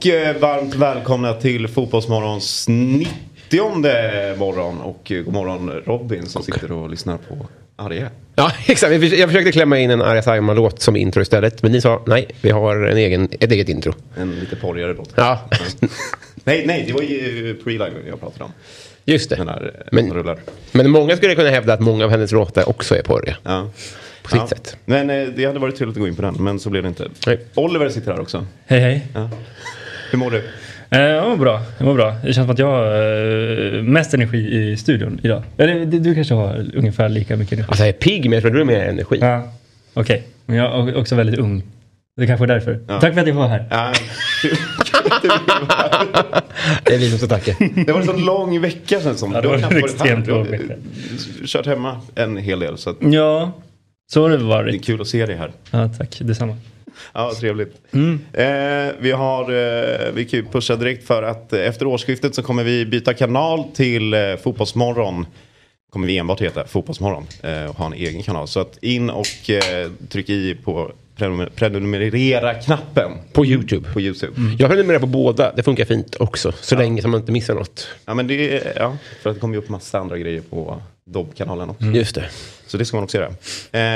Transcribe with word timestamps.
Och 0.00 0.06
eh, 0.06 0.36
varmt 0.36 0.74
välkomna 0.74 1.34
till 1.34 1.68
Fotbollsmorgons 1.68 2.68
90 2.68 4.36
morgon. 4.36 4.80
Och 4.80 5.12
eh, 5.12 5.22
god 5.22 5.34
morgon 5.34 5.70
Robin 5.86 6.26
som 6.26 6.42
sitter 6.42 6.72
och 6.72 6.90
lyssnar 6.90 7.16
på 7.16 7.46
Arje. 7.76 8.10
Ja, 8.34 8.52
exakt. 8.66 8.92
Jag 8.92 9.00
förs- 9.02 9.18
Jag 9.18 9.28
försökte 9.28 9.52
klämma 9.52 9.78
in 9.78 9.90
en 9.90 10.02
Arja 10.02 10.22
Saijonmaa-låt 10.22 10.80
som 10.82 10.96
intro 10.96 11.22
istället. 11.22 11.62
Men 11.62 11.72
ni 11.72 11.80
sa 11.80 12.02
nej, 12.06 12.26
vi 12.40 12.50
har 12.50 12.76
en 12.86 12.96
egen, 12.96 13.28
ett 13.40 13.52
eget 13.52 13.68
intro. 13.68 13.92
En 14.16 14.40
lite 14.40 14.56
porrigare 14.56 14.94
låt. 14.94 15.12
Ja, 15.14 15.48
Nej, 16.44 16.64
nej, 16.66 16.84
det 16.86 16.92
var 16.92 17.02
ju 17.02 17.54
pre-live 17.64 18.08
jag 18.08 18.20
pratade 18.20 18.44
om. 18.44 18.52
just 19.04 19.30
Den 19.30 19.46
det. 19.46 19.52
här 19.52 19.72
eh, 19.80 19.88
Men- 19.92 20.12
rullar. 20.14 20.38
Men 20.72 20.90
många 20.90 21.16
skulle 21.16 21.34
kunna 21.34 21.50
hävda 21.50 21.72
att 21.74 21.80
många 21.80 22.04
av 22.04 22.10
hennes 22.10 22.32
låtar 22.32 22.68
också 22.68 22.96
är 22.96 23.02
porriga. 23.02 23.36
Ja. 23.42 23.70
På 24.22 24.28
sitt 24.30 24.40
Ja. 24.40 24.46
sätt. 24.46 24.76
Men 24.84 25.06
det 25.36 25.44
hade 25.46 25.58
varit 25.58 25.76
trevligt 25.76 25.96
att 25.96 26.00
gå 26.00 26.08
in 26.08 26.16
på 26.16 26.22
den, 26.22 26.34
men 26.44 26.58
så 26.60 26.70
blev 26.70 26.82
det 26.82 26.88
inte. 26.88 27.08
Nej. 27.26 27.40
Oliver 27.54 27.88
sitter 27.88 28.12
här 28.12 28.20
också. 28.20 28.46
Hej 28.66 28.80
hej. 28.80 29.06
Hur 30.10 30.18
mår 30.18 30.30
du? 30.30 30.42
Eh, 30.90 31.00
jag 31.00 31.28
mår 31.30 31.36
bra. 31.36 31.62
Jag 31.78 31.84
mår 31.86 31.94
bra. 31.94 32.10
Det 32.24 32.32
känns 32.32 32.44
som 32.46 32.50
att 32.50 32.58
jag 32.58 32.66
har 32.66 33.76
eh, 33.76 33.82
mest 33.82 34.14
energi 34.14 34.38
i 34.70 34.76
studion 34.76 35.20
idag. 35.22 35.42
Eller 35.56 35.86
du, 35.86 35.98
du 35.98 36.14
kanske 36.14 36.34
har 36.34 36.66
ungefär 36.74 37.08
lika 37.08 37.36
mycket 37.36 37.52
energi? 37.52 37.68
Alltså 37.70 37.82
jag 37.82 37.88
är 37.88 37.92
pigg 37.92 38.24
men 38.24 38.32
jag 38.32 38.42
tror 38.42 38.52
du 38.52 38.58
har 38.58 38.64
mer 38.66 38.80
energi. 38.80 39.18
Ja, 39.20 39.52
okej. 39.94 40.22
Men 40.46 40.56
jag 40.56 40.88
är 40.88 40.96
också 40.96 41.14
väldigt 41.14 41.38
ung. 41.38 41.62
Det 42.16 42.26
kanske 42.26 42.44
är 42.44 42.48
därför. 42.48 42.80
Tack 43.00 43.14
för 43.14 43.20
att 43.20 43.26
jag 43.26 43.26
får 43.26 43.32
vara 43.42 43.48
här. 43.48 43.66
Ja. 43.70 43.92
Det 46.84 46.94
är 46.94 46.98
vi 46.98 47.10
som 47.10 47.18
ska 47.18 47.26
tacka. 47.28 47.54
Det 47.86 47.92
var 47.92 48.00
en 48.00 48.06
sån 48.06 48.24
lång 48.24 48.60
vecka 48.60 49.00
sen 49.00 49.16
som. 49.16 49.32
Ja, 49.32 49.40
det 49.40 49.42
Du 49.42 49.48
har 49.48 49.56
var 49.58 49.62
en 49.68 49.74
varit 49.80 49.84
extremt 49.84 50.18
här. 50.18 50.26
Du 50.26 50.32
har, 50.32 50.38
lång 50.44 50.50
vecka. 50.50 50.74
Kört 51.46 51.66
hemma 51.66 52.00
en 52.14 52.36
hel 52.36 52.60
del 52.60 52.78
så 52.78 52.90
att 52.90 52.96
Ja, 53.00 53.52
så 54.12 54.22
har 54.22 54.30
det 54.30 54.36
det 54.36 54.42
är 54.44 54.46
varit. 54.48 54.84
kul 54.84 55.00
att 55.00 55.06
se 55.06 55.26
dig 55.26 55.36
här. 55.36 55.50
Ja, 55.70 55.88
tack. 55.98 56.18
Detsamma. 56.20 56.56
Ja, 57.12 57.32
trevligt. 57.40 57.76
Mm. 57.92 58.20
Eh, 58.32 58.94
vi 59.00 59.10
har, 59.12 59.42
eh, 59.42 60.12
vi 60.14 60.24
kan 60.24 60.40
ju 60.40 60.46
pusha 60.46 60.76
direkt 60.76 61.06
för 61.06 61.22
att 61.22 61.52
eh, 61.52 61.60
efter 61.60 61.86
årsskiftet 61.86 62.34
så 62.34 62.42
kommer 62.42 62.64
vi 62.64 62.86
byta 62.86 63.14
kanal 63.14 63.64
till 63.74 64.14
eh, 64.14 64.20
Fotbollsmorgon. 64.42 65.26
Kommer 65.92 66.06
vi 66.06 66.18
enbart 66.18 66.40
heta 66.40 66.66
Fotbollsmorgon 66.66 67.26
eh, 67.42 67.64
och 67.70 67.76
ha 67.76 67.86
en 67.86 67.92
egen 67.92 68.22
kanal. 68.22 68.48
Så 68.48 68.60
att 68.60 68.78
in 68.82 69.10
och 69.10 69.50
eh, 69.50 69.90
tryck 70.08 70.28
i 70.28 70.54
på 70.64 70.92
prenumer- 71.16 71.48
prenumerera-knappen 71.54 73.10
På 73.32 73.46
YouTube. 73.46 73.92
på 73.92 74.00
YouTube. 74.00 74.32
Jag 74.58 74.70
prenumererar 74.70 75.00
på 75.00 75.06
båda. 75.06 75.52
Det 75.56 75.62
funkar 75.62 75.84
fint 75.84 76.16
också. 76.20 76.52
Så 76.60 76.76
länge 76.76 77.02
som 77.02 77.10
man 77.10 77.20
inte 77.20 77.32
missar 77.32 77.54
något. 77.54 77.88
Ja, 78.06 78.14
men 78.14 78.26
det 78.26 78.62
ja, 78.76 78.96
för 79.22 79.30
att 79.30 79.36
det 79.36 79.40
kommer 79.40 79.54
ju 79.54 79.58
upp 79.58 79.68
massa 79.68 79.98
andra 79.98 80.18
grejer 80.18 80.40
på 80.50 80.82
Dobb-kanalen 81.12 81.70
också. 81.70 81.84
Just 81.84 82.14
det. 82.14 82.24
Så 82.66 82.76
det 82.76 82.84
ska 82.84 82.96
man 82.96 83.04
också 83.04 83.18
göra. 83.18 83.28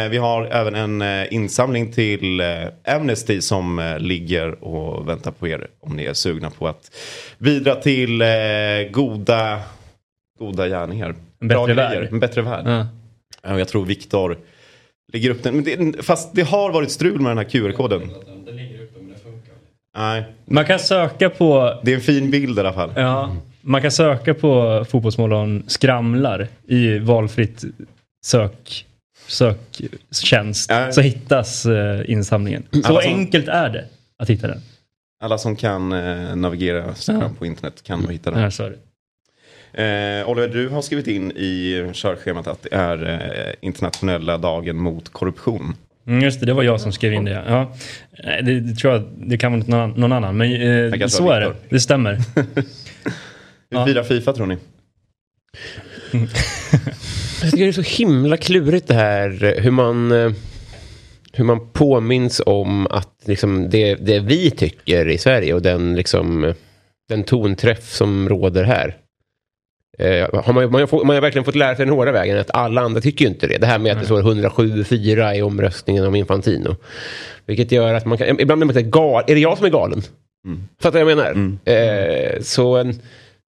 Eh, 0.04 0.08
vi 0.10 0.16
har 0.16 0.44
även 0.46 0.74
en 0.74 1.02
eh, 1.02 1.32
insamling 1.34 1.92
till 1.92 2.40
eh, 2.40 2.46
Amnesty 2.96 3.40
som 3.40 3.78
eh, 3.78 3.98
ligger 3.98 4.64
och 4.64 5.08
väntar 5.08 5.30
på 5.30 5.48
er 5.48 5.66
om 5.80 5.96
ni 5.96 6.04
är 6.04 6.14
sugna 6.14 6.50
på 6.50 6.68
att 6.68 6.90
bidra 7.38 7.74
till 7.74 8.22
eh, 8.22 8.28
goda, 8.90 9.60
goda 10.38 10.68
gärningar. 10.68 11.14
En 11.40 11.48
bättre 11.48 11.64
Bra 11.64 11.66
värld. 11.74 11.92
grejer. 11.92 12.08
En 12.12 12.20
bättre 12.20 12.42
värld. 12.42 12.86
Och 13.52 13.60
jag 13.60 13.68
tror 13.68 13.84
Viktor 13.84 14.38
lägger 15.12 15.30
upp 15.30 15.42
den. 15.42 15.54
Men 15.56 15.92
det, 15.92 16.02
fast 16.02 16.34
det 16.34 16.42
har 16.42 16.72
varit 16.72 16.90
strul 16.90 17.20
med 17.20 17.30
den 17.30 17.38
här 17.38 17.44
QR-koden. 17.44 18.10
Nej, 19.96 20.24
Man 20.44 20.64
kan 20.64 20.78
söka 20.78 21.30
på... 21.30 21.80
det 21.82 21.90
är 21.92 21.94
en 21.94 22.00
fin 22.00 22.30
bild 22.30 22.58
i 22.58 22.60
alla 22.60 22.72
fall. 22.72 22.90
Ja, 22.96 23.36
man 23.64 23.82
kan 23.82 23.90
söka 23.90 24.34
på 24.34 24.84
Fotbollsmorgon 24.88 25.64
skramlar 25.66 26.48
i 26.66 26.98
valfritt 26.98 27.64
sök, 28.26 28.86
söktjänst. 29.26 30.70
Ja. 30.70 30.92
Så 30.92 31.00
hittas 31.00 31.66
eh, 31.66 32.10
insamlingen. 32.10 32.62
Så 32.70 32.88
Alla 32.88 33.00
som- 33.02 33.12
enkelt 33.12 33.48
är 33.48 33.68
det 33.68 33.84
att 34.18 34.30
hitta 34.30 34.46
den. 34.46 34.60
Alla 35.22 35.38
som 35.38 35.56
kan 35.56 35.92
eh, 35.92 36.36
navigera 36.36 36.94
Ja. 37.08 37.30
på 37.38 37.46
internet 37.46 37.82
kan 37.82 38.00
nog 38.00 38.12
hitta 38.12 38.30
den. 38.30 38.40
Här 38.40 38.50
så. 38.50 38.64
Eh, 38.66 40.28
Oliver, 40.28 40.48
du 40.48 40.68
har 40.68 40.82
skrivit 40.82 41.06
in 41.06 41.30
i 41.30 41.90
körschemat 41.92 42.46
att 42.46 42.62
det 42.62 42.74
är 42.74 43.08
eh, 43.48 43.54
internationella 43.60 44.38
dagen 44.38 44.76
mot 44.76 45.08
korruption. 45.08 45.74
Mm, 46.06 46.22
just 46.22 46.40
det, 46.40 46.46
det 46.46 46.52
var 46.52 46.62
jag 46.62 46.80
som 46.80 46.92
skrev 46.92 47.12
in 47.12 47.24
det. 47.24 47.44
Ja. 47.48 47.74
Det, 48.42 48.60
det 48.60 48.74
tror 48.74 48.92
jag 48.92 49.04
det 49.16 49.38
kan 49.38 49.52
vara 49.52 49.62
någon, 49.66 49.80
annan- 49.80 50.00
någon 50.00 50.12
annan. 50.12 50.36
Men 50.36 50.52
eh, 51.02 51.06
så 51.06 51.30
är 51.30 51.40
det. 51.40 51.52
Det 51.68 51.80
stämmer. 51.80 52.18
Hur 53.74 53.80
Ja. 53.80 53.86
firar 53.86 54.02
Fifa 54.02 54.32
tror 54.32 54.46
ni? 54.46 54.56
Jag 57.42 57.50
tycker 57.50 57.64
det 57.64 57.70
är 57.70 57.72
så 57.72 58.02
himla 58.02 58.36
klurigt 58.36 58.88
det 58.88 58.94
här 58.94 59.54
hur 59.60 59.70
man, 59.70 60.12
eh, 60.12 60.32
hur 61.32 61.44
man 61.44 61.68
påminns 61.72 62.42
om 62.46 62.86
att 62.86 63.14
liksom, 63.24 63.70
det, 63.70 63.94
det 63.94 64.20
vi 64.20 64.50
tycker 64.50 65.08
i 65.08 65.18
Sverige 65.18 65.54
och 65.54 65.62
den, 65.62 65.94
liksom, 65.96 66.54
den 67.08 67.24
tonträff 67.24 67.92
som 67.92 68.28
råder 68.28 68.64
här. 68.64 68.96
Eh, 69.98 70.42
har 70.44 70.52
man, 70.52 70.70
man, 70.70 70.80
har 70.80 70.86
fått, 70.86 71.06
man 71.06 71.16
har 71.16 71.20
verkligen 71.20 71.44
fått 71.44 71.54
lära 71.54 71.76
sig 71.76 71.86
den 71.86 71.94
hårda 71.94 72.12
vägen 72.12 72.38
att 72.38 72.50
alla 72.50 72.80
andra 72.80 73.00
tycker 73.00 73.24
ju 73.24 73.28
inte 73.30 73.46
det. 73.46 73.58
Det 73.58 73.66
här 73.66 73.78
med 73.78 73.92
att 73.92 73.98
det 74.00 74.04
står 74.04 74.22
107-4 74.22 75.34
i 75.34 75.42
omröstningen 75.42 76.06
om 76.06 76.14
Infantino. 76.14 76.76
Vilket 77.46 77.72
gör 77.72 77.94
att 77.94 78.06
man 78.06 78.18
kan, 78.18 78.28
ibland 78.40 78.58
blir 78.58 78.66
man 78.66 78.68
lite 78.74 78.82
gal. 78.90 79.24
Är 79.26 79.34
det 79.34 79.40
jag 79.40 79.56
som 79.58 79.66
är 79.66 79.70
galen? 79.70 80.02
Fattar 80.82 80.98
du 80.98 81.04
vad 81.04 81.12
jag 81.12 81.36
menar? 81.36 81.58
Eh, 81.64 82.40
så 82.42 82.76
en, 82.76 83.00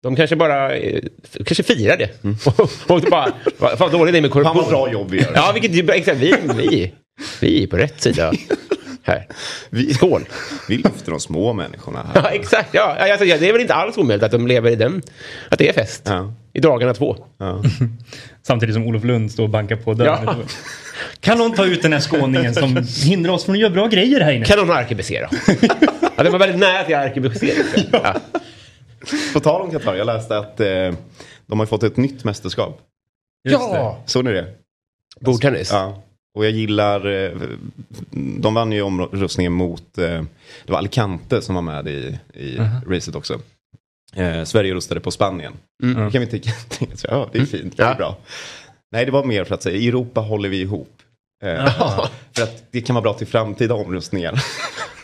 de 0.04 0.16
kanske 0.16 0.36
bara 0.36 0.76
eh, 0.76 1.04
kanske 1.46 1.64
firar 1.64 1.98
det. 1.98 2.10
och, 2.46 2.72
och 2.88 3.02
bara, 3.02 3.34
vad 3.58 3.78
fan 3.78 3.92
dåligt 3.92 4.14
det 4.14 4.20
är 4.20 4.22
med 4.22 4.32
Fan 4.32 4.44
korruption. 4.44 4.64
vad 4.64 4.70
bra 4.70 4.92
jobb 4.92 5.12
vi 5.12 5.22
gör. 5.22 5.32
Ja, 5.36 5.52
vilket. 5.54 5.90
Exakt, 5.90 6.18
vi, 6.18 6.36
vi, 6.58 6.94
vi 7.42 7.64
är 7.64 7.68
på 7.68 7.78
rätt 7.78 8.02
sida. 8.02 8.34
Här. 9.06 9.28
Vi, 9.70 9.94
Skål. 9.94 10.22
vi 10.70 10.78
lyfter 10.78 11.12
de 11.12 11.20
små 11.20 11.54
människorna 11.54 12.06
här. 12.14 12.22
Ja, 12.24 12.30
exakt. 12.30 12.70
Ja, 12.72 12.98
alltså, 13.00 13.26
ja, 13.26 13.38
det 13.38 13.50
är 13.50 13.52
väl 13.54 13.62
inte 13.62 13.74
alls 13.74 13.98
omöjligt 13.98 14.24
att 14.24 14.32
de 14.32 14.48
lever 14.48 14.72
i 14.72 14.76
den. 14.76 15.02
Att 15.50 15.60
det 15.60 15.70
är 15.70 15.74
fest. 15.74 16.02
Ja. 16.06 16.34
I 16.54 16.60
dagarna 16.60 16.94
två. 16.94 17.18
Ja. 17.38 17.64
Samtidigt 18.48 18.76
som 18.76 18.88
Olof 18.88 19.04
Lund 19.04 19.32
står 19.32 19.44
och 19.44 19.50
bankar 19.50 19.76
på 19.76 19.94
dörren. 19.94 20.24
Ja. 20.26 20.36
Kan 21.20 21.38
någon 21.38 21.54
ta 21.54 21.66
ut 21.66 21.82
den 21.82 21.94
här 21.94 22.00
skåningen 22.00 22.54
som 22.54 22.86
hindrar 23.04 23.34
oss 23.34 23.46
från 23.46 23.56
att 23.56 23.62
göra 23.62 23.72
bra 23.74 23.88
grejer 23.88 24.20
här 24.22 24.32
inne? 24.32 24.46
Kan 24.46 24.60
någon 24.60 24.72
arkebusera? 24.72 25.30
ja, 26.18 26.24
det 26.24 26.30
var 26.30 26.40
väldigt 26.40 26.60
nära 26.60 26.84
till 26.84 26.96
arkebusering. 26.96 27.64
Ja. 27.92 28.16
På 29.34 29.40
tal 29.40 29.62
om 29.62 29.72
Qatar, 29.72 29.96
jag 29.96 30.06
läste 30.06 30.38
att 30.38 30.60
eh, 30.60 30.94
de 31.46 31.60
har 31.60 31.66
fått 31.66 31.84
ett 31.84 31.98
nytt 31.98 32.24
mästerskap. 32.24 32.82
Ja. 33.50 34.04
Såg 34.06 34.26
ni 34.26 34.32
det? 34.32 34.48
Bordtennis. 35.20 35.70
Ja. 35.72 36.02
Och 36.38 36.46
jag 36.46 36.52
gillar, 36.52 37.08
eh, 37.26 37.32
de 38.40 38.54
vann 38.54 38.72
ju 38.72 38.82
omröstningen 38.82 39.54
mot, 39.54 39.98
eh, 39.98 40.24
det 40.66 40.72
var 40.72 40.78
Alicante 40.78 41.42
som 41.42 41.56
var 41.56 41.62
med 41.62 41.88
i, 41.88 42.20
i 42.34 42.58
racet 42.88 43.16
också. 43.16 43.40
Eh, 44.16 44.44
Sverige 44.44 44.74
röstade 44.76 45.00
på 45.02 45.12
Spanien. 45.12 45.54
Mm. 45.84 46.06
Då 46.06 46.12
kan 46.12 46.22
vi 46.26 46.42
så, 46.96 47.08
ja 47.10 47.30
det 47.32 47.40
är 47.40 47.46
fint, 47.46 47.78
det 47.78 47.84
är 47.84 47.88
Ja. 47.90 47.96
bra. 47.96 48.18
Nej 48.92 49.06
det 49.06 49.12
var 49.12 49.24
mer 49.24 49.44
för 49.44 49.56
att 49.56 49.64
säga, 49.64 49.78
i 49.78 49.88
Europa 49.88 50.22
håller 50.22 50.50
vi 50.50 50.62
ihop. 50.62 50.94
Eh, 51.44 51.66
för 52.36 52.44
att 52.44 52.64
det 52.72 52.82
kan 52.82 52.94
vara 52.94 53.04
bra 53.04 53.14
till 53.14 53.28
framtida 53.28 53.74
omröstningar. 53.74 54.44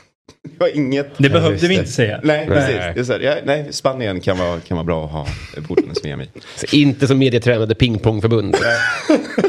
det 0.59 0.65
var 0.65 0.75
inget... 0.75 1.17
Det 1.17 1.29
behövde 1.29 1.67
vi 1.67 1.75
inte 1.75 1.91
säga. 1.91 2.19
Nej, 2.23 2.47
precis. 2.47 2.75
Nej. 2.95 3.05
Så 3.05 3.13
här, 3.13 3.19
ja, 3.19 3.35
nej, 3.43 3.73
Spanien 3.73 4.21
kan 4.21 4.37
vara, 4.37 4.59
kan 4.59 4.77
vara 4.77 4.85
bra 4.85 5.05
att 5.05 5.11
ha 5.11 5.27
bordtennis-VM 5.67 6.21
i. 6.21 6.29
Så 6.55 6.75
inte 6.75 7.07
som 7.07 7.17
medietränade 7.17 7.75
pingpongförbundet. 7.75 8.61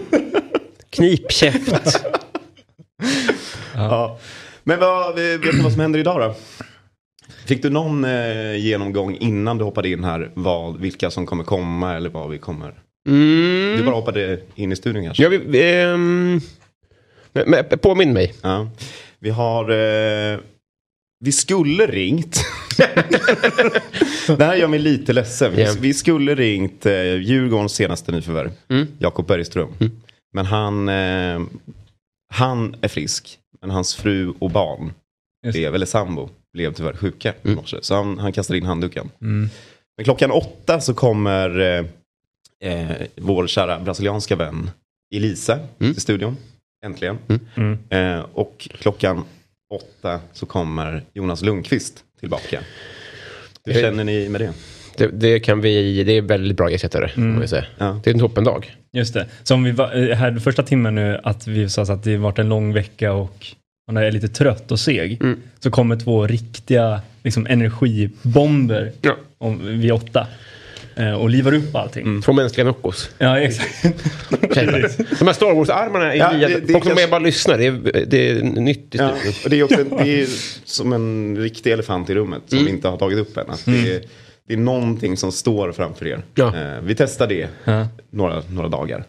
Knipkäft. 0.90 2.04
Ja. 3.74 4.18
Men 4.64 4.80
vad, 4.80 5.14
vet 5.14 5.42
du 5.42 5.62
vad 5.62 5.72
som 5.72 5.80
händer 5.80 5.98
idag 5.98 6.20
då? 6.20 6.34
Fick 7.46 7.62
du 7.62 7.70
någon 7.70 8.04
eh, 8.04 8.56
genomgång 8.56 9.16
innan 9.20 9.58
du 9.58 9.64
hoppade 9.64 9.88
in 9.88 10.04
här 10.04 10.30
vad, 10.34 10.80
vilka 10.80 11.10
som 11.10 11.26
kommer 11.26 11.44
komma 11.44 11.96
eller 11.96 12.10
vad 12.10 12.30
vi 12.30 12.38
kommer? 12.38 12.74
Mm. 13.08 13.76
Du 13.76 13.84
bara 13.84 13.94
hoppade 13.94 14.40
in 14.54 14.72
i 14.72 14.76
studion 14.76 15.04
kanske? 15.04 15.22
Ja, 15.22 15.28
vi, 15.28 15.40
men, 17.32 17.50
men, 17.50 17.78
påminn 17.78 18.12
mig. 18.12 18.34
Ja. 18.42 18.70
Vi 19.18 19.30
har... 19.30 19.70
Eh, 19.70 20.38
vi 21.24 21.32
skulle 21.32 21.86
ringt. 21.86 22.40
det 24.38 24.44
här 24.44 24.54
gör 24.56 24.68
mig 24.68 24.78
lite 24.78 25.12
ledsen. 25.12 25.52
Vi, 25.56 25.62
Ja. 25.62 25.72
vi 25.80 25.94
skulle 25.94 26.34
ringt 26.34 26.86
eh, 26.86 27.14
Djurgårdens 27.16 27.72
senaste 27.74 28.12
nyförvärv. 28.12 28.50
Mm. 28.68 28.86
Jakob 28.98 29.26
Bergström. 29.26 29.68
Men 30.32 30.46
han, 30.46 30.88
eh, 30.88 31.40
han 32.34 32.76
är 32.80 32.88
frisk. 32.88 33.38
Men 33.60 33.70
hans 33.70 33.94
fru 33.94 34.32
och 34.38 34.50
barn, 34.50 34.92
Just 35.46 35.56
blev, 35.58 35.74
eller 35.74 35.86
sambo, 35.86 36.28
blev 36.52 36.72
tyvärr 36.74 36.92
sjuka 36.96 37.28
i 37.28 37.34
Mm. 37.44 37.56
morse. 37.56 37.76
Så 37.82 37.94
han, 37.94 38.18
han 38.18 38.32
kastade 38.32 38.58
in 38.58 38.64
handduken. 38.66 39.10
Mm. 39.20 39.48
Men 39.96 40.04
klockan 40.04 40.30
åtta 40.30 40.80
så 40.80 40.94
kommer 40.94 41.60
eh, 41.60 41.84
eh, 42.72 42.96
vår 43.16 43.46
kära 43.46 43.80
brasilianska 43.80 44.36
vän 44.36 44.70
Elisa 45.14 45.54
Mm. 45.54 45.92
till 45.94 46.02
studion. 46.02 46.36
Äntligen. 46.86 47.18
Mm. 47.56 47.78
Eh, 47.88 48.24
och 48.32 48.68
klockan 48.80 49.24
åtta 49.70 50.20
så 50.32 50.46
kommer 50.46 51.02
Jonas 51.14 51.42
Lundqvist 51.42 52.04
tillbaka. 52.20 52.60
Hur 53.64 53.80
känner 53.80 54.04
ni 54.04 54.28
med 54.28 54.40
det? 54.40 54.52
Det, 54.96 55.06
det 55.06 55.40
kan 55.40 55.60
vi, 55.60 56.04
det 56.04 56.12
är 56.12 56.22
väldigt 56.22 56.56
bra 56.56 56.70
ersättare. 56.70 57.10
Mm. 57.16 57.48
säga. 57.48 57.64
Ja. 57.78 58.00
Det 58.04 58.10
är 58.10 58.14
en 58.14 58.20
toppendag. 58.20 58.76
Just 58.92 59.14
det. 59.14 59.26
Som 59.42 59.64
vi 59.64 59.70
var 59.70 60.08
eh, 60.10 60.16
här 60.16 60.38
första 60.38 60.62
timmen 60.62 60.94
nu 60.94 61.20
att 61.24 61.46
vi 61.46 61.68
sa 61.68 61.86
så 61.86 61.92
att 61.92 62.04
det 62.04 62.16
varit 62.16 62.38
en 62.38 62.48
lång 62.48 62.72
vecka 62.72 63.12
och 63.12 63.46
man 63.86 63.96
är 63.96 64.12
lite 64.12 64.28
trött 64.28 64.72
och 64.72 64.80
seg. 64.80 65.22
Mm. 65.22 65.42
Så 65.58 65.70
kommer 65.70 65.96
två 65.96 66.26
riktiga 66.26 67.00
liksom, 67.22 67.46
energibomber 67.46 68.92
Ja. 69.02 69.16
om, 69.38 69.80
vid 69.80 69.92
åtta. 69.92 70.26
Eh, 71.00 71.12
och 71.12 71.30
livar 71.30 71.54
upp 71.54 71.74
allting. 71.76 72.22
Två 72.22 72.32
mänskliga 72.32 72.64
Noccos. 72.64 73.10
Ja, 73.18 73.38
exakt. 73.38 73.82
De 75.18 75.26
här 75.26 75.32
Star 75.32 75.54
Wars-armarna 75.54 76.14
är 76.14 76.18
Ja, 76.18 76.32
nya. 76.32 76.48
det- 76.48 76.60
det 76.60 76.72
Folk 76.72 76.84
som 76.84 76.90
kanske- 76.90 77.08
bara 77.10 77.20
lyssnar. 77.20 77.58
Det 77.58 77.66
är, 77.66 78.04
det 78.06 78.30
är 78.30 78.42
nytt 78.42 78.94
i 78.94 78.98
Ja, 78.98 79.10
och 79.44 79.50
det 79.50 79.56
är 79.60 79.62
också 79.62 79.80
en, 79.80 79.88
det 79.88 80.22
är 80.22 80.26
som 80.64 80.92
en 80.92 81.36
riktig 81.38 81.72
elefant 81.72 82.10
i 82.10 82.14
rummet 82.14 82.42
som 82.46 82.64
vi 82.64 82.70
inte 82.70 82.88
har 82.88 82.96
tagit 82.96 83.18
upp 83.18 83.36
än. 83.36 83.44
Det, 83.64 83.94
är, 83.94 84.02
det 84.48 84.54
är 84.54 84.58
någonting 84.58 85.16
som 85.16 85.32
står 85.32 85.72
framför 85.72 86.06
er. 86.06 86.22
Ja. 86.34 86.56
Eh, 86.56 86.80
vi 86.82 86.94
testar 86.94 87.26
det 87.26 87.48
Ja. 87.64 87.88
några, 88.10 88.42
några 88.50 88.68
dagar. 88.68 89.04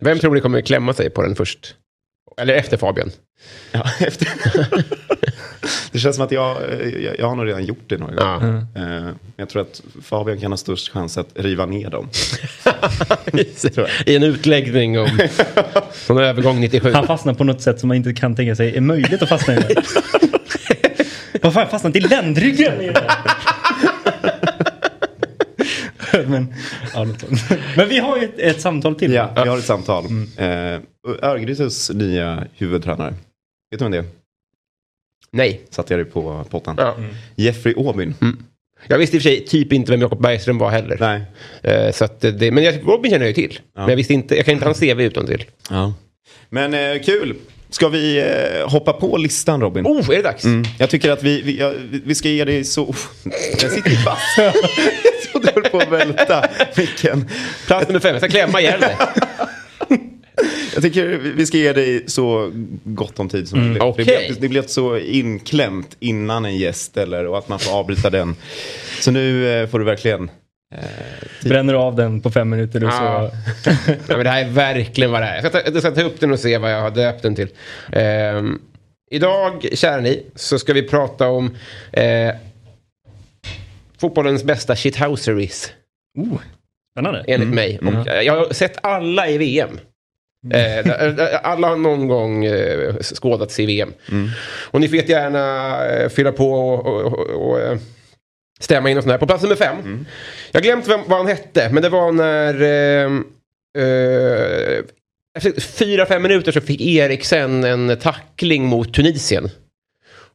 Vem 0.00 0.18
tror 0.18 0.34
ni 0.34 0.40
kommer 0.40 0.60
klämma 0.60 0.94
sig 0.94 1.10
på 1.10 1.22
den 1.22 1.36
först? 1.36 1.74
Eller 2.40 2.54
efter 2.54 2.76
Fabian? 2.76 3.10
Ja, 3.72 3.84
efter. 4.00 4.28
det 5.92 5.98
känns 5.98 6.16
som 6.16 6.24
att 6.24 6.32
jag, 6.32 6.56
jag, 7.00 7.18
jag 7.18 7.28
har 7.28 7.36
nog 7.36 7.46
redan 7.46 7.64
gjort 7.64 7.84
det 7.86 7.98
några 7.98 8.14
gånger. 8.14 8.66
Ja. 8.74 8.80
Eh, 8.80 9.02
men 9.02 9.14
jag 9.36 9.48
tror 9.48 9.62
att 9.62 9.82
Fabian 10.02 10.40
kan 10.40 10.52
ha 10.52 10.56
störst 10.56 10.92
chans 10.92 11.18
att 11.18 11.28
riva 11.34 11.66
ner 11.66 11.90
dem. 11.90 12.08
I 14.06 14.16
en 14.16 14.22
utläggning 14.22 14.98
om 14.98 15.08
från 15.92 16.18
övergång 16.18 16.60
97. 16.60 16.92
Han 16.92 17.06
fastnar 17.06 17.34
på 17.34 17.44
något 17.44 17.62
sätt 17.62 17.80
som 17.80 17.88
man 17.88 17.96
inte 17.96 18.14
kan 18.14 18.36
tänka 18.36 18.56
sig 18.56 18.76
är 18.76 18.80
möjligt 18.80 19.22
att 19.22 19.28
fastna 19.28 19.54
i. 19.56 19.60
Vad 21.42 21.54
fan, 21.54 21.68
fastnat 21.68 21.96
i 21.96 22.00
ländryggen? 22.00 22.72
Men, 26.26 26.54
ja. 26.94 27.06
Men 27.76 27.88
vi 27.88 27.98
har 27.98 28.18
ju 28.18 28.24
ett, 28.24 28.38
ett 28.38 28.60
samtal 28.60 28.94
till. 28.94 29.12
Ja, 29.12 29.30
vi 29.42 29.48
har 29.48 29.58
ett 29.58 29.64
samtal. 29.64 30.06
Mm. 30.06 30.82
Örgrytes 31.22 31.90
nya 31.90 32.44
huvudtränare. 32.56 33.14
Vet 33.72 33.78
du 33.78 33.84
vem 33.84 33.92
det 33.92 33.98
är? 33.98 34.04
Nej. 35.30 35.60
Satte 35.70 35.92
jag 35.94 36.00
det 36.00 36.04
på 36.04 36.44
pottan. 36.50 36.74
Ja. 36.78 36.96
Jeffrey 37.34 37.74
Aubyn. 37.76 38.14
Jag 38.88 38.98
visste 38.98 39.16
i 39.16 39.18
och 39.18 39.22
för 39.22 39.30
sig 39.30 39.44
typ 39.44 39.72
inte 39.72 39.92
vem 39.92 40.00
Jakob 40.00 40.22
Bergström 40.22 40.58
var 40.58 40.70
heller. 40.70 40.96
Nej. 41.00 41.22
Eh, 41.62 41.92
Så 41.92 42.04
att 42.04 42.20
det, 42.20 42.50
men 42.52 42.64
jag, 42.64 42.88
Robin 42.88 43.10
känner 43.10 43.26
jag 43.26 43.38
ju 43.38 43.48
till. 43.48 43.58
Ja. 43.62 43.80
Men 43.80 43.88
jag 43.88 43.96
visste 43.96 44.14
inte, 44.14 44.36
jag 44.36 44.44
kan 44.44 44.52
inte 44.54 44.64
hans 44.66 44.80
CV 44.80 45.00
utan 45.00 45.26
till. 45.26 45.44
Ja. 45.70 45.94
Men 46.48 46.74
eh, 46.74 47.02
kul. 47.02 47.34
Ska 47.70 47.88
vi 47.88 48.18
eh, 48.20 48.68
hoppa 48.70 48.92
på 48.92 49.16
listan 49.16 49.60
Robin? 49.60 49.86
Oh, 49.86 50.10
är 50.10 50.16
det 50.16 50.22
dags? 50.22 50.44
Mm. 50.44 50.64
Jag 50.78 50.90
tycker 50.90 51.10
att 51.10 51.22
vi, 51.22 51.42
vi, 51.42 51.58
ja, 51.58 51.72
vi 52.04 52.14
ska 52.14 52.28
ge 52.28 52.44
dig 52.44 52.64
så... 52.64 52.84
Oh, 52.84 52.96
den 53.60 53.70
sitter 53.70 53.90
ju 53.90 53.96
fast. 53.96 54.38
jag 54.38 54.52
trodde 55.32 55.46
du 55.46 55.52
höll 55.54 55.70
på 55.70 55.78
att 55.78 55.88
välta 55.92 56.48
micken. 56.76 57.28
Plats 57.66 57.86
nummer 57.88 58.00
fem, 58.00 58.12
jag 58.14 58.20
ska 58.22 58.30
klämma 58.30 58.60
ihjäl 58.60 58.80
dig. 58.80 58.96
Jag 60.74 60.82
tycker 60.82 61.06
vi 61.36 61.46
ska 61.46 61.56
ge 61.56 61.72
dig 61.72 62.04
så 62.06 62.50
gott 62.84 63.18
om 63.18 63.28
tid 63.28 63.48
som 63.48 63.60
möjligt. 63.60 63.82
okej. 63.82 64.04
Det, 64.04 64.26
blev, 64.28 64.40
det 64.40 64.48
blev 64.48 64.66
så 64.66 64.98
inklämt 64.98 65.96
innan 66.00 66.44
en 66.44 66.56
gäst 66.56 66.96
eller, 66.96 67.26
och 67.26 67.38
att 67.38 67.48
man 67.48 67.58
får 67.58 67.72
avbryta 67.78 68.10
den. 68.10 68.36
Så 69.00 69.10
nu 69.10 69.48
eh, 69.62 69.68
får 69.68 69.78
du 69.78 69.84
verkligen... 69.84 70.30
Bränner 71.44 71.74
av 71.74 71.96
den 71.96 72.20
på 72.20 72.30
fem 72.30 72.48
minuter 72.50 72.84
och 72.84 72.90
Ja. 72.90 73.30
så... 73.64 73.70
Ja, 74.08 74.16
men 74.16 74.24
det 74.24 74.30
här 74.30 74.44
är 74.44 74.48
verkligen 74.48 75.10
vad 75.12 75.22
det 75.22 75.26
är. 75.26 75.34
Jag 75.34 75.44
ska, 75.44 75.50
ta, 75.62 75.70
jag 75.72 75.82
ska 75.82 75.90
ta 75.90 76.02
upp 76.02 76.20
den 76.20 76.32
och 76.32 76.38
se 76.38 76.58
vad 76.58 76.72
jag 76.72 76.80
har 76.80 76.90
döpt 76.90 77.22
den 77.22 77.34
till. 77.34 77.48
Ehm, 77.92 78.60
idag, 79.10 79.68
kära 79.72 80.00
ni, 80.00 80.22
så 80.34 80.58
ska 80.58 80.72
vi 80.72 80.82
prata 80.82 81.28
om 81.28 81.56
eh, 81.92 82.30
fotbollens 84.00 84.44
bästa 84.44 84.76
shithouseries, 84.76 85.72
Oh, 86.18 86.38
spännande. 86.94 87.24
enligt 87.26 87.48
mig. 87.48 87.78
Och, 87.78 88.08
eh, 88.08 88.22
jag 88.22 88.36
har 88.36 88.52
sett 88.52 88.76
alla 88.82 89.28
i 89.28 89.38
VM. 89.38 89.78
Eh, 90.50 90.84
där- 90.84 91.40
alla 91.42 91.68
har 91.68 91.76
någon 91.76 92.08
gång 92.08 92.44
eh, 92.44 92.94
skådats 92.96 93.60
i 93.60 93.66
VM. 93.66 93.92
Och 94.70 94.80
ni 94.80 94.88
får 94.88 94.96
jättegärna 94.96 95.86
eh, 95.86 96.08
fylla 96.08 96.32
på 96.32 96.52
och, 96.52 96.86
och, 96.86 97.12
och, 97.12 97.50
och 97.50 97.60
eh, 97.60 97.78
stämma 98.60 98.90
in 98.90 98.96
och 98.96 99.02
sådär. 99.04 99.18
På 99.18 99.26
plats 99.26 99.42
nummer 99.42 99.56
fem. 99.56 100.06
Jag 100.52 100.60
har 100.60 100.62
glömt 100.64 100.88
vem, 100.88 101.00
vad 101.06 101.18
han 101.18 101.26
hette, 101.28 101.68
men 101.72 101.82
det 101.82 101.88
var 101.88 102.12
när... 102.12 102.62
Eh, 102.62 103.10
eh, 103.84 104.84
efter 105.38 105.60
fyra, 105.60 106.06
fem 106.06 106.22
minuter 106.22 106.52
så 106.52 106.60
fick 106.60 106.80
Eriksen 106.80 107.64
en 107.64 107.96
tackling 108.00 108.64
mot 108.64 108.94
Tunisien. 108.94 109.50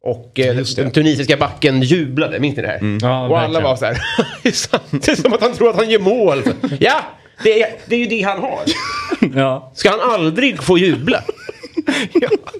Och 0.01 0.39
eh, 0.39 0.55
den 0.75 0.91
tunisiska 0.91 1.37
backen 1.37 1.81
jublade, 1.81 2.39
minns 2.39 2.55
ni 2.57 2.61
det 2.61 2.67
här? 2.67 2.97
Ja, 3.01 3.27
och 3.27 3.39
alla 3.39 3.47
verkligen. 3.47 3.63
var 3.63 3.75
så 3.75 3.85
här, 3.85 3.97
det 4.43 4.49
är 4.49 4.53
sant. 4.53 4.83
det 5.05 5.07
är 5.11 5.15
som 5.15 5.33
att 5.33 5.41
han 5.41 5.53
tror 5.53 5.69
att 5.69 5.75
han 5.75 5.89
gör 5.89 5.99
mål. 5.99 6.43
Ja, 6.79 7.01
det 7.43 7.61
är, 7.63 7.69
det 7.85 7.95
är 7.95 7.99
ju 7.99 8.05
det 8.05 8.21
han 8.21 8.39
har. 8.39 8.59
Ja. 9.35 9.71
Ska 9.75 9.89
han 9.89 10.11
aldrig 10.13 10.63
få 10.63 10.77
jubla? 10.77 11.23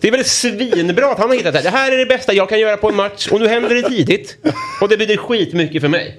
Det 0.02 0.08
är 0.08 0.12
väl 0.12 0.26
svinbra 0.26 1.12
att 1.12 1.18
han 1.20 1.30
har 1.30 1.36
hittat 1.36 1.54
det 1.54 1.60
här. 1.60 1.64
Det 1.64 1.78
här 1.78 1.92
är 1.92 1.98
det 1.98 2.06
bästa 2.06 2.34
jag 2.34 2.50
kan 2.50 2.60
göra 2.60 2.78
på 2.78 2.90
en 2.90 2.96
match 2.96 3.28
och 3.32 3.40
nu 3.40 3.48
händer 3.48 3.76
det 3.76 3.90
tidigt. 3.90 4.38
Och 4.82 4.90
det 4.90 4.98
betyder 4.98 5.18
skitmycket 5.18 5.82
för 5.82 5.90
mig. 5.90 6.18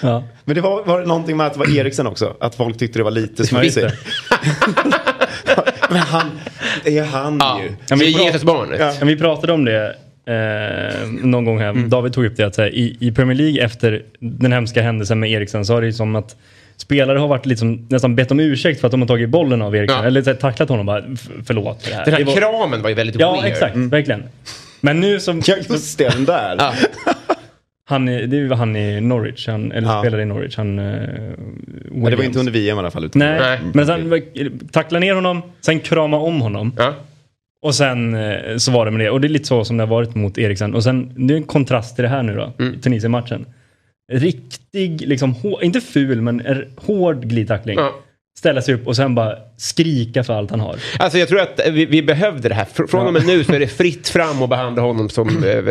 Ja. 0.00 0.24
Men 0.44 0.54
det 0.54 0.60
var, 0.60 0.84
var 0.84 1.00
det 1.00 1.06
någonting 1.06 1.36
med 1.36 1.46
att 1.46 1.52
det 1.52 1.58
var 1.58 1.76
Eriksen 1.78 2.06
också? 2.06 2.36
Att 2.40 2.54
folk 2.54 2.78
tyckte 2.78 2.98
det 2.98 3.02
var 3.02 3.10
lite 3.10 3.42
Ja, 3.42 3.44
smutsigt? 3.46 3.86
Men 5.90 5.98
han, 5.98 6.40
det 6.84 6.98
är 6.98 7.04
han 7.04 7.38
Ja, 7.40 7.60
ju. 7.62 7.72
Ja, 7.88 7.96
bra. 7.96 8.06
Jesusbarnet. 8.06 8.80
Ja. 8.80 8.94
Men 8.98 9.08
vi 9.08 9.16
pratade 9.16 9.52
om 9.52 9.64
det 9.64 9.96
eh, 10.26 11.08
någon 11.08 11.44
gång 11.44 11.60
här. 11.60 11.72
David 11.88 12.12
tog 12.12 12.26
upp 12.26 12.36
det 12.36 12.44
att 12.46 12.56
här, 12.56 12.74
i, 12.74 12.96
i 13.00 13.12
Premier 13.12 13.36
League 13.36 13.64
efter 13.64 14.02
den 14.18 14.52
hemska 14.52 14.82
händelsen 14.82 15.20
med 15.20 15.30
Eriksen 15.30 15.64
så 15.64 15.72
har 15.74 15.80
det 15.80 15.86
ju 15.86 15.92
som 15.92 16.16
att 16.16 16.36
spelare 16.80 17.18
har 17.18 17.28
varit 17.28 17.46
liksom, 17.46 17.86
nästan 17.90 18.16
bett 18.16 18.30
om 18.30 18.40
ursäkt 18.40 18.80
för 18.80 18.86
att 18.88 18.90
de 18.92 19.00
har 19.00 19.08
tagit 19.08 19.28
bollen 19.28 19.62
av 19.62 19.76
Eriksen. 19.76 19.98
Ja. 19.98 20.04
Eller 20.06 20.22
så 20.22 20.30
här, 20.30 20.36
tacklat 20.36 20.68
honom 20.68 20.86
bara, 20.86 20.98
"F- 21.14 21.28
förlåt 21.44 21.82
för 21.82 21.90
det 21.90 21.96
här. 21.96 22.04
Den 22.04 22.14
här 22.14 22.18
Det 22.20 22.24
var- 22.26 22.36
kramen 22.36 22.82
var 22.82 22.88
ju 22.88 22.94
väldigt 22.94 23.20
Ja, 23.20 23.32
weird. 23.32 23.52
exakt. 23.52 23.76
Verkligen. 23.76 24.22
Men 24.80 25.00
nu 25.00 25.20
som... 25.20 25.42
Ja, 25.46 25.54
just 25.68 25.98
det, 25.98 26.08
den 26.08 26.24
där. 26.24 26.56
Ja. 26.58 26.72
Han 27.84 28.08
är, 28.08 28.22
det 28.26 28.36
är 28.36 28.40
ju 28.40 28.52
han 28.52 28.76
i 28.76 29.00
Norwich, 29.00 29.46
han, 29.48 29.72
eller 29.72 29.88
Ja. 29.88 30.00
spelar 30.02 30.20
i 30.20 30.24
Norwich. 30.24 30.56
Han, 30.56 30.78
eh, 30.78 30.84
Men 30.84 32.10
det 32.10 32.16
var 32.16 32.24
inte 32.24 32.38
under 32.38 32.52
VM 32.52 32.76
i 32.76 32.78
alla 32.80 32.90
fall. 32.90 33.04
Utan 33.04 33.18
Nej, 33.18 33.40
Nej. 33.40 33.58
men 33.74 33.86
sen 33.86 34.22
tackla 34.72 34.98
ner 34.98 35.14
honom, 35.14 35.42
sen 35.60 35.80
krama 35.80 36.16
om 36.18 36.40
honom. 36.40 36.72
Ja. 36.78 36.94
Och 37.62 37.74
sen 37.74 38.14
eh, 38.14 38.56
så 38.56 38.72
var 38.72 38.84
det 38.84 38.90
med 38.90 39.00
det. 39.06 39.10
Och 39.10 39.20
det 39.20 39.26
är 39.26 39.28
lite 39.28 39.44
så 39.44 39.64
som 39.64 39.76
det 39.76 39.82
har 39.82 39.88
varit 39.88 40.14
mot 40.14 40.38
Eriksen. 40.38 40.74
Och 40.74 40.82
sen, 40.84 41.12
det 41.26 41.34
är 41.34 41.36
en 41.36 41.42
kontrast 41.42 41.96
till 41.96 42.02
det 42.02 42.08
här 42.08 42.22
nu 42.22 42.34
då, 42.36 42.52
Mm. 42.58 42.80
Tunisien-matchen. 42.80 43.46
Riktig, 44.10 45.00
liksom, 45.08 45.32
hår, 45.34 45.64
inte 45.64 45.80
ful, 45.80 46.20
men 46.22 46.42
hård 46.76 47.24
glidtackling. 47.26 47.78
Ja. 47.78 47.94
Ställa 48.38 48.62
sig 48.62 48.74
upp 48.74 48.86
och 48.86 48.96
sen 48.96 49.14
bara 49.14 49.36
skrika 49.56 50.24
för 50.24 50.32
allt 50.34 50.50
han 50.50 50.60
har. 50.60 50.76
Alltså 50.98 51.18
jag 51.18 51.28
tror 51.28 51.40
att 51.40 51.60
vi, 51.70 51.86
vi 51.86 52.02
behövde 52.02 52.48
det 52.48 52.54
här. 52.54 52.64
Fr- 52.74 52.86
Från 52.86 53.06
och 53.06 53.12
med 53.12 53.26
nu 53.26 53.44
så 53.44 53.52
är 53.52 53.60
det 53.60 53.66
fritt 53.66 54.08
fram 54.08 54.42
och 54.42 54.48
behandla 54.48 54.82
honom 54.82 55.08
som 55.08 55.28
eh, 55.28 55.62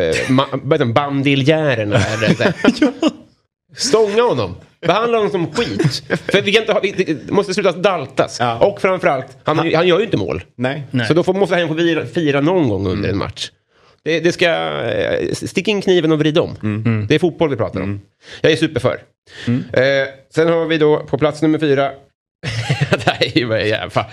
det, 0.74 0.86
bandiljären. 0.94 1.94
eller 1.94 2.34
så 2.36 2.44
här. 2.44 2.54
Stånga 3.76 4.22
honom. 4.24 4.56
Behandla 4.82 5.18
honom 5.18 5.32
som 5.32 5.52
skit. 5.54 6.04
För 6.32 6.42
vi 6.42 6.52
kan 6.54 6.62
inte 6.64 6.74
ha, 6.74 6.80
vi, 6.80 6.92
det 6.92 7.32
måste 7.32 7.54
sluta 7.54 7.72
daltas. 7.72 8.38
Ja. 8.40 8.58
Och 8.60 8.82
framförallt, 8.82 9.38
han, 9.44 9.58
han 9.58 9.88
gör 9.88 9.98
ju 10.00 10.06
inte 10.06 10.18
mål. 10.18 10.44
Nej. 10.56 10.84
Nej. 10.92 11.08
Så 11.08 11.14
då 11.14 11.24
får, 11.24 11.34
måste 11.34 11.56
han 11.56 11.68
få 11.68 11.76
fira, 11.76 12.06
fira 12.06 12.42
någon 12.42 12.70
gång 12.70 12.88
under 12.88 13.10
en 13.10 13.18
match. 13.18 13.52
Det, 14.10 14.20
det 14.20 14.32
ska... 14.32 14.46
eh, 14.46 15.32
Stick 15.34 15.68
in 15.68 15.82
kniven 15.82 16.12
och 16.12 16.20
vrid 16.20 16.38
om. 16.38 17.06
Det 17.10 17.16
är 17.16 17.20
fotboll 17.20 17.50
vi 17.50 17.56
pratar 17.56 17.82
om. 17.82 18.02
Jag 18.42 18.52
är 18.52 18.56
superför. 18.56 19.00
Eh, 19.74 19.84
sen 20.36 20.48
har 20.48 20.66
vi 20.66 20.78
då 20.78 20.98
på 20.98 21.18
plats 21.18 21.42
nummer 21.42 21.60
fyra... 21.60 21.92
det 22.92 23.06
här 23.06 23.18
är 23.26 23.38
ju 23.38 23.48
bara 23.48 23.62
jävla... 23.62 24.06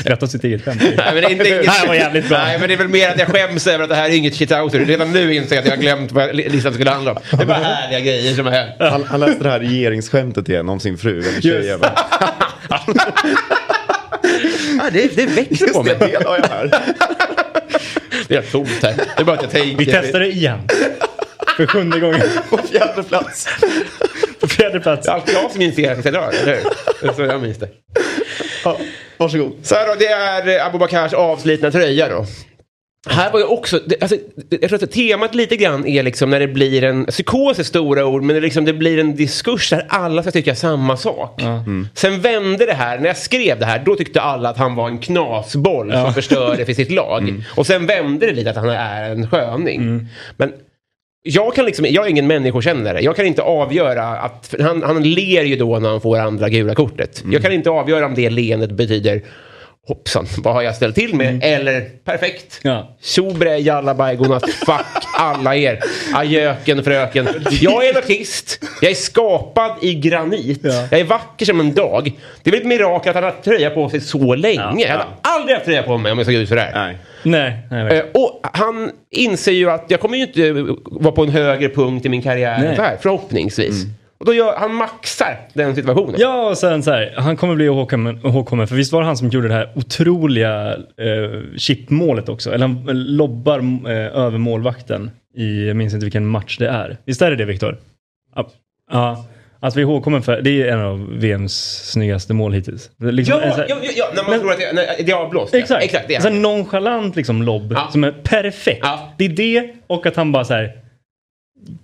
Skratta 0.00 0.24
åt 0.24 0.30
sitt 0.30 0.44
eget 0.44 0.64
skämt. 0.64 0.82
Nej, 0.82 0.94
men 0.96 1.14
det, 1.14 1.22
är 1.22 1.30
inte, 1.30 1.44
Det 1.62 1.70
här 1.70 1.86
var 1.86 1.94
jävligt 1.94 2.28
bra. 2.28 2.38
Nej, 2.38 2.58
men 2.58 2.68
det 2.68 2.74
är 2.74 2.78
väl 2.78 2.88
mer 2.88 3.08
att 3.10 3.18
jag 3.18 3.28
skäms 3.28 3.66
över 3.66 3.84
att 3.84 3.90
det 3.90 3.96
här 3.96 4.08
är 4.10 4.14
inget 4.16 4.34
shithouser. 4.34 4.78
Redan 4.84 5.12
nu 5.12 5.34
inser 5.34 5.56
jag 5.56 5.62
att 5.62 5.68
jag 5.68 5.76
har 5.76 5.82
glömt 5.82 6.12
vad 6.12 6.34
listan 6.36 6.74
skulle 6.74 6.90
handla 6.90 7.12
om. 7.12 7.18
Det 7.30 7.42
är 7.42 7.46
bara 7.46 7.56
härliga 7.58 8.00
grejer 8.00 8.34
som 8.34 8.46
är 8.46 8.50
här. 8.50 8.90
Han, 8.90 9.04
han 9.04 9.20
läste 9.20 9.42
det 9.44 9.50
här 9.50 9.60
regeringsskämtet 9.60 10.48
igen 10.48 10.68
om 10.68 10.80
sin 10.80 10.98
fru. 10.98 11.18
Eller 11.18 11.40
tjejen. 11.40 11.80
Ja, 14.78 14.90
det, 14.92 15.16
det 15.16 15.26
växer 15.26 15.66
på 15.66 15.82
mig. 15.82 15.96
det, 15.98 16.06
det 16.06 16.24
har 16.28 16.38
jag 16.38 16.48
här. 16.48 16.70
Det 18.28 18.36
är 18.36 18.42
tomt 18.42 18.82
här. 18.82 18.94
Det 18.96 19.22
är 19.22 19.24
bara 19.24 19.36
att 19.36 19.42
jag 19.42 19.50
tänker. 19.50 19.78
Vi 19.78 19.86
testar 19.86 20.20
det 20.20 20.28
igen. 20.28 20.68
För 21.56 21.66
sjunde 21.66 22.00
gången. 22.00 22.22
På 22.50 22.58
fjärde 22.58 23.02
plats. 23.02 23.48
På 24.40 24.48
fjärde 24.48 24.80
plats. 24.80 25.06
Det 25.06 25.12
är 25.12 25.14
alltid 25.14 25.34
jag 25.34 25.50
som 25.50 25.62
inser 25.62 25.92
att 25.92 26.04
jag 26.04 26.14
drar, 26.14 26.28
eller 26.42 26.54
hur? 26.54 26.64
Det 27.00 27.06
är 27.08 27.12
så 27.12 27.22
jag 27.22 27.42
minns 27.42 27.58
det. 27.58 27.68
Varsågod. 29.16 29.52
Så 29.62 29.74
här 29.74 29.86
då, 29.88 29.94
det 29.94 30.06
är 30.06 30.66
Abubakars 30.66 31.12
avslitna 31.12 31.70
tröja 31.70 32.08
då. 32.08 32.26
Här 33.08 33.32
var 33.32 33.38
ju 33.38 33.44
också, 33.44 33.80
det, 33.86 34.02
alltså, 34.02 34.16
jag 34.50 34.68
tror 34.68 34.84
att 34.84 34.90
temat 34.90 35.34
lite 35.34 35.56
grann 35.56 35.86
är 35.86 36.02
liksom 36.02 36.30
när 36.30 36.40
det 36.40 36.48
blir 36.48 36.84
en, 36.84 37.06
psykos 37.06 37.58
är 37.58 37.62
stora 37.62 38.06
ord, 38.06 38.22
men 38.22 38.36
det, 38.36 38.40
liksom, 38.40 38.64
det 38.64 38.72
blir 38.72 38.98
en 38.98 39.16
diskurs 39.16 39.70
där 39.70 39.86
alla 39.88 40.22
ska 40.22 40.30
tycka 40.30 40.54
samma 40.54 40.96
sak. 40.96 41.42
Sen 41.94 42.20
vände 42.20 42.66
det 42.66 42.72
här, 42.72 42.98
när 42.98 43.06
jag 43.06 43.16
skrev 43.16 43.58
det 43.58 43.66
här, 43.66 43.82
då 43.84 43.96
tyckte 43.96 44.20
alla 44.20 44.48
att 44.48 44.58
han 44.58 44.74
var 44.74 44.88
en 44.88 44.98
knasboll 44.98 45.92
som 45.92 46.14
förstörde 46.14 46.66
för 46.66 46.72
sitt 46.72 46.90
lag. 46.90 47.22
Och 47.56 47.66
sen 47.66 47.86
vände 47.86 48.26
det 48.26 48.32
lite 48.32 48.50
att 48.50 48.56
han 48.56 48.68
är 48.70 49.10
en 49.10 49.30
sköning. 49.30 50.08
Men 50.36 50.52
jag, 51.22 51.54
kan 51.54 51.64
liksom, 51.64 51.86
jag 51.88 52.06
är 52.06 52.10
ingen 52.10 52.26
människokännare. 52.26 53.00
Jag 53.00 53.16
kan 53.16 53.26
inte 53.26 53.42
avgöra 53.42 54.04
att... 54.04 54.54
Han, 54.60 54.82
han 54.82 55.02
ler 55.02 55.42
ju 55.44 55.56
då 55.56 55.78
när 55.78 55.88
han 55.88 56.00
får 56.00 56.18
andra 56.18 56.48
gula 56.48 56.74
kortet. 56.74 57.24
Jag 57.32 57.42
kan 57.42 57.52
inte 57.52 57.70
avgöra 57.70 58.06
om 58.06 58.14
det 58.14 58.30
leendet 58.30 58.70
betyder 58.70 59.22
hoppsan, 59.86 60.26
vad 60.38 60.54
har 60.54 60.62
jag 60.62 60.74
ställt 60.76 60.94
till 60.94 61.14
med? 61.14 61.40
Eller 61.44 61.80
perfekt. 62.04 62.60
Ja. 62.62 62.96
Tjobre, 63.02 63.58
jalla 63.58 64.14
godnatt, 64.14 64.50
fuck 64.50 65.04
alla 65.14 65.56
er. 65.56 65.80
Ajöken, 66.14 66.84
fröken. 66.84 67.28
Jag 67.60 67.86
är 67.86 67.90
en 67.90 67.96
artist. 67.98 68.60
Jag 68.80 68.90
är 68.90 68.94
skapad 68.94 69.70
i 69.82 69.94
granit. 69.94 70.60
Ja. 70.62 70.88
Jag 70.90 71.00
är 71.00 71.04
vacker 71.04 71.46
som 71.46 71.60
en 71.60 71.74
dag. 71.74 72.12
Det 72.42 72.50
är 72.50 72.52
väl 72.52 72.60
ett 72.60 72.66
mirakel 72.66 73.10
att 73.10 73.14
han 73.14 73.24
har 73.24 73.30
haft 73.30 73.44
tröja 73.44 73.70
på 73.70 73.88
sig 73.88 74.00
så 74.00 74.34
länge. 74.34 74.60
Ja. 74.60 74.74
Jag 74.78 74.88
hade 74.88 75.04
aldrig 75.22 75.54
haft 75.54 75.66
tröja 75.66 75.82
på 75.82 75.98
mig 75.98 76.12
om 76.12 76.18
jag 76.18 76.26
såg 76.26 76.34
ut 76.34 76.48
sådär. 76.48 76.70
Nej. 76.74 76.98
Nej, 77.22 77.52
nej, 77.70 77.98
Eh, 77.98 78.04
och 78.14 78.40
han 78.52 78.90
inser 79.10 79.52
ju 79.52 79.70
att 79.70 79.84
jag 79.88 80.00
kommer 80.00 80.16
ju 80.16 80.22
inte 80.26 80.52
vara 80.84 81.12
på 81.12 81.22
en 81.22 81.28
högre 81.28 81.68
punkt 81.68 82.06
i 82.06 82.08
min 82.08 82.22
karriär 82.22 82.74
här, 82.78 82.96
förhoppningsvis. 83.00 83.82
Och 84.18 84.24
då 84.26 84.34
gör, 84.34 84.56
han 84.56 84.74
maxar 84.74 85.36
den 85.52 85.74
situationen. 85.74 86.14
Ja, 86.18 86.48
och 86.50 86.58
sen 86.58 86.82
så 86.82 86.90
här, 86.90 87.14
han 87.16 87.36
kommer 87.36 87.54
bli 87.54 87.64
ihågkommen, 87.64 88.20
ihågkommen, 88.24 88.68
för 88.68 88.74
visst 88.74 88.92
var 88.92 89.00
det 89.00 89.06
han 89.06 89.16
som 89.16 89.28
gjorde 89.28 89.48
det 89.48 89.54
här 89.54 89.68
otroliga 89.74 90.72
eh, 90.74 91.56
chipmålet 91.56 92.28
också? 92.28 92.54
Eller 92.54 92.66
han 92.68 92.88
eh, 92.88 92.94
lobbar 92.94 93.58
eh, 93.90 93.96
över 93.96 94.38
målvakten 94.38 95.10
i, 95.36 95.66
jag 95.66 95.76
minns 95.76 95.94
inte 95.94 96.06
vilken 96.06 96.26
match 96.26 96.56
det 96.58 96.68
är. 96.68 96.96
Visst 97.04 97.22
är 97.22 97.30
det 97.30 97.36
det 97.36 97.44
Viktor? 97.44 97.78
Ja. 98.34 98.48
ja. 98.90 99.26
Att 99.60 99.76
vi 99.76 99.80
är 99.80 99.82
ihågkommen 99.86 100.22
för, 100.22 100.40
det 100.42 100.62
är 100.62 100.72
en 100.72 100.80
av 100.80 101.12
VMs 101.18 101.82
snyggaste 101.90 102.34
mål 102.34 102.52
hittills. 102.52 102.90
Liksom 102.98 103.34
Ja, 103.38 103.42
en 103.42 103.52
så 103.54 103.60
ja, 103.68 103.74
här- 103.74 103.84
ja, 103.84 103.90
ja, 103.96 104.06
när 104.14 104.22
man 104.22 104.30
Men- 104.30 104.40
tror 104.40 104.52
att 104.52 104.58
det, 104.58 104.72
när 104.72 104.82
det 105.06 105.12
är 105.12 105.16
avblåst. 105.16 105.52
ja. 105.54 105.58
Exakt. 105.58 105.84
Exakt 105.84 106.08
det 106.08 106.14
är 106.14 106.22
han. 106.22 106.32
här 106.32 106.40
nonchalant 106.40 107.16
liksom 107.16 107.42
lobb 107.42 107.74
som 107.92 108.04
är 108.04 108.12
perfekt. 108.12 108.86
Det 109.18 109.24
är 109.24 109.28
det 109.28 109.70
och 109.86 110.06
att 110.06 110.16
han 110.16 110.32
bara 110.32 110.44
så 110.44 110.54
här 110.54 110.72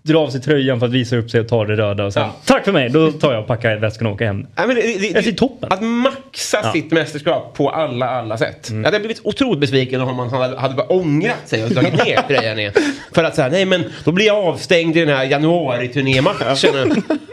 drar 0.02 0.22
av 0.22 0.28
sig 0.30 0.40
tröjan 0.40 0.78
för 0.80 0.86
att 0.86 0.92
visa 0.92 1.16
upp 1.16 1.30
sig 1.30 1.40
och 1.40 1.48
tar 1.48 1.66
det 1.66 1.76
röda 1.76 2.04
och 2.04 2.12
sen 2.12 2.22
Ja. 2.22 2.36
tack 2.44 2.64
för 2.64 2.72
mig, 2.72 2.88
då 2.90 3.12
tar 3.12 3.32
jag 3.32 3.40
och 3.40 3.46
packar 3.46 3.76
väskan 3.76 4.06
och 4.06 4.12
åker 4.12 4.24
hem. 4.26 4.46
Nej, 4.56 4.66
men 4.66 4.76
det, 4.76 4.82
det, 4.82 5.10
Jag 5.10 5.24
ser 5.24 5.32
toppen. 5.32 5.72
Att 5.72 5.82
maxa 5.82 6.60
Ja. 6.62 6.72
sitt 6.72 6.90
mästerskap 6.92 7.54
på 7.54 7.70
alla, 7.70 8.06
alla 8.10 8.38
sätt. 8.38 8.68
Jag 8.72 8.84
hade 8.84 8.98
blivit 8.98 9.20
otroligt 9.24 9.60
besviken 9.60 10.00
om 10.00 10.16
man 10.16 10.28
hade, 10.30 10.58
hade 10.58 10.74
bara 10.74 10.86
ångrat 10.92 11.48
sig 11.48 11.64
och 11.64 11.70
dragit 11.70 12.06
ner 12.06 12.22
tröjan 12.28 12.58
igen. 12.58 12.72
För 13.14 13.24
att 13.24 13.34
säga, 13.34 13.48
nej 13.48 13.64
men 13.64 13.84
då 14.04 14.12
blir 14.12 14.26
jag 14.26 14.36
avstängd 14.44 14.96
i 14.96 15.00
den 15.00 15.16
här 15.16 15.24
januari-turnématchen. 15.24 17.02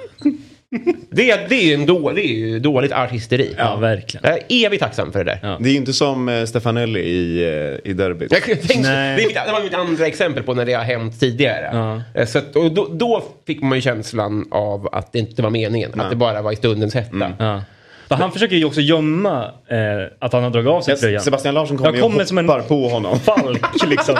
det, 1.11 1.49
det 1.49 1.55
är 1.55 1.65
ju 1.65 1.73
en 1.73 1.85
då, 1.85 2.11
det 2.11 2.25
är 2.27 2.33
ju 2.33 2.59
dåligt 2.59 2.91
artisteri. 2.91 3.55
Ja, 3.57 3.75
verkligen. 3.75 4.23
Jag 4.29 4.39
är 4.47 4.65
evigt 4.65 4.83
tacksam 4.83 5.11
för 5.11 5.23
det 5.23 5.31
där. 5.31 5.39
Ja. 5.49 5.57
Det 5.61 5.69
är 5.69 5.71
ju 5.71 5.77
inte 5.77 5.93
som 5.93 6.29
eh, 6.29 6.45
Stefanelli 6.45 6.99
i, 6.99 7.43
eh, 7.43 7.89
i 7.91 7.93
derbyt. 7.93 8.31
Jag 8.31 8.43
tänkte, 8.43 8.67
det, 8.77 8.87
är 8.87 9.15
mitt, 9.17 9.33
det 9.45 9.51
var 9.51 9.63
mitt 9.63 9.73
andra 9.73 10.07
exempel 10.07 10.43
på 10.43 10.53
när 10.53 10.65
det 10.65 10.73
har 10.73 10.83
hänt 10.83 11.19
tidigare. 11.19 11.69
Ja. 11.73 12.01
Eh, 12.21 12.27
Så 12.27 12.37
att, 12.37 12.55
och 12.55 12.71
då, 12.71 12.87
då 12.91 13.23
fick 13.47 13.61
man 13.61 13.77
ju 13.77 13.81
känslan 13.81 14.47
av 14.51 14.89
att 14.91 15.13
det 15.13 15.19
inte 15.19 15.41
var 15.41 15.49
meningen. 15.49 15.99
Att 15.99 16.09
det 16.09 16.15
bara 16.15 16.41
var 16.41 16.51
i 16.51 16.55
stundens 16.55 16.93
hetta. 16.93 17.33
Ja. 17.39 17.63
För 18.07 18.15
han 18.15 18.31
försöker 18.31 18.55
ju 18.55 18.65
också 18.65 18.81
gömma 18.81 19.43
eh, 19.67 19.77
att 20.19 20.33
han 20.33 20.43
har 20.43 20.49
dragit 20.49 20.69
av 20.69 20.81
sig 20.81 20.95
tröjan. 20.97 21.21
Sebastian 21.21 21.53
Larsson 21.53 21.77
kommer 21.77 21.93
ju 21.93 22.01
kommer 22.01 22.21
och 22.21 22.27
som 22.27 22.37
en- 22.37 22.49
hoppar 22.49 22.61
på 22.61 22.87
honom. 22.89 23.19
Falk 23.19 23.61
liksom. 23.89 24.15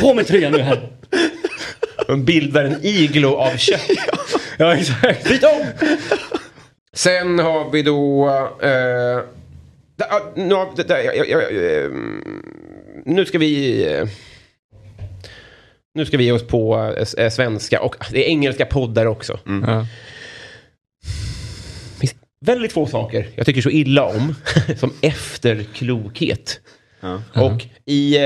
På 0.00 0.14
mig 0.14 0.24
tröjan 0.24 0.52
nu 0.52 0.58
här. 0.58 0.78
De 2.06 2.24
bildar 2.24 2.64
en 2.64 2.76
iglo 2.82 3.34
av 3.36 3.56
kött. 3.56 3.80
Ja, 4.62 4.76
exakt. 4.76 5.28
Byt 5.28 5.44
om! 5.44 5.66
Sen 6.92 7.38
har 7.38 7.70
vi 7.70 7.82
då... 7.82 8.28
Eh, 8.62 9.18
ah, 10.08 10.20
nu, 10.36 10.54
har- 10.54 10.76
da, 10.76 10.82
da, 10.82 11.02
jag- 11.02 11.16
jag- 11.16 11.28
jag, 11.28 11.42
ehm, 11.84 12.42
nu 13.06 13.24
ska 13.26 13.38
vi... 13.38 13.84
eh, 13.92 14.08
nu 15.94 16.06
ska 16.06 16.16
vi 16.16 16.24
ge 16.24 16.32
oss 16.32 16.46
på 16.46 16.94
eh, 17.18 17.30
svenska 17.30 17.80
och 17.82 17.96
det 18.10 18.24
är 18.26 18.28
engelska 18.28 18.66
poddar 18.66 19.06
också. 19.06 19.38
Ja. 19.66 19.86
Det 21.94 22.00
finns 22.00 22.14
väldigt 22.46 22.72
få 22.72 22.86
saker 22.86 23.28
jag 23.34 23.46
tycker 23.46 23.60
så 23.62 23.70
illa 23.70 24.04
om 24.04 24.34
som 24.78 24.92
efterklokhet. 25.00 26.60
Ja. 27.00 27.22
Och 27.34 27.62
i... 27.86 28.16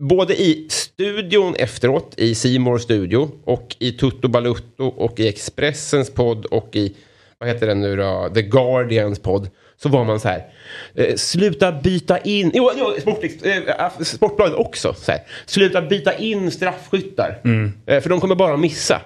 Både 0.00 0.42
i 0.42 0.66
studion 0.70 1.54
efteråt, 1.54 2.14
i 2.16 2.34
Simor 2.34 2.78
studio 2.78 3.30
och 3.44 3.76
i 3.78 3.92
Tutto 3.92 4.28
Balutto 4.28 4.84
och 4.84 5.20
i 5.20 5.28
Expressens 5.28 6.10
podd 6.10 6.44
och 6.44 6.76
i, 6.76 6.96
vad 7.38 7.48
heter 7.48 7.66
den 7.66 7.80
nu 7.80 7.96
då, 7.96 8.30
The 8.34 8.42
Guardians 8.42 9.18
podd. 9.18 9.48
Så 9.82 9.88
var 9.88 10.04
man 10.04 10.20
så 10.20 10.28
här, 10.28 10.46
eh, 10.94 11.14
sluta 11.16 11.72
byta 11.72 12.18
in, 12.18 12.50
jo, 12.54 12.70
jo 12.76 12.94
sport, 13.00 13.24
eh, 13.42 13.90
Sportbladet 14.02 14.54
också, 14.54 14.94
så 14.94 15.12
här, 15.12 15.20
sluta 15.46 15.82
byta 15.82 16.14
in 16.14 16.50
straffskyttar. 16.50 17.40
Eh, 17.86 18.00
för 18.00 18.08
de 18.10 18.20
kommer 18.20 18.34
bara 18.34 18.56
missa. 18.56 19.00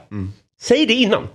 Säg 0.64 0.87
det 0.87 0.94
innan. 0.94 1.28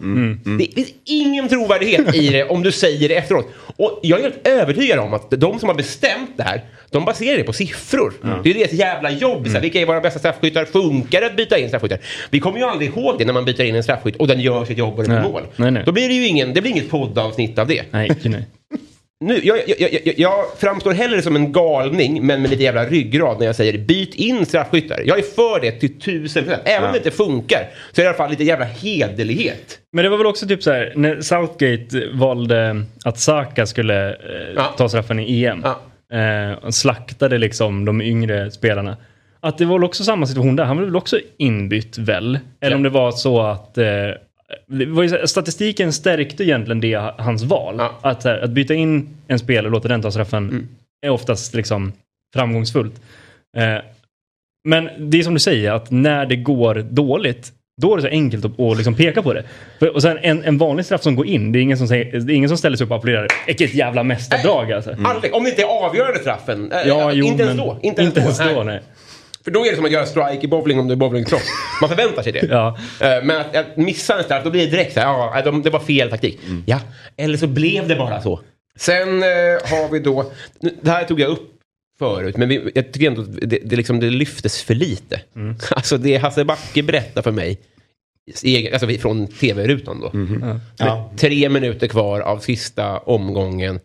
Det 0.59 0.74
finns 0.75 0.89
ingen 1.05 1.50
trovärdighet 1.50 2.15
i 2.15 2.29
det 2.29 2.43
om 2.43 2.63
du 2.63 2.71
säger 2.71 3.09
det 3.09 3.15
efteråt. 3.15 3.45
Och 3.75 4.00
jag 4.03 4.19
är 4.19 4.24
helt 4.24 4.48
övertygad 4.48 5.00
om 5.00 5.13
att 5.13 5.31
de 5.31 5.59
som 5.59 5.69
har 5.69 5.75
bestämt 5.75 6.31
det 6.38 6.43
här, 6.43 6.62
de 6.89 7.05
baserar 7.05 7.38
det 7.38 7.43
på 7.43 7.53
siffror. 7.53 8.13
Det 8.43 8.50
är 8.50 8.53
deras 8.53 8.74
jävla 8.74 9.12
jobb. 9.12 9.45
Så 9.48 9.53
här, 9.53 9.62
vilka 9.62 9.81
är 9.81 9.86
våra 9.86 10.01
bästa 10.01 10.19
straffskyttar? 10.19 10.65
Funkar 10.65 11.21
det 11.21 11.27
att 11.27 11.36
byta 11.38 11.57
in 11.57 11.67
straffskyttar? 11.67 12.00
Vi 12.29 12.39
kommer 12.39 12.59
ju 12.59 12.65
aldrig 12.65 12.89
ihåg 12.89 13.15
det 13.19 13.25
när 13.25 13.33
man 13.33 13.45
byter 13.45 13.62
in 13.62 13.75
en 13.75 13.83
straffskytt 13.83 14.15
och 14.15 14.27
den 14.27 14.39
gör 14.39 14.65
sitt 14.65 14.77
jobb 14.77 14.98
och 15.00 15.03
det 15.03 15.09
blir 15.09 15.21
mål. 15.21 15.43
Nej, 15.55 15.71
nej. 15.71 15.83
Då 15.86 15.91
blir 15.91 16.07
det 16.07 16.13
ju 16.13 16.27
ingen, 16.27 16.53
det 16.53 16.62
blir 16.62 16.71
inget 16.71 16.89
poddavsnitt 16.89 17.59
av 17.59 17.67
det. 17.67 17.83
Nej, 17.91 18.12
nej. 18.24 18.45
Nu, 19.26 19.40
jag, 19.44 19.58
jag, 19.68 19.80
jag, 19.80 20.14
jag, 20.18 20.46
framstår 20.58 20.92
hellre 20.92 21.22
som 21.22 21.36
en 21.36 21.52
galning, 21.52 22.26
men 22.28 22.42
med 22.42 22.52
lite 22.52 22.64
jävla 22.64 22.86
ryggrad 22.86 23.40
när 23.40 23.46
jag 23.46 23.56
säger 23.56 23.78
byt 23.78 24.16
in 24.16 24.46
straffskyttar. 24.46 25.02
Jag 25.06 25.18
är 25.20 25.24
för 25.24 25.60
det 25.62 25.72
till 25.72 26.00
tusen 26.00 26.44
procent. 26.44 26.62
Även 26.66 26.86
om 26.88 26.92
det 26.92 26.98
inte 26.98 27.12
funkar 27.12 27.70
så 27.92 28.02
är 28.02 28.04
det 28.04 28.04
i 28.04 28.08
alla 28.08 28.18
fall 28.18 28.30
lite 28.30 28.44
jävla 28.44 28.66
hederlighet. 28.66 29.80
Men 29.94 30.04
det 30.04 30.10
var 30.10 30.18
väl 30.18 30.28
också 30.28 30.48
typ 30.48 30.64
så 30.64 30.72
här 30.72 30.94
när 30.96 31.22
Southgate 31.22 32.08
valde 32.14 32.84
att 33.06 33.20
Saka 33.20 33.66
skulle 33.66 34.10
eh, 34.10 34.16
Ja. 34.56 34.74
ta 34.78 34.90
straffen 34.90 35.20
i 35.20 35.44
EM. 35.46 35.64
Ja. 35.64 35.80
Eh, 36.18 36.52
och 36.54 36.74
slaktade 36.74 37.38
liksom 37.38 37.86
de 37.86 38.02
yngre 38.02 38.52
spelarna. 38.52 38.98
Att 39.40 39.58
det 39.58 39.66
var 39.66 39.78
väl 39.78 39.84
också 39.86 40.04
samma 40.04 40.26
situation 40.26 40.56
där. 40.56 40.64
Han 40.64 40.78
var 40.78 40.84
väl 40.84 40.96
också 40.96 41.20
inbytt 41.38 41.98
väl? 41.98 42.40
Eller 42.62 42.72
Ja. 42.72 42.76
om 42.78 42.84
det 42.84 42.90
var 42.90 43.12
så 43.12 43.42
att 43.42 43.78
eh, 43.78 43.86
här, 44.72 45.25
statistiken 45.25 45.94
stärkte 45.94 46.44
egentligen 46.44 46.82
det, 46.82 47.13
hans 47.18 47.44
val. 47.44 47.75
Ja. 47.77 48.00
Att, 48.01 48.24
här, 48.24 48.39
att 48.39 48.50
byta 48.50 48.74
in 48.74 49.10
en 49.27 49.39
spelare 49.39 49.65
och 49.65 49.72
låta 49.72 49.88
den 49.88 50.01
ta 50.01 50.12
straffen 50.12 50.50
Mm. 50.50 50.68
är 51.06 51.10
oftast 51.10 51.53
liksom 51.53 51.94
framgångsfullt. 52.34 53.01
Eh, 53.58 53.77
men 54.68 54.89
det 55.10 55.20
är 55.20 55.24
som 55.24 55.34
du 55.34 55.39
säger, 55.39 55.72
att 55.72 55.91
när 55.91 56.25
det 56.25 56.36
går 56.36 56.75
dåligt, 56.75 57.51
då 57.82 57.94
är 57.94 57.96
det 57.98 58.01
så 58.01 58.08
enkelt 58.08 58.46
att, 58.46 58.60
att 58.60 58.77
liksom 58.77 58.96
peka 58.96 59.22
på 59.22 59.34
det. 59.34 59.44
För, 59.79 59.96
och 59.96 60.01
sen 60.01 60.18
en, 60.22 60.44
en 60.44 60.58
vanlig 60.58 60.86
straff 60.86 61.01
som 61.01 61.15
går 61.15 61.25
in, 61.27 61.51
det 61.51 61.60
är 61.60 61.62
ingen 61.62 61.77
som, 61.77 61.88
säger, 61.88 62.20
det 62.20 62.34
är 62.34 62.36
ingen 62.36 62.50
som 62.50 62.58
ställer 62.58 62.77
sig 62.77 62.86
upp 62.86 62.91
och 62.91 62.98
applåderar. 62.98 63.27
Vilket 63.48 63.74
jävla 63.74 64.03
mästerdrag 64.03 64.72
alltså. 64.72 64.96
Aldrig, 65.06 65.34
om 65.34 65.44
det 65.44 65.50
inte 65.50 65.62
är 65.62 65.86
avgörande 65.86 66.20
straffen. 66.20 66.72
Eh, 66.72 66.77
Ja, 66.88 67.12
jo, 67.13 67.25
inte 67.25 67.44
ens 67.44 67.58
då. 67.58 67.79
Inte, 67.82 68.01
Inte 68.03 68.20
ens 68.20 68.39
Nej. 68.39 68.53
då, 68.56 68.63
nej. 68.63 68.82
För 69.43 69.51
då 69.51 69.65
är 69.65 69.69
det 69.69 69.75
som 69.75 69.86
att 69.86 69.91
göra 69.91 70.05
strike 70.05 70.39
i 70.46 70.48
bowling 70.48 70.79
om 70.79 70.88
du 70.88 70.91
är 70.91 70.96
bowlingproffs. 70.98 71.48
Man 71.81 71.89
förväntar 71.89 72.24
sig 72.24 72.31
det. 72.31 72.48
Ja. 72.50 72.77
Eh, 73.01 73.24
Men 73.24 73.41
att, 73.41 73.55
att 73.55 73.77
missa 73.77 74.17
en 74.17 74.24
straff, 74.24 74.43
då 74.43 74.50
blir 74.50 74.65
det 74.65 74.72
direkt 74.72 74.93
så 74.93 75.00
här, 75.00 75.08
ja, 75.08 75.41
de, 75.46 75.62
det 75.62 75.69
var 75.69 75.79
fel 75.79 76.10
taktik. 76.10 76.39
Ja, 76.65 76.79
eller 77.17 77.38
så 77.38 77.48
blev 77.48 77.88
det 77.88 77.96
bara 77.96 78.22
så. 78.22 78.39
Sen 78.77 79.24
eh, 79.24 79.29
har 79.69 79.91
vi 79.91 80.00
då, 80.00 80.31
det 80.81 80.89
här 80.91 81.03
tog 81.03 81.19
jag 81.19 81.29
upp 81.29 81.51
förut, 82.00 82.38
men 82.38 82.50
vi, 82.50 82.72
jag 82.75 82.91
tycker 82.91 83.08
ändå 83.08 83.22
att 83.22 83.34
det, 83.41 83.60
det, 83.65 83.75
liksom, 83.75 84.00
det 84.00 84.10
lyftes 84.10 84.62
för 84.63 84.75
lite. 84.75 85.22
Alltså 85.72 85.98
det 85.98 86.17
Hasse 86.17 86.46
Backe 86.46 86.84
berättar 86.84 87.22
för 87.22 87.31
mig, 87.31 87.58
egen, 88.43 88.74
alltså 88.74 88.88
från 88.89 89.27
tv-rutan 89.27 90.01
då. 90.01 90.12
Ja. 90.77 91.12
Tre 91.17 91.50
minuter 91.50 91.88
kvar 91.88 92.19
av 92.19 92.39
sista 92.39 92.98
omgången. 92.98 93.79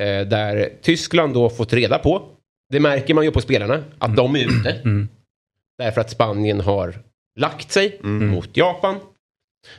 Eh, 0.00 0.26
där 0.26 0.68
Tyskland 0.82 1.34
då 1.34 1.50
fått 1.50 1.72
reda 1.72 1.98
på, 1.98 2.22
det 2.72 2.80
märker 2.80 3.14
man 3.14 3.24
ju 3.24 3.30
på 3.30 3.40
spelarna, 3.40 3.84
att 3.98 4.16
de 4.16 4.36
är 4.36 4.44
ute. 4.44 4.70
Mm. 4.70 5.08
Därför 5.78 6.00
att 6.00 6.10
Spanien 6.10 6.60
har 6.60 6.98
lagt 7.40 7.72
sig 7.72 7.98
mot 8.02 8.56
Japan. 8.56 9.00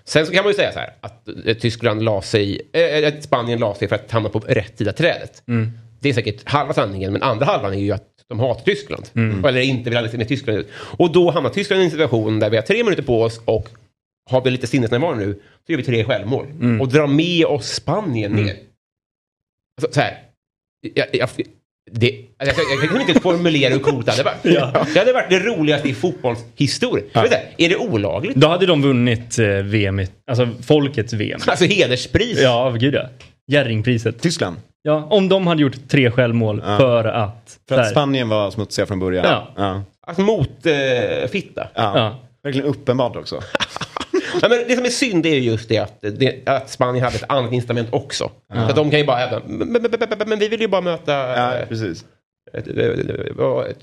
Sen 0.03 0.25
så 0.25 0.31
kan 0.31 0.43
man 0.43 0.51
ju 0.51 0.55
säga 0.55 0.71
så 0.71 0.79
här 0.79 0.93
att 1.01 1.27
eh, 1.45 1.57
Tyskland 1.57 2.03
la 2.03 2.21
sig, 2.21 2.61
att 3.07 3.23
Spanien 3.23 3.59
la 3.59 3.75
sig 3.75 3.87
för 3.87 3.95
att 3.95 4.11
hamna 4.11 4.29
på 4.29 4.39
rätt 4.39 4.77
sida 4.77 4.93
trädet. 4.93 5.43
Mm. 5.47 5.71
Det 5.99 6.09
är 6.09 6.13
säkert 6.13 6.49
halva 6.49 6.73
sanningen, 6.73 7.13
men 7.13 7.23
andra 7.23 7.45
halvan 7.45 7.73
är 7.73 7.77
ju 7.77 7.91
att 7.91 8.07
de 8.27 8.39
hatar 8.39 8.63
Tyskland. 8.63 9.09
Mm. 9.13 9.45
Eller 9.45 9.61
inte 9.61 9.89
vill 9.89 10.09
se 10.09 10.17
med 10.17 10.27
Tyskland 10.27 10.59
ut. 10.59 10.67
Och 10.75 11.11
då 11.11 11.31
hamnar 11.31 11.49
Tyskland 11.49 11.81
i 11.81 11.85
en 11.85 11.91
situation 11.91 12.39
där 12.39 12.49
vi 12.49 12.57
har 12.57 12.63
tre 12.63 12.83
minuter 12.83 13.03
på 13.03 13.21
oss 13.21 13.41
och 13.45 13.69
har 14.29 14.41
vi 14.41 14.51
lite 14.51 14.67
sinnesnärvaro 14.67 15.15
nu, 15.15 15.41
så 15.65 15.71
gör 15.71 15.77
vi 15.77 15.83
tre 15.83 16.03
självmål. 16.03 16.45
Mm. 16.45 16.81
Och 16.81 16.87
drar 16.87 17.07
med 17.07 17.45
oss 17.45 17.67
Spanien 17.67 18.31
ner. 18.31 18.57
Alltså, 19.81 19.93
så 19.93 20.01
här. 20.01 20.19
Jag, 20.93 21.07
jag, 21.13 21.29
det, 21.91 22.11
alltså, 22.39 22.61
jag, 22.61 22.83
jag 22.83 22.89
kan 22.89 23.01
inte 23.09 23.21
formulera 23.21 23.73
hur 23.73 23.79
coolt 23.79 24.05
det 24.05 24.11
hade 24.11 24.23
varit. 24.23 24.43
Det 24.93 24.99
hade 24.99 25.13
varit 25.13 25.29
det 25.29 25.39
roligaste 25.39 25.89
i 25.89 25.93
fotbollshistorien. 25.93 27.07
Ja. 27.13 27.25
Är 27.57 27.69
det 27.69 27.75
olagligt? 27.77 28.35
Då 28.35 28.47
hade 28.47 28.65
de 28.65 28.81
vunnit 28.81 29.39
eh, 29.39 29.45
VM, 29.47 29.99
i- 29.99 30.07
alltså 30.27 30.49
folkets 30.67 31.13
VM. 31.13 31.39
Alltså 31.47 31.65
hederspris? 31.65 32.39
Ja, 32.41 32.69
gud 32.79 32.93
ja. 32.93 33.03
Jerringpriset. 33.47 34.21
Tyskland. 34.21 34.55
Ja, 34.81 35.07
om 35.09 35.29
de 35.29 35.47
hade 35.47 35.61
gjort 35.61 35.87
tre 35.89 36.11
självmål 36.11 36.61
för 36.61 37.05
att... 37.05 37.57
För 37.69 37.79
att. 37.79 37.89
Spanien 37.89 38.29
var 38.29 38.51
smutsiga 38.51 38.85
från 38.85 38.99
början. 38.99 39.25
Ja. 39.25 39.47
Ja. 39.57 39.83
Alltså 40.07 40.21
mot 40.21 40.65
eh, 40.65 41.27
fitta? 41.31 41.67
Ja. 41.75 41.97
Ja. 41.99 42.19
Verkligen 42.43 42.67
uppenbart 42.67 43.15
också. 43.15 43.35
Ja, 44.41 44.49
men 44.49 44.59
det 44.67 44.75
som 44.75 44.85
är 44.85 44.89
synd 44.89 45.25
är 45.25 45.35
ju 45.35 45.39
just 45.39 45.69
det 45.69 45.77
att, 45.77 46.01
det, 46.01 46.47
att 46.47 46.69
Spanien 46.69 47.03
hade 47.03 47.15
ett 47.15 47.29
annat 47.29 47.53
incitament 47.53 47.87
också. 47.91 48.31
Så 48.53 48.59
att 48.59 48.75
de 48.75 48.89
kan 48.91 48.99
ju 48.99 49.05
bara 49.05 49.17
hävda, 49.17 49.41
men, 49.47 49.57
men, 49.57 49.81
men, 49.81 49.91
men, 50.19 50.29
men 50.29 50.39
vi 50.39 50.47
vill 50.47 50.61
ju 50.61 50.67
bara 50.67 50.81
möta 50.81 51.11
Ja, 51.11 51.65
precis. 51.69 52.05
eh, 52.53 52.63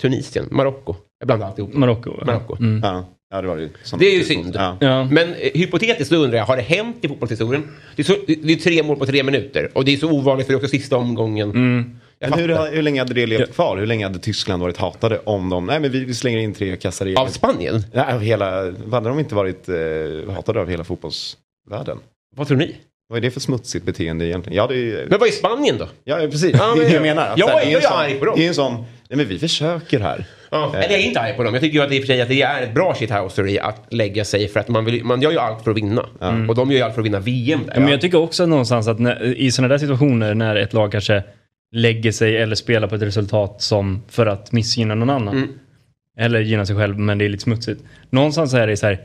Tunisien, 0.01 0.49
Marocko. 0.51 0.95
Jag 1.19 1.27
blandar 1.27 1.47
alltihop. 1.47 1.75
Marocko. 1.75 2.11
ja. 2.19 2.25
Marocko. 2.27 2.57
Mm. 2.61 2.81
Ja. 2.85 3.05
ja, 3.31 3.43
det 3.43 3.49
var 3.49 3.57
det 3.57 3.69
Det 3.99 4.07
är 4.07 4.15
ju 4.15 4.25
synd. 4.25 4.53
Ja. 4.55 4.77
Ja. 4.81 5.05
Men 5.05 5.29
eh, 5.35 5.51
hypotetiskt 5.55 6.09
så 6.09 6.17
undrar 6.17 6.39
jag, 6.39 6.45
har 6.45 6.57
det 6.57 6.63
hänt 6.63 6.97
i 7.01 7.09
fotbollshistorien? 7.09 7.69
Det 7.97 8.03
är, 8.03 8.05
så, 8.05 8.15
det 8.27 8.53
är 8.53 8.57
tre 8.57 8.83
mål 8.83 8.97
på 8.97 9.07
tre 9.07 9.23
minuter 9.23 9.71
och 9.73 9.85
det 9.85 9.93
är 9.93 9.97
så 9.97 10.11
ovanligt 10.11 10.47
för 10.47 10.53
det 10.53 10.57
är 10.57 10.59
också 10.59 10.69
sista 10.69 10.97
omgången. 10.97 11.51
Mm. 11.51 11.99
Men 12.31 12.39
hur, 12.39 12.71
hur 12.71 12.83
länge 12.83 13.01
hade 13.01 13.15
det 13.15 13.27
levt 13.27 13.55
kvar? 13.55 13.77
Hur 13.77 13.87
länge 13.87 14.07
hade 14.07 14.19
Tyskland 14.19 14.63
varit 14.63 14.77
hatade 14.77 15.19
om 15.25 15.49
de... 15.51 15.67
Nej, 15.67 15.81
men 15.81 15.91
vi, 15.91 16.15
slänger 16.15 16.39
in 16.39 16.55
tre 16.55 16.77
kassar 16.77 17.07
i... 17.07 17.17
Av 17.17 17.27
Spanien? 17.27 17.83
Nej, 17.93 18.15
av 18.15 18.21
hela... 18.21 18.51
Hade 18.93 19.09
de 19.09 19.19
inte 19.19 19.35
varit 19.35 19.69
eh, 19.69 20.35
hatade 20.35 20.61
av 20.61 20.69
hela 20.71 20.85
fotbollsvärlden? 20.85 21.99
Vad 22.37 22.49
tror 22.49 22.57
ni? 22.57 22.77
Vad 23.09 23.17
är 23.17 23.21
det 23.21 23.31
för 23.31 23.41
smutsigt 23.41 23.87
beteende 23.87 24.27
egentligen? 24.27 24.57
Ja, 24.57 24.67
det 24.67 24.75
är. 24.77 25.07
Men 25.09 25.19
vad 25.19 25.29
är 25.29 25.33
Spanien 25.33 25.79
då? 25.79 25.89
Ja, 26.05 26.17
precis. 26.17 26.57
Ja, 26.59 26.59
det 26.59 26.73
är 26.73 26.77
men- 26.77 26.87
det 26.89 26.93
jag 26.95 27.03
menar. 27.03 27.29
Att 27.29 27.41
här, 27.41 27.67
är- 27.67 27.71
jag 27.73 27.85
är 27.85 27.91
arg 28.05 28.15
på 28.19 28.25
dem. 28.25 28.35
Det 28.37 28.45
är 28.45 28.49
en 28.49 28.55
sån... 28.55 28.73
Nej, 28.75 29.17
men 29.17 29.27
vi 29.29 29.39
försöker 29.39 30.01
här. 30.01 30.25
Ja. 30.51 30.73
Eller 30.77 30.91
jag 30.91 31.01
är 31.01 31.05
inte 31.07 31.21
arg 31.21 31.37
på 31.37 31.43
dem. 31.43 31.55
Jag 31.55 31.63
tycker 31.63 31.79
ju 31.79 31.85
att, 31.85 31.93
i 31.93 31.99
och 31.99 32.03
för 32.03 32.07
sig 32.07 32.21
att 32.23 32.29
det 32.29 32.43
är 32.43 32.63
ett 32.63 32.75
bra 32.75 32.95
shithousery 32.95 33.59
att 33.59 33.87
lägga 33.91 34.25
sig 34.25 34.49
för 34.49 34.61
att 34.61 34.69
man, 34.69 34.85
vill, 34.85 35.05
man 35.05 35.23
gör 35.23 35.31
ju 35.31 35.39
allt 35.39 35.65
för 35.65 35.71
att 35.71 35.77
vinna. 35.77 36.07
Och 36.49 36.55
de 36.55 36.71
gör 36.71 36.79
ju 36.79 36.85
allt 36.85 36.95
för 36.95 37.01
att 37.01 37.07
vinna 37.07 37.21
VM 37.21 37.61
där. 37.67 37.73
Ja, 37.75 37.81
Men 37.81 37.89
jag 37.91 38.01
tycker 38.01 38.19
också 38.19 38.47
någonstans 38.47 38.89
att 38.89 38.99
när, 38.99 39.25
i 39.25 39.51
sådana 39.53 39.69
där 39.75 39.79
situationer 39.79 40.35
när 40.35 40.57
ett 40.57 40.73
lag 40.73 40.93
kanske 40.93 41.23
lägger 41.73 42.13
sig 42.13 42.37
eller 42.37 42.55
spelar 42.55 42.89
på 42.89 42.95
ett 42.95 43.03
resultat 43.03 43.63
som 43.63 44.03
för 44.09 44.27
att 44.27 44.53
missgynna 44.53 44.95
någon 44.95 45.11
annan. 45.11 45.37
Mm. 45.37 45.49
Eller 46.19 46.41
gynna 46.41 46.67
sig 46.67 46.77
själv 46.77 46.99
men 46.99 47.19
det 47.19 47.25
är 47.25 47.29
lite 47.29 47.43
smutsigt. 47.43 47.85
Någonstans 48.11 48.55
är 48.55 48.67
det 48.67 48.77
så 48.77 48.87
här. 48.87 49.01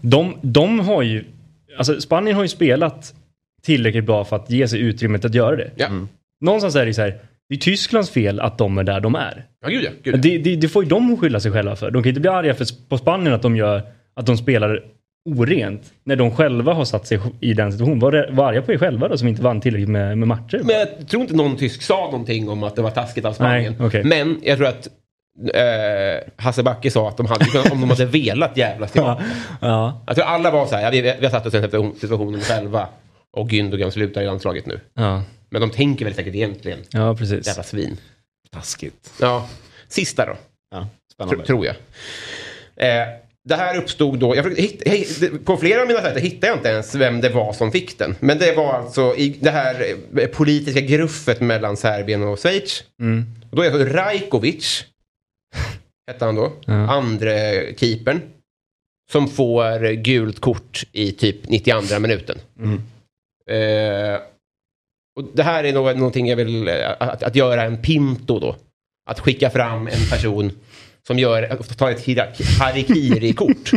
De, 0.00 0.36
de 0.42 0.80
har 0.80 1.02
ju, 1.02 1.24
alltså 1.78 2.00
Spanien 2.00 2.36
har 2.36 2.42
ju 2.42 2.48
spelat 2.48 3.14
tillräckligt 3.62 4.04
bra 4.04 4.24
för 4.24 4.36
att 4.36 4.50
ge 4.50 4.68
sig 4.68 4.80
utrymmet 4.80 5.24
att 5.24 5.34
göra 5.34 5.56
det. 5.56 5.70
Ja, 5.76 5.88
Någonstans 6.40 6.76
är 6.76 6.86
det 6.86 6.94
så 6.94 7.00
här. 7.00 7.18
Det 7.48 7.54
är 7.54 7.58
Tysklands 7.58 8.10
fel 8.10 8.40
att 8.40 8.58
de 8.58 8.78
är 8.78 8.84
där 8.84 9.00
de 9.00 9.14
är. 9.14 9.44
ja 9.62 9.68
gud 9.68 9.84
ja. 9.84 9.90
Gud. 10.02 10.14
ja. 10.14 10.18
Det, 10.18 10.38
det, 10.38 10.56
det 10.56 10.68
får 10.68 10.82
ju 10.82 10.88
de 10.88 11.16
skylla 11.16 11.40
sig 11.40 11.52
själva 11.52 11.76
för. 11.76 11.90
De 11.90 12.02
kan 12.02 12.08
inte 12.08 12.20
bli 12.20 12.30
arga 12.30 12.54
för, 12.54 12.66
på 12.88 12.98
Spanien 12.98 13.34
att 13.34 13.42
de 13.42 13.56
gör 13.56 13.82
att 14.14 14.26
de 14.26 14.36
spelar 14.36 14.84
orent 15.24 15.92
när 16.04 16.16
de 16.16 16.36
själva 16.36 16.72
har 16.72 16.84
satt 16.84 17.06
sig 17.06 17.20
i 17.40 17.52
den 17.54 17.72
situationen. 17.72 17.98
Var, 17.98 18.28
var 18.32 18.48
arga 18.48 18.62
på 18.62 18.72
er 18.72 18.78
själva 18.78 19.08
då 19.08 19.18
som 19.18 19.28
inte 19.28 19.42
vann 19.42 19.60
tillräckligt 19.60 19.88
med, 19.88 20.18
med 20.18 20.28
matcher? 20.28 20.60
Men 20.64 20.76
jag 20.78 21.08
tror 21.08 21.22
inte 21.22 21.34
någon 21.36 21.56
tysk 21.56 21.82
sa 21.82 22.00
någonting 22.04 22.48
om 22.48 22.62
att 22.62 22.76
det 22.76 22.82
var 22.82 22.90
taskigt 22.90 23.24
av 23.24 23.32
Spanien. 23.32 23.74
Nej, 23.78 23.86
okej. 23.86 24.04
Men 24.04 24.40
jag 24.42 24.58
tror 24.58 24.68
att 24.68 24.88
eh, 25.54 26.32
Hasse 26.36 26.62
Backe 26.62 26.90
sa 26.90 27.08
att 27.08 27.16
de 27.16 27.26
hade 27.26 27.70
om 27.72 27.80
de 27.80 27.90
hade 27.90 28.04
velat 28.06 28.56
jävlas 28.56 28.92
tillbaka. 28.92 29.24
Ja, 29.60 30.02
Jag 30.06 30.16
tror 30.16 30.26
alla 30.26 30.50
var 30.50 30.66
så 30.66 30.74
här, 30.76 30.82
ja, 30.82 30.90
vi, 30.90 31.00
vi 31.00 31.26
har 31.26 31.30
satt 31.30 31.46
oss 31.46 31.54
i 31.54 31.60
den 31.60 31.94
situationen 32.00 32.40
själva 32.40 32.88
och 33.36 33.48
Gündogan 33.52 33.90
slutar 33.90 34.22
i 34.22 34.26
landslaget 34.26 34.66
nu. 34.66 34.80
ja, 34.94 35.22
Men 35.50 35.60
de 35.60 35.70
tänker 35.70 36.04
väl 36.04 36.14
säkert 36.14 36.34
egentligen, 36.34 36.78
ja 36.90 37.14
precis. 37.16 37.46
jävla 37.46 37.62
svin. 37.62 37.96
Taskigt. 38.52 39.12
Ja, 39.20 39.48
sista 39.88 40.26
då. 40.26 40.32
Ja, 40.70 40.78
Tr- 40.80 41.12
spännande. 41.14 41.44
tror 41.44 41.66
jag. 41.66 41.74
Eh, 42.76 43.08
det 43.48 43.54
här 43.54 43.76
uppstod 43.78 44.18
då, 44.18 44.36
jag 44.36 44.44
försökte 44.44 44.88
jag, 44.90 45.06
det- 45.20 45.44
på 45.44 45.56
flera 45.56 45.80
av 45.82 45.86
mina 45.88 46.00
sajter 46.00 46.20
hittade 46.20 46.46
jag 46.46 46.56
inte 46.56 46.68
ens 46.68 46.94
vem 46.94 47.20
det 47.20 47.28
var 47.28 47.52
som 47.52 47.72
fick 47.72 47.98
den. 47.98 48.14
Men 48.20 48.38
det 48.38 48.52
var 48.56 48.72
alltså 48.72 49.14
i 49.16 49.36
det 49.40 49.50
här 49.50 49.84
eh, 50.18 50.26
politiska 50.26 50.80
gruffet 50.80 51.40
mellan 51.40 51.76
Serbien 51.76 52.22
och 52.22 52.38
Schweiz. 52.38 52.84
Mm. 53.02 53.24
Och 53.50 53.56
då 53.56 53.62
är 53.62 53.70
det 53.70 53.84
Rajkovic, 53.84 54.84
hette 56.10 56.24
han 56.24 56.34
då, 56.34 56.52
Ja. 56.66 56.72
andre 56.74 57.66
keepern. 57.76 58.20
Som 59.12 59.28
får 59.28 59.92
gult 59.92 60.40
kort 60.40 60.82
i 60.92 61.12
typ 61.12 61.48
92 61.48 61.98
minuten. 61.98 62.38
Eh, 63.50 64.20
och 65.16 65.24
det 65.34 65.42
här 65.42 65.64
är 65.64 65.72
nog 65.72 65.96
någonting 65.96 66.26
jag 66.28 66.36
vill, 66.36 66.68
eh, 66.68 66.90
att, 67.00 67.22
att 67.22 67.36
göra 67.36 67.62
en 67.62 67.82
pinto 67.82 68.38
då. 68.38 68.56
Att 69.10 69.20
skicka 69.20 69.50
fram 69.50 69.86
en 69.86 70.06
person 70.10 70.52
som 71.06 71.18
gör, 71.18 71.56
tar 71.78 71.90
ett 71.90 72.06
harikiri-kort. 72.58 73.70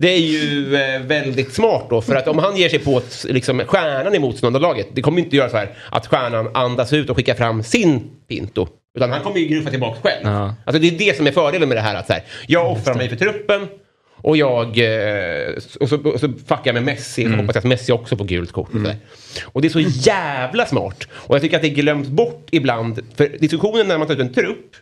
Det 0.00 0.08
är 0.08 0.18
ju 0.18 0.76
eh, 0.76 1.00
väldigt 1.02 1.54
smart 1.54 1.86
då, 1.90 2.00
för 2.00 2.16
att 2.16 2.28
om 2.28 2.38
han 2.38 2.56
ger 2.56 2.68
sig 2.68 2.78
på 2.78 3.02
liksom, 3.24 3.62
stjärnan 3.66 4.14
i 4.14 4.18
motståndarlaget, 4.18 4.88
det 4.92 5.02
kommer 5.02 5.18
inte 5.22 5.36
göra 5.36 5.48
så 5.50 5.56
här 5.56 5.74
att 5.90 6.06
stjärnan 6.06 6.50
andas 6.56 6.92
ut 6.92 7.10
och 7.10 7.16
skickar 7.16 7.34
fram 7.34 7.62
sin 7.62 8.10
pinto. 8.28 8.68
Utan 8.96 9.10
han 9.10 9.20
kommer 9.20 9.38
ju 9.38 9.46
gruffa 9.46 9.70
tillbaka 9.70 10.00
själv. 10.02 10.20
Ja. 10.24 10.54
Alltså 10.64 10.82
det 10.82 10.88
är 10.88 10.98
det 10.98 11.16
som 11.16 11.26
är 11.26 11.32
fördelen 11.32 11.68
med 11.68 11.76
det 11.76 11.82
här. 11.82 11.94
Att 11.94 12.06
så 12.06 12.12
här, 12.12 12.22
jag 12.46 12.72
offrar 12.72 12.94
mig 12.94 13.08
för 13.08 13.16
truppen 13.16 13.68
och 14.22 14.36
jag 14.36 14.78
eh, 14.78 15.54
och 15.80 15.88
så, 15.88 15.96
och 16.10 16.20
så 16.20 16.28
fuckar 16.28 16.60
jag 16.64 16.74
med 16.74 16.82
Messi 16.82 17.26
och 17.26 17.30
hoppas 17.30 17.56
att 17.56 17.64
Messi 17.64 17.92
också 17.92 18.16
får 18.16 18.24
gult 18.24 18.52
kort. 18.52 18.70
Där. 18.72 18.96
och 19.44 19.62
det 19.62 19.68
är 19.68 19.70
så 19.70 19.80
jävla 19.80 20.66
smart. 20.66 21.08
Och 21.12 21.34
jag 21.34 21.42
tycker 21.42 21.56
att 21.56 21.62
det 21.62 21.68
glöms 21.68 22.08
bort 22.08 22.46
ibland. 22.50 23.00
För 23.16 23.28
diskussionen 23.40 23.88
när 23.88 23.98
man 23.98 24.06
tar 24.06 24.14
ut 24.14 24.20
en 24.20 24.32
trupp 24.32 24.76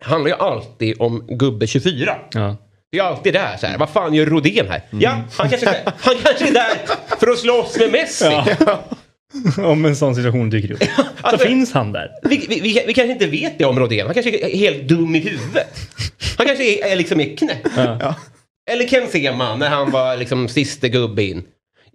handlar 0.00 0.30
ju 0.30 0.36
alltid 0.36 0.96
om 1.00 1.26
gubbe 1.28 1.66
24. 1.66 2.16
Ja. 2.32 2.56
Det 2.92 2.98
är 2.98 3.02
alltid 3.02 3.32
där 3.32 3.56
så 3.56 3.66
här, 3.66 3.78
vad 3.78 3.90
fan 3.90 4.14
gör 4.14 4.26
Rodén 4.26 4.68
här? 4.68 4.82
Ja, 4.90 5.22
han 5.36 5.48
kanske, 5.48 5.66
han 6.00 6.14
kanske 6.24 6.48
är 6.48 6.52
där 6.52 6.70
för 7.18 7.28
att 7.28 7.38
slåss 7.38 7.78
med 7.78 7.92
Messi. 7.92 8.40
Om 9.62 9.84
en 9.84 9.96
sån 9.96 10.14
situation 10.14 10.50
dyker 10.50 10.72
upp. 10.72 10.82
Så 10.96 11.02
Alltså- 11.20 11.46
finns 11.46 11.72
han 11.72 11.92
där. 11.92 12.10
Vi, 12.22 12.46
vi, 12.48 12.60
vi, 12.60 12.84
vi 12.86 12.94
kanske 12.94 13.12
inte 13.12 13.26
vet 13.26 13.58
det 13.58 13.64
om 13.64 13.78
Rodén. 13.78 14.06
Han 14.06 14.14
kanske 14.14 14.38
är 14.46 14.56
helt 14.58 14.88
dum 14.88 15.14
i 15.14 15.18
huvudet. 15.18 15.66
Han 16.38 16.46
kanske 16.46 16.64
är, 16.64 16.92
är 16.92 16.96
liksom 16.96 17.20
är 17.20 17.36
knäpp. 17.36 17.66
Eller 18.70 18.86
Ken 18.88 19.08
Sema 19.08 19.56
när 19.56 19.68
han 19.68 19.90
var 19.90 20.16
liksom 20.16 20.48
siste 20.48 20.88
gubbe 20.88 21.22
in. 21.22 21.42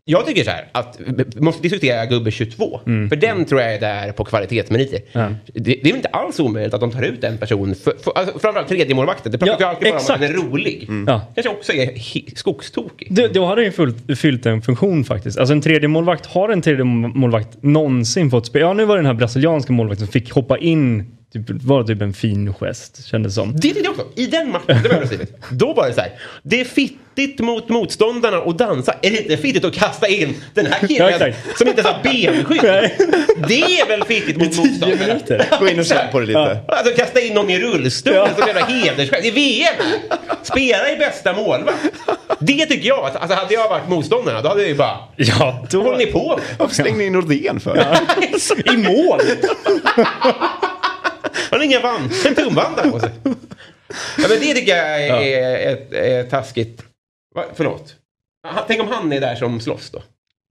Jag 0.06 0.26
tycker 0.26 0.44
så 0.44 0.50
här 0.50 0.66
att 0.72 1.00
vi 1.36 1.42
måste 1.42 1.62
diskutera 1.62 2.06
gubbe 2.06 2.32
22. 2.32 2.80
För 2.86 3.16
den 3.16 3.46
tror 3.46 3.62
jag 3.62 3.74
är 3.76 3.80
där 3.80 4.12
på 4.12 4.24
kvalitetsmeriter. 4.26 5.00
Ja. 5.12 5.28
Det, 5.54 5.60
det 5.60 5.82
är 5.82 5.84
väl 5.84 5.96
inte 5.96 6.08
alls 6.08 6.40
omöjligt 6.40 6.74
att 6.74 6.80
de 6.82 6.92
tar 6.92 7.02
ut 7.04 7.24
en 7.24 7.38
person. 7.38 7.76
För, 7.76 7.94
för, 8.04 8.12
alltså, 8.16 8.40
framförallt 8.40 8.68
tredje 8.70 8.96
målvakten. 8.96 9.32
Det 9.32 9.38
pratar 9.38 9.58
Ja, 9.62 9.68
alltid 9.68 9.84
bara 9.84 9.90
om 9.92 9.96
att 9.96 10.02
exakt. 10.02 10.22
den 10.22 10.32
är 10.32 10.36
rolig. 10.36 10.90
Ja. 11.08 11.22
Kanske 11.36 11.50
också 11.52 11.74
är 11.74 11.92
skogstokig. 12.36 13.08
Det, 13.12 13.28
då 13.28 13.46
hade 13.46 13.64
ju 13.64 13.72
fullt, 13.72 14.20
fyllt 14.20 14.46
en 14.46 14.62
funktion 14.62 15.04
faktiskt. 15.04 15.38
Alltså 15.40 15.54
en 15.54 15.62
tredje 15.62 15.88
målvakt 15.88 16.26
har 16.26 16.50
en 16.50 16.62
tredje 16.62 16.84
målvakt 16.84 17.64
någonsin 17.64 18.30
fått 18.32 18.46
spela? 18.46 18.66
Ja, 18.66 18.74
nu 18.74 18.86
var 18.86 18.96
det 18.96 19.00
den 19.00 19.06
här 19.06 19.14
brasilianska 19.14 19.74
målvakten 19.74 20.08
som 20.08 20.12
fick 20.12 20.32
hoppa 20.32 20.58
in. 20.58 21.16
Typ, 21.34 21.44
var 21.50 21.82
det 21.82 21.88
typ 21.88 22.02
en 22.02 22.14
fin 22.14 22.54
gest, 22.54 23.06
kändes 23.06 23.36
som. 23.36 23.54
Det 23.56 23.62
tyckte 23.62 23.80
jag 23.80 23.92
också. 23.92 24.06
I 24.16 24.26
den 24.28 24.52
matchen, 24.52 24.84
det 24.84 24.90
var. 24.90 25.08
Då 25.52 25.74
var 25.74 25.88
det 25.88 25.94
så 25.94 26.02
här. 26.02 26.12
Det 26.44 26.62
är 26.62 26.66
fittigt 26.66 27.40
mot 27.40 27.70
motståndarna 27.70 28.38
att 28.38 28.58
dansa. 28.58 28.94
Är 29.02 29.12
det 29.12 29.18
inte 29.22 29.38
fittigt 29.38 29.66
att 29.66 29.74
kasta 29.74 30.08
in 30.08 30.36
den 30.54 30.66
här 30.66 30.78
Ja, 30.82 30.88
killen 30.88 31.34
som 31.58 31.68
inte 31.68 31.82
ens 31.82 31.94
har 31.96 32.04
benskydd? 32.04 32.62
Det 33.48 33.80
är 33.80 33.88
väl 33.88 34.04
fittigt 34.04 34.38
mot 34.38 34.58
motståndarna? 34.58 34.96
minuter. 35.08 35.46
Gå 35.60 35.68
in 35.68 35.80
och 35.80 35.86
känn 35.86 36.12
på 36.12 36.20
det 36.20 36.26
lite. 36.26 36.60
Alltså 36.68 36.94
kasta 36.96 37.22
in 37.22 37.34
någon 37.34 37.50
i 37.50 37.60
rullstol 37.60 38.28
som 38.38 38.48
jävla 38.48 38.66
hedersgest. 38.66 39.22
Det 39.24 39.28
är 39.28 39.32
VM. 39.32 39.76
Spela 40.44 40.92
i 40.92 40.98
bästa 40.98 41.34
målvakt. 41.34 41.78
Det 42.40 42.66
tycker 42.66 42.88
jag. 42.88 43.00
Alltså 43.06 43.34
hade 43.36 43.54
jag 43.54 43.70
varit 43.70 43.90
motståndarna 43.90 44.42
då 44.42 44.50
hade 44.50 44.62
jag 44.62 44.70
ju 44.70 44.76
bara... 44.76 44.98
Ja, 45.16 45.66
då... 45.70 45.82
håller 45.84 45.98
ni 45.98 46.06
på? 46.06 46.40
Varför 46.58 46.76
slängde 46.76 46.98
ni 46.98 47.06
in 47.06 47.14
Nordén 47.14 47.60
för? 47.60 47.78
I 48.74 48.78
mål! 48.78 49.20
Han 51.52 51.60
har 51.60 51.66
inga 51.66 51.80
band. 51.80 52.12
En 52.28 52.36
tumvandare 52.46 52.92
på 52.92 53.00
sig. 53.00 53.10
Ja, 53.24 54.26
men 54.30 54.40
det 54.40 54.54
tycker 54.54 54.76
jag 54.76 55.04
är, 55.04 55.14
är, 55.14 55.78
är, 55.92 55.94
är 55.94 56.24
taskigt. 56.24 56.84
Va, 57.36 57.46
förlåt. 57.56 57.96
Tänk 58.68 58.82
om 58.82 58.88
han 58.88 59.14
är 59.14 59.22
där 59.22 59.36
som 59.36 59.60
slåss 59.60 59.90
då? 59.90 60.02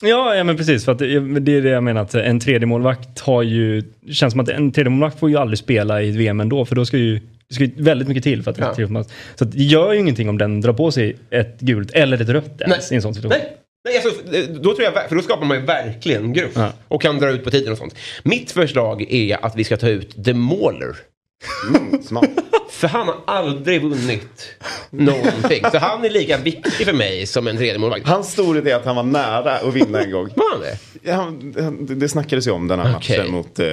Ja, 0.02 0.34
ja 0.34 0.44
men 0.44 0.56
precis. 0.56 0.84
För 0.84 0.92
att 0.92 0.98
det, 0.98 1.40
det 1.40 1.52
är 1.56 1.62
det 1.62 1.68
jag 1.68 1.82
menar 1.82 2.02
att 2.02 2.14
en 2.14 2.40
tredje 2.40 2.66
målvakt 2.66 3.20
har 3.20 3.42
ju... 3.42 3.80
Det 4.00 4.12
känns 4.12 4.32
som 4.32 4.40
att 4.40 4.48
en 4.48 4.72
tredje 4.72 4.90
målvakt 4.90 5.18
får 5.18 5.30
ju 5.30 5.36
aldrig 5.36 5.58
spela 5.58 6.02
i 6.02 6.10
ett 6.10 6.16
VM 6.16 6.40
ändå 6.40 6.64
för 6.64 6.76
då 6.76 6.86
ska 6.86 6.96
ju... 6.96 7.20
Det 7.48 7.54
ska 7.54 7.64
ju 7.64 7.70
väldigt 7.76 8.08
mycket 8.08 8.24
till 8.24 8.42
för 8.42 8.50
att 8.50 8.56
det 8.56 8.62
Ja. 8.62 8.72
ska 8.74 8.86
till. 8.86 9.04
Så 9.34 9.44
att 9.44 9.52
det 9.52 9.62
gör 9.62 9.92
ju 9.92 9.98
ingenting 10.00 10.28
om 10.28 10.38
den 10.38 10.60
drar 10.60 10.72
på 10.72 10.90
sig 10.90 11.16
ett 11.30 11.60
gult 11.60 11.90
eller 11.90 12.20
ett 12.22 12.28
rött 12.28 12.60
ens 12.60 12.92
i 12.92 12.94
en 12.94 13.02
sån 13.02 13.14
situation. 13.14 13.38
Nej. 13.38 13.56
Nej, 13.84 13.96
alltså, 14.04 14.22
då 14.48 14.74
tror 14.74 14.82
jag, 14.82 15.08
för 15.08 15.16
då 15.16 15.22
skapar 15.22 15.46
man 15.46 15.56
ju 15.60 15.64
verkligen 15.66 16.32
grupp 16.32 16.52
Ja. 16.54 16.72
och 16.88 17.02
kan 17.02 17.18
dra 17.18 17.28
ut 17.30 17.44
på 17.44 17.50
tiden 17.50 17.72
och 17.72 17.78
sånt. 17.78 17.94
Mitt 18.22 18.50
förslag 18.50 19.02
är 19.12 19.44
att 19.44 19.56
vi 19.56 19.64
ska 19.64 19.76
ta 19.76 19.88
ut 19.88 20.24
The 20.24 20.34
Mauler. 20.34 20.96
Mm, 21.68 22.02
smart. 22.02 22.30
För 22.70 22.88
han 22.88 23.06
har 23.06 23.16
aldrig 23.26 23.82
vunnit 23.82 24.54
någonting. 24.90 25.64
Så 25.72 25.78
han 25.78 26.04
är 26.04 26.10
lika 26.10 26.36
viktig 26.38 26.86
för 26.86 26.92
mig 26.92 27.26
som 27.26 27.46
en 27.48 27.56
tredje 27.56 27.78
målvakt. 27.78 28.06
Hans 28.06 28.32
storhet 28.32 28.66
är 28.66 28.74
att 28.74 28.84
han 28.84 28.96
var 28.96 29.02
nära 29.02 29.56
att 29.58 29.74
vinna 29.74 30.00
en 30.02 30.10
gång. 30.10 30.28
Var 30.36 30.50
han 30.52 30.60
det? 30.60 30.78
Ja, 31.02 31.14
han, 31.62 31.86
det 31.98 32.08
snackades 32.08 32.46
ju 32.46 32.50
om 32.50 32.68
den 32.68 32.80
här 32.80 32.96
Okej. 32.96 33.18
matchen 33.18 33.32
mot... 33.32 33.58
Eh, 33.58 33.66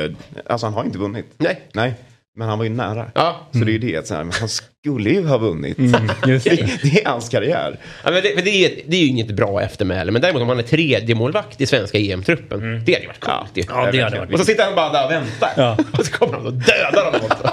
alltså 0.45 0.67
han 0.67 0.73
har 0.73 0.83
inte 0.85 0.97
vunnit. 0.97 1.25
Nej. 1.37 1.61
Nej. 1.73 1.93
Men 2.37 2.49
han 2.49 2.57
var 2.57 2.65
ju 2.65 2.71
nära. 2.71 3.11
Ja. 3.15 3.47
Så 3.51 3.57
det 3.59 3.71
är 3.71 3.73
ju 3.73 3.77
det. 3.79 4.07
Så 4.07 4.15
här, 4.15 4.23
men 4.23 4.33
han 4.39 4.49
skulle 4.49 5.09
ju 5.09 5.27
ha 5.27 5.37
vunnit. 5.37 5.77
Just 6.27 6.45
Det, 6.45 6.79
det. 6.81 7.01
är 7.01 7.05
hans 7.09 7.29
karriär. 7.29 7.79
Ja, 8.03 8.11
men 8.11 8.23
det, 8.23 8.31
men 8.35 8.43
det, 8.43 8.49
är, 8.65 8.81
det 8.87 8.97
är 8.97 9.01
ju 9.01 9.07
inget 9.07 9.35
bra 9.35 9.61
eftermäle. 9.61 10.11
Men 10.11 10.21
däremot 10.21 10.41
om 10.41 10.49
han 10.49 10.59
är 10.59 10.63
tredje 10.63 11.15
målvakt 11.15 11.61
i 11.61 11.65
svenska 11.65 11.97
EM-truppen. 11.97 12.59
Det 12.85 12.93
hade 12.93 13.01
ju 13.01 13.07
varit 13.07 13.19
coolt 13.19 13.51
ju. 13.53 13.63
Ja, 13.69 13.91
det 13.91 14.01
hade 14.01 14.19
varit. 14.19 14.33
Och 14.33 14.39
så 14.39 14.45
sitter 14.45 14.63
han 14.65 14.75
bara 14.75 14.93
där 14.93 15.05
och 15.05 15.11
väntar. 15.11 15.49
Ja. 15.57 15.77
Och 15.99 16.05
så 16.05 16.11
kommer 16.11 16.33
han 16.33 16.45
och 16.45 16.53
dödar 16.53 17.05
honom 17.05 17.21
också. 17.23 17.49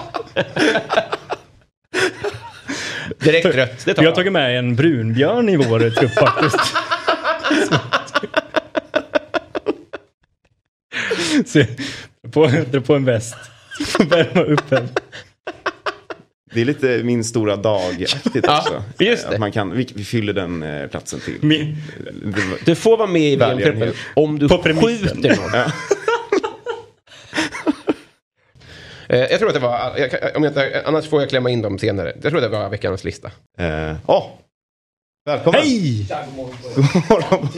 Direkt 3.18 3.46
rött. 3.46 3.84
Det 3.84 3.94
tar 3.94 4.02
Vi 4.02 4.06
har 4.06 4.10
jag. 4.10 4.14
tagit 4.14 4.32
med 4.32 4.58
en 4.58 4.76
brunbjörn 4.76 5.48
i 5.48 5.56
vår 5.56 5.90
trupp 5.90 6.12
faktiskt. 6.12 6.56
Se, 11.46 11.66
på, 12.32 12.50
på 12.86 12.94
en 12.94 13.04
väst. 13.04 13.36
Värma 14.08 14.42
upp 14.42 14.72
en. 14.72 14.88
Det 16.54 16.60
är 16.60 16.64
lite 16.64 17.00
min 17.04 17.24
stora 17.24 17.56
dag-aktigt 17.56 18.44
Ja, 18.46 18.58
också. 18.60 18.82
just 18.98 19.22
det. 19.28 19.34
Att 19.34 19.40
man 19.40 19.52
kan, 19.52 19.70
vi, 19.76 19.88
vi 19.94 20.04
fyller 20.04 20.32
den 20.32 20.62
eh, 20.62 20.86
platsen 20.86 21.20
till. 21.20 21.38
Min, 21.40 21.76
Du 22.64 22.74
får 22.74 22.96
vara 22.96 23.08
med 23.08 23.22
i 23.22 23.36
VM-truppen 23.36 23.64
Välgörenhet. 23.78 23.96
om 24.14 24.38
du 24.38 24.48
På 24.48 24.62
skjuter 24.62 25.36
någon. 25.36 25.70
Eh, 29.08 29.18
Jag 29.18 29.38
tror 29.38 29.48
att 29.48 29.54
det 29.54 29.60
var, 29.60 29.92
jag, 29.98 30.36
om 30.36 30.42
jag 30.44 30.50
inte, 30.50 30.82
annars 30.86 31.08
får 31.08 31.20
jag 31.20 31.28
klämma 31.30 31.50
in 31.50 31.62
dem 31.62 31.78
senare. 31.78 32.12
Jag 32.22 32.32
tror 32.32 32.36
att 32.44 32.50
det 32.52 32.58
var 32.58 32.68
veckans 32.70 33.04
lista. 33.04 33.30
Eh, 33.58 33.94
åh! 34.06 34.26
Välkommen! 35.26 35.60
hej! 35.60 36.06
God 36.74 37.10
morgon. 37.10 37.48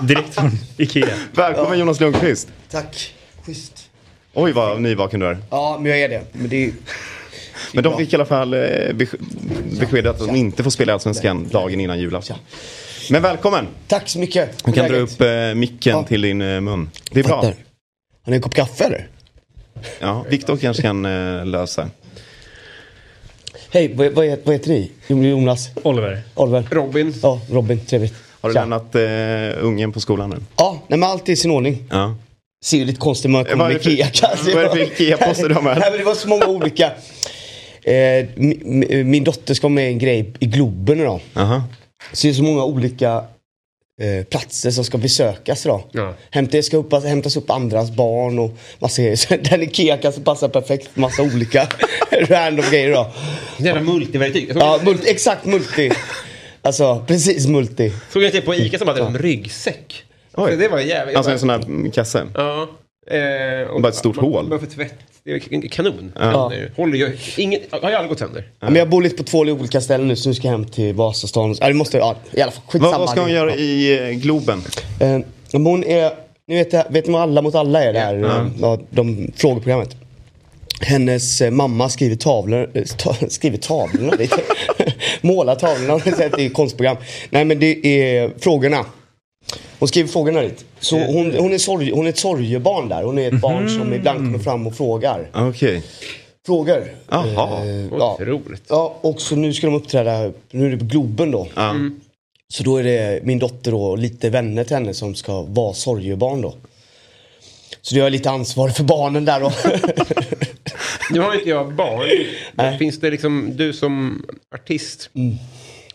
Direkt 0.06 0.34
från 0.34 0.50
Ikea. 0.76 1.08
Välkommen 1.32 1.78
Jonas 1.78 2.00
Lundqvist. 2.00 2.48
Tack. 2.70 3.14
Schysst. 3.46 3.81
Oj 4.34 4.52
vad 4.52 4.80
nyvaken 4.82 5.20
du 5.20 5.26
är. 5.26 5.38
Ja, 5.50 5.78
men 5.80 5.90
jag 5.90 6.00
är 6.00 6.08
det. 6.08 6.22
Men 6.32 6.48
det 6.48 6.64
är... 6.64 6.72
Men 7.72 7.84
de 7.84 7.98
fick 7.98 8.12
i 8.12 8.16
alla 8.16 8.24
fall 8.24 8.54
eh, 8.54 8.58
besk- 8.92 9.18
besked 9.80 10.06
att 10.06 10.18
de 10.18 10.36
inte 10.36 10.62
får 10.62 10.70
spela 10.70 10.92
i 10.92 10.94
Allsvenskan 10.94 11.48
dagen 11.48 11.80
innan 11.80 11.98
julafton. 11.98 12.36
Men 13.10 13.22
välkommen! 13.22 13.66
Tack 13.88 14.08
så 14.08 14.18
mycket. 14.18 14.64
Du 14.64 14.72
kan 14.72 14.88
dra 14.88 14.96
upp 14.96 15.20
eh, 15.20 15.54
micken 15.54 15.92
Ja. 15.96 16.02
till 16.02 16.20
din 16.22 16.42
eh, 16.42 16.60
mun. 16.60 16.90
Det 17.10 17.20
är 17.20 17.24
bra. 17.24 17.42
Fattar. 17.42 17.54
Har 18.24 18.30
ni 18.30 18.36
en 18.36 18.42
kopp 18.42 18.54
kaffe 18.54 18.84
eller? 18.84 19.08
Ja, 20.00 20.24
Viktor 20.28 20.56
kanske 20.56 20.82
kan 20.82 21.04
eh, 21.04 21.46
lösa. 21.46 21.88
Hej, 23.70 23.94
vad, 23.94 24.12
vad, 24.12 24.26
heter, 24.26 24.42
vad 24.46 24.54
heter 24.54 24.68
ni? 24.70 24.90
Jo- 25.06 25.22
Jonas? 25.24 25.70
Oliver. 25.82 26.20
Oliver? 26.34 26.66
Robin. 26.70 27.14
Ja, 27.22 27.40
Robin. 27.50 27.80
Trevligt. 27.86 28.14
Har 28.40 28.48
du 28.48 28.54
Tja. 28.54 28.60
lämnat 28.60 28.94
eh, 28.94 29.64
ungen 29.66 29.92
på 29.92 30.00
skolan 30.00 30.30
nu? 30.30 30.36
Ja, 30.56 30.82
nej, 30.88 30.98
men 30.98 31.08
allt 31.08 31.28
är 31.28 31.32
i 31.32 31.36
sin 31.36 31.50
ordning. 31.50 31.84
Ja. 31.90 32.16
Ser 32.62 32.78
ju 32.78 32.84
lite 32.84 33.00
konstigt 33.00 33.24
ut 33.24 33.30
när 33.30 33.38
man 33.38 33.44
kommer 33.44 33.64
med 33.68 33.76
det 33.76 33.80
för- 33.82 33.90
Ikea 33.90 34.06
kanske. 34.12 34.54
vad 34.54 34.64
är 34.64 34.68
det 34.76 34.86
för 34.86 34.92
Ikea-poster 35.02 35.48
du 35.48 35.54
har 35.54 35.62
med? 35.62 35.78
Nej, 35.80 35.90
men 35.90 35.98
Det 35.98 36.04
var 36.04 36.14
så 36.14 36.28
många 36.28 36.46
olika. 36.46 36.86
Eh, 37.84 37.92
mi- 37.92 38.62
mi- 38.64 39.04
min 39.04 39.24
dotter 39.24 39.54
ska 39.54 39.64
vara 39.66 39.74
med 39.74 39.84
i 39.84 39.92
en 39.92 39.98
grej 39.98 40.32
i 40.40 40.46
Globen 40.46 41.00
idag. 41.00 41.20
Aha. 41.34 41.62
Så 42.12 42.26
det 42.26 42.30
är 42.30 42.34
så 42.34 42.42
många 42.42 42.64
olika 42.64 43.24
eh, 44.02 44.24
platser 44.24 44.70
som 44.70 44.84
ska 44.84 44.98
besökas 44.98 45.66
idag. 45.66 45.82
Ja. 45.92 46.14
Hämta, 46.30 46.56
det 46.56 46.62
ska 46.62 46.76
upp, 46.76 47.04
hämtas 47.04 47.36
upp 47.36 47.50
andras 47.50 47.90
barn 47.90 48.38
och 48.38 48.56
massa 48.78 49.02
grejer. 49.02 49.16
Så 49.22 49.36
Den 49.36 49.62
Ikea 49.62 49.96
kanske 49.96 50.20
passar 50.20 50.48
perfekt 50.48 50.88
för 50.94 51.00
massa 51.00 51.22
olika 51.22 51.68
random 52.28 52.64
grejer 52.70 52.88
idag. 52.88 53.10
Jävla 53.58 53.80
multiverktyg. 53.80 54.52
Ja, 54.54 54.80
multi, 54.84 55.10
exakt 55.10 55.44
multi. 55.44 55.90
Alltså 56.62 57.04
precis 57.08 57.46
multi. 57.46 57.92
såg 58.12 58.22
jag 58.22 58.32
till 58.32 58.42
på 58.42 58.54
Ica 58.54 58.78
som 58.78 58.88
hade 58.88 59.02
en 59.02 59.18
ryggsäck. 59.18 60.04
Oj. 60.34 60.50
Så 60.50 60.56
Det 60.56 60.68
var 60.68 60.78
jävligt. 60.78 61.16
Alltså 61.16 61.32
en 61.32 61.38
sån 61.38 61.50
här 61.50 61.90
kasse. 61.90 62.26
Ja. 62.34 62.68
Eh, 63.10 63.68
och 63.70 63.82
Bara 63.82 63.88
ett 63.88 63.94
stort 63.94 64.16
hål. 64.16 64.48
Bara 64.48 64.58
för 64.58 64.66
tvätt. 64.66 64.94
Det 65.24 65.30
är 65.30 65.54
en 65.54 65.68
kanon. 65.68 66.12
Ja. 66.18 66.52
Håller 66.76 66.98
ju, 66.98 67.16
ingen, 67.36 67.60
har 67.70 67.90
ju 67.90 67.96
aldrig 67.96 68.08
gått 68.08 68.18
sönder. 68.18 68.48
Ja. 68.60 68.66
Men 68.66 68.76
jag 68.76 68.88
bor 68.88 69.02
lite 69.02 69.16
på 69.16 69.22
två 69.22 69.38
olika 69.38 69.80
ställen 69.80 70.08
nu 70.08 70.16
så 70.16 70.28
nu 70.28 70.34
ska 70.34 70.48
jag 70.48 70.52
hem 70.52 70.64
till 70.64 70.94
Vasastan. 70.94 71.56
Ja, 71.60 71.68
det 71.68 71.74
måste 71.74 71.98
jag, 71.98 72.06
ja, 72.06 72.16
i 72.38 72.40
alla 72.42 72.52
fall 72.52 72.62
skitsamma. 72.68 72.90
Vad, 72.90 73.00
vad 73.00 73.10
ska 73.10 73.20
hon 73.20 73.30
göra 73.30 73.54
i 73.54 73.98
eh, 74.10 74.16
Globen? 74.16 74.62
Eh, 75.00 75.18
hon 75.52 75.84
är, 75.84 76.12
ni 76.46 76.54
vet, 76.54 76.74
vet 76.74 77.06
ni 77.06 77.12
vad 77.12 77.22
Alla 77.22 77.42
mot 77.42 77.54
alla 77.54 77.84
är 77.84 77.92
det 77.92 77.98
här, 77.98 78.14
Ja. 78.14 78.46
ja, 78.60 78.78
de 78.90 79.32
frågeprogrammet. 79.36 79.96
Hennes 80.80 81.40
eh, 81.40 81.50
mamma 81.50 81.88
skriver 81.88 82.16
tavlor, 82.16 82.70
eh, 82.74 82.84
ta, 82.84 83.14
skriver 83.28 83.58
tavlorna, 83.58 84.12
målar 85.20 85.54
tavlorna, 85.54 85.98
det 86.04 86.20
är 86.20 86.40
ett 86.46 86.54
konstprogram. 86.54 86.96
Nej 87.30 87.44
men 87.44 87.58
det 87.58 87.86
är 87.86 88.30
frågorna. 88.38 88.84
Hon 89.78 89.88
skriver 89.88 90.08
frågorna 90.08 90.40
dit. 90.40 90.64
Så 90.80 90.98
hon, 90.98 91.34
hon, 91.34 91.52
är 91.52 91.58
sorg, 91.58 91.90
hon 91.90 92.06
är 92.06 92.10
ett 92.10 92.18
sorgebarn 92.18 92.88
där, 92.88 93.02
hon 93.02 93.18
är 93.18 93.34
ett 93.34 93.40
barn 93.40 93.68
som 93.68 93.94
ibland 93.94 94.18
kommer 94.18 94.38
fram 94.38 94.66
och 94.66 94.76
frågar. 94.76 95.30
Okej. 95.34 95.82
Frågor. 96.46 96.84
Jaha. 97.08 97.64
Eh, 97.64 97.86
ja. 97.98 98.18
Otroligt. 98.20 98.62
Ja, 98.68 98.98
och 99.00 99.20
så 99.20 99.36
nu 99.36 99.52
ska 99.52 99.66
de 99.66 99.76
uppträda, 99.76 100.32
nu 100.50 100.66
är 100.66 100.70
det 100.70 100.78
på 100.78 100.84
Globen 100.84 101.30
då. 101.30 101.48
Ja. 101.54 101.74
Så 102.48 102.62
då 102.62 102.76
är 102.76 102.84
det 102.84 103.20
min 103.24 103.38
dotter 103.38 103.74
och 103.74 103.98
lite 103.98 104.30
vänner 104.30 104.64
till 104.64 104.76
henne 104.76 104.94
som 104.94 105.14
ska 105.14 105.42
vara 105.42 105.74
sorgebarn 105.74 106.40
då. 106.40 106.54
Så 107.82 107.96
jag 107.96 108.06
är 108.06 108.10
lite 108.10 108.30
ansvarig 108.30 108.76
för 108.76 108.84
barnen 108.84 109.24
där 109.24 109.40
då. 109.40 109.52
Nu 111.10 111.20
har 111.20 111.34
inte 111.34 111.48
jag 111.48 111.74
barn. 111.74 112.08
Men 112.52 112.78
finns 112.78 113.00
det 113.00 113.10
liksom, 113.10 113.56
du 113.56 113.72
som 113.72 114.24
artist. 114.54 115.10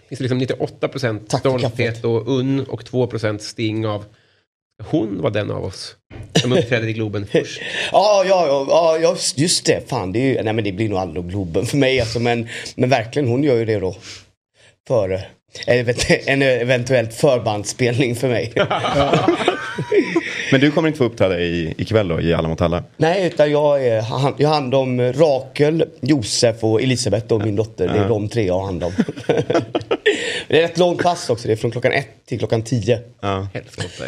Finns 0.09 0.19
det 0.19 0.23
liksom 0.23 0.37
98 0.37 0.87
procent 0.87 1.31
stolthet 1.31 2.03
och 2.03 2.27
unn 2.27 2.59
och 2.59 2.85
2 2.85 3.07
procent 3.07 3.41
sting 3.41 3.87
av 3.87 4.05
hon 4.83 5.21
var 5.21 5.29
den 5.29 5.51
av 5.51 5.65
oss 5.65 5.95
som 6.41 6.53
uppträdde 6.53 6.89
i 6.89 6.93
Globen 6.93 7.25
först. 7.31 7.61
ja, 7.91 8.23
ja, 8.27 8.67
ja, 8.69 8.97
ja, 9.01 9.15
just 9.35 9.65
det. 9.65 9.89
Fan, 9.89 10.11
det, 10.11 10.19
är 10.19 10.23
ju, 10.23 10.43
nej, 10.43 10.53
men 10.53 10.63
det 10.63 10.71
blir 10.71 10.89
nog 10.89 10.97
aldrig 10.97 11.25
Globen 11.25 11.65
för 11.65 11.77
mig. 11.77 11.99
Alltså, 11.99 12.19
men, 12.19 12.47
men 12.75 12.89
verkligen, 12.89 13.27
hon 13.27 13.43
gör 13.43 13.55
ju 13.55 13.65
det 13.65 13.79
då. 13.79 13.95
Före. 14.87 15.25
En 16.25 16.41
eventuellt 16.41 17.13
förbandsspelning 17.13 18.15
för 18.15 18.27
mig. 18.27 18.53
Men 20.51 20.61
du 20.61 20.71
kommer 20.71 20.87
inte 20.87 20.97
få 20.97 21.03
uppträda 21.03 21.39
i, 21.39 21.73
ikväll 21.77 22.07
då, 22.07 22.21
i 22.21 22.33
Alla 22.33 22.47
mot 22.47 22.61
alla? 22.61 22.83
Nej, 22.97 23.27
utan 23.27 23.51
jag, 23.51 23.85
är, 23.87 24.01
han- 24.01 24.35
jag 24.37 24.47
har 24.47 24.55
hand 24.55 24.75
om 24.75 25.13
Rakel, 25.13 25.85
Josef 26.01 26.63
och 26.63 26.81
Elisabeth 26.81 27.33
och 27.33 27.41
min 27.45 27.55
dotter. 27.55 27.87
Det 27.87 27.99
är 27.99 28.07
de 28.09 28.29
tre 28.29 28.45
jag 28.45 28.53
har 28.59 28.65
hand 28.65 28.83
om. 28.83 28.91
det 30.47 30.61
är 30.61 30.65
ett 30.65 30.77
långt 30.77 31.03
pass 31.03 31.29
också. 31.29 31.47
Det 31.47 31.53
är 31.53 31.57
från 31.57 31.71
klockan 31.71 31.91
ett 31.91 32.07
till 32.25 32.39
klockan 32.39 32.61
tio. 32.61 32.99
Ja. 33.21 33.47
Helskotta. 33.53 34.03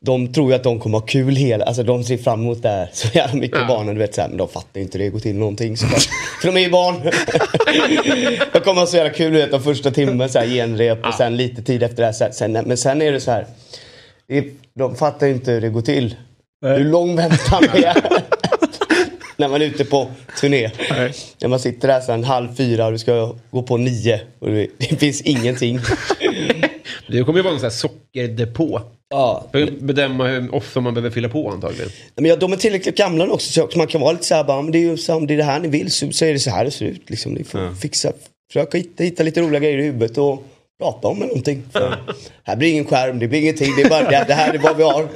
De 0.00 0.32
tror 0.32 0.50
ju 0.50 0.54
att 0.56 0.62
de 0.62 0.80
kommer 0.80 0.98
ha 0.98 1.06
kul 1.06 1.36
hela, 1.36 1.64
alltså 1.64 1.82
de 1.82 2.04
ser 2.04 2.16
fram 2.16 2.40
emot 2.40 2.62
det 2.62 2.68
här 2.68 2.88
så 2.92 3.08
jävla 3.14 3.40
mycket 3.40 3.58
Ja. 3.60 3.66
barnen, 3.68 3.94
du 3.94 4.00
vet 4.00 4.14
såhär, 4.14 4.28
men 4.28 4.36
de 4.38 4.48
fattar 4.48 4.70
ju 4.80 4.82
inte 4.82 4.98
hur 4.98 5.04
det 5.04 5.10
går 5.10 5.18
till 5.20 5.34
någonting 5.36 5.76
såklart. 5.76 6.02
För 6.40 6.46
de 6.52 6.56
är 6.56 6.60
ju 6.60 6.70
barn. 6.70 6.94
det 8.52 8.60
kommer 8.60 8.80
ha 8.80 8.86
så 8.86 8.96
jävla 8.96 9.12
kul, 9.12 9.32
du 9.32 9.38
vet, 9.38 9.50
de 9.50 9.62
första 9.62 9.90
timmen 9.90 10.28
såhär 10.28 10.46
genrep 10.46 11.06
och 11.06 11.14
sen 11.14 11.36
lite 11.36 11.62
tid 11.62 11.82
efter 11.82 11.96
det 11.96 12.06
här. 12.06 12.12
så 12.12 12.24
här, 12.24 12.32
Sen, 12.32 12.52
men 12.52 12.76
sen 12.76 13.02
är 13.02 13.12
det 13.12 13.20
så 13.20 13.30
här. 13.30 13.46
Det 14.28 14.44
de 14.74 14.96
fattar 14.96 15.26
ju 15.26 15.32
inte 15.32 15.50
hur 15.50 15.60
det 15.60 15.68
går 15.68 15.82
till. 15.82 16.16
Hur 16.66 16.84
lång 16.84 17.16
väntan 17.16 17.64
det 17.72 17.84
är. 17.84 17.96
När 19.36 19.48
man 19.48 19.62
är 19.62 19.66
ute 19.66 19.84
på 19.84 20.10
turné. 20.40 20.70
När 21.40 21.48
man 21.48 21.60
sitter 21.60 21.88
där 21.88 22.00
sen 22.00 22.24
halv 22.24 22.54
fyra 22.54 22.86
och 22.86 22.92
du 22.92 22.98
ska 22.98 23.34
gå 23.50 23.62
på 23.62 23.76
nio 23.76 24.20
och 24.38 24.48
det, 24.48 24.66
det 24.78 24.96
finns 24.96 25.22
ingenting. 25.22 25.78
Du 27.06 27.24
kommer 27.24 27.38
ju 27.38 27.42
vara 27.42 27.54
en 27.54 27.60
sån 27.60 27.66
här 27.66 27.70
sockerdepå. 27.70 28.80
Ja, 29.10 29.46
bedöma 29.80 30.26
hur 30.26 30.54
ofta 30.54 30.80
man 30.80 30.94
behöver 30.94 31.10
fylla 31.10 31.28
på 31.28 31.50
antagligen. 31.50 31.90
Men 32.14 32.24
jag, 32.24 32.38
de 32.38 32.52
är 32.52 32.56
tillräckligt 32.56 32.96
gamla 32.96 33.30
också 33.30 33.52
så 33.52 33.78
man 33.78 33.86
kan 33.86 34.00
vara 34.00 34.12
lite 34.12 34.24
såhär 34.24 34.44
bara, 34.44 34.62
men 34.62 34.72
det 34.72 34.78
är 34.78 34.90
ju 34.90 34.96
så, 34.96 35.14
om 35.14 35.26
det 35.26 35.34
är 35.34 35.38
det 35.38 35.44
här 35.44 35.60
ni 35.60 35.68
vill 35.68 35.90
så, 35.92 36.12
så 36.12 36.24
är 36.24 36.32
det 36.32 36.38
så 36.38 36.50
här 36.50 36.64
det 36.64 36.70
ser 36.70 36.86
ut. 36.86 37.10
Liksom. 37.10 37.32
Ni 37.32 37.44
får 37.44 37.74
fixa, 37.74 38.12
försöka 38.52 38.78
hitta, 38.78 39.04
hitta 39.04 39.22
lite 39.22 39.40
roliga 39.40 39.60
grejer 39.60 39.78
i 39.78 39.82
huvudet 39.82 40.18
och 40.18 40.44
prata 40.78 41.08
om 41.08 41.18
någonting. 41.18 41.62
För 41.72 41.96
här 42.44 42.56
blir 42.56 42.70
ingen 42.72 42.84
skärm, 42.84 43.18
det 43.18 43.28
blir 43.28 43.40
ingenting, 43.40 43.72
det 43.76 43.82
är 43.82 43.88
bara 43.88 44.10
det, 44.10 44.24
det 44.28 44.34
här 44.34 44.54
är 44.54 44.58
vad 44.58 44.76
vi 44.76 44.82
har. 44.82 45.08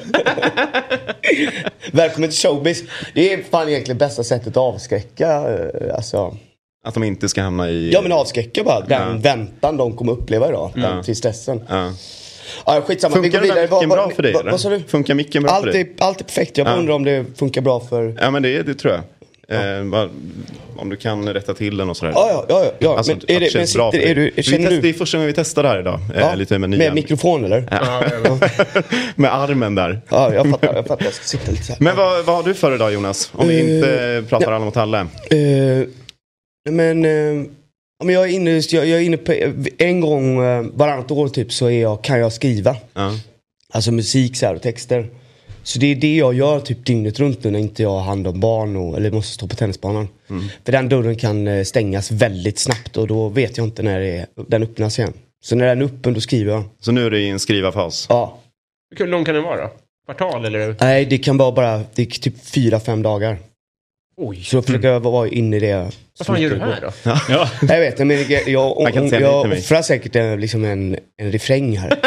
Välkommen 1.92 2.30
till 2.30 2.38
showbiz. 2.38 2.82
Det 3.14 3.32
är 3.32 3.42
fan 3.50 3.68
egentligen 3.68 3.98
bästa 3.98 4.24
sättet 4.24 4.48
att 4.48 4.56
avskräcka. 4.56 5.28
eh, 5.30 5.94
Alltså, 5.94 6.36
Att 6.84 6.94
de 6.94 7.04
inte 7.04 7.28
ska 7.28 7.42
hamna 7.42 7.70
i... 7.70 7.90
ja 7.92 8.02
men 8.02 8.12
avskräcka 8.12 8.64
bara 8.64 8.80
den 8.80 8.90
Ja. 9.12 9.18
väntan 9.22 9.76
de 9.76 9.96
kommer 9.96 10.12
uppleva 10.12 10.48
idag. 10.48 10.70
Den 10.74 11.02
tristessen. 11.02 11.60
Ja. 11.68 11.92
Ja, 12.66 12.80
skitsamma, 12.86 13.16
vi 13.16 13.22
Funkar 13.22 13.40
går 13.40 13.46
den 13.46 13.56
här 13.56 13.62
vidare. 13.66 13.76
Micken 13.80 13.88
bra 13.88 14.10
för 14.10 14.22
dig 14.22 14.32
vad-? 14.32 14.44
Vad 14.50 14.60
sa 14.60 14.68
du? 14.68 14.80
Funkar 14.80 15.14
micken 15.14 15.42
bra 15.42 15.52
Allt 15.52 15.64
för 15.64 15.72
dig? 15.72 15.80
är, 15.80 16.04
allt 16.04 16.20
är 16.20 16.24
perfekt. 16.24 16.56
Jag 16.58 16.66
bara 16.66 16.74
Ja. 16.74 16.78
undrar 16.78 16.94
om 16.94 17.04
det 17.04 17.24
funkar 17.38 17.60
bra 17.60 17.80
för... 17.80 18.16
Ja 18.20 18.30
men 18.30 18.42
det, 18.42 18.62
det 18.62 18.74
tror 18.74 18.92
jag. 18.94 19.02
Eh, 19.52 19.84
bara, 19.84 20.08
om 20.76 20.88
du 20.88 20.96
kan 20.96 21.28
rätta 21.34 21.54
till 21.54 21.76
den 21.76 21.90
och 21.90 21.96
sådär. 21.96 22.12
Ja, 22.12 22.28
ja, 22.30 22.44
ja. 22.48 22.64
ja, 22.64 22.72
ja. 22.78 22.96
Alltså, 22.96 23.12
men 23.12 23.18
att 23.18 23.30
är 23.30 23.40
det, 23.40 23.54
men 23.54 23.66
sitter, 23.66 23.98
är 23.98 24.14
du, 24.14 24.20
vi 24.24 24.30
test, 24.42 24.50
Det 24.50 24.80
du? 24.80 24.88
är 24.88 24.92
första 24.92 25.16
gången 25.18 25.26
vi 25.26 25.32
testar 25.34 25.62
det 25.62 25.68
här 25.68 25.80
idag. 25.80 26.00
Eh, 26.14 26.20
Ja, 26.20 26.34
lite 26.34 26.58
med 26.58 26.70
nya. 26.70 26.78
med 26.78 26.94
mikrofon 26.94 27.44
eller? 27.44 27.68
Ja, 27.70 27.78
Ja, 27.82 28.20
ja, 28.24 28.38
ja. 28.74 28.82
med 29.16 29.34
armen 29.34 29.74
där. 29.74 30.00
jag 30.10 30.50
fattar. 30.50 30.74
Jag 30.74 30.86
fattar. 30.86 31.04
Jag 31.04 31.14
ska 31.14 31.24
sitta 31.24 31.50
lite 31.50 31.62
så 31.64 31.72
här. 31.72 31.80
Men 31.80 31.96
vad, 31.96 32.24
vad 32.24 32.36
har 32.36 32.42
du 32.42 32.54
för 32.54 32.74
idag 32.74 32.92
Jonas? 32.92 33.30
Om 33.34 33.48
vi 33.48 33.54
Eh, 33.60 33.74
inte 33.74 34.24
pratar 34.28 34.50
ja. 34.50 34.56
alla 34.56 34.64
mot 34.64 34.76
alla. 34.76 35.00
Eh, 35.00 35.06
Nej, 35.30 35.86
Men, 36.70 37.04
eh, 37.04 37.10
ja, 37.98 38.04
men 38.04 38.14
jag, 38.14 38.24
är 38.24 38.28
inne, 38.28 38.50
jag, 38.50 38.86
jag 38.86 38.88
är 38.88 39.00
inne 39.00 39.16
på, 39.16 39.34
en 39.78 40.00
gång 40.00 40.44
eh, 40.44 40.62
varannat 40.74 41.10
år 41.10 41.28
typ 41.28 41.52
så 41.52 41.66
är 41.66 41.82
jag, 41.82 42.04
kan 42.04 42.18
jag 42.20 42.32
skriva. 42.32 42.76
Ja. 42.94 43.14
Alltså 43.72 43.92
musik 43.92 44.36
så 44.36 44.46
här, 44.46 44.54
och 44.54 44.62
texter. 44.62 45.06
Så 45.68 45.78
det 45.78 45.86
är 45.86 45.94
det 45.94 46.16
jag 46.16 46.34
gör 46.34 46.60
typ 46.60 46.86
dygnet 46.86 47.20
runt 47.20 47.44
nu 47.44 47.50
när 47.50 47.58
inte 47.58 47.82
jag 47.82 47.90
har 47.90 48.00
hand 48.00 48.26
om 48.26 48.40
barn 48.40 48.76
och, 48.76 48.96
eller 48.96 49.10
måste 49.10 49.32
stå 49.32 49.48
på 49.48 49.56
tennisbanan. 49.56 50.08
För 50.64 50.72
den 50.72 50.88
dörren 50.88 51.16
kan 51.16 51.48
eh, 51.48 51.64
stängas 51.64 52.10
väldigt 52.10 52.58
snabbt 52.58 52.96
och 52.96 53.06
då 53.06 53.28
vet 53.28 53.56
jag 53.56 53.66
inte 53.66 53.82
när 53.82 54.00
det 54.00 54.06
är, 54.06 54.26
den 54.48 54.62
öppnas 54.62 54.98
igen. 54.98 55.12
Så 55.44 55.56
när 55.56 55.66
den 55.66 55.80
är 55.80 55.84
öppen 55.84 56.14
då 56.14 56.20
skriver 56.20 56.52
jag. 56.52 56.64
Så 56.80 56.92
nu 56.92 57.06
är 57.06 57.10
du 57.10 57.20
i 57.20 57.28
en 57.28 57.38
skrivarfas. 57.38 58.06
Ja. 58.08 58.38
Hur 58.96 59.06
lång 59.06 59.24
kan 59.24 59.34
den 59.34 59.44
vara? 59.44 59.70
Kvartal 60.06 60.44
eller? 60.44 60.76
Nej 60.80 61.04
det 61.04 61.18
kan 61.18 61.36
vara 61.36 61.52
bara, 61.52 61.82
det 61.94 62.02
är 62.02 62.06
typ 62.06 62.46
fyra, 62.46 62.80
fem 62.80 63.02
dagar. 63.02 63.36
Oj. 64.16 64.44
Så 64.44 64.56
då 64.56 64.62
försöker 64.62 64.88
jag 64.88 65.00
vara 65.00 65.28
inne 65.28 65.56
i 65.56 65.60
det. 65.60 65.90
Vad 66.18 66.26
fan 66.26 66.42
gör 66.42 66.50
du 66.50 66.58
här 66.58 66.80
då? 66.80 66.90
Ja. 67.28 67.50
Jag 67.68 67.80
vet, 67.80 67.98
men 67.98 68.10
jag, 68.10 68.30
jag, 68.30 68.48
jag, 68.48 69.12
jag 69.20 69.52
offrar 69.52 69.82
säkert 69.82 70.16
en, 70.16 70.40
liksom 70.40 70.64
en, 70.64 70.98
en 71.16 71.32
refräng 71.32 71.76
här. 71.76 71.98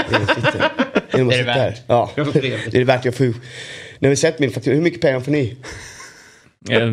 Genom 1.14 1.30
att 1.30 1.36
är 1.36 1.44
det 1.44 1.52
här. 1.52 1.70
värt. 1.70 1.82
Ja. 1.88 2.12
Det 2.16 2.22
är 2.22 2.72
det 2.72 2.84
värt. 2.84 3.06
Jag 3.06 3.16
får, 3.16 3.34
när 4.00 4.10
vi 4.10 4.16
sett 4.16 4.40
min 4.40 4.52
faktura, 4.52 4.76
hur 4.76 4.82
mycket 4.82 5.02
pengar 5.02 5.20
får 5.20 5.32
ni? 5.32 5.56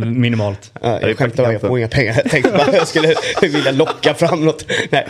Minimalt. 0.07 0.73
Ja, 0.83 1.01
jag 1.01 1.19
skämtar 1.19 1.43
bara, 1.43 1.53
jag 1.53 1.61
får 1.61 1.79
inga 1.79 1.89
pengar. 1.89 2.15
Jag 2.15 2.31
tänkte 2.31 2.53
bara 2.53 2.77
jag 2.77 2.89
skulle 2.89 3.15
vilja 3.43 3.71
locka 3.71 4.15
fram 4.15 4.45
något. 4.45 4.65
Nej, 4.91 5.07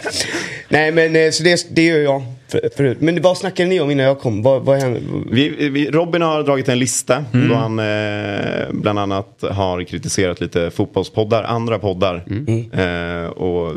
Nej 0.68 0.92
men 0.92 1.16
eh, 1.16 1.30
så 1.30 1.42
det, 1.42 1.66
det 1.70 1.84
gör 1.84 1.98
jag 1.98 2.22
för, 2.48 2.70
förut. 2.76 3.00
Men 3.00 3.22
vad 3.22 3.38
snackade 3.38 3.68
ni 3.68 3.80
om 3.80 3.90
innan 3.90 4.06
jag 4.06 4.20
kom? 4.20 4.42
Vad, 4.42 4.62
vad? 4.62 4.82
Vi, 5.30 5.68
vi, 5.70 5.90
Robin 5.90 6.22
har 6.22 6.42
dragit 6.42 6.68
en 6.68 6.78
lista 6.78 7.24
då 7.32 7.54
han 7.54 7.78
eh, 7.78 8.66
bland 8.70 8.98
annat 8.98 9.44
har 9.50 9.84
kritiserat 9.84 10.40
lite 10.40 10.70
fotbollspoddar, 10.70 11.42
andra 11.42 11.78
poddar 11.78 12.24
eh, 12.72 13.30
och 13.30 13.74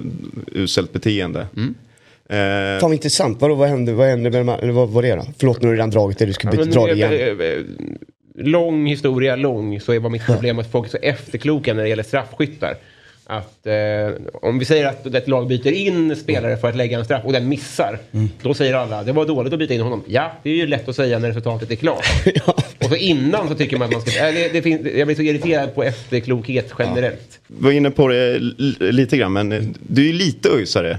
uselt 0.52 0.94
beteende. 0.94 1.48
Eh, 2.32 2.80
Fan 2.80 2.90
vad 2.90 2.94
intressant. 2.94 3.42
Vadå, 3.42 3.56
vad 3.56 3.70
hände? 3.70 3.94
Vad 3.94 4.08
hände 4.08 4.30
med 4.30 4.40
de 4.40 4.48
här, 4.48 4.72
vad 4.72 4.90
var 4.90 5.02
det 5.02 5.16
då? 5.16 5.26
Förlåt 5.40 5.62
nu 5.62 5.68
har 5.68 5.72
du 5.74 5.78
redan 5.78 5.90
dragit 5.90 6.18
det, 6.18 6.26
du 6.26 6.34
ska 6.34 6.48
Ja, 6.48 6.52
byta, 6.52 6.80
dra 6.80 6.88
det 6.88 6.94
igen. 6.94 7.68
Lång 8.36 8.86
historia 8.88 9.36
lång 9.36 9.80
så 9.80 10.00
var 10.00 10.10
mitt 10.10 10.26
problem 10.26 10.60
att 10.60 10.72
folk 10.72 10.88
är 10.88 10.92
så 10.92 10.98
efterkloka 11.02 11.74
när 11.74 11.84
det 11.84 11.90
gäller 11.90 12.04
straffskyttar. 12.04 12.76
Att 13.26 13.68
eh, 13.68 13.74
om 14.42 14.60
vi 14.60 14.66
säger 14.66 14.88
att 14.88 15.06
ett 15.06 15.28
lag 15.28 15.48
byter 15.48 15.72
in 15.72 16.16
spelare 16.16 16.58
för 16.58 16.68
att 16.68 16.76
lägga 16.76 17.00
en 17.00 17.06
straff 17.06 17.26
och 17.26 17.34
den 17.34 17.50
missar. 17.50 18.00
Då 18.42 18.54
säger 18.54 18.74
alla 18.74 19.04
det 19.04 19.12
var 19.12 19.26
dåligt 19.26 19.54
att 19.54 19.60
byta 19.60 19.74
in 19.74 19.82
honom. 19.82 20.04
Ja, 20.08 20.32
det 20.44 20.50
är 20.50 20.56
ju 20.56 20.68
lätt 20.68 20.90
att 20.90 20.96
säga 20.96 21.20
när 21.20 21.28
resultatet 21.28 21.72
är 21.72 21.76
klart. 21.76 22.06
Och 22.78 22.86
så 22.90 22.96
innan 22.96 23.48
så 23.48 23.56
tycker 23.56 23.78
man 23.78 23.86
att 23.88 23.92
man 23.94 24.02
ska... 24.02 24.28
Äh, 24.28 24.34
det, 24.34 24.54
det 24.54 24.62
finns, 24.62 24.88
jag 24.96 25.08
blir 25.08 25.16
så 25.16 25.22
irriterad 25.22 25.76
på 25.76 25.84
efterklokhet 25.84 26.74
generellt. 26.80 27.40
var 27.48 27.72
inne 27.72 27.92
på 27.92 28.08
det 28.08 28.40
lite 28.80 29.18
grann 29.18 29.34
men 29.34 29.76
du 29.88 30.02
är 30.02 30.06
ju 30.08 30.14
lite 30.14 30.50
öjsare 30.50 30.98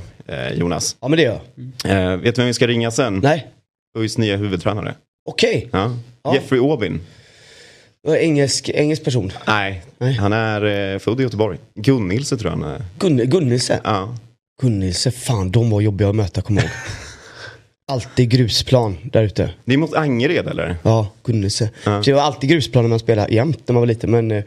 Jonas. 0.54 0.96
Ja 1.00 1.08
men 1.08 1.16
det 1.16 1.22
gör 1.22 1.40
jag. 1.85 2.12
Eh, 2.12 2.16
vet 2.16 2.35
du 2.35 2.40
vem 2.40 2.46
vi 2.46 2.54
ska 2.54 2.66
ringa 2.66 2.90
sen? 2.90 3.18
Nej, 3.22 3.46
ÖIS 3.98 4.18
nya 4.18 4.37
huvudtränare. 4.37 4.94
okej. 5.28 5.68
Ja. 5.72 5.96
Ja. 6.22 6.35
Jeffrey 6.35 6.61
Aubin. 6.61 7.00
Okay. 8.08 8.24
Engelsk, 8.24 8.68
engelsk 8.68 9.04
person. 9.04 9.32
Nej, 9.46 9.82
Nej. 9.98 10.12
han 10.14 10.32
är 10.32 10.92
eh, 10.94 10.98
född 10.98 11.20
i 11.20 11.22
Göteborg. 11.22 11.58
Gunnilse 11.74 12.37
tror 12.37 12.52
jag 12.52 12.58
han 12.58 12.70
är. 12.74 12.85
Gun, 12.98 13.16
Gunnilse. 13.16 13.80
Ja. 13.85 14.16
Gunnilse, 14.62 15.11
fan 15.11 15.50
de 15.50 15.70
var 15.70 15.80
jobbiga 15.80 16.08
att 16.08 16.14
möta, 16.14 16.42
kommer 16.42 16.62
ihåg. 16.62 16.70
Alltid 17.87 18.30
grusplan 18.30 18.96
där 19.02 19.22
ute. 19.22 19.50
Det 19.64 19.72
är 19.74 19.78
mot 19.78 19.94
Angered 19.94 20.46
eller? 20.48 20.76
Ja, 20.82 21.08
Gunnilse. 21.24 21.70
Ja. 21.85 22.02
Så 22.02 22.11
det 22.11 22.14
var 22.14 22.22
alltid 22.22 22.50
grusplan 22.50 22.85
när 22.85 22.88
man 22.88 22.98
spelade 22.98 23.35
jämt 23.35 23.68
när 23.68 23.72
man 23.72 23.80
var 23.80 23.87
liten. 23.87 24.11
Men 24.11 24.30
eh, 24.30 24.44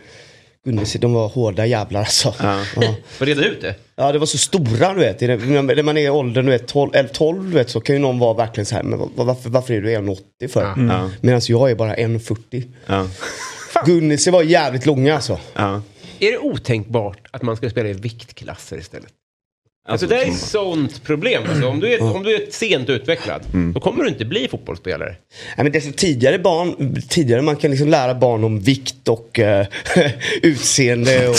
Gunnilse, 0.65 0.97
de 0.97 1.13
var 1.13 1.27
hårda 1.27 1.65
jävlar 1.65 1.99
alltså. 1.99 2.33
Ja. 2.39 2.63
Ja. 2.75 2.95
Får 3.07 3.25
reda 3.25 3.45
ut 3.45 3.61
det. 3.61 3.75
Ja, 3.95 4.11
det 4.11 4.19
var 4.19 4.25
så 4.25 4.37
stora 4.37 4.93
du 4.93 4.99
vet. 4.99 5.21
När 5.21 5.83
man 5.83 5.97
är 5.97 6.01
i 6.01 6.09
åldern, 6.09 6.45
du 6.45 6.51
vet, 6.51 6.67
12, 6.67 6.95
eller 6.95 7.09
12 7.09 7.51
du 7.51 7.57
vet, 7.57 7.69
så 7.69 7.79
kan 7.79 7.95
ju 7.95 8.01
någon 8.01 8.19
vara 8.19 8.33
verkligen 8.33 8.65
så 8.65 8.75
här, 8.75 8.83
men 8.83 9.09
varför, 9.15 9.49
varför 9.49 9.73
är 9.73 9.81
du 9.81 9.89
1,80 9.89 10.47
för? 10.47 10.61
Ja. 10.61 11.09
Medan 11.21 11.41
jag 11.47 11.71
är 11.71 11.75
bara 11.75 11.95
1,40. 11.95 12.63
Ja. 12.85 13.07
Gunnilse 13.85 14.31
var 14.31 14.43
jävligt 14.43 14.85
långa 14.85 15.15
alltså. 15.15 15.39
Ja. 15.53 15.81
Är 16.19 16.31
det 16.31 16.37
otänkbart 16.37 17.27
att 17.31 17.41
man 17.41 17.57
ska 17.57 17.69
spela 17.69 17.89
i 17.89 17.93
viktklasser 17.93 18.77
istället? 18.77 19.11
Alltså, 19.87 20.05
Alltså, 20.05 20.17
det 20.17 20.23
är 20.23 20.31
ett 20.31 20.39
sånt 20.39 21.03
problem. 21.03 21.43
Alltså, 21.49 21.67
om, 21.67 21.79
du 21.79 21.93
är, 21.93 22.15
om 22.15 22.23
du 22.23 22.35
är 22.35 22.51
sent 22.51 22.89
utvecklad, 22.89 23.41
då 23.73 23.79
kommer 23.79 24.03
du 24.03 24.09
inte 24.09 24.25
bli 24.25 24.47
fotbollsspelare. 24.47 25.15
Nej, 25.57 25.63
men 25.63 25.71
desto 25.71 25.91
tidigare 25.91 26.39
barn, 26.39 27.01
tidigare 27.09 27.41
man 27.41 27.55
kan 27.55 27.71
liksom 27.71 27.87
lära 27.87 28.15
barn 28.15 28.43
om 28.43 28.59
vikt 28.59 29.07
och 29.07 29.39
eh, 29.39 29.65
utseende 30.41 31.27
och, 31.27 31.35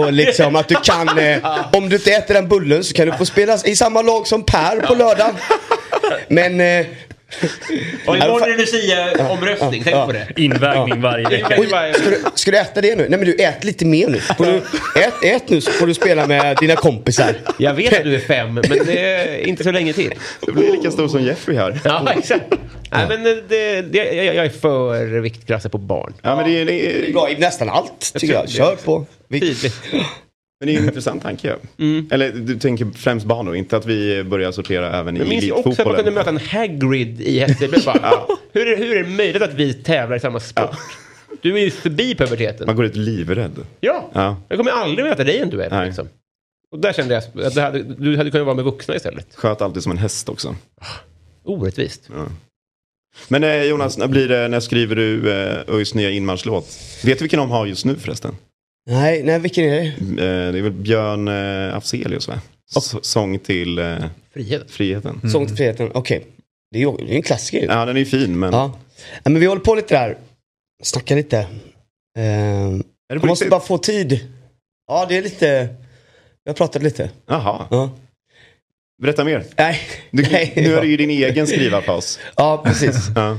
och 0.00 0.12
liksom 0.12 0.56
att 0.56 0.68
du 0.68 0.74
kan, 0.74 1.18
eh, 1.18 1.66
om 1.72 1.88
du 1.88 1.96
inte 1.96 2.12
äter 2.12 2.34
den 2.34 2.48
bullen 2.48 2.84
så 2.84 2.94
kan 2.94 3.06
du 3.06 3.12
få 3.12 3.26
spela 3.26 3.58
i 3.64 3.76
samma 3.76 4.02
lag 4.02 4.26
som 4.26 4.42
Per 4.42 4.80
på 4.80 4.94
lördag. 4.94 5.30
Men, 6.28 6.60
eh, 6.60 6.86
Och 8.06 8.16
imorgon 8.16 8.42
är 8.42 8.48
det 8.48 8.56
Lucia-omröstning, 8.56 9.82
tänk 9.84 9.96
Ja. 9.96 10.06
på 10.06 10.12
det. 10.12 10.28
Invägning 10.36 11.00
varje 11.00 11.28
vecka. 11.28 11.56
oj, 11.58 11.66
ska, 11.94 12.10
du, 12.10 12.18
ska 12.34 12.50
du 12.50 12.58
äta 12.58 12.80
det 12.80 12.96
nu? 12.96 13.06
Nej 13.08 13.18
men 13.18 13.24
du, 13.28 13.34
ät 13.34 13.64
lite 13.64 13.84
mer 13.84 14.08
nu. 14.08 14.18
Får 14.20 14.44
du, 14.44 14.56
ät, 15.00 15.14
ät 15.24 15.48
nu 15.48 15.60
så 15.60 15.70
får 15.70 15.86
du 15.86 15.94
spela 15.94 16.26
med 16.26 16.56
dina 16.56 16.76
kompisar. 16.76 17.34
Jag 17.58 17.74
vet 17.74 17.96
att 17.98 18.04
du 18.04 18.14
är 18.14 18.20
fem, 18.20 18.54
men 18.54 18.62
det 18.86 18.98
är 18.98 19.46
inte 19.46 19.64
så 19.64 19.70
länge 19.72 19.92
till. 19.92 20.14
Du 20.46 20.52
blir 20.52 20.72
lika 20.72 20.90
stor 20.90 21.08
som 21.08 21.22
Jeffrey 21.22 21.56
här. 21.56 21.80
Ja, 21.84 22.12
exakt. 22.18 22.44
Nej, 22.90 23.06
men 23.08 23.22
det, 23.22 23.82
det, 23.82 23.98
jag, 24.14 24.34
jag 24.34 24.44
är 24.46 24.50
för 24.50 25.04
viktklasser 25.20 25.68
på 25.68 25.78
barn. 25.78 26.14
Ja, 26.22 26.36
men 26.36 26.44
det 26.50 26.60
är, 26.60 26.64
det 26.64 26.72
Det 26.72 27.08
är 27.08 27.12
bra 27.12 27.30
i 27.30 27.36
nästan 27.38 27.68
allt 27.68 28.12
tycker 28.14 28.34
jag. 28.34 28.48
Kör 28.48 28.76
på. 28.76 29.06
Tydligt. 29.30 29.74
Men 30.60 30.66
det 30.66 30.74
är 30.74 30.78
en 30.78 30.84
intressant 30.84 31.22
tanke. 31.22 31.56
Eller 32.10 32.32
du 32.32 32.58
tänker 32.58 32.86
främst 32.96 33.26
barn 33.26 33.46
då, 33.46 33.54
inte 33.56 33.76
att 33.76 33.86
vi 33.86 34.24
börjar 34.24 34.52
sortera 34.52 34.98
även 34.98 35.16
i 35.16 35.20
Jag 35.20 35.28
minns 35.28 35.50
också 35.50 35.82
att 35.82 35.86
man 35.86 35.96
kunde 35.96 36.10
möta 36.10 36.30
en 36.30 36.38
Hagrid 36.38 37.20
i 37.20 37.38
Hässelby. 37.40 37.76
Bara, 37.86 38.26
hur, 38.52 38.66
är, 38.66 38.76
hur 38.76 38.96
är 38.96 39.04
det 39.04 39.10
möjligt 39.10 39.42
att 39.42 39.54
vi 39.54 39.74
tävlar 39.74 40.16
i 40.16 40.20
samma 40.20 40.40
sport? 40.40 40.76
Du 41.42 41.54
är 41.58 41.64
ju 41.64 41.70
förbi 41.70 42.14
puberteten. 42.14 42.66
Man 42.66 42.76
går 42.76 42.84
ut 42.84 42.96
livrädd. 42.96 43.66
Ja, 43.80 44.10
Ja. 44.12 44.42
jag 44.48 44.58
kommer 44.58 44.70
aldrig 44.70 45.04
möta 45.08 45.24
dig 45.24 45.34
i 45.34 45.38
en 45.38 45.50
duell. 45.50 45.86
Liksom. 45.86 46.08
Och 46.70 46.78
där 46.78 46.92
kände 46.92 47.14
jag 47.14 47.46
att 47.46 47.56
hade, 47.56 47.82
du 47.82 48.16
hade 48.16 48.30
kunnat 48.30 48.46
vara 48.46 48.56
med 48.56 48.64
vuxna 48.64 48.96
istället. 48.96 49.26
Sköt 49.34 49.62
alltid 49.62 49.82
som 49.82 49.92
en 49.92 49.98
häst 49.98 50.28
också. 50.28 50.56
Orättvist. 51.44 52.10
Men 53.28 53.44
eh, 53.44 53.62
Jonas, 53.62 53.98
när, 53.98 54.06
blir 54.08 54.28
det, 54.28 54.48
när 54.48 54.60
skriver 54.60 54.96
du 54.96 55.32
eh, 55.32 55.74
ÖIS 55.74 55.94
nya 55.94 56.10
inmarschlåt? 56.10 56.78
Vet 57.04 57.18
du 57.18 57.22
vilken 57.22 57.38
de 57.38 57.50
har 57.50 57.66
just 57.66 57.84
nu 57.84 57.94
förresten? 57.94 58.36
Nej, 58.88 59.22
nej 59.22 59.38
vilken 59.38 59.64
är 59.64 59.70
det? 59.70 59.86
Eh, 59.86 60.52
det 60.52 60.58
är 60.58 60.62
väl 60.62 60.72
Björn 60.72 61.28
eh, 61.28 61.76
Afzelius 61.76 62.28
va? 62.28 62.40
S- 62.76 62.94
sång 63.02 63.38
till 63.38 63.78
eh, 63.78 63.96
Frihet. 64.34 64.70
Friheten. 64.70 65.30
Sång 65.32 65.46
till 65.46 65.56
friheten. 65.56 65.90
Okej. 65.94 66.24
Det 66.70 66.78
är 66.78 66.80
ju 67.08 67.14
en 67.16 67.22
klassiker. 67.22 67.66
Ja, 67.68 67.84
den 67.84 67.96
är 67.96 68.00
ju 68.00 68.06
fin 68.06 68.38
men... 68.38 68.52
Ja. 68.52 68.78
ja. 69.24 69.30
Men 69.30 69.40
vi 69.40 69.46
håller 69.46 69.62
på 69.62 69.74
lite 69.74 69.94
där. 69.94 70.18
Snackar 70.82 71.16
lite. 71.16 71.46
Det 72.14 72.74
jag 73.08 73.24
måste 73.26 73.48
bara 73.48 73.60
få 73.60 73.78
tid. 73.78 74.28
Ja, 74.88 75.06
det 75.08 75.16
är 75.16 75.22
lite. 75.22 75.68
Jag 76.44 76.52
har 76.52 76.56
pratat 76.56 76.82
lite. 76.82 77.10
Jaha, 77.26 77.66
Ja. 77.70 77.90
berätta 79.02 79.24
mer. 79.24 79.44
Nej. 79.56 79.78
Du, 80.10 80.22
Nej. 80.22 80.52
nu 80.56 80.74
är 80.74 80.80
det 80.80 80.86
ju 80.86 80.96
din 80.96 81.10
egen 81.10 81.46
skrivarpaus. 81.46 82.18
Ja, 82.36 82.62
precis. 82.64 82.96
Ja. 83.14 83.38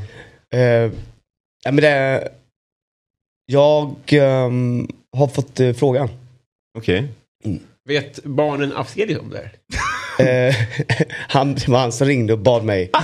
Eh, 0.57 0.91
ja, 1.63 1.71
men 1.71 1.75
det, 1.75 2.27
jag 3.45 3.95
ehm, 4.07 4.87
har 5.17 5.27
fått 5.27 5.59
eh, 5.59 5.73
frågan. 5.73 6.09
Okej. 6.77 7.07
Vet 7.89 8.23
barnen 8.23 8.73
Afzelius 8.77 9.19
om 9.19 9.29
det 9.29 9.37
här? 10.17 10.47
Eh, 10.49 10.55
han, 11.11 11.55
det 11.55 11.67
var 11.67 11.79
han 11.79 11.91
som 11.91 12.07
ringde 12.07 12.33
och 12.33 12.39
bad 12.39 12.63
mig. 12.63 12.89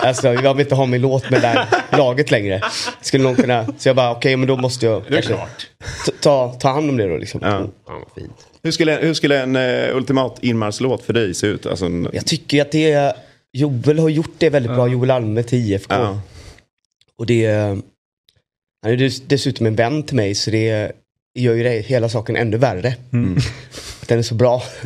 Alltså 0.00 0.32
jag 0.34 0.54
vill 0.54 0.64
inte 0.66 0.74
ha 0.74 0.86
min 0.86 1.00
låt 1.00 1.30
med 1.30 1.42
det 1.42 1.48
där 1.48 1.66
laget 1.98 2.30
längre. 2.30 2.62
Skulle 3.00 3.24
någon 3.24 3.34
kunna, 3.36 3.66
så 3.78 3.88
jag 3.88 3.96
bara 3.96 4.10
okej 4.10 4.36
men 4.36 4.48
då 4.48 4.56
måste 4.56 4.86
jag 4.86 5.02
Det 5.02 5.08
är 5.08 5.12
kanske 5.12 5.32
klart. 5.34 5.66
ta, 6.06 6.12
ta, 6.20 6.54
ta 6.60 6.68
hand 6.68 6.90
om 6.90 6.96
det 6.96 7.08
då 7.08 7.16
liksom. 7.16 7.40
Ja. 7.42 7.48
Fan 7.50 7.70
vad 7.86 8.04
fint. 8.14 8.46
Hur 8.62 8.70
skulle, 8.70 8.92
hur 8.96 9.14
skulle 9.14 9.42
en 9.42 9.56
uh, 9.56 9.96
ultimat 9.96 10.38
inmarschlåt 10.44 11.02
för 11.02 11.12
dig 11.12 11.34
se 11.34 11.46
ut? 11.46 11.66
Alltså, 11.66 11.86
en, 11.86 12.08
Jag 12.12 12.26
tycker 12.26 12.62
att 12.62 12.72
det 12.72 12.92
är, 12.92 13.12
Joel 13.52 13.98
har 13.98 14.08
gjort 14.08 14.34
det 14.38 14.50
väldigt 14.50 14.72
bra, 14.72 14.88
Joel 14.88 15.10
Alme 15.10 15.42
till 15.42 15.58
IFK. 15.72 15.94
ja. 15.94 16.20
Och 17.18 17.26
det 17.26 17.44
är, 17.44 17.66
han 18.82 18.92
är 18.92 18.96
dess- 18.96 19.22
dessutom 19.26 19.66
en 19.66 19.76
vän 19.76 20.02
till 20.02 20.16
mig 20.16 20.34
så 20.34 20.50
det 20.50 20.92
gör 21.40 21.54
ju 21.54 21.62
det, 21.62 21.86
hela 21.86 22.08
saken 22.08 22.36
ännu 22.36 22.56
värre. 22.56 22.88
Att 24.02 24.08
den 24.08 24.18
är 24.18 24.22
så 24.22 24.34
bra. 24.34 24.62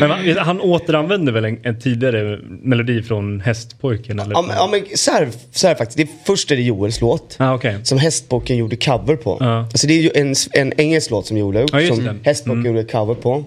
Men 0.00 0.08
va, 0.08 0.16
han 0.38 0.60
återanvände 0.60 1.32
väl 1.32 1.44
en, 1.44 1.58
en 1.62 1.80
tidigare 1.80 2.38
melodi 2.44 3.02
från 3.02 3.40
Hästpojken? 3.40 4.18
Eller? 4.18 4.32
Ja, 4.32 4.42
men, 4.42 4.56
ja, 4.56 4.68
men 4.70 4.96
så, 4.96 5.10
här, 5.10 5.28
så 5.52 5.66
här 5.66 5.74
faktiskt, 5.74 5.96
det 5.98 6.08
först 6.26 6.50
är 6.50 6.56
det 6.56 6.62
Joels 6.62 7.00
låt. 7.00 7.36
Ah, 7.38 7.54
okej. 7.54 7.76
Som 7.82 7.98
Hästbocken 7.98 8.56
gjorde 8.56 8.76
cover 8.76 9.16
på. 9.16 9.36
Ja. 9.40 9.58
Alltså 9.58 9.86
det 9.86 9.94
är 9.94 10.02
ju 10.02 10.10
en, 10.14 10.34
en 10.52 10.80
engelsk 10.80 11.10
låt 11.10 11.26
som 11.26 11.36
Joel 11.36 11.54
har 11.56 11.62
gjort. 11.62 11.74
Just 11.74 11.94
som 11.94 12.04
det. 12.04 12.16
Hästbocken 12.24 12.60
Mm. 12.60 12.76
gjorde 12.76 12.88
cover 12.92 13.14
på. 13.14 13.44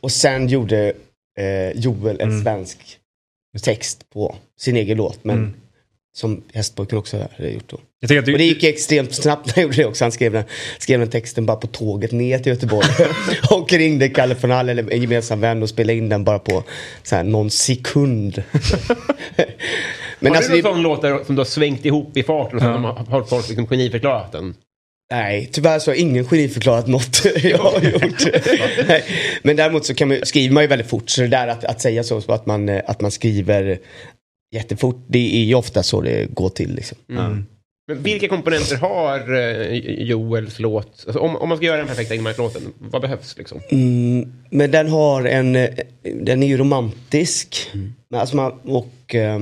Och 0.00 0.12
sen 0.12 0.48
gjorde 0.48 0.92
eh, 1.40 1.70
Joel 1.80 2.20
en 2.20 2.28
Mm. 2.30 2.42
svensk 2.42 2.78
text 3.62 4.10
på 4.12 4.36
sin 4.60 4.76
egen 4.76 4.96
låt. 4.96 5.24
Men 5.24 5.36
Mm. 5.38 5.52
Som 6.16 6.42
Hästpojken 6.52 6.98
också 6.98 7.28
hade 7.36 7.50
gjort 7.50 7.68
då. 7.68 7.78
Jag 8.00 8.24
du, 8.24 8.32
Och 8.32 8.38
det 8.38 8.44
gick 8.44 8.64
extremt 8.64 9.14
snabbt 9.14 9.46
när 9.46 9.54
han 9.54 9.62
gjorde 9.62 9.76
det 9.76 9.86
också. 9.86 10.04
Han 10.04 10.12
skrev 10.12 10.32
den, 10.32 10.44
skrev 10.78 11.00
den 11.00 11.10
texten 11.10 11.46
bara 11.46 11.56
på 11.56 11.66
tåget 11.66 12.12
ner 12.12 12.38
till 12.38 12.52
Göteborg. 12.52 12.86
och 13.50 13.72
ringde 13.72 14.08
Kalle 14.08 14.36
von 14.40 14.50
Hall, 14.50 14.68
eller 14.68 14.92
en 14.92 15.00
gemensam 15.00 15.40
vän, 15.40 15.62
och 15.62 15.68
spelade 15.68 15.98
in 15.98 16.08
den 16.08 16.24
bara 16.24 16.38
på 16.38 16.64
så 17.02 17.16
här, 17.16 17.24
någon 17.24 17.50
sekund. 17.50 18.42
Men 20.18 20.32
har 20.32 20.36
alltså, 20.36 20.52
du 20.52 20.62
någon 20.62 20.72
det, 20.72 20.74
sån 20.74 20.82
låt 20.82 21.02
där, 21.02 21.24
som 21.24 21.34
du 21.34 21.40
har 21.40 21.44
svängt 21.44 21.84
ihop 21.84 22.16
i 22.16 22.22
farten 22.22 22.56
och 22.56 22.62
så 22.62 22.68
de 22.68 22.84
har, 22.84 22.92
har 22.92 23.22
folk 23.22 23.48
liksom 23.48 23.66
geniförklarat 23.66 24.32
den? 24.32 24.54
nej, 25.10 25.48
tyvärr 25.52 25.78
så 25.78 25.90
har 25.90 25.96
ingen 25.96 26.24
geniförklarat 26.24 26.86
något 26.86 27.24
jag 27.42 27.58
har 27.58 27.80
gjort. 27.80 28.44
nej. 28.88 29.04
Men 29.42 29.56
däremot 29.56 29.86
så 29.86 29.94
kan 29.94 30.08
man, 30.08 30.18
skriver 30.22 30.54
man 30.54 30.62
ju 30.62 30.66
väldigt 30.66 30.88
fort. 30.88 31.10
Så 31.10 31.20
det 31.20 31.28
där 31.28 31.48
att, 31.48 31.64
att 31.64 31.80
säga 31.80 32.04
så, 32.04 32.20
så 32.20 32.32
att, 32.32 32.46
man, 32.46 32.68
eh, 32.68 32.82
att 32.86 33.00
man 33.00 33.10
skriver 33.10 33.78
jättefort, 34.50 35.04
det 35.06 35.36
är 35.36 35.44
ju 35.44 35.54
ofta 35.54 35.82
så 35.82 36.00
det 36.00 36.34
går 36.34 36.48
till. 36.48 36.74
Liksom. 36.74 36.98
Men 37.06 37.46
vilka 38.02 38.28
komponenter 38.28 38.76
har 38.76 39.34
eh, 39.34 39.74
Joels 40.02 40.58
låt? 40.58 41.04
Alltså, 41.06 41.18
om, 41.18 41.36
om 41.36 41.48
man 41.48 41.58
ska 41.58 41.66
göra 41.66 41.76
den 41.76 41.86
perfekta 41.86 42.14
Ingmar-låten, 42.14 42.62
vad 42.78 43.02
behövs 43.02 43.38
liksom? 43.38 43.60
Mm, 43.70 44.32
men 44.50 44.70
den 44.70 44.88
har 44.88 45.24
en, 45.24 45.56
eh, 45.56 45.70
den 46.02 46.42
är 46.42 46.46
ju 46.46 46.56
romantisk. 46.56 47.70
Men 48.08 48.20
Alltså 48.20 48.36
man, 48.36 48.52
och 48.64 49.14
eh, 49.14 49.40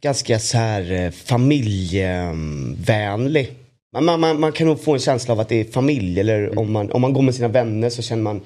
ganska 0.00 0.38
så 0.38 0.58
här 0.58 0.92
eh, 0.92 1.10
familjevänlig. 1.10 3.52
Man, 4.00 4.20
man, 4.20 4.40
man, 4.40 4.52
kan 4.52 4.66
nog 4.66 4.84
få 4.84 4.92
en 4.92 4.98
känsla 4.98 5.32
av 5.32 5.40
att 5.40 5.48
det 5.48 5.60
är 5.60 5.64
familj 5.64 6.20
eller 6.20 6.58
om, 6.58 6.72
man, 6.72 6.92
om 6.92 7.00
man 7.00 7.12
går 7.12 7.22
med 7.22 7.34
sina 7.34 7.48
vänner 7.48 7.90
så 7.90 8.02
känner 8.02 8.22
man 8.22 8.36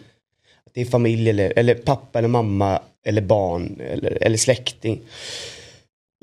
att 0.66 0.74
det 0.74 0.80
är 0.80 0.84
familj 0.84 1.30
eller, 1.30 1.52
eller 1.56 1.74
pappa 1.74 2.18
eller 2.18 2.28
mamma 2.28 2.80
eller 3.04 3.22
barn 3.22 3.80
eller, 3.80 4.18
eller 4.20 4.36
släkting. 4.36 5.00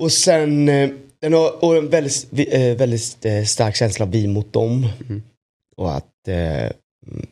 Och 0.02 0.12
sen 0.12 0.68
eh, 0.68 0.90
den 1.20 1.32
har 1.32 1.64
och 1.64 1.76
en 1.76 1.88
väldigt, 1.88 2.26
eh, 2.52 2.76
väldigt 2.76 3.24
eh, 3.26 3.42
stark 3.44 3.76
känsla 3.76 4.04
av 4.04 4.10
vi 4.12 4.26
mot 4.26 4.52
dem. 4.52 4.88
Och 5.76 5.94
att 5.96 6.28
eh, 6.28 6.62
mm, 6.62 7.26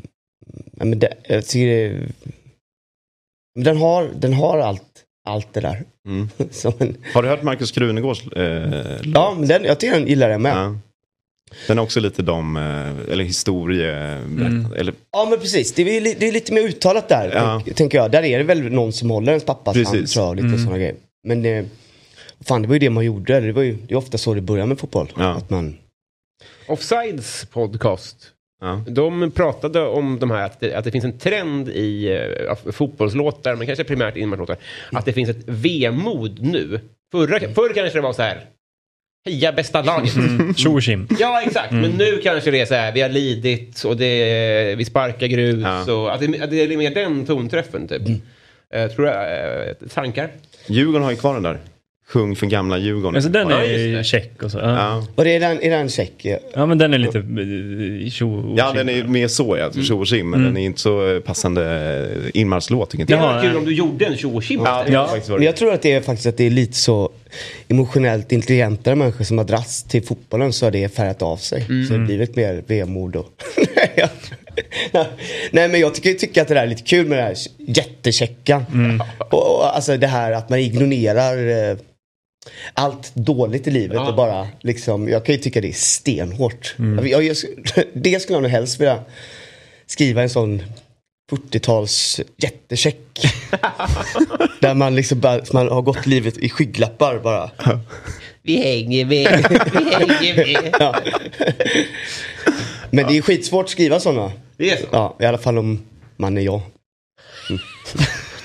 Ja, 0.77 0.85
men 0.85 0.99
det, 0.99 1.15
jag 1.29 1.47
tycker 1.47 1.67
det, 1.67 2.09
men 3.55 3.65
den 3.65 3.77
har, 3.77 4.11
den 4.19 4.33
har 4.33 4.59
allt, 4.59 5.03
allt 5.29 5.53
det 5.53 5.61
där. 5.61 5.85
Mm. 6.09 6.29
Som 6.51 6.73
en, 6.79 6.97
Har 7.15 7.23
du 7.23 7.29
hört 7.29 7.43
Markus 7.43 7.73
Krunegårds 7.73 8.27
eh, 8.27 8.71
låt? 9.03 9.15
ja, 9.15 9.35
men 9.39 9.49
den, 9.49 9.65
jag 9.65 9.81
tycker 9.81 9.95
den 9.99 10.09
gillar 10.09 10.29
den 10.29 10.43
med. 10.43 10.53
Ja. 10.57 10.63
Ja. 10.65 10.79
Den 11.69 11.79
är 11.79 11.83
också 11.83 12.01
lite 12.01 12.23
de, 12.23 12.57
eller 13.11 13.25
historie, 13.25 13.93
Mm. 13.95 14.73
eller 14.77 14.95
men 15.31 15.39
precis. 15.41 15.73
Det 15.73 15.97
är, 15.97 16.01
li- 16.01 16.17
det 16.19 16.29
är 16.29 16.33
lite 16.33 16.53
mer 16.53 16.63
uttalat 16.63 17.09
där, 17.09 17.33
Ja. 17.35 17.63
tänk, 17.65 17.77
tänker 17.77 17.99
jag. 17.99 18.11
Där 18.11 18.23
är 18.23 18.39
det 18.39 18.45
väl 18.45 18.73
någon 18.73 18.93
som 18.93 19.11
håller 19.11 19.33
ens 19.33 19.45
pappas 19.45 19.77
hand, 19.77 20.09
tror 20.09 20.27
jag, 20.27 20.37
lite 20.37 20.47
Mm. 20.49 20.59
sådana 20.59 20.79
grejer. 20.79 20.95
Men 21.27 21.45
eh, 21.45 21.65
fan, 22.47 22.63
det 22.63 22.69
var 22.69 22.75
ju 22.75 22.79
det 22.79 22.91
man 22.91 23.05
gjorde. 23.05 23.41
Det, 23.41 23.53
var 23.53 23.63
ju, 23.63 23.77
det 23.89 23.95
är 23.95 23.99
ofta 23.99 24.19
så 24.19 24.35
det 24.35 24.41
börjar 24.41 24.67
med 24.67 24.79
fotboll. 24.79 25.13
Ja. 25.17 25.29
Att 25.31 25.51
man, 25.51 25.77
Offsides 26.67 27.47
podcast. 27.53 28.31
ja. 28.61 28.85
De 28.87 29.31
pratade 29.31 29.81
om 29.81 30.19
de 30.19 30.31
här, 30.31 30.47
att 30.47 30.61
det, 30.61 30.75
att 30.75 30.85
det 30.85 30.91
finns 30.91 31.05
en 31.05 31.19
trend 31.19 31.69
i 31.69 32.19
uh, 32.49 32.73
fotbollslåtar, 32.73 33.57
men 33.57 33.67
kanske 33.67 33.85
primärt 33.85 34.17
Ingmar-låtar, 34.17 34.57
att 34.93 35.05
det 35.05 35.13
finns 35.13 35.29
ett 35.29 35.45
vemod 35.47 36.43
nu. 36.43 36.81
Förra, 37.13 37.41
förr 37.41 37.75
kanske 37.75 37.99
det 37.99 38.03
var 38.03 38.13
så 38.13 38.23
här, 38.23 38.45
heja 39.27 39.53
bästa 39.53 39.83
laget. 39.83 40.15
Och 40.69 40.83
tjim. 40.83 41.09
Ja, 41.19 41.43
exakt. 41.43 41.73
Men 41.73 41.91
nu 41.91 42.21
kanske 42.23 42.51
det 42.51 42.61
är 42.61 42.67
så 42.67 42.75
här, 42.75 42.93
vi 42.93 43.01
har 43.01 43.09
lidit 43.09 43.85
och 43.85 43.97
det, 43.97 44.75
vi 44.79 44.85
sparkar 44.85 45.27
grus. 45.27 45.63
Ja. 45.63 45.93
Och 45.93 46.15
att, 46.15 46.21
det, 46.21 46.41
att 46.41 46.51
det 46.51 46.63
är 46.63 46.77
mer 46.77 46.95
den 46.95 47.27
tonträffen, 47.27 47.89
typ. 47.89 48.03
Eh, 48.75 48.91
tror 48.91 49.09
jag, 49.09 49.69
uh, 49.69 49.89
tankar? 49.89 50.31
Djurgården 50.67 51.03
har 51.03 51.11
ju 51.11 51.17
kvar 51.17 51.35
den 51.35 51.43
där. 51.43 51.59
Sjung 52.09 52.37
för 52.37 52.47
gamla 52.47 52.79
Djurgården. 52.79 53.15
Alltså 53.17 53.31
den 53.31 53.51
är 53.51 53.65
ju 53.65 53.97
det. 53.97 54.05
check 54.05 54.43
och 54.43 54.51
så. 54.51 54.59
Ja, 54.59 54.71
ja. 54.77 55.07
och 55.15 55.25
det 55.25 55.31
är 55.31 55.41
den, 55.41 55.63
är 55.63 55.71
den 55.71 55.89
check? 55.89 56.25
eh, 56.25 56.39
ja 56.55 56.67
men 56.67 56.79
den 56.79 56.95
är 56.95 56.99
lite 56.99 57.19
eh, 57.19 58.11
tjo 58.11 58.35
och 58.53 58.59
ja, 58.59 58.73
den 58.73 58.89
är 58.89 59.05
mer 59.05 59.29
så 59.29 59.57
ja, 59.57 59.83
tjo 59.83 59.99
och 59.99 60.07
tjim, 60.07 60.31
men 60.31 60.41
Mm. 60.41 60.55
den 60.55 60.63
är 60.63 60.67
inte 60.67 60.81
så 60.81 61.15
eh, 61.15 61.21
passande 61.21 61.61
inte 62.95 63.05
Det 63.05 63.13
jag. 63.13 63.21
var 63.23 63.35
Ja, 63.37 63.43
kul 63.43 63.57
om 63.57 63.65
du 63.65 63.75
gjorde 63.75 64.05
en 64.07 64.17
tjo 64.17 64.37
och. 64.37 64.45
Ja, 64.51 64.83
det 64.87 64.93
Ja. 64.93 65.07
varit- 65.07 65.29
Men 65.29 65.43
jag 65.43 65.57
tror 65.57 65.73
att 65.75 65.83
det 65.83 65.93
är 65.93 66.01
faktiskt 66.01 66.27
att 66.27 66.37
det 66.37 66.45
är 66.45 66.51
lite 66.51 66.77
så 66.77 67.11
emotionellt 67.69 68.33
intelligentare 68.33 68.95
människor 68.95 69.25
som 69.25 69.39
har 69.39 69.45
dratts 69.45 69.83
till 69.83 70.03
fotbollen 70.03 70.53
så 70.53 70.67
har 70.67 70.71
det 70.71 70.89
färgat 70.97 71.23
av 71.23 71.37
sig. 71.37 71.61
Så 71.61 71.93
det 71.93 71.99
har 71.99 72.07
blivit 72.07 72.37
mer 72.37 72.63
vemod 72.67 73.17
och... 73.17 73.27
Nej 75.51 75.69
men 75.69 75.81
jag 75.81 75.95
tycker, 75.95 76.15
tycker 76.15 76.43
att 76.43 76.49
det 76.49 76.55
där 76.55 76.63
är 76.63 76.67
lite 76.67 76.83
kul 76.83 77.07
med 77.07 77.19
det 77.19 77.23
här 77.23 77.35
jättechecka. 77.59 78.65
Och, 79.31 79.57
och 79.59 79.77
alltså 79.77 79.97
det 79.97 80.07
här 80.07 80.33
att 80.33 80.49
man 80.51 80.59
ignorerar 80.59 81.71
eh, 81.71 81.77
allt 82.75 83.15
dåligt 83.15 83.67
i 83.67 83.71
livet 83.71 83.95
Ja. 83.97 84.09
och 84.09 84.15
bara 84.17 84.49
liksom, 84.61 85.09
jag 85.09 85.25
kan 85.25 85.35
ju 85.35 85.41
tycka 85.41 85.61
det 85.61 85.69
är 85.69 85.73
stenhårt. 85.73 86.75
Jag, 86.79 87.09
jag, 87.09 87.23
jag, 87.25 87.37
det 87.95 88.21
skulle 88.23 88.37
jag 88.37 88.43
nog 88.43 88.51
helst 88.51 88.81
vilja 88.81 88.99
skriva 89.87 90.23
en 90.23 90.31
sån 90.31 90.63
40-tals 91.33 92.21
jättecheck. 92.37 92.97
Där 94.61 94.75
man 94.75 94.95
liksom 94.97 95.21
bara, 95.21 95.41
man 95.53 95.69
har 95.69 95.83
gått 95.83 96.07
livet 96.07 96.39
i 96.39 96.49
skygglappar 96.51 97.19
bara. 97.19 97.51
Vi 98.43 98.57
hänger 98.57 99.05
med, 99.05 99.47
vi 99.73 99.95
hänger 99.95 100.37
med. 100.37 100.77
Ja. 100.81 100.97
Men 102.91 103.07
det 103.07 103.17
är 103.17 103.23
skitsvårt 103.23 103.65
att 103.65 103.71
skriva 103.71 104.01
sådana. 104.01 104.33
Det 104.57 104.71
är 104.71 104.77
så. 104.77 104.87
Ja, 104.93 105.17
i 105.21 105.25
alla 105.25 105.39
fall 105.39 105.59
om 105.59 105.83
man 106.17 106.39
är 106.39 106.43
jag. 106.43 106.61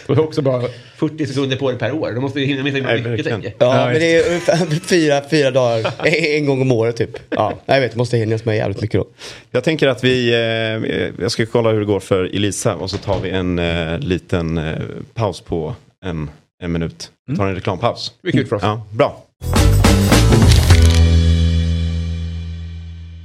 Och 0.09 0.19
också 0.19 0.41
bara 0.41 0.63
40 0.97 1.25
sekunder 1.25 1.57
på 1.57 1.71
det 1.71 1.77
per 1.77 1.91
år. 1.91 2.11
Då 2.15 2.21
måste 2.21 2.39
du 2.39 2.45
hinna 2.45 2.63
med 2.63 2.73
så 2.73 3.09
mycket, 3.09 3.25
tänker. 3.27 3.53
Ja, 3.57 3.79
Ja, 3.79 3.85
men 3.85 3.93
det 3.93 4.15
är 4.15 4.27
ungefär 4.27 4.65
fyra, 4.79 5.21
fyra 5.29 5.51
dagar, 5.51 5.93
en 6.07 6.45
gång 6.45 6.61
om 6.61 6.71
året 6.71 6.95
typ. 6.95 7.17
Ja, 7.29 7.53
jag 7.65 7.81
vet, 7.81 7.91
det 7.91 7.97
måste 7.97 8.17
hinnas 8.17 8.45
med 8.45 8.57
jävligt 8.57 8.81
mycket 8.81 8.99
då. 9.01 9.07
Jag 9.51 9.63
tänker 9.63 9.87
att 9.87 10.03
vi, 10.03 10.33
eh, 10.33 11.21
jag 11.21 11.31
ska 11.31 11.45
kolla 11.45 11.71
hur 11.71 11.79
det 11.79 11.85
går 11.85 11.99
för 11.99 12.23
Elisa 12.35 12.75
och 12.75 12.89
så 12.89 12.97
tar 12.97 13.19
vi 13.19 13.29
en 13.29 13.59
eh, 13.59 13.99
liten 13.99 14.57
eh, 14.57 14.73
paus 15.13 15.41
på 15.41 15.75
en, 16.05 16.29
en 16.63 16.71
minut. 16.71 17.11
Vi 17.27 17.35
tar 17.37 17.47
en 17.47 17.55
reklampaus. 17.55 18.13
Det 18.21 18.31
blir 18.31 18.41
kul 18.41 18.47
för 18.47 18.55
oss. 18.55 18.63
Ja, 18.63 18.85
bra. 18.91 19.25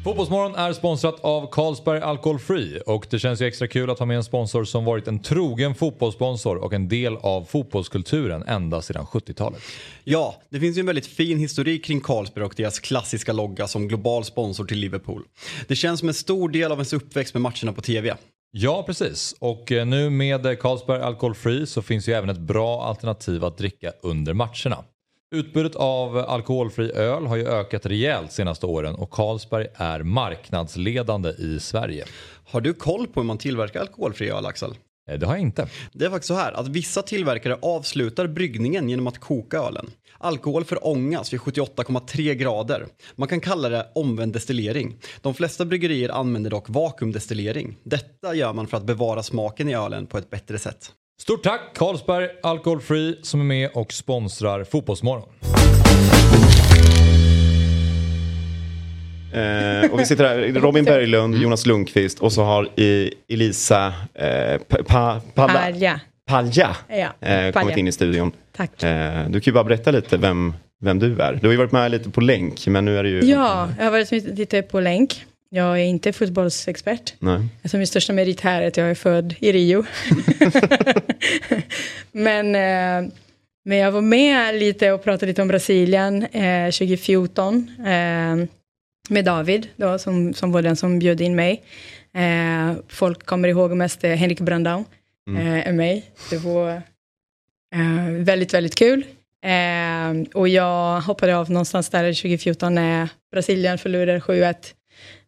Fotbollsmorgon 0.04 0.54
är 0.54 0.72
sponsrat 0.72 1.20
av 1.20 1.50
Carlsberg 1.50 2.00
Alcohol 2.00 2.38
Free 2.38 2.78
och 2.78 3.06
det 3.10 3.18
känns 3.18 3.42
ju 3.42 3.46
extra 3.46 3.68
kul 3.68 3.90
att 3.90 3.98
ha 3.98 4.06
med 4.06 4.16
en 4.16 4.24
sponsor 4.24 4.64
som 4.64 4.84
varit 4.84 5.08
en 5.08 5.18
trogen 5.18 5.74
fotbollssponsor 5.74 6.56
och 6.56 6.72
en 6.72 6.88
del 6.88 7.16
av 7.16 7.44
fotbollskulturen 7.44 8.42
ända 8.42 8.82
sedan 8.82 9.06
70-talet. 9.06 9.62
Ja, 10.04 10.42
det 10.48 10.60
finns 10.60 10.76
ju 10.76 10.80
en 10.80 10.86
väldigt 10.86 11.06
fin 11.06 11.38
historik 11.38 11.84
kring 11.84 12.00
Carlsberg 12.00 12.44
och 12.44 12.54
deras 12.56 12.78
klassiska 12.78 13.32
logga 13.32 13.66
som 13.66 13.88
global 13.88 14.24
sponsor 14.24 14.64
till 14.64 14.78
Liverpool. 14.78 15.22
Det 15.68 15.76
känns 15.76 16.00
som 16.00 16.08
en 16.08 16.14
stor 16.14 16.48
del 16.48 16.72
av 16.72 16.78
ens 16.78 16.92
uppväxt 16.92 17.34
med 17.34 17.40
matcherna 17.40 17.72
på 17.72 17.80
tv. 17.80 18.16
Ja, 18.52 18.82
precis. 18.86 19.34
Och 19.38 19.72
eh, 19.72 19.86
nu 19.86 20.10
med 20.10 20.58
Carlsberg 20.60 21.02
Alcohol 21.02 21.34
Free 21.34 21.66
så 21.66 21.82
finns 21.82 22.08
ju 22.08 22.12
även 22.12 22.30
ett 22.30 22.38
bra 22.38 22.84
alternativ 22.84 23.44
att 23.44 23.58
dricka 23.58 23.92
under 24.02 24.32
matcherna. 24.34 24.84
Utbudet 25.34 25.76
av 25.76 26.16
alkoholfri 26.18 26.92
öl 26.92 27.26
har 27.26 27.36
ju 27.36 27.48
ökat 27.48 27.86
rejält 27.86 28.32
senaste 28.32 28.66
åren 28.66 28.94
och 28.94 29.10
Carlsberg 29.10 29.66
är 29.74 30.02
marknadsledande 30.02 31.30
i 31.30 31.60
Sverige. 31.60 32.04
Har 32.46 32.60
du 32.60 32.74
koll 32.74 33.06
på 33.06 33.20
hur 33.20 33.26
man 33.26 33.38
tillverkar 33.38 33.80
alkoholfri 33.80 34.30
öl, 34.30 34.46
Axel? 34.46 34.74
Eh, 35.10 35.18
Det 35.18 35.26
har 35.26 35.34
jag 35.34 35.42
inte. 35.42 35.68
Det 35.92 36.04
är 36.04 36.10
faktiskt 36.10 36.28
så 36.28 36.34
här 36.34 36.52
att 36.52 36.68
vissa 36.68 37.02
tillverkare 37.02 37.58
avslutar 37.62 38.26
bryggningen 38.26 38.88
genom 38.88 39.06
att 39.06 39.18
koka 39.18 39.58
ölen. 39.58 39.90
Alkohol 40.18 40.64
förångas 40.64 41.32
vid 41.32 41.40
78,3 41.40 42.34
grader. 42.34 42.86
Man 43.16 43.28
kan 43.28 43.40
kalla 43.40 43.68
det 43.68 43.86
omvänd 43.94 44.32
destillering. 44.32 44.96
De 45.20 45.34
flesta 45.34 45.64
bryggerier 45.64 46.08
använder 46.08 46.50
dock 46.50 46.68
vakuumdestillering. 46.68 47.76
Detta 47.84 48.34
gör 48.34 48.52
man 48.52 48.66
för 48.66 48.76
att 48.76 48.84
bevara 48.84 49.22
smaken 49.22 49.68
i 49.68 49.74
ölen 49.74 50.06
på 50.06 50.18
ett 50.18 50.30
bättre 50.30 50.58
sätt. 50.58 50.92
Stort 51.22 51.42
tack 51.42 51.61
Carlsberg 51.74 52.29
Alcohol 52.42 52.81
Free 52.81 53.18
som 53.22 53.40
är 53.40 53.44
med 53.44 53.70
och 53.74 53.92
sponsrar 53.92 54.64
Fotbollsmorgon. 54.64 55.29
Eh, 59.33 59.90
och 59.92 60.00
vi 60.00 60.05
sitter 60.07 60.24
här, 60.24 60.61
Robin 60.61 60.85
Berglund, 60.85 61.35
Jonas 61.37 61.66
Lundqvist 61.66 62.20
och 62.20 62.33
så 62.33 62.42
har 62.44 62.81
i 62.81 63.14
Elisa 63.29 63.87
eh, 64.14 64.59
pa, 64.68 64.77
pa, 64.87 65.20
Palla- 65.35 65.55
Palja. 65.55 66.00
Palja 66.27 66.77
Ja, 66.88 67.29
eh, 67.29 67.53
kommit 67.53 67.77
in 67.77 67.88
i 67.88 67.92
studion. 67.92 68.33
Tack. 68.57 68.83
Eh, 68.83 69.29
du 69.29 69.40
kan 69.40 69.50
ju 69.50 69.53
bara 69.53 69.64
berätta 69.64 69.90
lite 69.90 70.16
vem, 70.16 70.54
vem 70.81 70.98
du 70.98 71.21
är. 71.21 71.33
Du 71.40 71.46
har 71.46 71.52
ju 71.52 71.58
varit 71.58 71.73
med 71.73 71.90
lite 71.90 72.10
på 72.10 72.21
länk 72.21 72.67
men 72.67 72.85
nu 72.85 72.98
är 72.98 73.02
det 73.02 73.08
ju... 73.08 73.21
Ja, 73.25 73.69
jag 73.79 73.85
har 73.85 73.90
varit 73.90 74.10
lite 74.38 74.62
på 74.62 74.81
länk. 74.81 75.25
Jag 75.50 75.80
är 75.80 75.84
inte 75.84 76.12
fotbollsexpert. 76.12 77.14
Nej. 77.18 77.40
Alltså 77.62 77.76
min 77.76 77.86
största 77.86 78.12
merit 78.12 78.40
här 78.40 78.62
är 78.62 78.68
att 78.68 78.76
jag 78.76 78.90
är 78.90 78.94
född 78.94 79.34
i 79.38 79.52
Rio. 79.52 79.84
men, 82.12 82.46
eh, 82.54 83.12
men 83.64 83.78
jag 83.78 83.92
var 83.92 84.00
med 84.00 84.54
lite 84.54 84.92
och 84.92 85.04
pratade 85.04 85.26
lite 85.26 85.42
om 85.42 85.48
Brasilien 85.48 86.22
eh, 86.22 86.64
2014 86.70 87.70
eh, 87.78 88.46
med 89.08 89.24
David 89.24 89.68
då, 89.76 89.98
som, 89.98 90.34
som 90.34 90.52
var 90.52 90.62
den 90.62 90.76
som 90.76 90.98
bjöd 90.98 91.20
in 91.20 91.34
mig. 91.36 91.62
Eh, 92.14 92.72
folk 92.88 93.26
kommer 93.26 93.48
ihåg 93.48 93.70
mest 93.76 94.02
Henrik 94.02 94.40
Brandao 94.40 94.84
Mm. 95.28 95.60
eh, 95.60 95.72
mig. 95.72 96.10
Det 96.30 96.36
var 96.36 96.70
eh, 97.74 98.10
väldigt, 98.18 98.54
väldigt 98.54 98.74
kul. 98.74 99.04
Eh, 99.44 100.28
och 100.34 100.48
jag 100.48 101.00
hoppade 101.00 101.36
av 101.36 101.50
någonstans 101.50 101.88
där 101.88 102.12
2014 102.12 102.74
när 102.74 103.08
Brasilien 103.32 103.78
förlorade 103.78 104.18
7-1. 104.20 104.54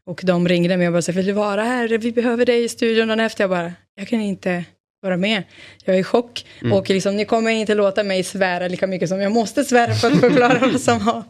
Och 0.07 0.20
de 0.24 0.48
ringde 0.48 0.76
mig 0.76 0.86
och 0.86 0.92
bara 0.92 1.12
vill 1.12 1.26
du 1.26 1.32
vara 1.32 1.62
här? 1.62 1.98
Vi 1.98 2.12
behöver 2.12 2.46
dig 2.46 2.64
i 2.64 2.68
studion 2.68 3.09
dagen 3.09 3.20
efter. 3.20 3.44
Jag 3.44 3.50
bara, 3.50 3.72
jag 3.96 4.09
kan 4.09 4.20
inte 4.20 4.64
vara 5.02 5.16
med. 5.16 5.42
Jag 5.84 5.96
är 5.96 6.00
i 6.00 6.04
chock. 6.04 6.44
Och 6.72 6.90
liksom, 6.90 7.16
ni 7.16 7.24
kommer 7.24 7.50
inte 7.50 7.74
låta 7.74 8.02
mig 8.02 8.22
svära 8.22 8.68
lika 8.68 8.86
mycket 8.86 9.09
som 9.09 9.20
jag 9.20 9.32
måste 9.32 9.64
svära 9.64 9.94
för 9.94 10.09
att 10.09 10.20
förklara 10.20 10.59
vad 10.59 10.80
som 10.80 11.00
har 11.00 11.22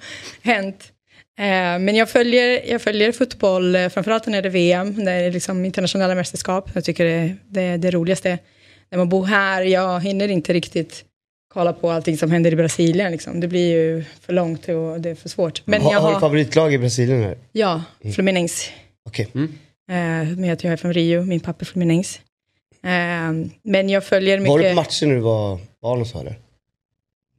hänt. 0.43 0.93
Eh, 1.39 1.79
men 1.79 1.97
jag 1.97 2.11
följer, 2.11 2.71
jag 2.71 2.83
följer 2.83 3.13
fotboll, 3.13 3.77
eh, 3.77 3.89
framförallt 3.89 4.27
när 4.27 4.43
det 4.43 4.49
är 4.49 4.51
VM, 4.51 4.95
när 4.99 5.21
det 5.21 5.27
är 5.27 5.33
liksom 5.33 5.65
internationella 5.65 6.15
mästerskap. 6.15 6.71
Jag 6.75 6.85
tycker 6.85 7.05
det, 7.05 7.37
det 7.49 7.63
är 7.63 7.79
det 7.79 7.91
roligaste. 7.91 8.39
När 8.91 8.99
man 8.99 9.09
bor 9.09 9.27
här, 9.27 9.63
jag 9.63 10.01
hinner 10.01 10.29
inte 10.29 10.53
riktigt 10.53 11.05
kolla 11.57 11.73
på 11.73 11.91
allting 11.91 12.19
som 12.19 12.31
händer 12.31 12.53
i 12.53 12.57
Brasilien. 12.57 13.13
Liksom. 13.13 13.41
Det 13.41 13.49
blir 13.49 13.69
ju 13.71 14.05
för 14.21 14.33
långt 14.33 14.69
och 14.69 15.01
det 15.01 15.11
är 15.11 15.15
för 15.15 15.29
svårt. 15.29 15.63
Men 15.65 15.83
har, 15.83 15.93
jag 15.93 16.01
har 16.01 16.15
du 16.15 16.21
favoritlag 16.21 16.75
i 16.75 16.79
Brasilien? 16.79 17.23
Här? 17.23 17.37
ja, 17.53 17.83
Fluminense. 18.15 18.71
Okej. 19.09 19.29
Eh, 19.35 20.39
med 20.39 20.53
att 20.53 20.65
jag 20.65 20.73
är 20.73 20.77
från 20.77 20.93
Rio, 20.93 21.23
min 21.23 21.41
pappa 21.41 21.61
är 21.61 21.65
Fluminense. 21.65 22.19
Eh, 22.83 22.91
men 23.63 23.89
jag 23.89 24.05
följer 24.05 24.39
mycket... 24.39 24.51
Var 24.51 24.59
du 24.59 24.69
på 24.69 24.75
matchen 24.75 25.09
när 25.09 25.15
du 25.15 25.21
var 25.21 25.59
barn 25.83 26.01
och 26.01 26.07
så 26.07 26.21
eller? 26.21 26.35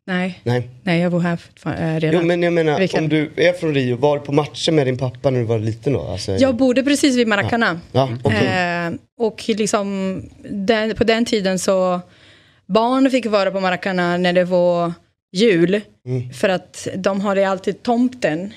Nej, 0.08 0.40
Nej. 0.44 0.70
nej, 0.84 1.02
jag 1.02 1.12
bor 1.12 1.20
här 1.20 1.40
eh, 1.66 2.00
redan. 2.00 2.22
Jo 2.22 2.28
men 2.28 2.44
jag 2.44 2.54
menar, 2.54 2.80
Vilken? 2.80 3.04
om 3.04 3.10
du 3.10 3.32
är 3.36 3.54
från 3.54 3.74
Rio, 3.74 3.96
var 3.96 4.20
du 4.20 4.26
på 4.26 4.32
matcher 4.32 4.72
med 4.72 4.88
din 4.88 4.98
pappa 4.98 5.30
när 5.30 5.40
du 5.40 5.46
var 5.46 5.60
liten 5.60 5.94
då? 5.94 6.02
Alltså, 6.02 6.32
Jag 6.32 6.56
bodde 6.56 6.84
precis 6.84 7.16
vid 7.16 7.28
Maracana. 7.28 7.80
Ja, 7.92 8.10
okej. 8.24 8.48
Eh, 8.48 8.92
och 9.18 9.44
liksom, 9.48 10.22
den, 10.50 10.96
på 10.96 11.04
den 11.04 11.26
tiden 11.26 11.60
så, 11.60 12.02
barn 12.68 13.12
fick 13.12 13.26
vara 13.26 13.52
på 13.52 13.60
Maracana 13.60 14.18
när 14.18 14.34
det 14.34 14.44
var 14.44 14.94
jul. 15.32 15.82
Mm. 16.06 16.34
För 16.34 16.50
att 16.50 16.88
de 16.96 17.22
hade 17.22 17.50
alltid 17.50 17.84
tomten 17.84 18.54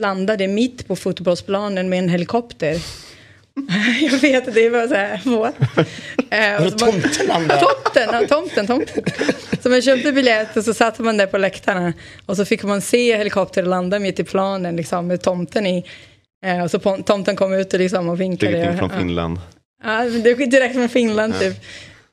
landade 0.00 0.48
mitt 0.48 0.88
på 0.88 0.96
fotbollsplanen 0.96 1.88
med 1.88 1.98
en 1.98 2.08
helikopter. 2.08 2.76
Jag 4.00 4.18
vet, 4.18 4.54
det 4.54 4.70
var 4.70 4.88
så 4.88 4.94
här, 4.94 5.38
what? 5.38 5.54
Eh, 6.30 6.64
så 6.64 6.70
tomten 6.70 7.26
landade? 7.26 7.60
Tomten, 7.60 8.08
ja, 8.12 8.26
tomten, 8.28 8.66
tomten. 8.66 9.04
Så 9.62 9.70
man 9.70 9.82
köpte 9.82 10.12
biljett 10.12 10.56
och 10.56 10.64
så 10.64 10.74
satt 10.74 10.98
man 10.98 11.16
där 11.16 11.26
på 11.26 11.38
läktarna. 11.38 11.92
Och 12.26 12.36
så 12.36 12.44
fick 12.44 12.62
man 12.62 12.80
se 12.80 13.16
helikoptern 13.16 13.64
landa 13.64 13.98
mitt 13.98 14.20
i 14.20 14.24
planen 14.24 14.76
liksom, 14.76 15.06
med 15.06 15.22
tomten 15.22 15.66
i. 15.66 15.84
Eh, 16.44 16.62
och 16.62 16.70
så 16.70 16.78
tomten 16.78 17.36
kom 17.36 17.52
ut 17.52 17.72
och, 17.72 17.80
liksom, 17.80 18.08
och 18.08 18.20
vinkade. 18.20 18.52
Flugit 18.52 18.70
in 18.70 18.78
från. 18.78 18.90
Finland. 18.90 19.40
Ja, 19.84 20.04
men 20.04 20.22
det 20.22 20.34
var 20.34 20.46
direkt 20.46 20.74
från 20.74 20.88
Finland 20.88 21.38
typ. 21.40 21.54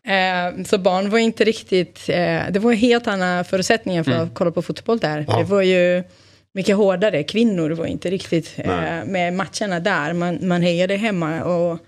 Eh, 0.06 0.64
så 0.66 0.78
barn 0.78 1.10
var 1.10 1.20
inte 1.20 1.44
riktigt, 1.44 2.10
eh, 2.10 2.42
det 2.52 2.60
var 2.60 2.74
helt 2.74 3.08
andra 3.08 3.44
förutsättningar 3.44 4.04
för 4.04 4.12
att 4.12 4.34
kolla 4.34 4.52
på 4.52 4.62
fotboll 4.62 5.00
där. 5.00 5.26
Det 5.38 5.44
var 5.44 5.62
ju 5.62 6.04
mycket 6.52 6.76
hårdare, 6.76 7.24
kvinnor 7.24 7.70
var 7.70 7.86
inte 7.86 8.10
riktigt 8.10 8.54
eh, 8.58 9.06
med 9.06 9.34
matcherna 9.34 9.80
där. 9.80 10.14
Man, 10.14 10.48
man 10.48 10.62
hejade 10.62 10.96
hemma 10.96 11.44
och 11.44 11.80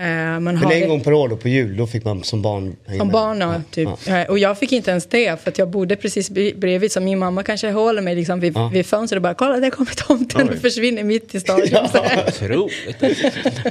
man 0.00 0.44
Men 0.44 0.56
hade... 0.56 0.74
en 0.74 0.88
gång 0.88 1.00
per 1.00 1.12
år 1.12 1.28
då 1.28 1.36
på 1.36 1.48
jul, 1.48 1.76
då 1.76 1.86
fick 1.86 2.04
man 2.04 2.24
som 2.24 2.42
barn 2.42 2.76
hänga 2.86 2.98
Som 2.98 3.06
med. 3.06 3.12
barn, 3.12 3.40
ja, 3.40 3.54
typ. 3.70 3.88
Eh, 4.08 4.22
Och 4.22 4.38
jag 4.38 4.58
fick 4.58 4.72
inte 4.72 4.90
ens 4.90 5.06
det, 5.06 5.42
för 5.42 5.50
att 5.50 5.58
jag 5.58 5.68
bodde 5.68 5.96
precis 5.96 6.30
bre- 6.30 6.58
bredvid, 6.58 6.92
så 6.92 7.00
min 7.00 7.18
mamma 7.18 7.42
kanske 7.42 7.70
håller 7.70 8.02
mig 8.02 8.14
liksom 8.14 8.40
vid, 8.40 8.56
Ja. 8.56 8.68
vid 8.74 8.86
fönstret 8.86 9.16
och 9.18 9.22
bara, 9.22 9.34
kolla 9.34 9.56
där 9.60 9.70
kommer 9.70 9.90
tomten 10.06 10.48
Oj. 10.48 10.54
och 10.56 10.60
försvinner 10.62 11.04
mitt 11.04 11.34
i. 11.34 11.40
Så 11.46 11.52
här. 11.52 12.24
Otroligt. 12.28 13.02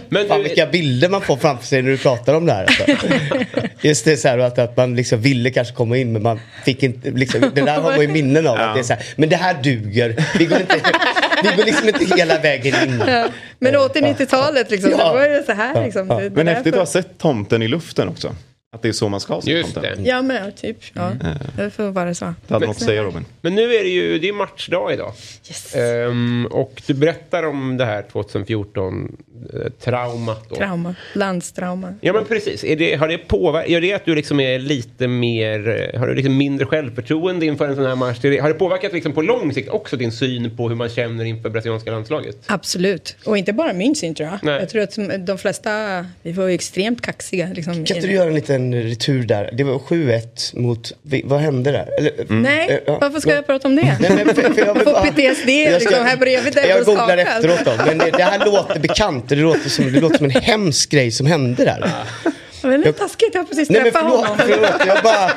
Men 0.10 0.28
Fan 0.28 0.38
du, 0.38 0.44
vilka 0.44 0.66
bilder 0.66 1.10
man 1.10 1.22
får 1.22 1.38
framför 1.38 1.66
sig 1.66 1.82
när 1.82 1.92
du 1.92 1.98
pratar 1.98 2.34
om 2.34 2.46
det 2.46 2.54
här. 2.54 2.64
Alltså. 2.66 3.08
Just 3.88 4.06
det 4.06 4.18
så 4.18 4.28
här 4.28 4.38
att, 4.38 4.60
att 4.60 4.78
man 4.78 4.96
liksom 4.96 5.22
ville 5.22 5.52
kanske 5.52 5.74
komma 5.74 5.98
in 5.98 6.12
men 6.14 6.24
man 6.24 6.40
fick 6.66 6.84
inte, 6.84 7.12
liksom, 7.12 7.42
det 7.56 7.62
där 7.62 7.80
har 7.82 7.92
man 7.92 8.02
ju 8.02 8.08
minnen 8.08 8.48
av. 8.48 8.58
Att 8.60 8.74
det 8.76 8.80
är 8.80 8.84
så 8.84 8.94
här, 8.94 9.04
men 9.16 9.30
det 9.30 9.36
här 9.36 9.56
duger, 9.64 10.26
vi 10.40 10.46
går, 10.46 10.60
inte, 10.62 10.76
vi 11.44 11.56
går 11.58 11.66
liksom 11.66 11.88
inte 11.88 12.16
hela 12.16 12.40
vägen 12.40 12.76
in. 12.90 13.04
Ja. 13.08 13.28
Men 13.60 13.76
80-90-talet, 13.76 14.72
liksom, 14.72 14.92
Ja. 14.92 14.98
det 14.98 15.04
var 15.20 15.28
ju 15.38 15.44
så 15.44 15.52
här. 15.52 15.84
Liksom. 15.84 16.08
Ja. 16.10 16.16
Det- 16.16 16.30
det 16.30 16.36
Men 16.36 16.48
häftigt 16.48 16.74
att 16.74 16.80
ha 16.80 16.86
sett 16.86 17.18
tomten 17.18 17.62
i 17.62 17.68
luften 17.68 18.10
också. 18.10 18.36
Att 18.74 18.82
det 18.82 18.88
är 18.88 18.92
så 18.92 19.10
man 19.10 19.20
ska 19.20 19.42
se 19.42 19.52
Just 19.52 19.74
tomten. 19.74 20.04
det. 20.04 20.10
Ja, 20.10 20.22
men 20.22 20.52
typ. 20.52 20.78
Ja. 20.94 21.12
Det 21.58 21.70
får 21.70 21.92
vara 21.92 22.14
så. 22.14 22.34
Det 22.48 22.54
hade 22.54 22.66
något 22.66 22.76
att 22.76 22.82
säga 22.84 23.04
Robin. 23.04 23.26
men 23.42 23.56
nu 23.56 23.74
är 23.76 23.84
det 23.84 23.90
ju 23.90 24.20
det 24.20 24.30
är 24.30 24.34
matchdag 24.34 24.94
idag. 24.94 25.14
Yes. 25.48 25.76
Ehm, 25.76 26.48
och 26.52 26.82
du 26.88 26.94
berättar 26.94 27.44
om 27.44 27.78
det 27.78 27.86
här 27.86 28.04
2014-traumat. 28.14 30.50
då. 30.50 30.56
Trauma. 30.56 30.96
Landstrauma. 31.16 31.94
Ja 32.02 32.14
men 32.14 32.26
precis. 32.26 32.64
Är 32.64 32.76
det, 32.76 32.96
har 32.96 33.08
det 33.08 33.18
påverkat, 33.18 33.70
gör 33.70 33.82
det 33.82 33.94
att 33.94 34.06
du 34.06 34.16
liksom 34.16 34.40
är 34.40 34.60
lite 34.60 35.08
mer, 35.08 35.90
eh, 35.94 36.00
har 36.00 36.08
du 36.08 36.14
liksom 36.16 36.38
mindre 36.38 36.66
självförtroende 36.66 37.46
inför 37.46 37.68
en 37.68 37.76
sån 37.76 37.86
här 37.86 37.96
match? 37.96 38.18
Har 38.24 38.48
det 38.48 38.54
påverkat 38.54 38.94
liksom 38.94 39.14
på 39.14 39.22
lång 39.22 39.54
sikt 39.54 39.70
också 39.70 39.98
din 39.98 40.12
syn 40.12 40.58
på 40.58 40.70
hur 40.70 40.76
man 40.76 40.90
känner 40.90 41.26
inför 41.26 41.50
brasilianska 41.50 41.92
landslaget? 41.92 42.38
Absolut. 42.46 43.16
Och 43.26 43.38
inte 43.38 43.54
bara 43.54 43.74
min 43.74 43.96
syn 43.96 44.16
tror 44.16 44.30
jag. 44.30 44.40
Nej. 44.44 44.60
Jag 44.60 44.70
tror 44.70 44.82
att 44.82 45.26
de 45.28 45.38
flesta, 45.38 46.06
vi 46.22 46.32
var 46.32 46.48
ju 46.48 46.54
extremt 46.54 47.02
kaxiga. 47.02 47.50
Liksom, 47.56 47.74
Kan 47.74 47.82
inte 47.98 48.08
du 48.08 48.14
göra 48.14 48.28
en 48.28 48.36
liten 48.36 48.61
retur 48.74 49.24
där? 49.24 49.50
Det 49.54 49.64
var 49.64 49.80
7-1 49.80 50.60
mot, 50.60 50.92
vad 51.24 51.40
hände 51.40 51.72
där? 51.72 51.90
Eller, 51.98 52.12
Nej, 52.28 52.70
eh, 52.70 52.80
ja, 52.86 52.98
varför 53.02 53.20
ska 53.20 53.30
ja. 53.30 53.36
jag 53.36 53.46
prata 53.48 53.68
om 53.68 53.76
det? 53.76 53.98
Nej, 54.00 54.12
men 54.26 54.36
för, 54.36 54.54
för 54.54 54.66
jag 54.66 54.74
vill 54.74 54.84
Får 54.86 54.94
PTSD 55.12 55.50
Jag 55.50 55.82
ska- 55.82 55.90
liksom, 55.90 56.06
här 56.06 56.18
bredvid 56.18 56.54
där 56.54 56.66
Jag 56.70 56.86
googlar 56.86 57.18
efteråt 57.18 57.60
då. 57.66 57.72
Men 57.86 57.98
det, 57.98 58.12
det 58.12 58.24
här 58.24 58.46
låter 58.46 58.80
bekant. 58.80 59.30
Det 59.30 59.36
låter, 59.36 59.70
som, 59.70 59.94
det 59.94 60.00
låter 60.00 60.18
som 60.18 60.26
en 60.26 60.32
hemsk 60.32 60.90
grej 60.92 61.12
som 61.12 61.28
hände 61.28 61.66
där. 61.66 61.92
Men 62.64 62.82
det 62.82 62.88
är 62.90 62.94
taskigt, 62.94 63.30
jag 63.34 63.42
har 63.42 63.46
precis 63.46 63.70
Nej 63.70 63.82
men 63.82 63.92
träffat 63.92 64.10
förlåt, 64.12 64.28
honom. 64.28 64.46
förlåt. 64.48 64.88
Jag 64.88 65.04
bara, 65.04 65.32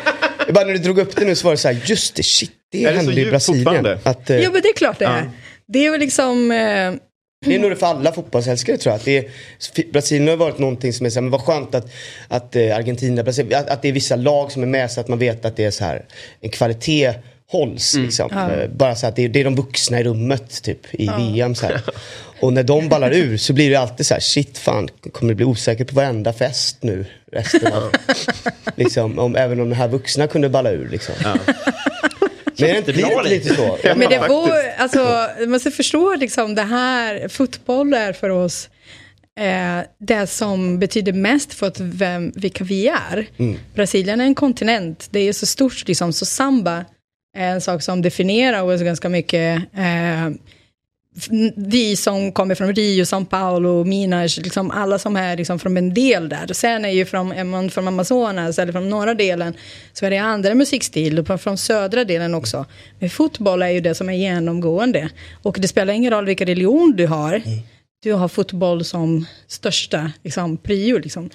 jag 0.47 0.55
bara 0.55 0.65
när 0.65 0.73
du 0.73 0.79
drog 0.79 0.99
upp 0.99 1.17
det 1.17 1.25
nu 1.25 1.35
så 1.35 1.45
var 1.45 1.53
det 1.53 1.59
så 1.59 1.69
här, 1.69 1.81
just 1.85 2.15
det, 2.15 2.23
shit, 2.23 2.53
det 2.73 2.85
Är 2.85 2.91
det 2.91 2.97
hände 2.97 3.21
i 3.21 3.27
Brasilien. 3.31 3.87
Att, 4.03 4.31
Ja 4.31 4.51
men 4.53 4.63
det 4.63 4.69
är 4.69 4.77
klart 4.77 4.99
det 4.99 5.05
är. 5.05 5.31
Det 5.69 5.87
är 5.87 5.91
väl 5.91 6.01
liksom... 6.01 6.51
Eh, 6.51 6.93
Det 7.45 7.55
är 7.55 7.59
nog 7.59 7.71
det 7.71 7.77
för 7.77 7.87
alla 7.87 8.13
fotbollsälskare 8.13 8.77
tror 8.77 8.91
jag. 8.93 8.99
Att 8.99 9.05
det 9.05 9.19
är, 9.19 9.93
Brasilien 9.93 10.29
har 10.29 10.37
varit 10.37 10.59
någonting 10.59 10.93
som 10.93 11.07
är 11.07 11.11
så 11.11 11.15
här, 11.15 11.23
men 11.23 11.31
vad 11.31 11.41
skönt 11.41 11.75
att, 11.75 11.93
att 12.29 12.57
eh, 12.57 12.77
Argentina, 12.77 13.23
Brasilien, 13.23 13.61
att, 13.61 13.71
att 13.71 13.83
det 13.83 13.89
är 13.89 13.93
vissa 13.93 14.17
lag 14.17 14.53
som 14.53 14.63
är 14.63 14.67
med 14.67 14.91
så 14.91 15.01
att 15.01 15.09
man 15.09 15.19
vet 15.19 15.45
att 15.45 15.57
det 15.57 15.65
är 15.65 15.71
så 15.71 15.85
här, 15.85 16.05
en 16.41 16.51
kvalitet 16.51 17.15
hålls. 17.51 17.95
Liksom. 17.95 18.31
Eh, 18.33 18.69
Bara 18.71 18.95
så 18.95 19.07
att 19.07 19.17
det 19.17 19.25
är, 19.25 19.29
det 19.29 19.41
är 19.41 19.45
de 19.45 19.55
vuxna 19.55 20.01
i 20.01 20.05
rummet 20.05 20.63
typ 20.63 20.95
i 20.95 21.11
VM. 21.19 21.55
Så 21.55 21.67
här. 21.67 21.81
Och 22.41 22.53
när 22.53 22.63
de 22.63 22.89
ballar 22.89 23.11
ur 23.15 23.37
så 23.37 23.53
blir 23.53 23.71
det 23.71 23.77
alltid 23.77 24.07
så 24.07 24.15
här, 24.15 24.21
shit 24.21 24.59
fan, 24.59 24.89
kommer 25.13 25.33
det 25.33 25.37
bli 25.37 25.45
osäkert 25.45 25.89
på 25.89 25.95
varenda 25.95 26.33
fest 26.33 26.77
nu 26.81 27.05
resten 27.33 27.73
av... 27.73 27.91
liksom, 28.77 29.19
om, 29.19 29.37
även 29.37 29.61
om 29.61 29.71
de 29.71 29.77
här 29.77 29.89
vuxna 29.89 30.27
kunde 30.27 30.49
balla 30.49 30.71
ur 30.71 30.89
liksom. 30.89 31.15
Men 32.59 32.69
är 32.69 32.73
det 32.73 32.79
inte 32.79 32.93
lite, 32.93 33.23
lite 33.23 33.55
så? 33.55 33.79
Ja, 33.83 33.95
men 33.95 34.09
det 34.09 34.19
var, 34.19 34.51
alltså, 34.79 35.29
man 35.41 35.51
måste 35.51 35.71
förstå 35.71 36.15
liksom 36.15 36.55
det 36.55 36.63
här, 36.63 37.29
fotboll 37.29 37.95
är 37.95 38.13
för 38.13 38.31
oss 38.31 38.69
eh, 39.41 39.81
det 39.99 40.27
som 40.27 40.79
betyder 40.79 41.13
mest 41.13 41.55
för 41.55 41.67
att 41.67 41.81
vem, 41.81 42.33
vilka 42.37 42.65
vi 42.65 42.89
är. 42.89 43.27
Brasilien 43.75 44.21
är 44.21 44.25
en 44.25 44.35
kontinent, 44.35 45.09
det 45.11 45.21
är 45.21 45.33
så 45.33 45.47
stort, 45.47 45.89
liksom, 45.89 46.13
så 46.13 46.27
samba 46.27 46.85
är 47.37 47.49
en 47.49 47.61
sak 47.61 47.83
som 47.83 48.03
definierar 48.03 48.63
oss 48.63 48.81
ganska 48.81 49.09
mycket. 49.09 49.63
Eh, 49.77 50.31
vi 51.57 51.97
som 51.97 52.33
kommer 52.33 52.55
från 52.55 52.75
Rio, 52.75 53.05
São 53.05 53.25
Paulo, 53.25 53.85
Minas, 53.85 54.37
liksom 54.37 54.71
alla 54.71 54.99
som 54.99 55.17
är 55.17 55.37
liksom 55.37 55.59
från 55.59 55.77
en 55.77 55.95
del 55.95 56.29
där. 56.29 56.53
Sen 56.53 56.85
är 56.85 56.89
ju 56.89 57.05
från, 57.05 57.33
är 57.33 57.45
man 57.45 57.71
från 57.71 57.89
Amazonas 57.89 58.59
eller 58.59 58.73
från 58.73 58.91
norra 58.91 59.15
delen 59.15 59.55
så 59.93 60.07
är 60.07 60.11
det 60.11 60.19
andra 60.19 60.55
musikstil 60.55 61.19
och 61.19 61.41
från 61.41 61.59
södra 61.59 62.05
delen 62.05 62.35
också. 62.35 62.67
Men 62.99 63.11
fotboll 63.11 63.63
är 63.63 63.69
ju 63.69 63.81
det 63.81 63.95
som 63.95 64.09
är 64.09 64.13
genomgående. 64.13 65.11
Och 65.43 65.57
det 65.61 65.69
spelar 65.69 65.93
ingen 65.93 66.13
roll 66.13 66.27
vilken 66.27 66.47
religion 66.47 66.95
du 66.97 67.07
har. 67.07 67.43
Du 68.03 68.13
har 68.13 68.29
fotboll 68.29 68.85
som 68.85 69.27
största 69.47 70.13
liksom, 70.23 70.57
prio. 70.57 70.99
Liksom. 70.99 71.31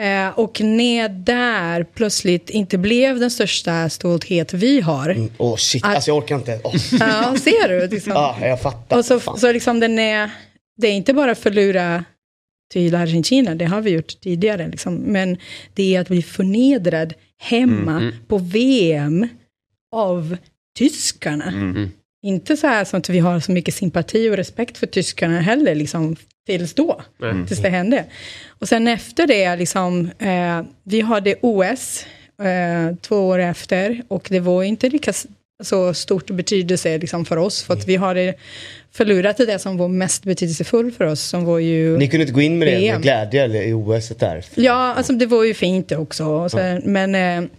Eh, 0.00 0.38
och 0.38 0.60
när 0.60 1.08
där 1.08 1.84
plötsligt 1.84 2.50
inte 2.50 2.78
blev 2.78 3.20
den 3.20 3.30
största 3.30 3.88
stolthet 3.88 4.54
vi 4.54 4.80
har. 4.80 5.28
Åh 5.38 5.56
shit, 5.56 5.84
alltså 5.84 6.10
jag 6.10 6.18
orkar 6.18 6.36
inte. 6.36 6.60
Åh, 6.64 6.74
Ja, 7.00 7.36
ser 7.38 7.68
du? 7.68 7.86
Liksom. 7.88 8.12
ah, 8.16 8.36
jag 8.40 8.62
fattar. 8.62 8.98
Och 8.98 9.04
så, 9.04 9.20
Fan. 9.20 9.38
så 9.38 9.52
liksom 9.52 9.80
den 9.80 9.98
är, 9.98 10.30
det 10.76 10.86
är 10.86 10.92
inte 10.92 11.14
bara 11.14 11.34
förlora 11.34 12.04
till 12.72 12.94
Argentina, 12.94 13.54
det 13.54 13.64
har 13.64 13.80
vi 13.80 13.90
gjort 13.90 14.20
tidigare, 14.20 14.68
liksom. 14.68 14.94
men 14.94 15.36
det 15.74 15.96
är 15.96 16.00
att 16.00 16.08
bli 16.08 16.22
förnedrad 16.22 17.14
hemma 17.38 18.12
på 18.28 18.38
VM 18.38 19.28
av 19.92 20.36
tyskarna. 20.78 21.52
Inte 22.22 22.56
så 22.56 22.66
här 22.66 22.84
som 22.84 22.98
att 22.98 23.08
vi 23.08 23.18
har 23.18 23.40
så 23.40 23.52
mycket 23.52 23.74
sympati 23.74 24.30
och 24.30 24.36
respekt 24.36 24.78
för 24.78 24.86
tyskarna 24.86 25.40
heller, 25.40 25.74
liksom, 25.74 26.16
tills 26.46 26.74
då, 26.74 27.00
tills 27.46 27.62
det 27.62 27.68
hände. 27.68 28.04
Och 28.48 28.68
sen 28.68 28.88
efter 28.88 29.26
det, 29.26 29.56
liksom, 29.56 30.10
eh, 30.18 30.62
vi 30.82 31.00
hade 31.00 31.34
OS 31.40 32.06
eh, 32.42 32.96
två 33.00 33.16
år 33.16 33.38
efter 33.38 34.02
och 34.08 34.26
det 34.30 34.40
var 34.40 34.62
inte 34.62 34.88
lika 34.88 35.12
så 35.62 35.94
stort 35.94 36.30
betydelse 36.30 36.98
liksom, 36.98 37.24
för 37.24 37.36
oss, 37.36 37.62
för 37.62 37.74
att 37.74 37.88
vi 37.88 37.96
hade 37.96 38.34
förlorat 38.92 39.36
det 39.36 39.58
som 39.58 39.76
var 39.76 39.88
mest 39.88 40.24
betydelsefullt 40.24 40.96
för 40.96 41.04
oss, 41.04 41.20
som 41.20 41.44
var 41.44 41.58
ju... 41.58 41.98
Ni 41.98 42.08
kunde 42.08 42.22
inte 42.22 42.34
gå 42.34 42.40
in 42.40 42.58
med 42.58 42.68
det 42.68 42.92
med 42.92 43.02
glädje 43.02 43.44
eller 43.44 43.62
i 43.62 43.72
OS 43.72 44.08
där? 44.08 44.44
Ja, 44.54 44.94
alltså 44.94 45.12
det 45.12 45.26
var 45.26 45.44
ju 45.44 45.54
fint 45.54 45.92
också. 45.92 46.48
Så, 46.48 46.80
Men, 46.84 47.14
eh, 47.14 47.50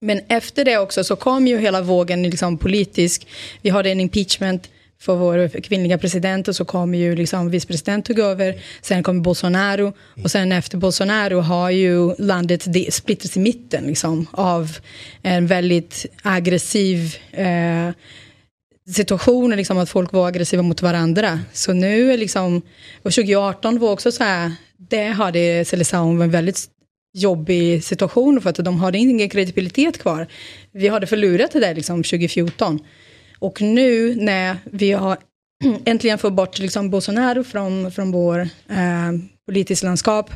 Men 0.00 0.20
efter 0.28 0.64
det 0.64 0.78
också 0.78 1.04
så 1.04 1.16
kom 1.16 1.46
ju 1.46 1.58
hela 1.58 1.80
vågen 1.82 2.22
liksom 2.22 2.58
politisk. 2.58 3.26
Vi 3.62 3.70
hade 3.70 3.90
en 3.90 4.00
impeachment 4.00 4.68
för 5.00 5.16
vår 5.16 5.60
kvinnliga 5.60 5.98
president 5.98 6.48
och 6.48 6.56
så 6.56 6.64
kom 6.64 6.94
ju 6.94 7.16
liksom 7.16 7.50
vicepresident 7.50 8.06
tog 8.06 8.18
över. 8.18 8.62
Sen 8.82 9.02
kom 9.02 9.22
Bolsonaro 9.22 9.92
och 10.22 10.30
sen 10.30 10.52
efter 10.52 10.78
Bolsonaro 10.78 11.40
har 11.40 11.70
ju 11.70 12.14
landet 12.18 12.62
splittrats 12.90 13.36
i 13.36 13.40
mitten 13.40 13.84
liksom 13.84 14.26
av 14.32 14.76
en 15.22 15.46
väldigt 15.46 16.06
aggressiv 16.22 17.16
eh, 17.32 17.90
situation, 18.92 19.56
liksom 19.56 19.78
att 19.78 19.90
folk 19.90 20.12
var 20.12 20.28
aggressiva 20.28 20.62
mot 20.62 20.82
varandra. 20.82 21.40
Så 21.52 21.72
nu 21.72 22.12
är 22.12 22.18
liksom, 22.18 22.62
och 23.02 23.12
2018 23.12 23.78
var 23.78 23.92
också 23.92 24.12
så 24.12 24.24
här, 24.24 24.52
det 24.76 25.06
hade 25.06 25.64
Seleção 25.64 26.22
en 26.22 26.30
väldigt 26.30 26.66
jobbig 27.12 27.84
situation 27.84 28.40
för 28.40 28.50
att 28.50 28.56
de 28.56 28.80
hade 28.80 28.98
ingen 28.98 29.28
kredibilitet 29.28 29.98
kvar. 29.98 30.26
Vi 30.72 30.88
hade 30.88 31.06
förlorat 31.06 31.52
det 31.52 31.60
där 31.60 31.74
liksom 31.74 32.02
2014. 32.02 32.80
Och 33.40 33.62
nu 33.62 34.14
när 34.14 34.56
vi 34.64 34.92
har 34.92 35.18
äntligen 35.84 36.18
fått 36.18 36.32
bort 36.32 36.58
liksom 36.58 36.90
Bolsonaro 36.90 37.44
från, 37.44 37.92
från 37.92 38.12
vår 38.12 38.40
eh, 38.68 39.12
politiska 39.46 39.86
landskap 39.86 40.30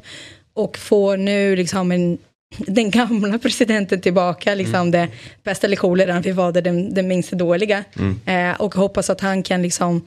och 0.54 0.78
får 0.78 1.16
nu 1.16 1.56
liksom 1.56 1.92
en, 1.92 2.18
den 2.56 2.90
gamla 2.90 3.38
presidenten 3.38 4.00
tillbaka, 4.00 4.54
liksom 4.54 4.90
det 4.90 5.08
bästa 5.42 5.66
eller 5.66 5.76
kolera, 5.76 6.20
vi 6.20 6.32
valde 6.32 6.60
den, 6.60 6.94
den 6.94 7.08
minst 7.08 7.30
dåliga. 7.30 7.84
Eh, 8.26 8.60
och 8.60 8.74
hoppas 8.74 9.10
att 9.10 9.20
han 9.20 9.42
kan 9.42 9.62
liksom 9.62 10.04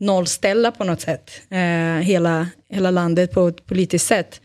nollställa 0.00 0.70
på 0.70 0.84
något 0.84 1.00
sätt 1.00 1.30
eh, 1.50 1.58
hela, 2.02 2.48
hela 2.68 2.90
landet 2.90 3.32
på 3.32 3.48
ett 3.48 3.66
politiskt 3.66 4.06
sätt. 4.06 4.40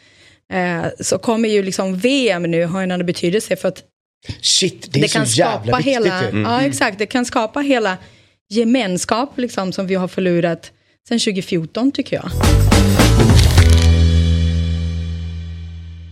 Eh, 0.53 0.85
så 0.99 1.17
kommer 1.17 1.49
ju 1.49 1.63
liksom 1.63 1.97
VM 1.97 2.43
nu 2.43 2.65
ha 2.65 2.81
en 2.81 2.91
annan 2.91 3.05
betydelse 3.05 3.55
för 3.55 3.67
att 3.67 3.83
Shit, 4.41 4.87
det 4.93 4.99
är 4.99 5.07
kan 5.07 5.27
så 5.27 5.39
jävla 5.39 5.61
skapa 5.61 5.77
viktigt 5.77 5.95
hela, 5.95 6.31
ju. 6.31 6.41
Ja, 6.41 6.61
exakt. 6.61 6.99
Det 6.99 7.05
kan 7.05 7.25
skapa 7.25 7.59
hela 7.59 7.97
gemenskap 8.49 9.37
liksom, 9.37 9.71
som 9.71 9.87
vi 9.87 9.95
har 9.95 10.07
förlorat 10.07 10.71
sedan 11.07 11.19
2014 11.19 11.91
tycker 11.91 12.15
jag. 12.15 12.29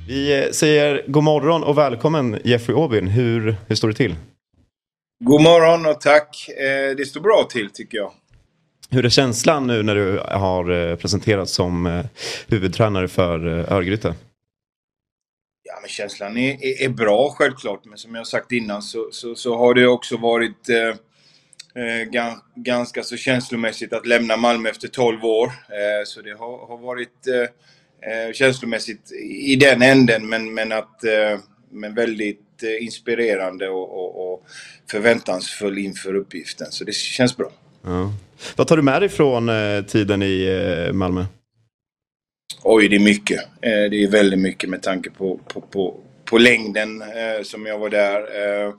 Vi 0.07 0.43
eh, 0.43 0.51
säger 0.51 1.03
god 1.07 1.24
morgon 1.24 1.64
och 1.64 1.78
välkommen 1.78 2.39
Jeffrey 2.43 2.78
Aubyn. 2.78 3.07
Hur, 3.07 3.55
hur 3.68 3.76
står 3.76 3.88
det 3.88 3.93
till? 3.93 4.16
God 5.24 5.41
morgon 5.41 5.86
och 5.86 6.01
tack. 6.01 6.47
Eh, 6.49 6.95
det 6.97 7.05
står 7.05 7.22
bra 7.22 7.47
till 7.49 7.70
tycker 7.70 7.97
jag. 7.97 8.12
Hur 8.89 9.05
är 9.05 9.09
känslan 9.09 9.68
nu 9.68 9.84
när 9.84 9.95
du 9.95 10.22
har 10.26 10.89
eh, 10.89 10.95
presenterats 10.95 11.53
som 11.53 12.03
huvudtränare 12.47 13.07
för 13.07 13.47
Örgryte? 13.74 14.16
Känslan 15.91 16.37
är, 16.37 16.65
är, 16.65 16.85
är 16.85 16.89
bra 16.89 17.29
självklart, 17.37 17.85
men 17.85 17.97
som 17.97 18.15
jag 18.15 18.27
sagt 18.27 18.51
innan 18.51 18.81
så, 18.81 19.09
så, 19.11 19.35
så 19.35 19.57
har 19.57 19.73
det 19.73 19.87
också 19.87 20.17
varit 20.17 20.69
eh, 20.69 21.83
eh, 21.83 22.31
ganska 22.55 23.03
så 23.03 23.17
känslomässigt 23.17 23.93
att 23.93 24.05
lämna 24.05 24.37
Malmö 24.37 24.69
efter 24.69 24.87
12 24.87 25.25
år. 25.25 25.45
Eh, 25.45 26.05
så 26.05 26.21
det 26.21 26.31
har, 26.31 26.67
har 26.67 26.77
varit 26.77 27.27
eh, 27.27 28.11
eh, 28.11 28.33
känslomässigt 28.33 29.11
i 29.31 29.55
den 29.55 29.81
änden, 29.81 30.29
men, 30.29 30.53
men, 30.53 30.71
att, 30.71 31.03
eh, 31.03 31.39
men 31.71 31.95
väldigt 31.95 32.63
eh, 32.63 32.83
inspirerande 32.85 33.69
och, 33.69 33.89
och, 33.89 34.33
och 34.33 34.43
förväntansfull 34.91 35.77
inför 35.77 36.15
uppgiften. 36.15 36.67
Så 36.69 36.83
det 36.83 36.95
känns 36.95 37.37
bra. 37.37 37.51
Ja. 37.83 38.13
Vad 38.55 38.67
tar 38.67 38.77
du 38.77 38.83
med 38.83 39.01
dig 39.01 39.09
från 39.09 39.49
eh, 39.49 39.85
tiden 39.85 40.21
i 40.23 40.45
eh, 40.87 40.93
Malmö? 40.93 41.25
Oj, 42.63 42.87
det 42.87 42.95
är 42.95 42.99
mycket. 42.99 43.39
Eh, 43.39 43.89
det 43.91 44.03
är 44.03 44.11
väldigt 44.11 44.39
mycket 44.39 44.69
med 44.69 44.81
tanke 44.81 45.09
på, 45.09 45.37
på, 45.37 45.61
på, 45.61 45.99
på 46.25 46.37
längden 46.37 47.01
eh, 47.01 47.43
som 47.43 47.65
jag 47.65 47.79
var 47.79 47.89
där. 47.89 48.19
Eh, 48.19 48.73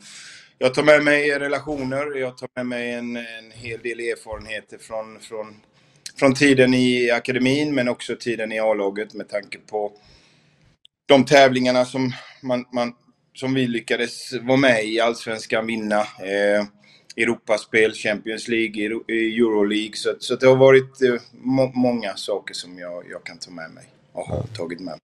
jag 0.59 0.75
tar 0.75 0.83
med 0.83 1.05
mig 1.05 1.39
relationer, 1.39 2.19
jag 2.19 2.39
tar 2.39 2.49
med 2.57 2.67
mig 2.67 2.93
en, 2.93 3.17
en 3.17 3.51
hel 3.55 3.81
del 3.81 4.01
erfarenheter 4.01 4.79
från, 4.79 5.21
från, 5.21 5.61
från 6.19 6.35
tiden 6.35 6.75
i 6.75 7.11
akademin 7.11 7.75
men 7.75 7.89
också 7.89 8.17
tiden 8.17 8.53
i 8.53 8.61
A-laget 8.61 9.15
med 9.15 9.29
tanke 9.29 9.59
på 9.59 9.93
de 11.07 11.25
tävlingarna 11.25 11.85
som, 11.85 12.13
man, 12.43 12.65
man, 12.73 12.93
som 13.35 13.55
vi 13.55 13.67
lyckades 13.67 14.33
vara 14.43 14.57
med 14.57 14.85
i, 14.85 15.01
Allsvenskan, 15.01 15.67
vinna. 15.67 16.01
Eh, 16.01 16.65
Europaspel, 17.17 17.93
Champions 17.95 18.49
League, 18.49 18.85
eh, 18.85 19.39
Euroleague. 19.39 19.95
Så, 19.97 20.15
så 20.19 20.37
det 20.37 20.47
har 20.47 20.57
varit 20.57 21.03
eh, 21.03 21.15
må, 21.33 21.67
många 21.75 22.17
saker 22.17 22.55
som 22.55 22.79
jag, 22.79 23.05
jag 23.11 23.25
kan 23.25 23.39
ta 23.39 23.51
med 23.51 23.71
mig 23.71 23.85
och 24.13 24.27
har 24.27 24.43
tagit 24.57 24.79
med 24.81 24.87
mig. 24.87 24.99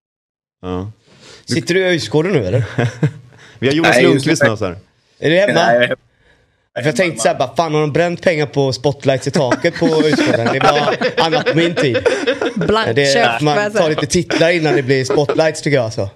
Ja. 0.62 0.92
Sitter 1.44 1.74
du 1.74 1.80
i 1.80 1.84
Öjsgården 1.84 2.32
nu 2.32 2.46
eller? 2.46 2.64
Vi 3.59 3.66
har 3.66 3.74
Jonas 3.74 4.02
Lundqvist 4.02 4.40
det. 4.40 4.46
med 4.46 4.52
oss 4.52 4.61
här. 4.61 4.76
Är 5.18 5.30
du 5.30 5.36
hemma? 5.36 5.52
Nej, 5.54 5.88
För 6.78 6.84
jag 6.84 6.96
tänkte 6.96 7.22
såhär, 7.22 7.38
bara, 7.38 7.56
fan 7.56 7.74
har 7.74 7.80
de 7.80 7.92
bränt 7.92 8.22
pengar 8.22 8.46
på 8.46 8.72
spotlights 8.72 9.26
i 9.26 9.30
taket 9.30 9.74
på 9.78 9.86
Öjsgården? 9.86 10.48
Det 10.52 10.61
var 10.61 10.96
annat 11.26 11.46
på 11.46 11.56
min 11.56 11.74
tid. 11.74 11.98
Blank 12.56 12.96
Det, 12.96 13.12
käft. 13.14 13.42
man 13.42 13.72
tar 13.72 13.88
lite 13.88 14.06
titlar 14.06 14.50
innan 14.50 14.74
det 14.76 14.82
blir 14.82 15.04
spotlights 15.04 15.62
tycker 15.62 15.76
jag. 15.76 15.84
alltså. 15.84 16.11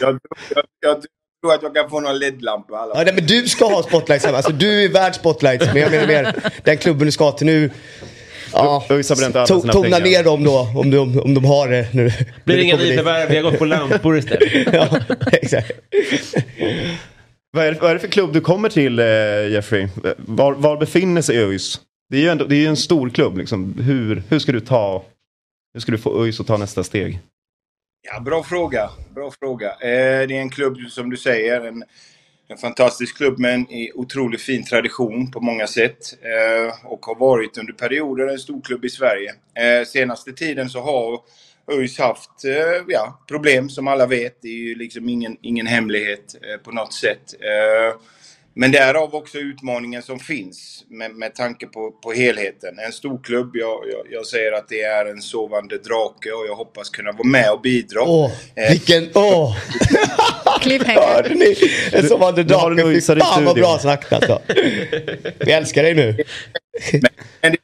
jag, 0.00 0.18
jag, 0.54 0.64
jag 0.80 1.04
tror 1.46 1.68
att 1.68 1.74
jag 1.74 1.74
kan 1.74 1.90
få 1.90 2.00
någon 2.00 2.18
LED-lampa 2.18 2.76
alla 2.76 2.94
Ja, 2.94 3.02
nej, 3.04 3.14
men 3.14 3.26
du 3.26 3.48
ska 3.48 3.64
ha 3.64 3.82
spotlights 3.82 4.24
hemma. 4.24 4.36
Alltså, 4.36 4.52
du 4.52 4.84
är 4.84 4.88
värd 4.88 5.14
spotlights. 5.14 5.66
Men 5.66 5.82
jag 5.82 5.90
menar 5.90 6.06
mer, 6.06 6.34
den 6.64 6.78
klubben 6.78 7.06
du 7.06 7.12
ska 7.12 7.32
till 7.32 7.46
nu. 7.46 7.70
Ja, 8.52 8.84
to- 8.88 9.72
tona 9.72 9.98
ner 9.98 10.24
dem 10.24 10.44
då 10.44 10.68
om 10.76 10.90
de, 10.90 11.20
om 11.20 11.34
de 11.34 11.44
har 11.44 11.68
det 11.68 11.88
nu. 11.94 12.12
Blir 12.44 12.56
det 12.56 12.62
inga 12.62 12.76
nyförvärv, 12.76 13.28
vi 13.28 13.36
har 13.36 13.42
gått 13.42 13.58
på 13.58 13.64
lampor 13.64 14.18
istället. 14.18 14.52
Ja, 14.72 14.98
exakt. 15.32 15.72
Vad 17.52 17.64
är, 17.66 17.72
det, 17.72 17.78
vad 17.80 17.90
är 17.90 17.94
det 17.94 18.00
för 18.00 18.08
klubb 18.08 18.32
du 18.32 18.40
kommer 18.40 18.68
till 18.68 18.98
eh, 18.98 19.04
Jeffrey? 19.52 19.88
Var, 20.16 20.52
var 20.52 20.76
befinner 20.76 21.22
sig 21.22 21.38
ÖIS? 21.38 21.80
Det 22.10 22.16
är 22.16 22.20
ju 22.20 22.28
ändå, 22.28 22.44
det 22.44 22.64
är 22.64 22.68
en 22.68 22.76
stor 22.76 23.10
klubb. 23.10 23.38
Liksom. 23.38 23.74
Hur, 23.80 24.22
hur 24.28 24.38
ska 24.38 24.52
du 24.52 24.60
ta 24.60 25.04
hur 25.74 25.80
ska 25.80 25.92
du 25.92 25.98
få 25.98 26.24
ÖIS 26.24 26.40
att 26.40 26.46
ta 26.46 26.56
nästa 26.56 26.84
steg? 26.84 27.18
Ja, 28.08 28.20
bra 28.20 28.42
fråga. 28.42 28.90
Bra 29.14 29.30
fråga. 29.30 29.70
Eh, 29.70 30.28
det 30.28 30.36
är 30.36 30.40
en 30.40 30.50
klubb 30.50 30.76
som 30.90 31.10
du 31.10 31.16
säger, 31.16 31.60
en, 31.60 31.84
en 32.48 32.56
fantastisk 32.56 33.16
klubb 33.16 33.38
med 33.38 33.54
en 33.54 33.66
otroligt 33.94 34.42
fin 34.42 34.64
tradition 34.64 35.30
på 35.30 35.40
många 35.40 35.66
sätt. 35.66 35.98
Eh, 36.22 36.86
och 36.86 37.06
har 37.06 37.14
varit 37.14 37.58
under 37.58 37.72
perioder 37.72 38.26
en 38.26 38.38
stor 38.38 38.62
klubb 38.62 38.84
i 38.84 38.88
Sverige. 38.88 39.34
Eh, 39.54 39.86
senaste 39.86 40.32
tiden 40.32 40.70
så 40.70 40.80
har 40.80 41.20
ÖIS 41.72 41.98
haft 41.98 42.44
eh, 42.44 42.84
ja, 42.88 43.24
problem 43.28 43.68
som 43.68 43.88
alla 43.88 44.06
vet. 44.06 44.42
Det 44.42 44.48
är 44.48 44.68
ju 44.68 44.74
liksom 44.74 45.08
ingen, 45.08 45.36
ingen 45.42 45.66
hemlighet 45.66 46.34
eh, 46.42 46.62
på 46.62 46.72
något 46.72 46.92
sätt. 46.92 47.34
Eh, 47.40 48.00
men 48.58 48.72
därav 48.72 49.14
också 49.14 49.38
utmaningen 49.38 50.02
som 50.02 50.18
finns 50.18 50.84
med, 50.88 51.10
med 51.14 51.34
tanke 51.34 51.66
på, 51.66 51.90
på 51.90 52.12
helheten. 52.12 52.78
En 52.78 52.92
stor 52.92 53.20
klubb, 53.24 53.50
jag, 53.56 53.84
jag, 53.92 54.06
jag 54.10 54.26
säger 54.26 54.52
att 54.52 54.68
det 54.68 54.82
är 54.82 55.06
en 55.06 55.22
sovande 55.22 55.78
drake 55.78 56.30
och 56.32 56.46
jag 56.46 56.56
hoppas 56.56 56.90
kunna 56.90 57.12
vara 57.12 57.28
med 57.28 57.50
och 57.52 57.60
bidra. 57.60 58.02
Åh, 58.02 58.30
Eh, 58.54 58.70
vilken... 58.70 59.10
Åh! 59.14 59.56
Cliffhanger. 60.60 61.34
Ni? 61.34 61.56
En 61.92 62.34
du 62.34 62.42
drake. 62.44 62.82
Fy 63.14 63.20
fan 63.20 63.44
vad 63.44 63.56
bra 63.56 63.78
snackat 63.78 64.12
alltså. 64.12 64.42
Vi 65.40 65.52
älskar 65.52 65.82
dig 65.82 65.94
nu. 65.94 66.06
Men 67.42 67.52
det, 67.52 67.58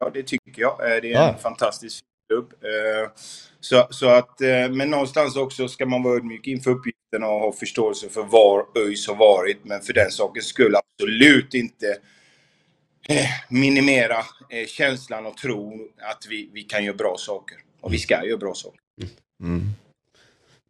ja, 0.00 0.10
det 0.14 0.22
tycker 0.22 0.62
jag. 0.62 0.72
Eh, 0.80 1.00
Det 1.02 1.12
är 1.12 1.16
en 1.16 1.26
Ja. 1.26 1.38
fantastisk 1.42 2.04
klubb. 2.32 2.52
Eh, 2.62 3.10
så, 3.60 3.86
så 3.90 4.08
att, 4.08 4.40
eh, 4.40 4.68
men 4.70 4.90
någonstans 4.90 5.36
också 5.36 5.68
ska 5.68 5.86
man 5.86 6.02
vara 6.02 6.16
ödmjuk 6.16 6.46
inför 6.46 6.70
uppgiften 6.70 7.22
och 7.22 7.28
ha 7.28 7.52
förståelse 7.52 8.08
för 8.08 8.22
var 8.22 8.66
ÖIS 8.76 9.08
har 9.08 9.14
varit. 9.14 9.64
Men 9.64 9.80
för 9.80 9.92
den 9.92 10.10
sakens 10.10 10.46
skull 10.46 10.74
absolut 10.74 11.54
inte 11.54 11.86
eh, 13.08 13.26
minimera 13.48 14.16
känslan 14.68 15.26
och 15.26 15.36
tro 15.36 15.88
att 15.98 16.26
vi, 16.28 16.50
vi 16.52 16.62
kan 16.62 16.84
göra 16.84 16.96
bra 16.96 17.16
saker. 17.18 17.58
Och 17.80 17.92
vi 17.92 17.98
ska 17.98 18.24
göra 18.24 18.38
bra 18.38 18.54
saker. 18.54 18.80
Mm. 19.00 19.10
Mm. 19.42 19.70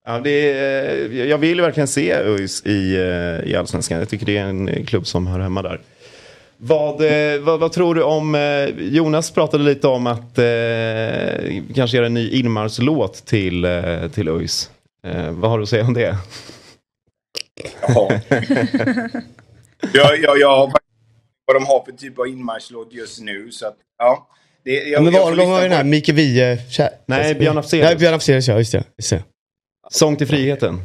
Ja, 0.04 0.20
det 0.20 0.52
är, 0.52 1.24
jag 1.24 1.38
vill 1.38 1.60
verkligen 1.60 1.88
se 1.88 2.12
ÖIS 2.12 2.66
i, 2.66 2.96
i 3.44 3.56
Allsvenskan. 3.56 3.98
Jag 3.98 4.08
tycker 4.08 4.26
det 4.26 4.36
är 4.36 4.44
en 4.44 4.86
klubb 4.86 5.06
som 5.06 5.26
hör 5.26 5.40
hemma 5.40 5.62
där. 5.62 5.80
Vad, 6.64 7.00
eh, 7.04 7.40
vad, 7.40 7.60
vad 7.60 7.72
tror 7.72 7.94
du 7.94 8.02
om, 8.02 8.34
eh, 8.34 8.64
Jonas 8.78 9.30
pratade 9.30 9.64
lite 9.64 9.88
om 9.88 10.06
att 10.06 10.38
eh, 10.38 11.62
kanske 11.74 11.96
göra 11.96 12.06
en 12.06 12.14
ny 12.14 12.30
inmarschlåt 12.30 13.26
till, 13.26 13.64
eh, 13.64 14.08
till 14.08 14.28
ÖIS. 14.28 14.70
Eh, 15.06 15.30
vad 15.30 15.50
har 15.50 15.58
du 15.58 15.62
att 15.62 15.68
säga 15.68 15.84
om 15.84 15.94
det? 15.94 16.16
Jaha. 17.80 18.20
jag, 19.92 20.20
jag, 20.20 20.38
jag 20.38 20.56
har 20.56 20.72
vad 21.46 21.56
de 21.56 21.66
har 21.66 21.84
för 21.84 21.92
typ 21.92 22.18
av 22.18 22.26
inmarschlåt 22.26 22.92
just 22.92 23.20
nu. 23.20 23.50
Så 23.50 23.66
att, 23.66 23.76
ja. 23.98 24.28
Det, 24.64 24.70
jag, 24.70 25.04
Men 25.04 25.12
var 25.12 25.20
får 25.20 25.36
de 25.36 25.42
har 25.42 25.46
lyssna 25.46 25.62
ju 25.62 25.68
den 25.68 25.76
här 25.76 25.84
Micke 25.84 26.08
Wiehe... 26.08 26.58
Nej, 27.06 27.34
Björn 27.34 27.58
Afzelius. 27.58 27.86
Nej, 27.86 27.96
Björn 27.96 28.14
Afzelius, 28.14 28.48
ja. 28.48 28.58
Just 28.58 28.72
det. 28.72 28.84
Just 28.98 29.10
det. 29.10 29.24
Sång 29.90 30.16
till 30.16 30.26
friheten. 30.26 30.80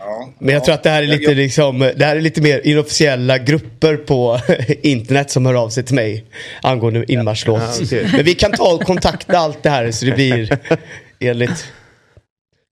Ja, 0.00 0.32
Men 0.38 0.48
jag 0.54 0.60
ja. 0.60 0.64
tror 0.64 0.74
att 0.74 0.82
det 0.82 0.90
här 0.90 1.02
är 1.02 1.06
lite, 1.06 1.22
Jag- 1.24 1.36
liksom, 1.36 1.78
det 1.78 2.04
här 2.04 2.16
är 2.16 2.20
lite 2.20 2.42
mer 2.42 2.66
inofficiella 2.66 3.38
grupper 3.38 3.96
på 3.96 4.40
internet 4.82 5.30
som 5.30 5.46
hör 5.46 5.54
av 5.54 5.68
sig 5.68 5.84
till 5.84 5.94
mig 5.94 6.24
angående 6.62 7.12
inmarschlåt. 7.12 7.62
Ja. 7.90 7.98
Men 8.12 8.24
vi 8.24 8.34
kan 8.34 8.52
ta 8.52 8.74
och 8.74 8.82
kontakta 8.82 9.38
allt 9.38 9.62
det 9.62 9.70
här 9.70 9.90
så 9.90 10.04
det 10.06 10.12
blir 10.12 10.58
enligt 11.20 11.72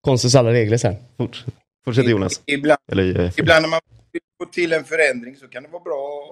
konstens 0.04 0.34
alla 0.34 0.52
regler 0.52 0.76
sen. 0.76 0.94
Fortsätt, 1.18 1.46
Fortsätt 1.84 2.08
Jonas. 2.08 2.40
Ibland, 2.46 2.78
Eller, 2.92 3.20
eh, 3.24 3.30
ibland 3.36 3.62
när 3.62 3.68
man 3.68 3.80
vill 4.12 4.20
få 4.44 4.52
till 4.52 4.72
en 4.72 4.84
förändring 4.84 5.36
så 5.36 5.48
kan 5.48 5.62
det 5.62 5.68
vara 5.68 5.82
bra 5.82 6.22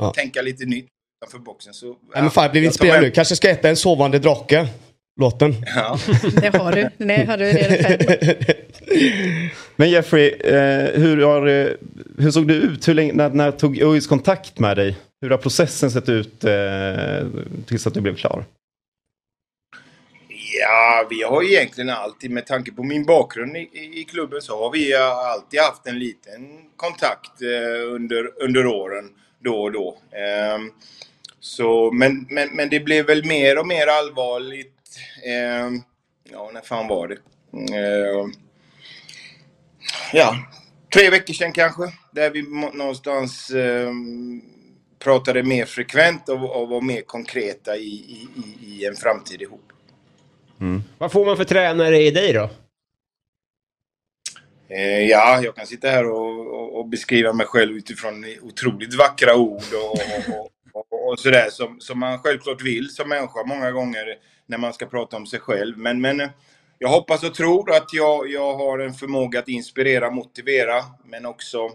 att- 0.00 0.06
Ja. 0.06 0.12
tänka 0.16 0.42
lite 0.42 0.64
nytt 0.64 0.86
utanför 1.24 1.38
boxen. 1.38 1.74
Så, 1.74 1.86
Nej, 1.86 2.22
men 2.22 2.30
fan, 2.30 2.44
jag 2.44 2.52
blev 2.52 2.64
inspirerad 2.64 3.02
nu. 3.02 3.10
Kanske 3.10 3.36
ska 3.36 3.50
äta 3.50 3.68
en 3.68 3.76
sovande 3.76 4.18
drake. 4.18 4.68
Låten. 5.20 5.54
Ja. 5.66 5.98
Det 6.40 6.58
har 6.58 6.72
du. 6.72 6.88
Det 6.98 7.24
har 7.24 7.36
du. 7.36 7.52
Men 9.76 9.90
Jeffrey, 9.90 10.28
eh, 10.28 11.00
hur, 11.00 11.22
har, 11.22 11.46
eh, 11.46 11.68
hur 12.18 12.30
såg 12.30 12.48
du 12.48 12.54
ut? 12.54 12.88
Hur 12.88 12.94
länge, 12.94 13.12
när, 13.12 13.30
när 13.30 13.50
tog 13.50 13.78
ÖIS 13.78 14.06
kontakt 14.06 14.58
med 14.58 14.76
dig? 14.76 14.96
Hur 15.20 15.30
har 15.30 15.38
processen 15.38 15.90
sett 15.90 16.08
ut 16.08 16.44
eh, 16.44 17.26
tills 17.66 17.86
att 17.86 17.94
du 17.94 18.00
blev 18.00 18.16
klar? 18.16 18.44
Ja, 20.60 21.06
vi 21.10 21.22
har 21.22 21.42
egentligen 21.44 21.90
alltid, 21.90 22.30
med 22.30 22.46
tanke 22.46 22.72
på 22.72 22.82
min 22.82 23.04
bakgrund 23.04 23.56
i, 23.56 23.68
i, 23.94 24.06
klubben, 24.10 24.42
så 24.42 24.58
har 24.58 24.72
vi 24.72 24.94
alltid 25.34 25.60
haft 25.60 25.86
en 25.86 25.98
liten 25.98 26.58
kontakt 26.76 27.42
eh, 27.42 27.94
under, 27.94 28.42
under 28.42 28.66
åren 28.66 29.04
då 29.38 29.62
och 29.62 29.72
då. 29.72 29.98
Ehm, 30.12 30.70
så, 31.40 31.90
men, 31.92 32.26
men, 32.30 32.56
men 32.56 32.68
det 32.68 32.80
blev 32.80 33.06
väl 33.06 33.24
mer 33.24 33.58
och 33.58 33.66
mer 33.66 33.86
allvarligt. 33.86 34.81
Ehm, 35.24 35.82
ja, 36.30 36.50
när 36.54 36.60
fan 36.60 36.88
var 36.88 37.08
det? 37.08 37.16
Ehm, 37.76 38.32
ja, 40.12 40.36
tre 40.94 41.10
veckor 41.10 41.34
sedan 41.34 41.52
kanske. 41.52 41.82
Där 42.12 42.30
vi 42.30 42.42
någonstans 42.76 43.50
ehm, 43.50 44.42
pratade 44.98 45.42
mer 45.42 45.64
frekvent 45.64 46.28
och, 46.28 46.62
och 46.62 46.68
var 46.68 46.80
mer 46.80 47.02
konkreta 47.02 47.76
i, 47.76 47.88
i, 47.88 48.28
i, 48.66 48.86
en 48.86 48.96
framtid 48.96 49.42
ihop. 49.42 49.72
Vad 50.98 51.12
får 51.12 51.26
man 51.26 51.36
för 51.36 51.44
tränare 51.44 51.98
i 51.98 52.10
dig 52.10 52.32
då? 52.32 52.50
Eh, 54.68 55.04
ja, 55.08 55.40
jag 55.42 55.56
kan 55.56 55.66
sitta 55.66 55.88
här 55.88 56.10
och, 56.10 56.46
och, 56.46 56.78
och 56.78 56.88
beskriva 56.88 57.32
mig 57.32 57.46
själv 57.46 57.76
utifrån 57.76 58.24
otroligt 58.42 58.94
vackra 58.94 59.36
ord 59.36 59.62
och, 59.74 59.98
och 61.10 61.18
sådär 61.18 61.48
som, 61.50 61.80
som 61.80 61.98
man 61.98 62.18
självklart 62.18 62.62
vill 62.62 62.90
som 62.90 63.08
människa 63.08 63.44
många 63.46 63.70
gånger 63.70 64.18
när 64.46 64.58
man 64.58 64.72
ska 64.72 64.86
prata 64.86 65.16
om 65.16 65.26
sig 65.26 65.40
själv. 65.40 65.78
Men, 65.78 66.00
men 66.00 66.28
jag 66.78 66.88
hoppas 66.88 67.24
och 67.24 67.34
tror 67.34 67.74
att 67.74 67.92
jag, 67.92 68.30
jag 68.30 68.54
har 68.54 68.78
en 68.78 68.94
förmåga 68.94 69.38
att 69.38 69.48
inspirera, 69.48 70.10
motivera, 70.10 70.84
men 71.04 71.26
också 71.26 71.70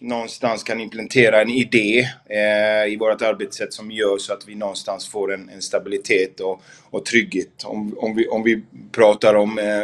någonstans 0.00 0.62
kan 0.62 0.80
implementera 0.80 1.42
en 1.42 1.50
idé 1.50 2.08
eh, 2.30 2.92
i 2.92 2.96
vårt 3.00 3.22
arbetssätt 3.22 3.72
som 3.72 3.90
gör 3.90 4.18
så 4.18 4.32
att 4.32 4.48
vi 4.48 4.54
någonstans 4.54 5.08
får 5.08 5.34
en, 5.34 5.48
en 5.48 5.62
stabilitet 5.62 6.40
och, 6.40 6.62
och 6.90 7.04
trygghet. 7.04 7.64
Om, 7.64 7.98
om, 7.98 8.16
vi, 8.16 8.28
om 8.28 8.42
vi 8.42 8.62
pratar 8.92 9.34
om 9.34 9.58
eh, 9.58 9.82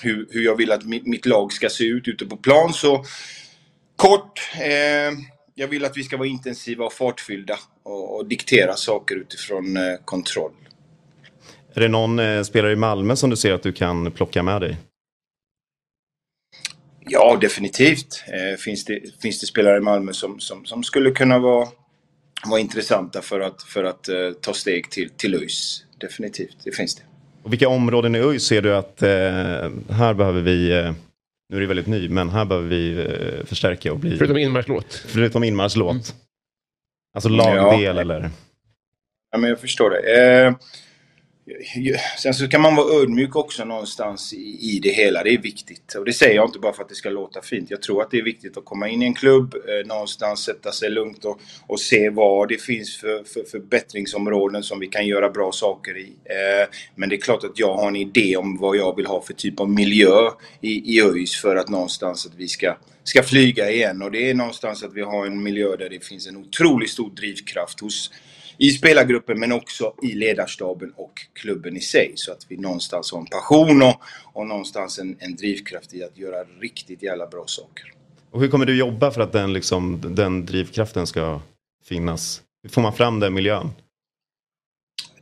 hur, 0.00 0.28
hur 0.30 0.44
jag 0.44 0.56
vill 0.56 0.72
att 0.72 0.84
mitt, 0.84 1.06
mitt 1.06 1.26
lag 1.26 1.52
ska 1.52 1.68
se 1.68 1.84
ut 1.84 2.08
ute 2.08 2.26
på 2.26 2.36
plan 2.36 2.72
så 2.72 3.04
kort. 3.96 4.50
Eh, 4.60 5.18
jag 5.54 5.68
vill 5.68 5.84
att 5.84 5.96
vi 5.96 6.02
ska 6.02 6.16
vara 6.16 6.28
intensiva 6.28 6.84
och 6.84 6.92
fartfyllda 6.92 7.58
och, 7.82 8.16
och 8.16 8.26
diktera 8.26 8.76
saker 8.76 9.16
utifrån 9.16 9.76
eh, 9.76 9.94
kontroll. 10.04 10.52
Är 11.76 11.80
det 11.80 11.88
någon 11.88 12.18
eh, 12.18 12.42
spelare 12.42 12.72
i 12.72 12.76
Malmö 12.76 13.16
som 13.16 13.30
du 13.30 13.36
ser 13.36 13.52
att 13.52 13.62
du 13.62 13.72
kan 13.72 14.10
plocka 14.10 14.42
med 14.42 14.60
dig? 14.60 14.76
Ja, 17.00 17.38
definitivt. 17.40 18.24
Eh, 18.26 18.56
finns, 18.58 18.84
det, 18.84 19.20
finns 19.22 19.40
det 19.40 19.46
spelare 19.46 19.76
i 19.76 19.80
Malmö 19.80 20.12
som, 20.12 20.40
som, 20.40 20.64
som 20.64 20.82
skulle 20.82 21.10
kunna 21.10 21.38
vara, 21.38 21.68
vara 22.46 22.60
intressanta 22.60 23.22
för 23.22 23.40
att, 23.40 23.62
för 23.62 23.84
att 23.84 24.08
eh, 24.08 24.30
ta 24.40 24.52
steg 24.52 24.90
till, 24.90 25.10
till 25.10 25.34
ÖIS. 25.34 25.84
Definitivt, 25.98 26.56
det 26.64 26.72
finns 26.72 26.94
det. 26.94 27.02
Och 27.42 27.52
vilka 27.52 27.68
områden 27.68 28.14
i 28.14 28.18
ÖIS 28.18 28.42
ser 28.46 28.62
du 28.62 28.76
att 28.76 29.02
eh, 29.02 29.08
här 29.90 30.14
behöver 30.14 30.40
vi, 30.40 30.70
eh, 30.72 30.92
nu 31.48 31.56
är 31.56 31.60
det 31.60 31.66
väldigt 31.66 31.86
ny, 31.86 32.08
men 32.08 32.28
här 32.28 32.44
behöver 32.44 32.68
vi 32.68 32.92
eh, 32.92 33.46
förstärka 33.46 33.92
och 33.92 33.98
bli... 33.98 34.16
Förutom 34.18 34.36
inmarschlåt. 34.36 35.04
Förutom 35.06 35.44
inmarschlåt. 35.44 36.14
Alltså 37.14 37.28
lagdel 37.28 37.82
Ja. 37.82 38.00
eller? 38.00 38.30
Ja, 39.30 39.38
men 39.38 39.50
jag 39.50 39.60
förstår 39.60 39.90
det. 39.90 40.54
Sen 42.18 42.34
så 42.34 42.48
kan 42.48 42.60
man 42.60 42.76
vara 42.76 43.02
ödmjuk 43.02 43.36
också 43.36 43.64
någonstans 43.64 44.32
i, 44.32 44.58
i 44.60 44.80
det 44.82 44.90
hela. 44.90 45.22
Det 45.22 45.34
är 45.34 45.38
viktigt. 45.38 45.94
Och 45.94 46.04
det 46.04 46.12
säger 46.12 46.34
jag 46.34 46.48
inte 46.48 46.58
bara 46.58 46.72
för 46.72 46.82
att 46.82 46.88
det 46.88 46.94
ska 46.94 47.10
låta 47.10 47.42
fint. 47.42 47.70
Jag 47.70 47.82
tror 47.82 48.02
att 48.02 48.10
det 48.10 48.18
är 48.18 48.22
viktigt 48.22 48.56
att 48.56 48.64
komma 48.64 48.88
in 48.88 49.02
i 49.02 49.06
en 49.06 49.14
klubb, 49.14 49.54
eh, 49.54 49.86
någonstans 49.86 50.40
sätta 50.40 50.72
sig 50.72 50.90
lugnt 50.90 51.24
och, 51.24 51.40
och 51.66 51.80
se 51.80 52.10
vad 52.10 52.48
det 52.48 52.62
finns 52.62 52.96
för, 52.96 53.24
för 53.24 53.44
förbättringsområden 53.50 54.62
som 54.62 54.80
vi 54.80 54.86
kan 54.86 55.06
göra 55.06 55.30
bra 55.30 55.52
saker 55.52 55.98
i. 55.98 56.12
Eh, 56.24 56.68
men 56.94 57.08
det 57.08 57.16
är 57.16 57.20
klart 57.20 57.44
att 57.44 57.58
jag 57.58 57.74
har 57.74 57.88
en 57.88 57.96
idé 57.96 58.36
om 58.36 58.56
vad 58.56 58.76
jag 58.76 58.96
vill 58.96 59.06
ha 59.06 59.22
för 59.22 59.34
typ 59.34 59.60
av 59.60 59.70
miljö 59.70 60.30
i, 60.60 60.96
i 60.96 61.02
ÖIS 61.02 61.36
för 61.36 61.56
att 61.56 61.68
någonstans 61.68 62.26
att 62.26 62.34
vi 62.34 62.48
ska, 62.48 62.76
ska 63.04 63.22
flyga 63.22 63.70
igen. 63.70 64.02
Och 64.02 64.10
det 64.10 64.30
är 64.30 64.34
någonstans 64.34 64.82
att 64.82 64.94
vi 64.94 65.02
har 65.02 65.26
en 65.26 65.42
miljö 65.42 65.76
där 65.76 65.90
det 65.90 66.04
finns 66.04 66.26
en 66.26 66.36
otroligt 66.36 66.90
stor 66.90 67.10
drivkraft 67.10 67.80
hos 67.80 68.10
i 68.58 68.70
spelargruppen 68.70 69.40
men 69.40 69.52
också 69.52 69.94
i 70.02 70.14
ledarstaben 70.14 70.92
och 70.96 71.12
klubben 71.32 71.76
i 71.76 71.80
sig. 71.80 72.12
Så 72.14 72.32
att 72.32 72.46
vi 72.48 72.56
någonstans 72.56 73.12
har 73.12 73.20
en 73.20 73.26
passion 73.26 73.82
och, 73.82 74.02
och 74.32 74.46
någonstans 74.46 74.98
en, 74.98 75.16
en 75.18 75.36
drivkraft 75.36 75.94
i 75.94 76.02
att 76.02 76.18
göra 76.18 76.44
riktigt 76.60 77.02
jävla 77.02 77.26
bra 77.26 77.44
saker. 77.46 77.92
Och 78.30 78.40
hur 78.40 78.48
kommer 78.48 78.66
du 78.66 78.76
jobba 78.76 79.10
för 79.10 79.20
att 79.20 79.32
den, 79.32 79.52
liksom, 79.52 80.00
den 80.14 80.46
drivkraften 80.46 81.06
ska 81.06 81.40
finnas? 81.84 82.42
Hur 82.62 82.70
får 82.70 82.82
man 82.82 82.92
fram 82.92 83.20
den 83.20 83.34
miljön? 83.34 83.70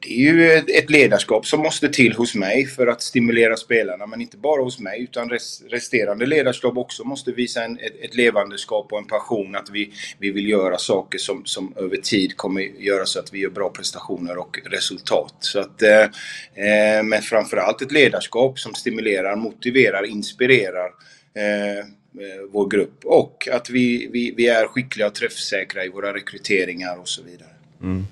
Det 0.05 0.13
är 0.13 0.33
ju 0.33 0.53
ett, 0.53 0.91
ledarskap 0.91 1.47
som 1.47 1.61
måste 1.61 1.89
till 1.89 2.13
hos 2.13 2.35
mig 2.35 2.67
för 2.67 2.87
att 2.87 3.03
stimulera 3.03 3.57
spelarna. 3.57 4.07
Men 4.07 4.21
inte 4.21 4.37
bara 4.37 4.63
hos 4.63 4.79
mig 4.79 5.03
utan 5.03 5.31
res, 5.31 5.63
resterande 5.69 6.27
ledarskap 6.27 6.77
också 6.77 7.05
måste 7.05 7.33
visa 7.33 7.65
en, 7.65 7.79
ett, 7.79 8.01
ett 8.03 8.15
levandeskap 8.15 8.93
och 8.93 8.99
en 8.99 9.07
passion 9.07 9.57
att 9.57 9.71
vi, 9.71 9.93
vi 10.19 10.31
vill 10.31 10.49
göra 10.49 10.79
saker 10.79 11.19
som, 11.19 11.45
som 11.45 11.75
över 11.77 11.97
tid 11.97 12.37
kommer 12.37 12.61
göra 12.61 13.07
så 13.07 13.19
att 13.19 13.35
vi 13.35 13.39
gör 13.39 13.51
bra 13.51 13.71
prestationer 13.71 14.39
och 14.39 14.59
resultat. 14.65 15.35
Så 15.41 15.59
att, 15.59 15.83
eh, 15.83 16.01
eh 16.01 17.03
men 17.03 17.23
framförallt 17.23 17.83
ett 17.83 17.93
ledarskap 17.93 18.59
som 18.59 18.75
stimulerar, 18.75 19.37
motiverar, 19.37 20.07
inspirerar 20.07 20.91
eh, 21.37 21.79
eh, 21.79 21.85
vår 22.53 22.71
grupp. 22.71 23.05
Och 23.05 23.49
att 23.53 23.71
vi, 23.71 24.09
vi, 24.13 24.35
vi 24.37 24.49
är 24.49 24.67
skickliga 24.67 25.07
och 25.07 25.15
träffsäkra 25.15 25.85
i 25.85 25.89
våra 25.89 26.15
rekryteringar 26.15 26.99
och 26.99 27.09
så 27.09 27.23
vidare. 27.23 27.51
Mm. 27.83 28.07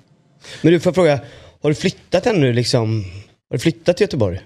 Men 0.61 0.73
du, 0.73 0.79
får 0.79 0.89
jag 0.89 0.95
fråga. 0.95 1.19
Har 1.63 1.69
du 1.69 1.75
flyttat 1.75 2.25
ännu 2.25 2.53
liksom? 2.53 3.03
Har 3.49 3.57
du 3.57 3.59
flyttat 3.59 3.97
till 3.97 4.03
Göteborg? 4.03 4.41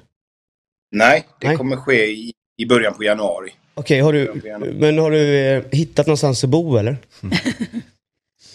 Nej, 0.92 1.26
det 1.40 1.48
Nej. 1.48 1.58
kommer 1.58 1.76
ske 1.76 2.06
i, 2.06 2.34
i 2.58 2.66
början 2.66 2.94
på 2.94 3.04
januari. 3.04 3.50
Okej, 3.74 4.00
har 4.00 4.14
du, 4.14 4.42
men 4.80 4.98
har 4.98 5.12
du 5.12 5.36
eh, 5.38 5.64
hittat 5.72 6.08
någonstans 6.08 6.44
att 6.44 6.50
bo 6.50 6.78
eller? 6.78 6.98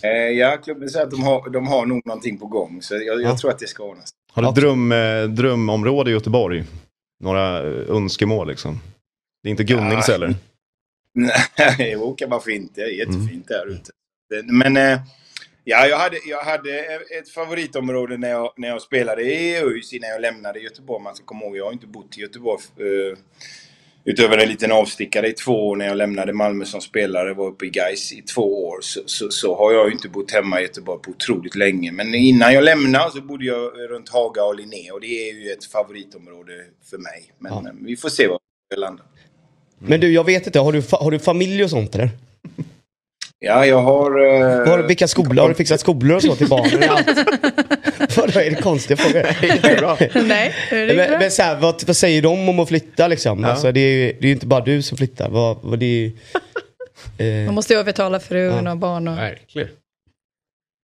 Eh, 0.05 0.11
ja, 0.11 0.57
klubben 0.65 0.89
säger 0.91 1.05
att 1.05 1.11
de 1.11 1.23
har, 1.23 1.51
de 1.51 1.67
har 1.67 1.87
nog 1.87 2.07
någonting 2.07 2.39
på 2.39 2.47
gång. 2.47 2.83
Så 2.83 2.95
jag, 2.95 3.05
jag 3.05 3.21
Ja. 3.23 3.39
tror 3.39 3.51
att 3.51 3.59
det 3.59 3.67
ska 3.67 3.83
ordnas. 3.85 4.11
Har 4.33 4.43
du 4.43 4.49
Ja. 4.49 4.53
dröm, 4.53 4.93
eh, 4.93 5.23
drömområde 5.25 6.11
i 6.11 6.13
Göteborg? 6.13 6.65
Några 7.21 7.59
eh, 7.59 7.91
önskemål 7.97 8.49
liksom? 8.49 8.81
Det 9.43 9.49
är 9.49 9.51
inte 9.51 9.65
Gunnils 9.65 10.09
Ja. 10.09 10.15
eller? 10.15 10.35
Nej, 11.59 11.91
jo, 11.93 12.15
kan 12.15 12.31
varför 12.31 12.51
inte? 12.51 12.81
Det 12.81 12.87
är 12.87 12.99
jättefint 12.99 13.49
där 13.49 13.67
ute. 13.67 13.91
Men 14.45 14.77
eh, 14.77 15.01
ja, 15.65 15.87
jag 15.87 15.99
hade, 15.99 16.17
jag 16.27 16.41
hade 16.41 16.79
ett 17.19 17.29
favoritområde 17.35 18.17
när 18.19 18.31
jag, 18.31 18.53
när 18.57 18.69
jag 18.69 18.83
spelade 18.83 19.23
i 19.23 19.57
ÖIS 19.57 19.93
innan 19.93 20.11
jag 20.11 20.21
lämnade 20.21 20.61
Göteborg. 20.61 21.03
Man 21.03 21.15
ska 21.15 21.25
komma 21.25 21.45
ihåg, 21.45 21.57
jag 21.57 21.65
har 21.65 21.73
inte 21.73 21.87
bott 21.87 22.19
i 22.19 22.21
Göteborg 22.21 22.63
eh, 22.79 23.19
utöver 24.05 24.39
en 24.39 24.49
liten 24.49 24.73
avstickare 24.73 25.29
i 25.29 25.33
två 25.33 25.69
år 25.69 25.77
när 25.77 25.87
jag 25.87 25.97
lämnade 25.97 26.33
Malmö 26.33 26.65
som 26.65 26.81
spelare. 26.81 27.35
Var 27.35 27.47
uppe 27.47 27.67
i 27.67 27.71
Gais 27.71 28.13
i 28.13 28.23
två 28.23 28.69
år. 28.69 28.79
Så, 28.81 29.01
så, 29.07 29.31
så 29.31 29.57
har 29.57 29.73
jag 29.73 29.87
ju 29.87 29.93
inte 29.93 30.09
bott 30.09 30.31
hemma 30.31 30.61
i 30.61 30.63
Göteborg 30.63 31.03
på 31.03 31.11
otroligt 31.11 31.55
länge. 31.55 31.93
Men 31.93 32.15
innan 32.15 32.55
jag 32.55 32.65
lämnade 32.65 33.11
så 33.11 33.21
bodde 33.21 33.45
jag 33.45 33.73
runt 33.91 34.09
Haga 34.09 34.45
och 34.45 34.55
Linné 34.57 34.91
och 34.91 35.01
det 35.01 35.31
är 35.31 35.35
ju 35.35 35.51
ett 35.53 35.65
favoritområde 35.65 36.53
för 36.91 36.99
mig. 36.99 37.33
Men 37.39 37.53
Ja. 37.53 37.59
eh, 37.69 37.75
vi 37.81 37.97
får 37.97 38.09
se 38.09 38.27
var 38.29 38.39
det 38.71 38.77
landar. 38.77 39.07
Men 39.79 40.01
du, 40.01 40.13
jag 40.13 40.25
vet 40.25 40.47
inte. 40.47 40.59
Har 40.59 40.73
du, 40.73 40.81
fa- 40.81 41.03
har 41.03 41.11
du 41.11 41.19
familj 41.19 41.65
och 41.65 41.71
sånt 41.71 41.95
eller? 41.95 42.09
Ja, 43.45 43.67
jag 43.67 43.79
har... 43.83 44.11
eh, 44.25 44.69
Har, 44.69 44.79
du- 44.79 44.87
vilka 44.87 45.09
skolor? 45.09 45.43
Har 45.43 45.49
du 45.49 45.55
fixat 45.55 45.81
skolor 45.87 46.17
och 46.17 46.23
så 46.23 46.35
till 46.37 46.49
barnen? 46.49 47.05
Vadå, 48.17 48.41
är 48.41 48.51
det 48.51 48.63
konstiga 48.63 48.97
frågor? 48.97 50.23
Nej, 50.29 50.55
det 50.71 50.77
är 50.77 50.97
men, 50.97 51.09
bra. 51.11 51.19
men 51.19 51.31
så 51.31 51.43
här, 51.43 51.61
vad, 51.61 51.83
vad 51.87 51.97
säger 51.97 52.23
de 52.23 52.49
om 52.49 52.59
att 52.61 52.69
flytta 52.69 53.09
liksom? 53.09 53.41
Ja. 53.43 53.49
Alltså, 53.51 53.73
det, 53.73 53.81
är 53.81 53.93
ju, 53.93 54.13
det 54.13 54.19
är 54.19 54.29
ju 54.29 54.33
inte 54.33 54.47
bara 54.47 54.61
du 54.65 54.83
som 54.83 54.99
flyttar. 54.99 55.29
Vad, 55.31 55.59
vad 55.63 55.79
det 55.79 55.87
är 55.87 55.89
ju, 56.01 56.13
Man 57.19 57.47
eh, 57.47 57.53
måste 57.53 57.73
ju 57.75 57.79
övertala 57.81 58.21
frun 58.21 58.65
Ja. 58.65 58.71
och 58.73 58.79
barn. 58.79 59.09
Och... 59.09 59.19
Verkligen. 59.19 59.69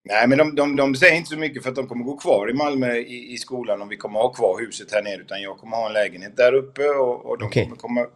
Nej, 0.09 0.27
men 0.29 0.39
de, 0.39 0.55
de, 0.55 0.77
de 0.77 0.95
säger 0.95 1.17
inte 1.17 1.29
så 1.31 1.37
mycket 1.39 1.63
för 1.63 1.71
att 1.71 1.77
de 1.77 1.87
kommer 1.87 2.05
gå 2.05 2.17
kvar 2.17 2.51
i 2.51 2.55
Malmö 2.55 2.95
i, 2.97 3.33
i 3.33 3.37
skolan 3.37 3.83
om 3.83 3.89
vi 3.89 3.97
kommer 3.97 4.21
ha 4.21 4.29
kvar 4.33 4.61
huset 4.67 4.93
här 4.93 5.03
nere. 5.03 5.15
Utan 5.21 5.43
jag 5.43 5.59
kommer 5.59 5.77
ha 5.77 5.87
en 5.87 5.93
lägenhet 5.93 6.37
där 6.37 6.53
uppe 6.55 6.83
och, 6.83 7.27
och 7.27 7.39
de 7.39 7.45
Okej. 7.47 7.65
kommer 7.65 7.77
komma 7.77 8.07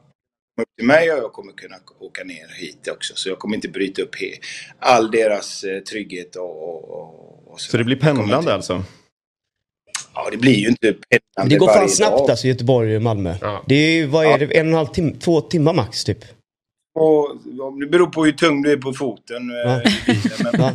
upp 0.63 0.77
till 0.77 0.87
mig 0.87 1.13
och 1.13 1.19
jag 1.19 1.33
kommer 1.33 1.53
kunna 1.53 1.77
åka 2.01 2.25
ner 2.25 2.49
hit 2.61 2.89
också. 2.89 3.13
Så 3.17 3.29
jag 3.29 3.39
kommer 3.39 3.55
inte 3.55 3.69
bryta 3.69 4.03
upp 4.03 4.15
all 4.79 5.11
deras 5.11 5.65
eh, 5.65 5.81
trygghet 5.81 6.37
och, 6.37 6.63
och, 6.69 6.91
och, 6.91 7.53
och 7.53 7.61
Så 7.61 7.77
det 7.77 7.85
blir 7.85 7.97
kommer 7.97 8.15
pendlande 8.15 8.55
alltså? 8.55 8.83
Ja, 10.15 10.29
det 10.31 10.37
blir 10.37 10.55
ju 10.55 10.69
inte 10.69 10.93
pendlande 11.09 11.55
det 11.55 11.59
går 11.59 11.67
fan 11.67 11.89
snabbt 11.89 12.19
dag. 12.19 12.31
alltså 12.31 12.47
Göteborg 12.47 12.97
och 12.97 13.03
Malmö. 13.03 13.35
Ja. 13.41 13.65
Det 13.69 13.75
är 13.75 13.93
ju, 13.93 14.07
vad 14.07 14.25
är 14.27 14.31
Ja. 14.31 14.39
det, 14.39 14.45
en 14.59 14.67
och 14.67 14.71
en 14.73 14.75
halv 14.75 14.87
timme, 14.87 15.15
två 15.21 15.41
timmar 15.41 15.73
max 15.73 16.05
typ. 16.05 16.25
på, 16.95 17.29
det 17.81 17.87
beror 17.87 18.07
på 18.07 18.25
hur 18.25 18.33
tung 18.33 18.63
du 18.63 18.73
är 18.73 18.77
på 18.77 18.93
foten. 18.93 19.51
eh, 19.51 19.57
Ja. 19.57 19.81
Men, 20.53 20.75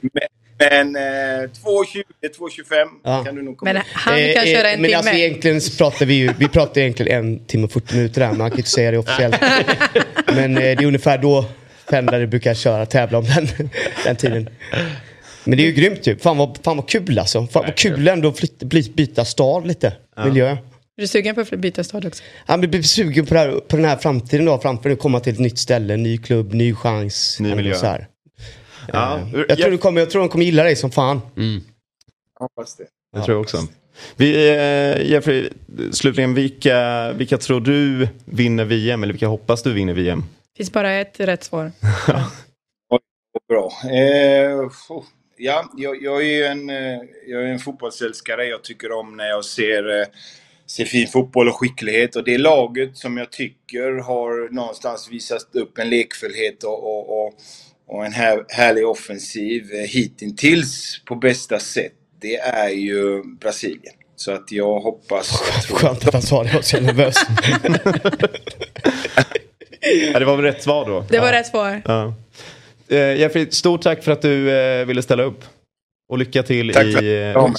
men, 0.00 0.22
men 0.70 0.96
eh, 0.96 1.00
2.20, 1.00 2.02
2.25 2.38 2.86
Ja. 3.04 3.24
kan 3.24 3.34
du 3.34 3.42
nog 3.42 3.56
komma 3.58 3.72
Men 3.72 3.82
han 3.92 4.18
Eh, 4.18 4.34
kan 4.34 4.44
eh, 4.44 4.52
köra 4.52 4.70
en 4.70 4.80
men 4.80 4.88
timme. 4.90 4.96
alltså 4.96 5.12
egentligen 5.14 5.60
så 5.60 5.76
pratar 5.76 6.06
vi 6.06 6.14
ju, 6.14 6.32
vi 6.38 6.48
pratar 6.48 6.80
egentligen 6.80 7.18
en 7.24 7.46
timme 7.46 7.64
och 7.64 7.72
40 7.72 7.96
minuter 7.96 8.20
här, 8.20 8.32
man 8.32 8.50
kan 8.50 8.58
inte 8.58 8.70
säga 8.70 8.90
det 8.90 8.98
officiellt. 8.98 9.36
men 10.26 10.56
eh, 10.56 10.62
det 10.62 10.70
är 10.70 10.84
ungefär 10.84 11.18
då 11.18 11.44
pendlare 11.90 12.26
brukar 12.26 12.54
köra, 12.54 12.86
tävla 12.86 13.18
om 13.18 13.24
den, 13.24 13.48
den 14.04 14.16
tiden. 14.16 14.48
Men 15.44 15.56
det 15.58 15.62
är 15.64 15.66
ju 15.66 15.72
grymt 15.72 16.06
ju. 16.06 16.18
Fan 16.18 16.36
vad, 16.36 16.58
fan 16.64 16.76
vad 16.76 16.88
kul 16.88 17.18
alltså. 17.18 17.46
Fan 17.46 17.64
vad 17.66 17.74
kul 17.76 18.08
ändå 18.08 18.28
att 18.28 18.38
flytta, 18.38 18.66
bli, 18.66 18.92
byta 18.94 19.24
stad 19.24 19.66
lite. 19.66 19.92
Miljö. 20.24 20.50
Är 20.96 21.00
du 21.02 21.06
sugen 21.06 21.34
på 21.34 21.40
att 21.40 21.50
byta 21.50 21.84
stad 21.84 22.04
också? 22.06 22.22
Han 22.46 22.60
blir 22.60 22.82
sugen 22.82 23.26
på, 23.26 23.34
det 23.34 23.40
här, 23.40 23.50
på 23.50 23.76
den 23.76 23.84
här 23.84 23.96
framtiden 23.96 24.46
då, 24.46 24.58
framför 24.58 24.90
att 24.90 24.98
komma 24.98 25.20
till 25.20 25.32
ett 25.32 25.38
nytt 25.38 25.58
ställe, 25.58 25.96
ny 25.96 26.18
klubb, 26.18 26.54
ny 26.54 26.74
chans. 26.74 27.36
Ny 27.40 27.54
miljö. 27.54 27.74
Så 27.74 27.86
här. 27.86 28.06
Ja, 28.92 29.18
Eh, 29.18 29.44
jag, 29.48 29.58
tror 29.58 29.70
du 29.70 29.78
kommer, 29.78 30.00
jag 30.00 30.10
tror 30.10 30.20
de 30.20 30.28
kommer 30.28 30.44
gilla 30.44 30.62
dig 30.62 30.76
som 30.76 30.90
fan. 30.90 31.20
Hoppas 32.38 32.76
det. 32.76 32.86
Det 33.12 33.24
tror 33.24 33.34
jag 33.34 33.40
också. 33.40 33.58
Vi, 34.16 34.48
eh, 34.48 35.10
Jeffrey, 35.10 35.50
slutligen, 35.92 36.34
vilka, 36.34 37.12
vilka 37.12 37.38
tror 37.38 37.60
du 37.60 38.08
vinner 38.24 38.64
VM? 38.64 39.02
Eller 39.02 39.12
vilka 39.12 39.26
hoppas 39.26 39.62
du 39.62 39.72
vinner 39.72 39.94
VM? 39.94 40.24
finns 40.56 40.72
bara 40.72 40.92
ett 40.92 41.20
rätt 41.20 41.44
svar. 41.44 41.72
Bra. 43.48 43.72
Eh, 43.90 44.60
oh, 44.88 45.04
ja, 45.36 45.72
jag, 45.76 46.02
jag 46.02 46.22
är 46.22 46.26
ju 46.26 46.44
en, 46.44 46.70
eh, 46.70 47.00
jag 47.26 47.42
är 47.42 47.46
en 47.46 47.58
fotbollsälskare. 47.58 48.44
Jag 48.44 48.64
tycker 48.64 48.92
om 48.92 49.16
när 49.16 49.26
jag 49.26 49.44
ser, 49.44 50.00
eh, 50.00 50.06
ser 50.66 50.84
fin 50.84 51.06
fotboll 51.06 51.48
och 51.48 51.60
skicklighet. 51.60 52.16
Och 52.16 52.24
det 52.24 52.38
laget 52.38 52.96
som 52.96 53.16
jag 53.16 53.32
tycker 53.32 53.92
har 53.92 54.52
någonstans 54.52 55.08
visat 55.10 55.56
upp 55.56 55.78
en 55.78 55.90
lekfullhet 55.90 56.64
och, 56.64 56.84
och, 56.84 57.26
och, 57.26 57.34
och 57.86 58.06
en 58.06 58.12
här, 58.12 58.44
härlig 58.48 58.86
offensiv 58.86 59.74
eh, 59.74 59.80
hittills 59.80 61.00
på 61.04 61.14
bästa 61.14 61.58
sätt. 61.58 61.92
Det 62.20 62.36
är 62.36 62.68
ju 62.68 63.22
Brasilien. 63.40 63.94
Så 64.16 64.32
att 64.32 64.52
jag 64.52 64.80
hoppas... 64.80 65.42
Jag 65.54 65.62
tror, 65.66 65.76
Skönt 65.76 66.06
att 66.06 66.12
han 66.12 66.22
sa 66.22 66.42
det, 66.42 66.48
jag 66.48 66.54
var 66.54 66.62
så 66.62 66.80
nervös. 66.80 67.16
Ja, 70.12 70.18
det 70.18 70.24
var 70.24 70.36
väl 70.36 70.44
rätt 70.44 70.62
svar 70.62 70.86
då? 70.86 71.04
Det 71.08 71.20
var 71.20 71.32
rätt 71.32 71.46
svar. 71.46 71.82
Ja. 71.84 72.14
Eh, 72.88 73.16
Jeffrey, 73.16 73.50
stort 73.50 73.82
tack 73.82 74.04
för 74.04 74.12
att 74.12 74.22
du 74.22 74.50
eh, 74.58 74.84
ville 74.86 75.02
ställa 75.02 75.22
upp. 75.22 75.44
Och 76.08 76.18
lycka 76.18 76.42
till 76.42 76.72
Tack 76.72 76.82
för 76.82 77.02
i 77.04 77.30
att 77.30 77.36
eh. 77.36 77.54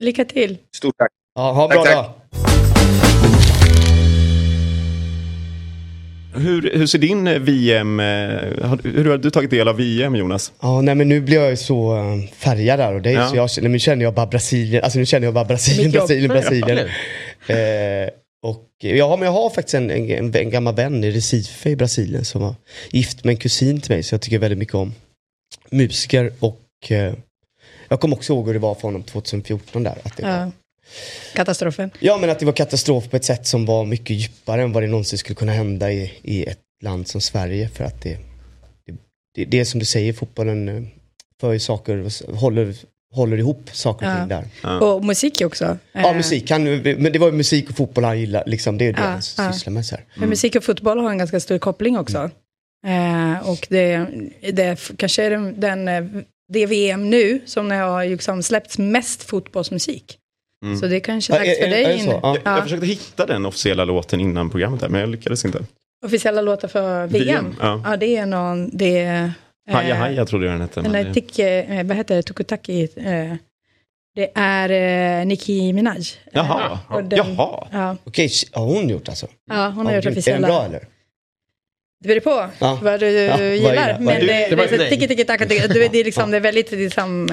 Lycka 0.00 0.24
till. 0.24 0.58
stort 0.76 0.94
tack. 0.98 1.10
Ja, 1.34 1.52
ha 1.52 1.62
en 1.62 1.68
bra 1.68 1.84
Tack, 1.84 1.94
dag. 1.94 2.12
Hur, 6.42 6.70
hur 6.78 6.86
ser 6.86 6.98
din 6.98 7.26
eh, 7.26 7.38
VM... 7.38 8.00
eh, 8.00 8.06
Hur 8.84 9.04
har 9.10 9.18
du 9.18 9.30
tagit 9.30 9.50
del 9.50 9.68
av 9.68 9.76
VM, 9.76 10.16
Jonas? 10.16 10.52
Ja, 10.60 10.80
nej 10.80 10.94
men 10.94 11.08
nu 11.08 11.20
blir 11.20 11.36
jag 11.40 11.50
ju 11.50 11.56
så 11.56 11.96
uh, 11.96 12.24
färgad 12.36 12.78
där 12.78 12.94
och 12.94 13.02
det 13.02 13.10
är 13.10 13.14
Ja. 13.14 13.28
så 13.28 13.36
jag, 13.36 13.50
nej, 13.62 13.70
nu 13.72 13.78
känner 13.78 14.04
jag 14.04 14.14
bara 14.14 14.26
Brasilien, 14.26 14.84
alltså 14.84 14.98
nu 14.98 15.06
känner 15.06 15.26
jag 15.26 15.34
bara 15.34 15.44
Brasilien, 15.44 15.86
Mitt 15.86 15.94
jobb. 15.94 16.02
Brasilien, 16.08 16.28
Brasilien. 16.28 16.78
eh, 17.46 18.10
och 18.46 18.68
ja, 18.80 19.16
men 19.16 19.26
jag 19.26 19.32
har 19.32 19.50
faktiskt 19.50 19.74
en, 19.74 19.90
en, 19.90 20.34
en 20.36 20.50
gammal 20.50 20.74
vän 20.74 21.04
i 21.04 21.10
Recife 21.10 21.70
i 21.70 21.76
Brasilien 21.76 22.24
som 22.24 22.40
var 22.42 22.54
gift 22.90 23.24
med 23.24 23.32
en 23.32 23.36
kusin 23.36 23.80
till 23.80 23.92
mig 23.94 24.02
så 24.02 24.14
jag 24.14 24.20
tycker 24.22 24.38
väldigt 24.38 24.58
mycket 24.58 24.74
om. 24.74 24.94
Musiker 25.70 26.32
och 26.40 26.60
eh, 26.90 27.12
jag 27.88 28.00
kommer 28.00 28.16
också 28.16 28.32
ihåg 28.32 28.46
hur 28.46 28.52
det 28.54 28.58
var 28.60 28.74
för 28.74 28.82
honom 28.82 29.02
2014 29.02 29.82
där. 29.82 29.98
Att 30.02 30.16
det 30.16 30.22
var, 30.22 30.30
Ja. 30.30 30.50
Katastrofen. 31.34 31.90
Ja 32.00 32.18
men 32.18 32.30
att 32.30 32.38
det 32.38 32.46
var 32.46 32.52
katastrof 32.52 33.10
på 33.10 33.16
ett 33.16 33.24
sätt 33.24 33.46
som 33.46 33.66
var 33.66 33.84
mycket 33.84 34.10
djupare 34.16 34.62
än 34.62 34.72
vad 34.72 34.82
det 34.82 34.86
någonsin 34.86 35.18
skulle 35.18 35.34
kunna 35.36 35.52
hända 35.52 35.92
i, 35.92 36.12
i 36.22 36.44
ett 36.44 36.58
land 36.82 37.08
som 37.08 37.20
Sverige. 37.20 37.68
För 37.68 37.84
att 37.84 38.02
det, 38.02 38.18
det, 38.86 38.94
det, 39.34 39.44
det 39.44 39.60
är 39.60 39.64
som 39.64 39.80
du 39.80 39.86
säger, 39.86 40.12
fotbollen 40.12 40.68
eh, 40.68 40.82
för 41.40 41.58
saker, 41.58 42.32
håller, 42.34 42.74
håller 43.14 43.38
ihop 43.38 43.70
saker 43.72 44.06
och 44.06 44.12
Ja. 44.12 44.18
ting 44.18 44.28
där. 44.28 44.82
Och 44.82 45.04
musik 45.04 45.40
också. 45.44 45.78
Ja 45.92 46.10
Eh, 46.10 46.16
musik, 46.16 46.50
han, 46.50 46.64
men 46.82 47.12
det 47.12 47.18
var 47.18 47.26
ju 47.26 47.32
musik 47.32 47.70
och 47.70 47.76
fotboll 47.76 48.04
han 48.04 48.20
gillade, 48.20 48.50
liksom, 48.50 48.78
det 48.78 48.84
är 48.84 48.92
det 48.92 49.00
Ja, 49.00 49.06
han 49.06 49.22
ja. 49.46 49.52
sysslar 49.52 49.72
med. 49.72 49.86
Så 49.86 49.94
här. 49.94 50.04
Men 50.14 50.28
musik 50.28 50.56
och 50.56 50.64
fotboll 50.64 50.98
har 50.98 51.10
en 51.10 51.18
ganska 51.18 51.40
stor 51.40 51.58
koppling 51.58 51.98
också. 51.98 52.30
Eh, 52.86 53.48
och 53.50 53.66
det, 53.70 54.06
det 54.52 54.80
kanske 54.96 55.24
är 55.24 55.30
den, 55.30 55.60
den, 55.60 55.88
eh, 55.88 56.04
det 56.52 56.66
VM 56.66 57.10
nu 57.10 57.40
som 57.46 57.70
har 57.70 58.04
liksom 58.06 58.42
släppts 58.42 58.78
mest 58.78 59.22
fotbollsmusik. 59.22 60.18
Så 60.80 60.86
det 60.86 60.96
är 60.96 61.00
kanske 61.00 61.32
Ja, 61.32 61.38
dags 61.38 61.50
är- 61.50 61.54
för 61.54 61.66
är- 61.66 61.70
dig. 61.70 61.84
är. 62.00 62.06
Ja. 62.06 62.20
Jag, 62.22 62.36
Ja, 62.44 62.54
jag 62.54 62.62
försökte 62.62 62.86
hitta 62.86 63.26
den 63.26 63.46
officiella 63.46 63.84
låten 63.84 64.20
innan 64.20 64.50
programmet 64.50 64.82
här, 64.82 64.88
men 64.88 65.00
jag 65.00 65.08
lyckades 65.08 65.44
inte. 65.44 65.58
officiella 66.04 66.40
låtar 66.42 66.68
för 66.68 67.06
VM. 67.06 67.26
VM, 67.26 67.54
ja. 67.60 67.82
ja. 67.84 67.96
det 67.96 68.16
är 68.16 68.26
någon, 68.26 68.76
det 68.76 68.98
är... 68.98 69.24
eh, 69.68 69.74
Haja 69.74 69.94
Haja 69.94 70.24
trodde 70.26 70.46
jag 70.46 70.54
den 70.54 70.60
hette. 70.60 70.80
Den 70.80 70.94
är 70.94 71.12
tick, 71.14 71.38
eh, 71.38 71.84
vad 71.86 71.96
heter 71.96 72.14
det, 72.16 72.22
Tukutaki. 72.22 72.82
Eh, 72.96 73.34
det 74.14 74.30
är 74.34 75.20
eh, 75.20 75.26
Nicki 75.26 75.72
Minaj. 75.72 76.02
Jaha, 76.32 76.78
och 76.88 77.04
den- 77.04 77.18
jaha. 77.36 77.68
Ja, 77.72 77.96
Okej, 78.04 78.30
har 78.52 78.64
hon 78.66 78.88
gjort 78.88 79.08
alltså? 79.08 79.26
ja, 79.50 79.68
hon 79.68 79.86
har 79.86 79.92
Ja, 79.92 79.96
gjort 79.96 80.04
grymt. 80.04 80.16
Är 80.16 80.20
officiella. 80.20 80.48
den 80.48 80.56
bra 80.56 80.64
eller? 80.64 80.80
Det 82.04 82.08
beror 82.08 82.20
på 82.20 82.50
Ja. 82.58 82.78
vad 82.82 83.00
du 83.00 83.10
Ja, 83.10 83.42
gillar. 83.42 83.74
är 83.74 83.92
det? 83.92 83.96
Men 84.00 84.08
är 84.16 84.20
det, 84.20 84.26
det? 84.26 84.32
det, 84.32 84.56
Det 84.56 84.62
är 84.62 86.00
är 86.00 86.04
liksom, 86.04 86.30
det 86.30 86.36
är 86.36 86.40
väldigt 86.40 86.70
liksom, 86.72 87.28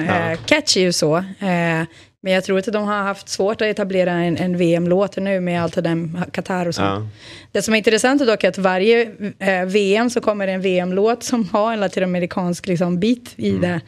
catchy 0.46 0.88
och 0.88 0.94
så. 0.94 1.16
Eh, 1.16 1.82
men 2.22 2.32
jag 2.32 2.44
tror 2.44 2.58
att 2.58 2.64
de 2.64 2.84
har 2.84 3.02
haft 3.02 3.28
svårt 3.28 3.60
att 3.62 3.66
etablera 3.66 4.12
en, 4.12 4.36
en 4.36 4.56
VM-låt 4.56 5.16
nu 5.16 5.40
med 5.40 5.62
allt 5.62 5.74
det 5.74 5.80
där 5.80 6.30
Qatar 6.30 6.66
och 6.66 6.74
sånt. 6.74 6.86
Ja. 6.86 7.06
Det 7.52 7.62
som 7.62 7.74
är 7.74 7.78
intressant 7.78 8.22
är 8.22 8.26
dock 8.26 8.44
att 8.44 8.58
varje 8.58 9.10
eh, 9.38 9.64
VM 9.66 10.10
så 10.10 10.20
kommer 10.20 10.46
det 10.46 10.52
en 10.52 10.60
VM-låt 10.62 11.22
som 11.22 11.48
har 11.48 11.72
en 11.72 11.80
latinamerikansk 11.80 12.66
liksom, 12.66 13.00
bit 13.00 13.32
i 13.36 13.50
Mm. 13.50 13.60
det. 13.60 13.80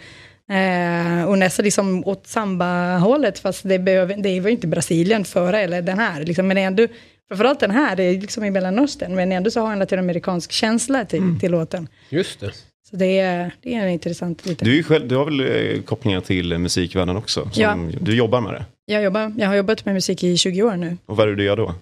Eh, 0.54 1.24
och 1.28 1.38
nästan 1.38 1.64
liksom 1.64 2.04
åt 2.06 2.26
samba-hållet, 2.26 3.38
fast 3.38 3.68
det, 3.68 3.78
behöver, 3.78 4.16
det 4.16 4.40
var 4.40 4.50
inte 4.50 4.66
Brasilien 4.66 5.24
före 5.24 5.60
eller 5.60 5.82
den 5.82 5.98
här. 5.98 6.24
Liksom, 6.24 6.48
men 6.48 6.58
ändå, 6.58 6.86
framförallt 7.28 7.60
den 7.60 7.70
här, 7.70 7.96
det 7.96 8.02
är 8.02 8.20
liksom 8.20 8.44
i 8.44 8.50
Mellanöstern, 8.50 9.14
men 9.14 9.32
ändå 9.32 9.50
så 9.50 9.60
har 9.60 9.72
en 9.72 9.78
latinamerikansk 9.78 10.52
känsla 10.52 11.04
till, 11.04 11.18
Mm. 11.18 11.40
till 11.40 11.50
låten. 11.50 11.88
Just 12.08 12.40
det. 12.40 12.50
Så 12.92 12.96
det 12.98 13.18
är, 13.18 13.50
det 13.62 13.74
är 13.74 13.82
en 13.82 13.88
intressant 13.88 14.46
liten. 14.46 14.68
Du, 14.68 14.82
själv, 14.82 15.08
du 15.08 15.16
har 15.16 15.24
väl 15.24 15.40
eh, 15.76 15.82
kopplingar 15.82 16.20
till 16.20 16.52
eh, 16.52 16.58
musikvärlden 16.58 17.16
också? 17.16 17.50
Som, 17.52 17.62
Ja. 17.62 17.78
Du 18.00 18.14
jobbar 18.16 18.40
med 18.40 18.52
det? 18.54 18.64
Jag, 18.84 19.02
jobbar, 19.02 19.32
jag 19.38 19.48
har 19.48 19.54
jobbat 19.54 19.84
med 19.84 19.94
musik 19.94 20.24
i 20.24 20.36
20 20.36 20.62
år 20.62 20.76
nu. 20.76 20.96
Och 21.06 21.16
vad 21.16 21.26
är 21.26 21.30
det 21.30 21.36
du 21.36 21.44
gör 21.44 21.56
då? 21.56 21.74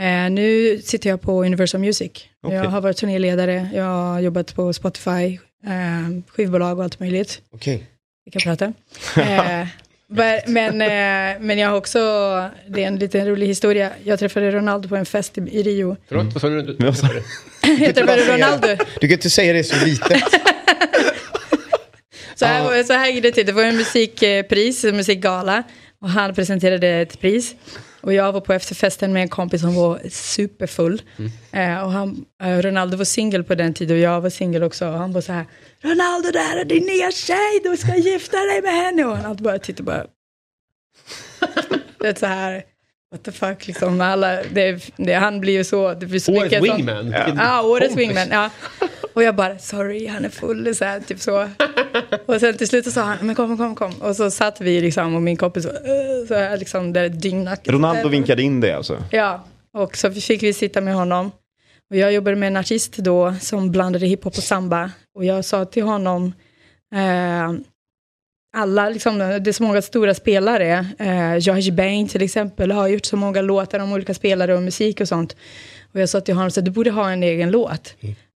Eh, 0.00 0.30
nu 0.30 0.78
sitter 0.84 1.10
jag 1.10 1.20
på 1.20 1.44
Universal 1.44 1.80
Music. 1.80 2.10
Okej. 2.42 2.56
Jag 2.56 2.64
har 2.64 2.80
varit 2.80 2.96
turnéledare, 2.96 3.70
jag 3.74 3.84
har 3.84 4.20
jobbat 4.20 4.54
på 4.54 4.72
Spotify, 4.72 5.38
eh, 5.66 6.22
skivbolag 6.28 6.78
och 6.78 6.84
allt 6.84 7.00
möjligt. 7.00 7.42
Okej. 7.50 7.86
Vi 8.24 8.30
kan 8.30 8.40
prata. 8.40 8.72
Eh, 9.16 9.66
but- 10.10 10.42
men, 10.46 10.80
eh, 10.82 11.40
men 11.40 11.58
jag 11.58 11.68
har 11.68 11.76
också, 11.76 11.98
det 12.68 12.82
är 12.82 12.86
en 12.86 12.96
liten 12.98 13.26
rolig 13.26 13.46
historia. 13.46 13.90
Jag 14.04 14.18
träffade 14.18 14.50
Ronaldo 14.50 14.88
på 14.88 14.96
en 14.96 15.06
fest 15.06 15.38
i, 15.38 15.40
i 15.40 15.62
Rio. 15.62 15.96
Förlåt, 16.08 16.32
vad 16.32 16.40
sa 16.40 16.48
du? 16.48 16.76
Men 16.78 16.86
vad 16.86 16.96
sa 16.96 17.06
du? 17.06 17.22
Jag 17.84 17.94
träffade 17.94 18.34
Ronaldo. 18.34 18.68
Du 19.00 19.08
kan 19.08 19.10
inte 19.10 19.30
säga 19.30 19.52
det 19.52 19.64
så 19.64 19.84
lite. 19.84 20.22
Så 22.34 22.46
här, 22.46 22.82
så 22.84 22.92
här 22.92 23.08
gick 23.10 23.22
det 23.22 23.32
till. 23.32 23.46
Det 23.46 23.52
var 23.52 23.64
en 23.64 23.76
musikpris, 23.76 24.84
en 24.84 24.96
musikgala. 24.96 25.62
Och 26.02 26.10
han 26.10 26.34
presenterade 26.34 26.88
ett 26.88 27.20
pris. 27.20 27.54
Och 28.00 28.12
jag 28.12 28.32
var 28.32 28.40
på 28.40 28.52
efterfesten 28.52 29.12
med 29.12 29.22
en 29.22 29.28
kompis 29.28 29.60
som 29.60 29.74
var 29.74 30.00
superfull. 30.10 31.02
Eh, 31.52 31.82
och 31.84 31.90
han, 31.92 32.24
eh, 32.42 32.58
Ronaldo 32.58 32.96
var 32.96 33.04
singel 33.04 33.44
på 33.44 33.54
den 33.54 33.74
tiden 33.74 33.96
och 33.96 34.02
jag 34.02 34.20
var 34.20 34.30
singel 34.30 34.62
också. 34.62 34.86
Och 34.88 34.98
han 34.98 35.12
var 35.12 35.20
så 35.20 35.32
här, 35.32 35.46
Ronaldo 35.82 36.30
där 36.32 36.56
är 36.60 36.64
din 36.64 36.82
nya 36.86 37.10
tjej, 37.10 37.60
du 37.64 37.76
ska 37.76 37.96
gifta 37.96 38.36
dig 38.36 38.62
med 38.62 38.72
henne. 38.74 39.04
Och 39.04 39.16
han 39.16 39.36
bara 39.36 39.58
tittade 39.58 39.82
bara. 39.82 40.06
det 42.00 42.08
är 42.08 42.14
så 42.14 42.26
här, 42.26 42.62
what 43.12 43.22
the 43.22 43.32
fuck 43.32 43.66
liksom. 43.66 44.00
Alla, 44.00 44.42
det, 44.42 44.92
det, 44.96 45.12
han 45.14 45.40
blir 45.40 45.52
ju 45.52 45.64
så, 45.64 45.94
det 45.94 46.06
blir 46.06 46.20
så 46.20 46.32
Årets 46.32 46.54
sånt- 46.54 46.78
wingman. 46.78 47.04
Vilken 47.04 47.36
Ja, 47.36 47.62
årets 47.62 47.96
wingman. 47.96 48.28
Ja. 48.30 48.50
Och 49.20 49.24
jag 49.24 49.36
bara, 49.36 49.58
sorry, 49.58 50.06
han 50.06 50.24
är 50.24 50.28
full, 50.28 50.74
så 50.74 50.84
här, 50.84 51.00
typ 51.00 51.20
så. 51.20 51.48
Och 52.26 52.40
sen 52.40 52.56
till 52.56 52.68
slut 52.68 52.84
så 52.84 52.90
sa 52.90 53.02
han, 53.02 53.26
men 53.26 53.34
kom, 53.34 53.56
kom, 53.56 53.74
kom. 53.74 53.92
Och 54.00 54.16
så 54.16 54.30
satt 54.30 54.60
vi 54.60 54.80
liksom, 54.80 55.14
och 55.14 55.22
min 55.22 55.36
kompis 55.36 55.62
så, 55.62 55.68
"Åh", 55.70 56.26
så 56.28 56.34
här, 56.34 56.56
liksom, 56.56 56.92
där 56.92 57.08
dyngnacket. 57.08 57.68
Ronaldo 57.68 58.08
vinkade 58.08 58.42
in 58.42 58.60
det 58.60 58.72
alltså? 58.72 59.04
Ja, 59.10 59.44
och 59.78 59.96
så 59.96 60.10
fick 60.10 60.42
vi 60.42 60.52
sitta 60.52 60.80
med 60.80 60.94
honom. 60.94 61.30
Och 61.90 61.96
jag 61.96 62.12
jobbade 62.12 62.36
med 62.36 62.46
en 62.46 62.56
artist 62.56 62.96
då 62.96 63.34
som 63.40 63.70
blandade 63.70 64.06
hiphop 64.06 64.36
och 64.36 64.42
samba. 64.42 64.90
Och 65.14 65.24
jag 65.24 65.44
sa 65.44 65.64
till 65.64 65.82
honom, 65.82 66.32
eh, 66.94 67.52
alla, 68.56 68.88
liksom, 68.88 69.18
det 69.18 69.46
är 69.46 69.52
så 69.52 69.62
många 69.62 69.82
stora 69.82 70.14
spelare. 70.14 70.86
Eh, 70.98 71.36
George 71.38 71.72
Bain 71.72 72.08
till 72.08 72.22
exempel 72.22 72.70
har 72.72 72.88
gjort 72.88 73.04
så 73.06 73.16
många 73.16 73.40
låtar 73.42 73.78
om 73.80 73.92
olika 73.92 74.14
spelare 74.14 74.54
och 74.54 74.62
musik 74.62 75.00
och 75.00 75.08
sånt. 75.08 75.36
Och 75.94 76.00
jag 76.00 76.08
sa 76.08 76.20
till 76.20 76.34
honom, 76.34 76.50
så 76.50 76.60
du 76.60 76.70
borde 76.70 76.90
ha 76.90 77.10
en 77.10 77.22
egen 77.22 77.50
låt. 77.50 77.94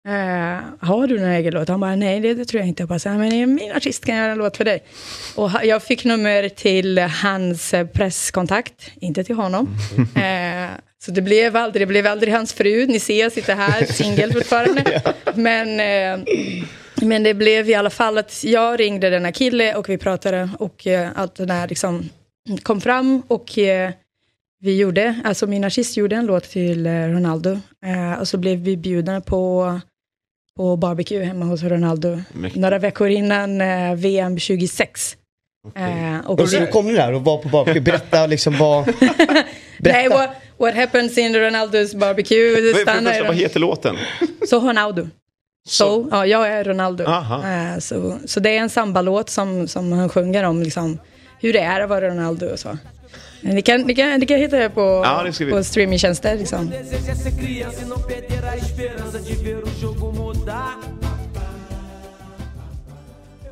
Eh, 0.09 0.61
har 0.81 1.07
du 1.07 1.19
en 1.19 1.25
egen 1.31 1.55
låt? 1.55 1.69
Han 1.69 1.81
bara, 1.81 1.97
nej 1.97 2.21
det, 2.21 2.35
det 2.35 2.45
tror 2.45 2.61
jag 2.61 2.69
inte. 2.69 2.83
Jag 2.83 2.89
bara, 2.89 2.99
här, 3.05 3.19
men 3.19 3.55
min 3.55 3.73
artist 3.73 4.05
kan 4.05 4.17
göra 4.17 4.33
en 4.33 4.39
låt 4.39 4.57
för 4.57 4.65
dig. 4.65 4.83
Och 5.37 5.51
jag 5.65 5.83
fick 5.83 6.05
nummer 6.05 6.49
till 6.49 6.99
hans 6.99 7.75
eh, 7.75 7.87
presskontakt, 7.87 8.91
inte 9.01 9.25
till 9.25 9.35
honom. 9.37 9.69
Eh, 10.17 10.71
Så 10.99 11.11
det 11.11 11.23
blev 11.23 11.57
aldrig, 11.57 11.83
det 11.83 11.87
blev 11.87 12.07
aldrig 12.07 12.33
hans 12.35 12.53
fru. 12.53 12.87
Ni 12.87 13.01
ser, 13.01 13.21
jag 13.21 13.33
sitter 13.33 13.55
här, 13.55 13.85
singel 13.93 14.33
fortfarande. 14.33 15.03
Men, 15.35 15.69
eh, 15.81 16.25
men 17.03 17.23
det 17.23 17.35
blev 17.35 17.71
i 17.71 17.75
alla 17.75 17.91
fall 17.91 18.19
att 18.19 18.45
jag 18.45 18.81
ringde 18.81 19.11
denna 19.11 19.33
kille 19.33 19.75
och 19.75 19.89
vi 19.89 19.99
pratade 19.99 20.51
och 20.59 20.87
eh, 20.87 21.09
allt 21.15 21.35
det 21.35 21.45
där 21.47 21.69
liksom 21.69 22.09
kom 22.63 22.81
fram 22.81 23.23
och 23.29 23.59
eh, 23.59 23.91
vi 24.61 24.77
gjorde, 24.79 25.21
alltså 25.25 25.47
min 25.47 25.65
artist 25.65 25.97
gjorde 25.97 26.17
en 26.17 26.27
låt 26.27 26.45
till 26.45 26.87
Ronaldo 26.87 27.51
eh, 27.87 28.21
och 28.21 28.29
så 28.29 28.37
blev 28.39 28.59
vi 28.59 28.77
bjudna 28.77 29.21
på, 29.21 29.81
på 30.57 30.77
barbecue 30.77 31.25
hemma 31.25 31.45
hos 31.45 31.63
Ronaldo 31.63 32.21
Mäktigt. 32.33 32.61
några 32.61 32.79
veckor 32.79 33.09
innan 33.09 33.61
eh, 33.61 33.95
VM 33.95 34.39
26. 34.39 35.17
Eh, 35.75 36.27
och 36.27 36.41
Och 36.41 36.49
så 36.49 36.67
kom 36.67 36.87
ni 36.87 36.93
där 36.93 37.13
och 37.13 37.25
var 37.25 37.39
på 37.39 37.49
barbecue. 37.49 37.81
Berätta 37.81 38.27
liksom 38.27 38.59
vad... 38.59 38.87
Nej, 39.01 39.45
Berätta. 39.79 40.15
what, 40.15 40.31
what 40.59 40.75
happens 40.75 41.19
in 41.19 41.35
Ronaldos 41.37 41.95
barbecue? 41.95 42.73
Vad, 43.27 43.37
heter 43.37 43.61
låten? 43.61 43.97
Så 44.49 44.61
Ronaldo. 44.61 45.09
Så, 45.69 46.09
ja, 46.11 46.27
jag 46.27 46.49
är 46.49 46.65
Ronaldo. 46.65 47.05
Eh, 47.05 47.79
så, 47.79 48.19
så 48.27 48.41
det 48.41 48.51
är 48.57 48.61
en 48.61 48.71
sambalåt 48.71 49.31
som, 49.31 49.69
som 49.69 49.93
han 49.93 50.09
sjunger 50.09 50.45
om 50.45 50.63
liksom, 50.63 50.99
hur 51.41 51.53
det 51.53 51.61
är 51.61 51.81
att 51.81 51.89
vara 51.89 52.09
Ronaldo 52.11 52.47
och 52.47 52.59
så. 52.59 52.79
Ni 53.41 53.63
kan, 53.63 53.81
ni 53.81 53.95
kan, 53.95 54.21
ni 54.21 54.27
kan 54.27 54.39
hitta 54.39 54.57
det 54.59 54.71
på, 54.71 54.81
Ja, 55.05 55.23
det 55.23 55.41
vi- 55.41 55.51
på 55.51 55.65
streamingtjänster. 55.65 56.39
Liksom. 56.39 56.73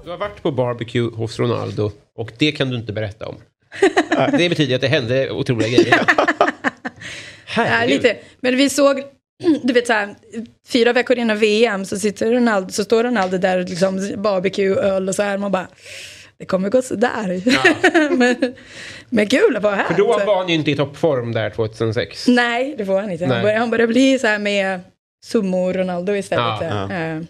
Du 0.04 0.10
har 0.10 0.16
varit 0.18 0.42
på 0.42 0.50
barbecue 0.52 1.10
hos 1.16 1.38
Ronaldo 1.38 1.90
och 2.16 2.32
det 2.38 2.52
kan 2.52 2.70
du 2.70 2.76
inte 2.76 2.92
berätta 2.92 3.26
om. 3.26 3.34
det 4.38 4.48
betyder 4.48 4.74
att 4.74 4.80
det 4.80 4.88
hände 4.88 5.30
otroliga 5.30 5.68
grejer. 5.68 6.00
Ja, 7.56 7.84
lite. 7.86 8.16
Men 8.40 8.56
vi 8.56 8.70
såg, 8.70 9.02
du 9.62 9.72
vet 9.72 9.86
så 9.86 9.92
här, 9.92 10.14
fyra 10.68 10.92
veckor 10.92 11.18
innan 11.18 11.38
VM 11.38 11.84
så, 11.84 11.98
sitter 11.98 12.32
Ronaldo, 12.32 12.72
så 12.72 12.84
står 12.84 13.04
Ronaldo 13.04 13.38
där 13.38 13.58
och 13.58 13.68
liksom 13.68 14.12
barbecue, 14.16 14.74
öl 14.74 15.08
och 15.08 15.14
så 15.14 15.22
här. 15.22 15.38
Man 15.38 15.52
bara, 15.52 15.66
det 16.42 16.46
kommer 16.46 16.70
gå 16.70 16.82
sådär. 16.82 17.42
men, 18.16 18.54
men 19.08 19.26
kul 19.26 19.56
att 19.56 19.62
vara 19.62 19.74
här. 19.74 19.84
För 19.84 19.94
då 19.94 20.06
var 20.26 20.36
han 20.36 20.48
ju 20.48 20.54
inte 20.54 20.70
i 20.70 20.76
toppform 20.76 21.32
där 21.32 21.50
2006. 21.50 22.28
Nej, 22.28 22.74
det 22.78 22.86
får 22.86 23.00
han 23.00 23.10
inte. 23.10 23.26
Han 23.26 23.42
börjar, 23.42 23.58
han 23.58 23.70
börjar 23.70 23.86
bli 23.86 24.18
så 24.18 24.26
här 24.26 24.38
med 24.38 24.80
Sumo-Ronaldo 25.26 26.16
istället. 26.16 26.60
Ja, 26.60 26.92
Eh, 26.92 27.22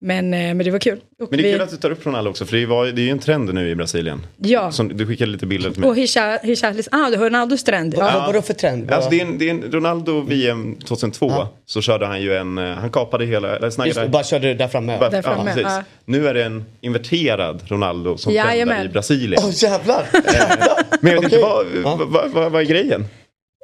Men, 0.00 0.34
eh, 0.34 0.38
men 0.40 0.58
det 0.58 0.70
var 0.70 0.78
kul. 0.78 0.98
Och 1.22 1.28
Men 1.30 1.38
det 1.38 1.42
är 1.42 1.46
vi- 1.46 1.52
kul 1.52 1.60
att 1.62 1.70
du 1.70 1.76
tar 1.76 1.90
upp 1.90 2.06
Ronaldo 2.06 2.30
också, 2.30 2.44
för 2.46 2.56
det, 2.56 2.66
var, 2.66 2.86
det 2.86 3.00
är 3.00 3.04
ju 3.04 3.10
en 3.10 3.18
trend 3.18 3.54
nu 3.54 3.70
i 3.70 3.74
Brasilien. 3.74 4.26
Ja, 4.36 4.72
Som, 4.72 4.96
du 4.96 5.06
skickade 5.06 5.30
lite 5.30 5.46
bilder 5.46 5.70
till 5.70 5.80
mig. 5.80 5.90
och 5.90 5.96
Hicha- 5.96 6.38
Hichalis, 6.42 6.88
ah, 6.92 7.10
Ronaldos 7.10 7.64
trend. 7.64 7.94
Vad, 7.94 8.06
Ja. 8.06 8.24
Vadå 8.26 8.42
för 8.42 8.54
trend? 8.54 8.90
Alltså 8.92 9.10
det 9.10 9.20
är 9.20 9.24
en, 9.26 9.38
det 9.38 9.46
är 9.46 9.50
en 9.50 9.72
Ronaldo 9.72 10.20
VM 10.20 10.76
2002 10.84 11.32
så 11.66 11.80
körde 11.82 12.06
han 12.06 12.22
ju 12.22 12.34
en, 12.36 12.58
eh, 12.58 12.64
han 12.74 12.90
kapade 12.90 13.26
hela, 13.26 13.48
eller 13.56 13.66
Just, 13.66 13.74
snaggade, 13.74 14.00
det, 14.02 14.08
bara 14.08 14.24
körde 14.24 14.54
där 14.54 14.68
framme. 14.68 14.98
bara- 14.98 15.10
Där 15.10 15.22
framme, 15.22 15.44
precis. 15.44 15.62
ja. 15.64 15.82
Nu 16.04 16.28
är 16.28 16.34
det 16.34 16.44
en 16.44 16.64
inverterad 16.80 17.62
Ronaldo 17.66 18.16
som 18.16 18.32
trendar 18.32 18.84
i 18.84 18.88
Brasilien. 18.88 19.42
Åh 19.44 19.50
jävlar! 19.54 20.06
jävlar. 20.12 20.68
Men 21.00 21.12
jag 21.12 21.22
vet 21.22 21.32
inte, 21.32 21.42
vad, 21.44 21.66
Ja. 21.84 21.96
vad, 22.08 22.32
vad, 22.32 22.52
vad 22.52 22.62
är 22.62 22.66
grejen? 22.66 23.04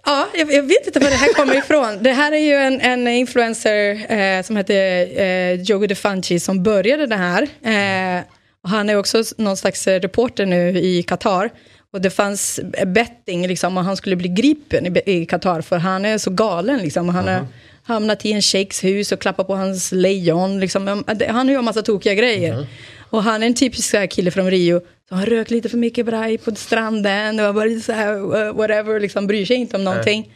Ja, 0.06 0.28
jag, 0.34 0.52
jag 0.52 0.62
vet 0.62 0.86
inte 0.86 0.98
var 0.98 1.10
det 1.10 1.16
här 1.16 1.32
kommer 1.32 1.58
ifrån. 1.58 2.02
Det 2.02 2.12
här 2.12 2.32
är 2.32 2.38
ju 2.38 2.54
en, 2.54 2.80
en 2.80 3.08
influencer 3.08 4.12
eh, 4.12 4.42
som 4.42 4.56
heter 4.56 5.08
eh, 5.20 5.62
Jogo 5.62 5.86
DeFanchi 5.86 6.40
som 6.40 6.62
började 6.62 7.06
det 7.06 7.16
här. 7.16 7.42
Eh, 7.42 8.22
och 8.62 8.70
han 8.70 8.90
är 8.90 8.96
också 8.96 9.22
någon 9.36 9.56
slags 9.56 9.86
reporter 9.86 10.46
nu 10.46 10.78
i 10.78 11.02
Qatar. 11.02 11.50
Och 11.92 12.00
det 12.00 12.10
fanns 12.10 12.60
betting 12.86 13.46
liksom, 13.46 13.76
och 13.76 13.84
han 13.84 13.96
skulle 13.96 14.16
bli 14.16 14.28
gripen 14.28 14.86
i, 14.86 15.02
i 15.06 15.26
Qatar 15.26 15.60
för 15.60 15.76
han 15.78 16.04
är 16.04 16.18
så 16.18 16.30
galen. 16.30 16.78
Liksom, 16.78 17.08
och 17.08 17.14
han 17.14 17.28
har 17.28 17.46
hamnat 17.84 18.24
i 18.24 18.32
en 18.32 18.42
sheiks 18.42 18.84
hus 18.84 19.12
och 19.12 19.20
klappat 19.20 19.46
på 19.46 19.54
hans 19.54 19.92
lejon. 19.92 20.60
Liksom. 20.60 21.04
Han 21.28 21.48
gör 21.48 21.58
en 21.58 21.64
massa 21.64 21.82
tokiga 21.82 22.14
grejer. 22.14 22.54
Mhm. 22.54 22.66
Och 23.14 23.22
han 23.22 23.42
är 23.42 23.46
en 23.46 23.54
typisk 23.54 23.90
så 23.90 23.96
här 23.96 24.06
kille 24.06 24.30
från 24.30 24.50
Rio. 24.50 24.80
Så 25.08 25.14
han 25.14 25.26
rök 25.26 25.50
lite 25.50 25.68
för 25.68 25.78
mycket 25.78 26.06
braj 26.06 26.38
på 26.38 26.54
stranden 26.54 27.40
och 27.40 27.54
bara 27.54 27.80
så 27.80 27.92
här 27.92 28.16
uh, 28.16 28.52
whatever, 28.52 29.00
liksom 29.00 29.26
bryr 29.26 29.46
sig 29.46 29.56
inte 29.56 29.76
om 29.76 29.84
någonting. 29.84 30.32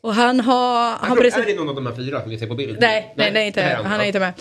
Och 0.00 0.14
han 0.14 0.40
har... 0.40 0.96
Han 0.96 1.18
är 1.18 1.22
precis, 1.22 1.46
det 1.46 1.54
någon 1.54 1.68
av 1.68 1.74
de 1.74 1.86
här 1.86 1.94
fyra 1.94 2.20
som 2.20 2.30
vi 2.30 2.38
ser 2.38 2.46
på 2.46 2.54
bild? 2.54 2.78
nej, 2.80 3.14
nej, 3.16 3.32
nej, 3.32 3.46
inte, 3.46 3.60
det 3.60 3.66
här 3.66 3.84
han 3.84 4.00
är 4.00 4.04
inte 4.04 4.18
med. 4.18 4.32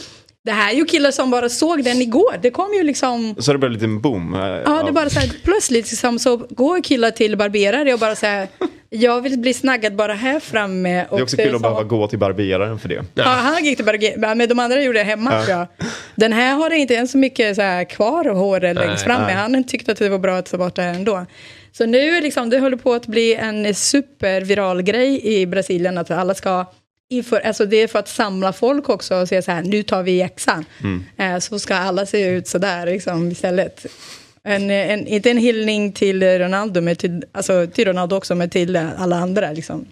Det 0.44 0.52
här 0.52 0.72
är 0.72 0.76
ju 0.76 0.86
killar 0.86 1.12
som 1.12 1.32
bara 1.32 1.50
såg 1.50 1.84
den 1.84 2.02
igår. 2.02 2.36
Det 2.42 2.52
kom 2.52 2.74
ju 2.74 2.84
liksom... 2.84 3.36
Så 3.40 3.52
det 3.54 3.58
blivit 3.58 3.76
en 3.76 3.90
liten 3.90 4.02
boom. 4.02 4.34
eh, 4.34 4.40
Ja, 4.42 4.48
det 4.58 4.70
av- 4.70 4.88
är 4.88 4.92
bara 4.92 5.10
så 5.10 5.20
här, 5.20 5.32
plötsligt 5.44 5.92
liksom, 5.92 6.20
så 6.20 6.38
går 6.38 6.82
killar 6.84 7.12
till 7.12 7.38
barberare 7.38 7.94
och 7.94 8.00
bara 8.00 8.16
så 8.16 8.26
här, 8.26 8.48
jag 8.90 9.22
vill 9.22 9.40
bli 9.40 9.54
snaggad 9.54 9.96
bara 9.96 10.14
här 10.14 10.40
framme. 10.40 10.90
det 11.10 11.16
är 11.18 11.24
också 11.24 11.38
kul 11.38 11.56
att 11.56 11.62
behöva 11.62 11.84
gå 11.84 12.08
till 12.08 12.20
barberaren 12.20 12.80
för 12.80 12.90
det. 12.90 13.04
Ja, 13.14 13.24
han 13.24 13.66
gick 13.66 13.76
till 13.78 13.86
barberare, 13.86 14.36
men 14.36 14.50
de 14.50 14.60
andra 14.60 14.82
gjorde 14.84 15.00
det 15.00 15.04
hemma 15.04 15.44
jag. 15.50 15.68
Den 16.16 16.34
här 16.34 16.56
har 16.56 16.70
inte 16.74 16.94
ens 16.94 17.12
så 17.12 17.18
mycket 17.18 17.56
så 17.56 17.62
här 17.62 17.84
kvar 17.84 18.26
hår 18.26 18.74
längst 18.74 19.04
framme. 19.04 19.32
Han 19.32 19.64
tyckte 19.64 19.92
att 19.92 19.98
det 20.00 20.10
var 20.10 20.20
bra 20.20 20.36
att 20.38 20.46
ta 20.52 20.58
bort 20.58 20.76
det 20.76 20.84
ändå. 20.84 21.26
Så 21.72 21.86
nu 21.86 22.22
liksom, 22.22 22.50
det 22.50 22.60
håller 22.60 22.78
på 22.78 22.94
att 22.94 23.08
bli 23.08 23.36
en 23.36 23.76
superviral 23.76 24.82
grej 24.82 25.28
i 25.42 25.46
Brasilien 25.46 25.98
att 25.98 26.12
alla 26.12 26.34
ska 26.34 26.66
inför, 27.12 27.40
alltså 27.40 27.66
det 27.66 27.78
är 27.78 27.88
för 27.88 28.00
att 28.00 28.08
samla 28.08 28.54
folk 28.54 28.90
också 28.90 29.16
och 29.16 29.28
säga 29.28 29.42
så 29.42 29.52
här, 29.52 29.64
nu 29.64 29.84
tar 29.84 30.04
vi 30.04 30.24
yxan. 30.24 30.66
Eh, 31.18 31.40
så 31.40 31.60
ska 31.60 31.76
alla 31.76 32.06
se 32.06 32.28
ut 32.28 32.48
så 32.48 32.58
där 32.58 32.86
liksom 32.86 33.32
istället. 33.32 33.86
En, 34.44 34.70
en, 34.70 35.08
inte 35.08 35.32
en 35.32 35.38
hyllning 35.38 35.92
till 35.92 36.24
Ronaldo, 36.24 36.82
men 36.82 36.96
till, 36.96 37.24
alltså 37.32 37.68
till 37.68 37.88
Ronaldo 37.88 38.16
också, 38.16 38.36
men 38.36 38.50
till 38.50 38.76
alla 38.76 39.16
andra 39.16 39.52
liksom, 39.52 39.86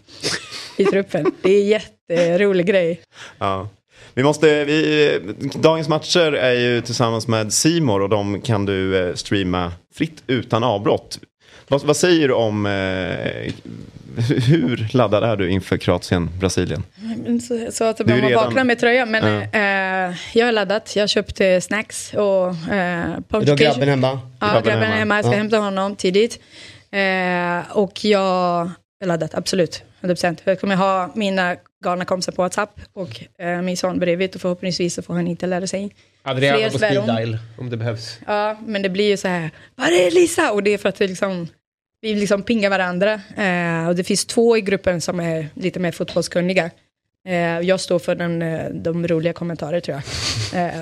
i 0.77 0.85
truppen. 0.85 1.31
Det 1.41 1.51
är 1.51 1.61
en 1.61 1.67
jätterolig 1.67 2.65
grej. 2.65 3.01
Ja. 3.37 3.69
Vi 4.13 4.23
måste, 4.23 4.65
vi, 4.65 5.19
dagens 5.55 5.87
matcher 5.87 6.33
är 6.33 6.53
ju 6.53 6.81
tillsammans 6.81 7.27
med 7.27 7.53
Simor 7.53 8.01
och 8.01 8.09
de 8.09 8.41
kan 8.41 8.65
du 8.65 8.97
eh, 8.97 9.15
streama 9.15 9.71
fritt 9.93 10.23
utan 10.27 10.63
avbrott. 10.63 11.19
Vad, 11.69 11.81
vad 11.83 11.97
säger 11.97 12.27
du 12.27 12.33
om, 12.33 12.65
eh, 12.65 13.53
hur 14.47 14.87
laddad 14.97 15.23
är 15.23 15.35
du 15.37 15.49
inför 15.49 15.77
Kroatien-Brasilien? 15.77 16.83
Men 17.25 17.41
Så, 17.41 17.67
så 17.71 17.83
att 17.83 17.97
Du 17.97 18.03
är 18.03 18.07
man 18.07 18.29
redan- 18.29 18.43
vaknar 18.45 18.63
med 18.63 18.79
tröjan. 18.79 19.11
Men 19.11 19.23
eh, 19.41 20.17
jag 20.33 20.45
har 20.45 20.51
laddat. 20.51 20.95
Jag 20.95 21.09
köpte 21.09 21.61
snacks 21.61 22.13
och 22.13 22.47
eh, 22.73 23.15
Du 23.29 23.35
har 23.37 23.55
grabben 23.57 23.89
hemma? 23.89 24.19
Ja, 24.39 24.51
Grabben 24.53 24.77
är 24.77 24.81
hemma. 24.85 24.95
hemma. 24.95 25.15
Jag 25.15 25.25
ska 25.25 25.33
Ja. 25.33 25.37
hämta 25.37 25.57
honom 25.57 25.95
tidigt. 25.95 26.39
Eh, 26.91 27.77
och 27.77 28.05
jag 28.05 28.19
har 29.01 29.05
laddat, 29.05 29.35
absolut. 29.35 29.83
100%. 30.01 30.37
Jag 30.43 30.59
kommer 30.61 30.75
ha 30.75 31.09
mina 31.15 31.55
galna 31.83 32.05
kompisar 32.05 32.31
på 32.31 32.41
WhatsApp 32.41 32.79
och 32.93 33.23
eh, 33.45 33.61
min 33.61 33.77
son 33.77 33.99
bredvid 33.99 34.35
och 34.35 34.41
förhoppningsvis 34.41 34.93
så 34.93 35.01
får 35.01 35.13
han 35.13 35.27
inte 35.27 35.47
lära 35.47 35.67
sig. 35.67 35.95
Adriana 36.23 36.69
på 36.69 36.77
speed 36.77 37.03
dial 37.05 37.37
om 37.57 37.69
det 37.69 37.77
behövs. 37.77 38.19
Ja, 38.27 38.57
men 38.65 38.81
det 38.81 38.89
blir 38.89 39.09
ju 39.09 39.17
så 39.17 39.27
här, 39.27 39.51
var 39.75 39.85
är 39.85 40.11
Lisa? 40.11 40.51
Och 40.51 40.63
det 40.63 40.73
är 40.73 40.77
för 40.77 40.89
att 40.89 40.95
det 40.95 41.07
liksom, 41.07 41.47
vi 42.01 42.15
liksom 42.15 42.43
pingar 42.43 42.69
varandra. 42.69 43.13
Eh, 43.37 43.87
och 43.87 43.95
det 43.95 44.03
finns 44.03 44.25
två 44.25 44.57
i 44.57 44.61
gruppen 44.61 45.01
som 45.01 45.19
är 45.19 45.47
lite 45.53 45.79
mer 45.79 45.91
fotbollskunniga. 45.91 46.71
Eh, 47.27 47.59
jag 47.59 47.79
står 47.79 47.99
för 47.99 48.15
den, 48.15 48.41
eh, 48.41 48.69
de 48.69 49.07
roliga 49.07 49.33
kommentarer 49.33 49.79
tror 49.79 50.01
jag. 50.53 50.65
Eh, 50.65 50.81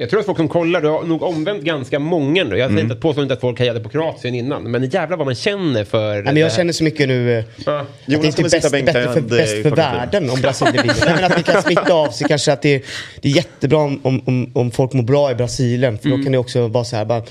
jag 0.00 0.10
tror 0.10 0.20
att 0.20 0.26
folk 0.26 0.38
som 0.38 0.48
kollar, 0.48 0.80
du 0.80 0.88
har 0.88 1.04
nog 1.04 1.22
omvänt 1.22 1.62
ganska 1.62 1.98
många 1.98 2.44
nu. 2.44 2.56
Jag 2.56 2.70
säger 2.70 2.82
inte 2.82 2.94
att 2.94 3.00
påstår 3.00 3.22
inte 3.22 3.34
att 3.34 3.40
folk 3.40 3.58
hejade 3.58 3.80
på 3.80 3.88
Kroatien 3.88 4.34
innan, 4.34 4.62
men 4.62 4.84
jävlar 4.84 5.16
vad 5.16 5.26
man 5.26 5.34
känner 5.34 5.84
för... 5.84 6.14
Nej, 6.14 6.24
men 6.24 6.36
jag 6.36 6.52
känner 6.52 6.72
så 6.72 6.84
mycket 6.84 7.08
nu 7.08 7.44
Ja. 7.66 7.80
att 7.80 7.86
det 8.06 8.12
Jonas 8.12 8.26
inte 8.26 8.42
är 8.42 8.60
sitta 8.60 8.70
bäst, 8.70 8.84
bättre 8.84 9.12
för, 9.12 9.20
bäst 9.20 9.62
för 9.62 9.70
världen 9.70 10.30
om 10.30 10.40
Brasilien 10.40 10.82
vinner. 10.82 11.14
Men 11.14 11.24
att 11.24 11.36
det 11.36 11.42
kan 11.52 11.62
smitta 11.62 11.92
av 11.94 12.10
sig 12.10 12.28
kanske 12.28 12.52
att 12.52 12.62
det 12.62 12.74
är, 12.74 12.82
det 13.20 13.28
är 13.28 13.32
jättebra 13.32 13.78
om, 13.78 14.22
om, 14.24 14.50
om, 14.54 14.70
folk 14.70 14.92
mår 14.92 15.02
bra 15.02 15.30
i 15.30 15.34
Brasilien. 15.34 15.98
För 15.98 16.08
då 16.08 16.16
kan 16.16 16.32
det 16.32 16.38
också 16.38 16.68
vara 16.68 16.84
så 16.84 16.96
här 16.96 17.04
bara, 17.04 17.22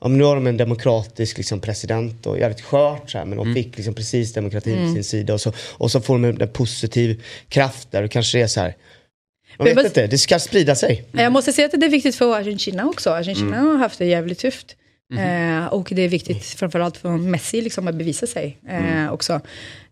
ja, 0.00 0.08
nu 0.08 0.24
har 0.24 0.34
de 0.34 0.46
en 0.46 0.56
demokratisk 0.56 1.36
liksom, 1.36 1.60
president 1.60 2.26
och 2.26 2.38
jävligt 2.38 2.60
skört 2.60 3.10
så 3.10 3.18
här, 3.18 3.24
men 3.24 3.38
de 3.38 3.54
fick 3.54 3.76
liksom 3.76 3.94
precis 3.94 4.32
demokratin 4.32 4.88
på 4.88 4.94
sin 4.94 5.04
sida 5.04 5.34
och 5.34 5.40
så, 5.40 5.52
och 5.72 5.90
så 5.90 6.00
får 6.00 6.14
de 6.14 6.24
en, 6.24 6.40
en 6.40 6.48
positiv 6.48 7.22
kraft 7.48 7.88
där 7.90 8.02
och 8.02 8.10
kanske 8.10 8.38
det 8.38 8.42
är 8.42 8.46
så 8.46 8.60
här. 8.60 8.74
Men 9.58 9.74
vet 9.76 9.86
inte, 9.86 10.06
det 10.06 10.18
ska 10.18 10.38
sprida 10.38 10.74
sig. 10.74 11.04
Jag 11.12 11.32
måste 11.32 11.52
säga 11.52 11.66
att 11.66 11.80
det 11.80 11.86
är 11.86 11.90
viktigt 11.90 12.16
för 12.16 12.34
Argentina 12.34 12.86
också. 12.88 13.10
Argentina 13.10 13.56
har 13.56 13.76
haft 13.76 13.98
det 13.98 14.04
jävligt 14.04 14.38
tufft. 14.38 14.76
Eh, 15.18 15.66
och 15.66 15.88
det 15.90 16.02
är 16.02 16.08
viktigt 16.08 16.44
framförallt 16.44 16.96
för 16.96 17.10
Messi 17.10 17.60
liksom, 17.60 17.88
att 17.88 17.94
bevisa 17.94 18.26
sig 18.26 18.58
eh, 18.68 19.12
också. 19.12 19.40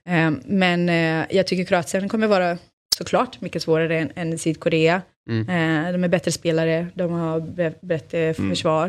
Eh, 0.09 0.31
men 0.45 0.89
eh, 0.89 1.27
jag 1.37 1.47
tycker 1.47 1.65
Kroatien 1.65 2.09
kommer 2.09 2.27
vara 2.27 2.59
såklart 2.97 3.41
mycket 3.41 3.63
svårare 3.63 3.99
än, 3.99 4.11
än 4.15 4.39
Sydkorea. 4.39 5.03
Eh, 5.31 5.93
de 5.93 6.05
är 6.05 6.09
bättre 6.09 6.33
spelare, 6.33 6.87
de 6.95 7.13
har 7.13 7.41
bättre 7.87 8.35
försvar. 8.35 8.89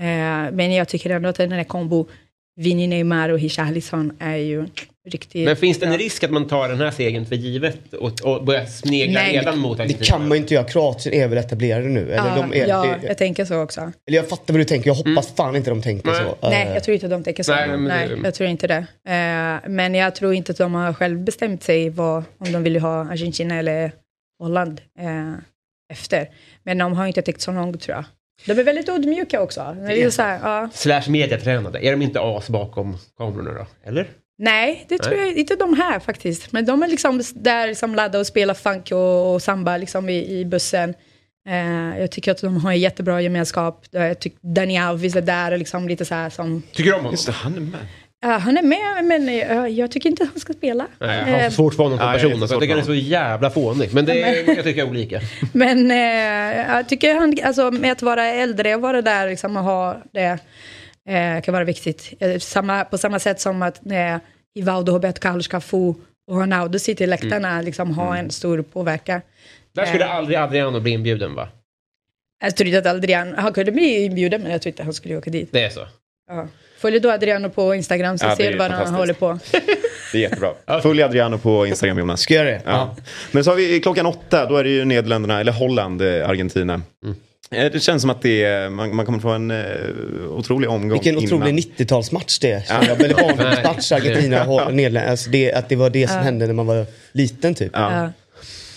Eh, 0.00 0.52
men 0.52 0.72
jag 0.72 0.88
tycker 0.88 1.10
ändå 1.10 1.28
att 1.28 1.36
den 1.36 1.52
här 1.52 1.64
kombo 1.64 2.08
Vini 2.56 2.86
Neymar 2.86 3.28
och 3.28 3.38
Richarlison 3.38 4.16
är 4.18 4.36
ju 4.36 4.66
riktigt 5.08 5.44
Men 5.44 5.56
finns 5.56 5.78
det 5.78 5.86
en 5.86 5.98
risk 5.98 6.24
att 6.24 6.30
man 6.30 6.48
tar 6.48 6.68
den 6.68 6.78
här 6.80 6.90
segern 6.90 7.26
för 7.26 7.36
givet 7.36 7.92
och, 7.92 8.12
och 8.24 8.44
börjar 8.44 8.66
snegla 8.66 9.20
Nej, 9.20 9.36
redan 9.38 9.58
mot 9.58 9.76
Det 9.76 9.82
Argentina? 9.82 10.06
kan 10.06 10.20
man 10.28 10.30
ju 10.30 10.36
inte 10.42 10.54
göra. 10.54 10.64
Kroatien 10.64 11.14
är 11.14 11.28
väl 11.28 11.38
etablerade 11.38 11.88
nu? 11.88 12.00
Eller, 12.12 12.16
Ja, 12.28 12.36
de 12.36 12.52
är, 12.60 12.66
ja, 12.68 12.82
det, 13.00 13.06
jag 13.06 13.18
tänker 13.18 13.44
så 13.44 13.60
också. 13.62 13.80
eller 14.08 14.16
jag 14.18 14.28
fattar 14.28 14.54
vad 14.54 14.60
du 14.60 14.64
tänker. 14.64 14.90
Jag 14.90 14.94
hoppas 14.94 15.32
fan 15.34 15.56
inte 15.56 15.70
de 15.70 15.82
tänker 15.82 16.06
Nej. 16.10 16.22
så. 16.40 16.48
Nej, 16.48 16.68
jag 16.74 16.84
tror 16.84 16.94
inte 16.94 17.08
de 17.08 17.24
tänker 17.24 17.42
så. 17.42 17.52
Nej, 17.54 17.68
Nej, 17.68 17.76
men 17.78 18.08
det- 18.08 18.26
jag 18.26 18.34
tror 18.34 18.48
inte 18.48 18.66
det. 18.66 18.86
Eh, 19.08 19.70
men 19.70 19.94
jag 19.94 20.14
tror 20.14 20.34
inte 20.34 20.52
att 20.52 20.58
de 20.58 20.74
har 20.74 20.92
själv 20.92 21.18
bestämt 21.18 21.62
sig 21.62 21.90
vad, 21.90 22.24
om 22.38 22.52
de 22.52 22.62
vill 22.62 22.76
ha 22.80 23.00
Argentina 23.10 23.54
eller 23.58 23.92
Holland 24.42 24.80
eh, 25.00 25.32
efter. 25.92 26.28
Men 26.62 26.78
de 26.78 26.92
har 26.92 27.06
inte 27.06 27.22
tänkt 27.22 27.40
så 27.40 27.52
långt 27.52 27.80
tror 27.80 27.96
jag. 27.96 28.04
De 28.56 28.60
är 28.60 28.64
väldigt 28.64 28.88
ödmjuka 28.88 29.40
också. 29.42 29.76
Det 29.86 30.02
är 30.02 30.10
så 30.10 30.22
här, 30.22 30.40
ja. 30.42 30.68
Slash 30.74 31.02
mediatränade. 31.08 31.78
Är 31.86 31.90
de 31.90 32.02
inte 32.02 32.20
as 32.20 32.48
bakom 32.48 32.96
kamerorna 33.18 33.52
då? 33.52 33.66
Eller? 33.88 34.08
Nej, 34.42 34.84
det 34.88 34.98
tror 34.98 35.16
Nej. 35.16 35.26
jag 35.28 35.36
inte 35.36 35.56
de 35.56 35.74
här 35.74 36.00
faktiskt. 36.00 36.52
Men 36.52 36.64
de 36.64 36.82
är 36.82 36.88
liksom 36.88 37.22
där 37.34 37.96
laddade 37.96 38.18
och 38.18 38.26
spelar 38.26 38.54
funk 38.54 38.92
och, 38.92 39.34
och 39.34 39.42
samba 39.42 39.76
liksom 39.76 40.08
i, 40.08 40.38
i 40.38 40.44
bussen. 40.44 40.94
Eh, 41.48 42.00
jag 42.00 42.10
tycker 42.10 42.32
att 42.32 42.40
de 42.40 42.56
har 42.56 42.70
en 42.70 42.80
jättebra 42.80 43.20
gemenskap. 43.20 43.84
Jag 43.90 44.18
tycker 44.20 44.38
Dani 44.42 44.78
Alves 44.78 45.16
är 45.16 45.20
där 45.20 45.52
och 45.52 45.58
liksom 45.58 45.88
lite 45.88 46.04
så 46.04 46.14
här 46.14 46.30
som... 46.30 46.62
Tycker 46.72 46.90
du 46.90 46.92
om 46.92 46.98
honom? 46.98 47.12
Just 47.12 47.26
det, 47.26 47.32
han 47.32 47.56
är 47.56 47.60
med. 47.60 47.86
Ja, 48.22 48.28
han 48.28 48.56
är 48.56 48.62
med, 48.62 49.04
men 49.04 49.28
eh, 49.28 49.66
jag 49.66 49.90
tycker 49.90 50.08
inte 50.08 50.22
att 50.22 50.28
han 50.28 50.40
ska 50.40 50.52
spela. 50.52 50.86
Nej, 50.98 51.18
jag 51.18 51.36
har 51.36 51.44
Eh, 51.44 51.50
svårt 51.50 51.74
för 51.74 51.82
honom 51.82 51.98
som 51.98 52.12
person. 52.12 52.30
Jag 52.40 52.60
tycker 52.60 52.74
han 52.74 52.78
är 52.78 52.86
så 52.86 52.94
jävla 52.94 53.50
fånig. 53.50 53.94
Men 53.94 54.04
det 54.04 54.22
är, 54.22 54.54
jag 54.56 54.64
tycker 54.64 54.78
jag 54.78 54.86
är 54.86 54.90
olika. 54.90 55.20
Men 55.52 55.90
eh, 55.90 56.76
jag 56.76 56.88
tycker 56.88 57.14
han, 57.14 57.36
alltså 57.44 57.70
med 57.70 57.92
att 57.92 58.02
vara 58.02 58.26
äldre 58.26 58.74
och 58.74 58.80
vara 58.80 59.02
där 59.02 59.28
liksom 59.28 59.56
och 59.56 59.64
ha 59.64 60.02
det 60.12 60.38
eh, 61.08 61.42
kan 61.42 61.52
vara 61.54 61.64
viktigt. 61.64 62.12
Eh, 62.20 62.38
samma, 62.38 62.84
på 62.84 62.98
samma 62.98 63.18
sätt 63.18 63.40
som 63.40 63.62
att 63.62 63.80
eh, 63.90 64.16
Ivaldo, 64.54 64.92
Roberto 64.92 65.20
Carlos, 65.20 65.48
Cafu 65.48 65.94
och 66.30 66.40
Ronaldo 66.40 66.78
sitter 66.78 67.04
i 67.04 67.06
läktarna, 67.06 67.60
liksom 67.62 67.90
har 67.98 68.16
en 68.16 68.30
stor 68.30 68.62
påverkan. 68.62 69.20
Där 69.74 69.86
skulle 69.86 70.04
Eh, 70.04 70.14
aldrig 70.14 70.38
Adriano 70.38 70.80
bli 70.80 70.90
inbjuden 70.90 71.34
va? 71.34 71.48
Jag 72.42 72.56
tror 72.56 72.66
inte 72.68 72.78
att 72.78 72.96
Adrian, 72.96 73.34
han 73.36 73.52
kunde 73.52 73.72
bli 73.72 74.04
inbjuden 74.04 74.42
men 74.42 74.52
jag 74.52 74.62
tror 74.62 74.70
inte 74.70 74.82
han 74.82 74.94
skulle 74.94 75.16
åka 75.16 75.30
dit. 75.30 75.48
Det 75.52 75.64
är 75.64 75.70
så. 75.70 75.86
Ja. 76.30 76.48
Följ 76.78 77.00
då 77.00 77.10
Adriano 77.10 77.50
på 77.50 77.74
Instagram 77.74 78.18
så 78.18 78.26
Ja, 78.26 78.36
ser 78.36 78.52
du 78.52 78.58
vad 78.58 78.70
han 78.70 78.94
håller 78.94 79.14
på. 79.14 79.38
Det 80.12 80.18
är 80.18 80.22
jättebra. 80.22 80.80
Följ 80.82 81.02
Adriano 81.02 81.38
på 81.38 81.66
Instagram 81.66 81.98
Jonas. 81.98 82.20
Ska 82.20 82.34
jag 82.34 82.46
det? 82.46 82.62
Ja. 82.64 82.96
Men 83.32 83.44
så 83.44 83.50
har 83.50 83.56
vi 83.56 83.80
klockan 83.80 84.06
åtta, 84.06 84.46
då 84.46 84.56
är 84.56 84.64
det 84.64 84.70
ju 84.70 84.84
Nederländerna, 84.84 85.40
eller 85.40 85.52
Holland, 85.52 86.02
eh, 86.02 86.28
Argentina. 86.28 86.74
Eh, 86.74 87.10
Det 87.50 87.82
känns 87.82 88.00
som 88.02 88.10
att 88.10 88.22
det 88.22 88.42
är, 88.44 88.70
man, 88.70 88.96
man 88.96 89.06
kommer 89.06 89.18
få 89.18 89.28
en 89.28 89.50
eh, 89.50 89.64
otrolig 90.30 90.70
omgång 90.70 90.90
Vilken 90.92 91.16
otrolig 91.16 91.54
90-talsmatch 91.54 92.38
det 92.40 92.50
är. 92.50 92.64
Ja. 92.68 92.74
Eller 92.82 93.14
barndomsmatch, 93.14 93.92
Argentina, 93.92 94.44
Hol- 94.44 94.72
Nederländerna. 94.72 95.10
Alltså 95.10 95.30
det, 95.30 95.52
att 95.52 95.68
det 95.68 95.76
var 95.76 95.90
det 95.90 96.06
som 96.08 96.16
Ja. 96.16 96.22
hände 96.22 96.46
när 96.46 96.54
man 96.54 96.66
var 96.66 96.86
liten 97.12 97.54
typ. 97.54 97.70
Ja. 97.74 98.10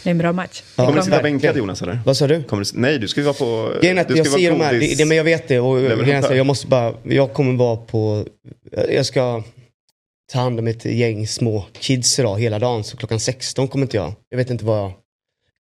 Det 0.04 0.10
är 0.10 0.12
en 0.12 0.18
bra 0.18 0.34
match. 0.34 0.64
Ja, 0.76 0.86
Kommer 0.86 0.98
du 0.98 1.04
sitta 1.06 1.22
bänkad 1.22 1.58
Jonas 1.58 1.82
eller? 1.82 2.00
Vad 2.06 2.18
sa 2.18 2.28
du? 2.28 2.44
Kommer 2.44 2.64
du, 2.64 2.70
nej, 2.80 3.00
du 3.00 3.08
ska 3.08 3.20
ju 3.20 3.26
vara 3.26 3.34
på... 3.34 3.72
Grejen 3.82 3.98
är 3.98 4.02
att 4.02 4.08
du 4.08 4.16
jag 4.18 4.28
ser 4.28 4.52
de 4.52 4.62
här, 4.62 4.74
det, 4.74 4.98
det, 4.98 5.06
men 5.06 5.18
jag 5.18 5.24
vet 5.24 5.48
det 5.48 5.60
och 5.60 5.80
så, 6.28 6.36
jag 6.36 6.46
måste 6.46 6.68
bara, 6.68 6.94
jag 7.04 7.34
kommer 7.34 7.54
vara 7.58 7.76
på, 7.78 8.26
jag 8.90 9.06
ska 9.06 9.44
ta 10.34 10.40
hand 10.40 10.60
om 10.60 10.68
ett 10.68 10.86
gäng 10.86 11.28
små 11.28 11.66
kids 11.80 12.20
idag 12.20 12.40
hela 12.42 12.60
dagen 12.60 12.84
så 12.84 12.98
klockan 12.98 13.20
16 13.20 13.68
kommer 13.68 13.86
inte 13.86 13.98
jag, 13.98 14.14
jag 14.30 14.38
vet 14.38 14.50
inte 14.50 14.66
vad 14.66 14.80
jag, 14.80 14.92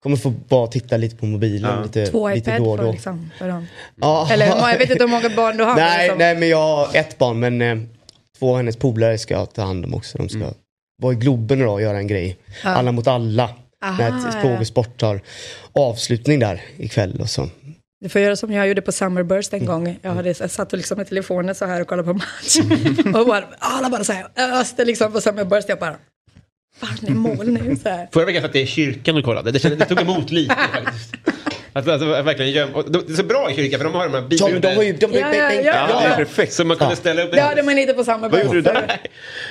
kommer 0.03 0.17
få 0.17 0.29
bara 0.29 0.67
titta 0.67 0.97
lite 0.97 1.15
på 1.15 1.25
mobilen 1.25 1.71
Ja. 1.77 1.83
lite, 1.83 2.05
Två 2.05 2.29
lite 2.29 2.51
iPad 2.51 2.61
då 2.63 2.71
och 2.71 2.77
för, 2.77 2.85
då. 2.85 2.91
liksom, 2.91 3.31
för 3.39 3.47
dem. 3.47 3.67
Ja. 3.95 4.27
Eller 4.31 4.45
jag 4.45 4.77
vet 4.77 4.89
inte 4.89 5.03
hur 5.03 5.11
många 5.11 5.29
barn 5.29 5.57
du 5.57 5.63
har. 5.63 5.75
Nej, 5.75 6.03
liksom- 6.03 6.17
nej 6.17 6.35
men 6.35 6.49
jag 6.49 6.57
har 6.57 6.89
ett 6.93 7.17
barn 7.17 7.39
men 7.39 7.61
eh, 7.61 7.77
två 8.39 8.51
av 8.51 8.57
hennes 8.57 8.77
polare 8.77 9.17
ska 9.17 9.33
jag 9.33 9.53
ta 9.53 9.61
hand 9.61 9.85
om 9.85 9.93
också. 9.93 10.17
De 10.17 10.29
ska 10.29 10.39
vara 11.01 11.13
i 11.13 11.15
Globen 11.15 11.59
idag 11.61 11.73
och 11.73 11.81
göra 11.81 11.97
en 11.97 12.07
grej. 12.07 12.37
Ja. 12.63 12.69
Alla 12.69 12.91
mot 12.91 13.07
alla. 13.07 13.49
Aha, 13.85 13.97
när 13.97 14.29
ett 14.29 14.41
frågesport 14.41 15.01
har 15.01 15.21
avslutning 15.73 16.39
där 16.39 16.61
ikväll 16.77 17.21
och 17.21 17.29
så. 17.29 17.49
Du 18.01 18.09
får 18.09 18.21
göra 18.21 18.35
som 18.35 18.51
jag 18.51 18.67
gjorde 18.67 18.81
på 18.81 18.91
Summerburst 18.91 19.53
en 19.53 19.65
gång. 19.65 19.99
Jag, 20.01 20.11
hade, 20.11 20.35
jag 20.39 20.51
satt 20.51 20.73
och 20.73 20.77
liksom 20.77 20.97
med 20.97 21.07
telefonen 21.07 21.55
så 21.55 21.65
här 21.65 21.81
och 21.81 21.87
kollade 21.87 22.07
på 22.07 22.13
match. 22.13 22.57
och 23.19 23.25
bara, 23.27 23.43
alla 23.59 23.89
bara 23.89 24.03
så 24.03 24.13
här 24.13 24.27
öste 24.59 24.85
liksom 24.85 25.11
på 25.11 25.21
Summerburst. 25.21 25.69
Jag 25.69 25.79
bara, 25.79 25.95
fan 26.79 26.97
är 27.07 27.11
mål 27.11 27.47
nu. 27.47 27.75
Så 27.83 27.89
här. 27.89 28.07
Förra 28.13 28.25
veckan 28.25 28.41
satt 28.41 28.55
jag 28.55 28.63
i 28.63 28.67
kyrkan 28.67 29.17
och 29.17 29.23
kollade. 29.23 29.51
Det, 29.51 29.59
kändes, 29.59 29.79
det 29.79 29.85
tog 29.85 30.01
emot 30.01 30.31
lite 30.31 30.55
faktiskt. 30.73 31.13
Att, 31.75 31.87
alltså, 31.87 32.05
verkligen 32.21 32.51
göm, 32.51 32.69
och 32.75 32.91
det 32.91 33.11
är 33.11 33.15
så 33.15 33.23
bra 33.23 33.51
i 33.51 33.55
kyrkan 33.55 33.79
för 33.79 33.83
de 33.85 33.93
har 33.93 34.03
de 34.03 34.13
här 34.13 34.21
Ja, 34.29 34.59
de 34.59 34.75
har 34.75 34.83
ju, 34.83 34.93
de, 34.93 35.13
Ja, 35.13 35.19
ja, 35.35 35.53
ja. 35.53 35.61
Ja, 35.63 35.87
det 35.87 36.05
är 36.05 36.09
Ja. 36.09 36.15
perfekt. 36.15 36.53
Så 36.53 36.65
man 36.65 36.77
kunde 36.77 36.91
Ja. 36.91 36.95
ställa 36.95 37.23
upp 37.23 37.31
Det 37.31 37.41
hade 37.41 37.63
man 37.63 37.77
inte 37.77 37.93
på 37.93 38.03
Summerburst. 38.03 38.45
Vad 38.45 38.55
gjorde 38.55 38.71
du 38.71 38.77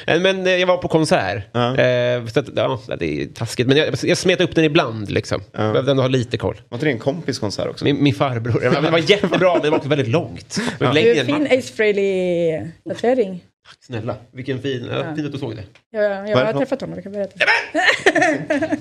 där? 0.07 0.18
Men 0.20 0.47
eh, 0.47 0.53
jag 0.53 0.66
var 0.66 0.77
på 0.77 0.89
konsert. 0.89 1.43
Ja. 1.53 1.77
Eh, 1.77 2.27
så 2.27 2.41
att, 2.41 2.47
ja, 2.57 2.81
det 2.99 3.23
är 3.23 3.27
taskigt. 3.27 3.66
Men 3.68 3.77
jag, 3.77 3.95
jag 4.03 4.18
smet 4.18 4.41
upp 4.41 4.55
den 4.55 4.64
ibland 4.64 5.11
liksom. 5.11 5.41
Ja. 5.53 5.59
Behövde 5.59 5.91
ändå 5.91 6.03
ha 6.03 6.09
lite 6.09 6.37
koll. 6.39 6.61
Var 6.68 6.77
inte 6.77 6.87
det 6.87 6.93
en 6.93 6.99
kompis 6.99 7.39
konsert 7.39 7.66
också? 7.68 7.85
Min, 7.85 8.03
min 8.03 8.14
farbror. 8.14 8.64
Ja, 8.64 8.81
Det 8.81 8.91
var 8.91 8.99
jättebra 9.11 9.53
men 9.53 9.62
det 9.62 9.70
var 9.70 9.77
också 9.77 9.89
väldigt 9.89 10.09
långt. 10.09 10.59
Du 10.79 10.93
längre 10.93 11.25
fin. 11.25 11.47
Ace 11.51 11.73
Frehley-tatuering. 11.77 13.41
Tack 13.68 13.84
snälla. 13.84 14.16
Vilken 14.32 14.62
fin. 14.62 14.88
Ja. 14.92 15.14
Fint 15.14 15.26
att 15.26 15.32
du 15.32 15.38
såg 15.38 15.56
det. 15.56 15.62
Jag, 15.90 16.04
jag 16.04 16.10
Vad 16.20 16.28
är 16.30 16.44
har 16.44 16.52
träffat 16.52 16.80
honom, 16.80 16.94
jag 16.96 17.02
kan 17.04 17.12
berätta. 17.12 17.38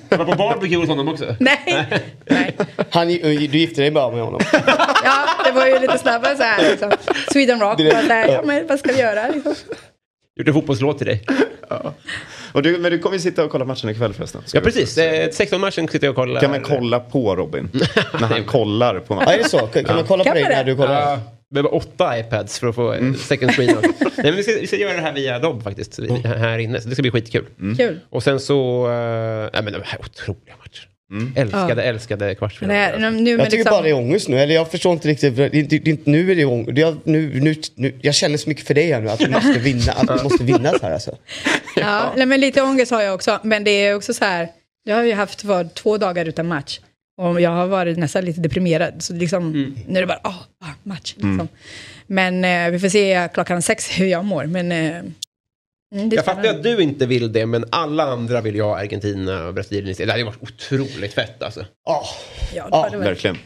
Jag 0.09 0.17
var 0.17 0.25
på 0.25 0.35
barbecue 0.35 0.77
hos 0.77 0.87
honom 0.89 1.07
också. 1.07 1.35
Nej, 1.39 1.87
nej. 2.29 2.57
Han, 2.89 3.07
du 3.07 3.33
gifte 3.33 3.81
dig 3.81 3.91
bara 3.91 4.11
med 4.11 4.23
honom? 4.23 4.41
Ja, 5.03 5.27
det 5.45 5.51
var 5.51 5.67
ju 5.67 5.79
lite 5.79 5.97
snabbare 5.97 6.35
så 6.37 6.43
här. 6.43 6.69
Liksom. 6.69 6.91
Sweden 7.31 7.59
Rock. 7.59 7.79
Så 7.79 7.85
här, 7.95 8.27
ja, 8.27 8.41
men 8.45 8.67
vad 8.67 8.79
ska 8.79 8.91
vi 8.91 8.99
göra? 8.99 9.27
Liksom. 9.27 9.55
Gjort 10.35 10.47
en 10.47 10.53
fotbollslåt 10.53 10.97
till 10.97 11.07
dig. 11.07 11.23
Och 12.53 12.63
du, 12.63 12.77
men 12.77 12.91
du 12.91 12.99
kommer 12.99 13.15
ju 13.15 13.19
sitta 13.21 13.43
och 13.45 13.51
kolla 13.51 13.65
matchen 13.65 13.89
ikväll 13.89 14.13
förresten. 14.13 14.41
Ska 14.45 14.57
Ja 14.57 14.61
precis. 14.61 14.97
Eh, 14.97 15.27
16-matchen 15.29 15.87
sitter 15.87 16.07
jag 16.07 16.11
och 16.11 16.15
kollar. 16.15 16.41
Kan 16.41 16.51
man 16.51 16.61
kolla 16.61 16.99
på 16.99 17.35
Robin? 17.35 17.69
när 18.19 18.27
han 18.27 18.43
kollar 18.43 18.99
på 18.99 19.13
Ja, 19.13 19.15
matchen? 19.15 19.33
är 19.33 19.37
det 19.37 19.49
så? 19.49 19.57
Kan, 19.59 19.83
kan 19.83 19.95
man 19.95 20.05
kolla 20.05 20.23
på 20.23 20.27
Kan 20.27 20.33
dig 20.35 20.43
man 20.43 20.49
det? 20.51 20.57
när 20.57 20.63
du 20.63 20.75
kollar? 20.75 21.19
Ja, 21.51 21.53
behöver 21.53 21.75
åtta 21.75 22.19
iPads 22.19 22.59
för 22.59 22.67
att 22.67 22.75
få 22.75 22.91
mm. 22.93 23.15
second 23.15 23.51
screen. 23.51 23.77
Nej, 23.99 24.11
men 24.17 24.35
vi, 24.35 24.43
ska, 24.43 24.51
vi 24.61 24.67
ska 24.67 24.75
göra 24.75 24.93
det 24.93 25.01
här 25.01 25.13
via 25.13 25.39
dem 25.39 25.61
faktiskt. 25.61 25.99
vi- 25.99 26.27
Här 26.27 26.57
inne. 26.57 26.81
Så 26.81 26.89
det 26.89 26.95
ska 26.95 27.01
bli 27.01 27.11
skitkul. 27.11 27.45
Kul. 27.77 27.99
Och 28.09 28.23
sen 28.23 28.39
så... 28.39 28.87
Uh, 28.87 29.49
nej 29.53 29.63
men 29.63 29.73
de 29.73 29.81
här 29.85 29.99
otroliga 29.99 30.55
matcher. 30.59 30.87
Älskade, 31.35 31.83
älskade 31.83 32.35
kvartsfinaler. 32.35 32.97
Nej, 32.99 33.11
nu, 33.11 33.21
men 33.21 33.27
Jag 33.27 33.45
tycker 33.45 33.57
liksom, 33.57 33.71
bara 33.71 33.81
det 33.81 33.89
är 33.89 33.93
ångest 33.93 34.27
nu, 34.29 34.39
eller 34.39 34.55
jag 34.55 34.71
förstår 34.71 34.93
inte 34.93 35.07
riktigt. 35.07 35.35
Det, 35.35 35.49
det, 35.49 35.61
det, 35.63 35.87
inte- 35.87 36.09
nu 36.09 36.31
är 36.31 36.35
det 36.35 36.45
ångest. 36.45 36.75
Det, 36.75 36.81
är- 36.81 36.95
nu, 37.03 37.39
nu, 37.41 37.55
nu, 37.75 37.93
jag 38.01 38.15
känner 38.15 38.37
så 38.37 38.49
mycket 38.49 38.67
för 38.67 38.73
dig 38.73 38.91
här 38.91 39.01
nu, 39.01 39.09
att 39.09 39.19
du 39.19 39.29
måste 39.29 39.59
vinna, 39.59 39.91
att 39.91 40.17
du 40.17 40.23
måste 40.23 40.43
vinna 40.43 40.69
så 40.71 40.85
här 40.85 40.93
alltså. 40.93 41.17
Ja, 41.75 42.13
nej, 42.15 42.25
men 42.25 42.39
lite 42.39 42.61
ångest 42.61 42.91
har 42.91 43.01
jag 43.01 43.15
också. 43.15 43.39
Men 43.43 43.63
det 43.63 43.71
är 43.71 43.95
också 43.95 44.13
så 44.13 44.25
här, 44.25 44.47
jag 44.83 44.95
har 44.95 45.03
ju 45.03 45.13
haft 45.13 45.43
var, 45.43 45.63
två 45.63 45.97
dagar 45.97 46.25
utan 46.25 46.47
match. 46.47 46.79
Och 47.21 47.41
jag 47.41 47.49
har 47.49 47.67
varit 47.67 47.97
nästan 47.97 48.25
lite 48.25 48.41
deprimerad. 48.41 48.93
Så 49.03 49.13
liksom, 49.13 49.51
nu 49.87 49.97
är 49.97 50.01
det 50.01 50.07
bara, 50.07 50.19
ah, 50.23 50.35
ah, 50.63 50.73
match. 50.83 51.13
Liksom. 51.17 51.47
Men 52.07 52.45
eh, 52.45 52.71
vi 52.71 52.79
får 52.79 52.89
se 52.89 53.29
klockan 53.33 53.61
sex 53.61 53.99
hur 53.99 54.05
jag 54.05 54.25
mår. 54.25 54.45
Men, 54.45 54.71
eh, 54.71 54.95
mm, 55.95 56.09
det 56.09 56.15
Jag 56.15 56.25
fattar 56.25 56.49
att 56.49 56.63
du 56.63 56.81
inte 56.81 57.05
vill 57.05 57.31
det, 57.31 57.45
men 57.45 57.65
alla 57.69 58.03
andra 58.03 58.41
vill 58.41 58.55
ju 58.55 58.61
ha 58.61 58.79
Argentina 58.79 59.47
och 59.47 59.53
Brasilien. 59.53 59.95
Det 59.97 60.11
hade 60.11 60.23
varit 60.23 60.43
otroligt 60.43 61.13
fett 61.13 61.43
alltså. 61.43 61.65
Ja, 61.85 62.05
Ja, 62.55 62.63
det, 62.63 62.69
Ja, 62.71 62.83
hade 62.83 62.97
varit, 62.97 63.07
Verkligen. 63.07 63.37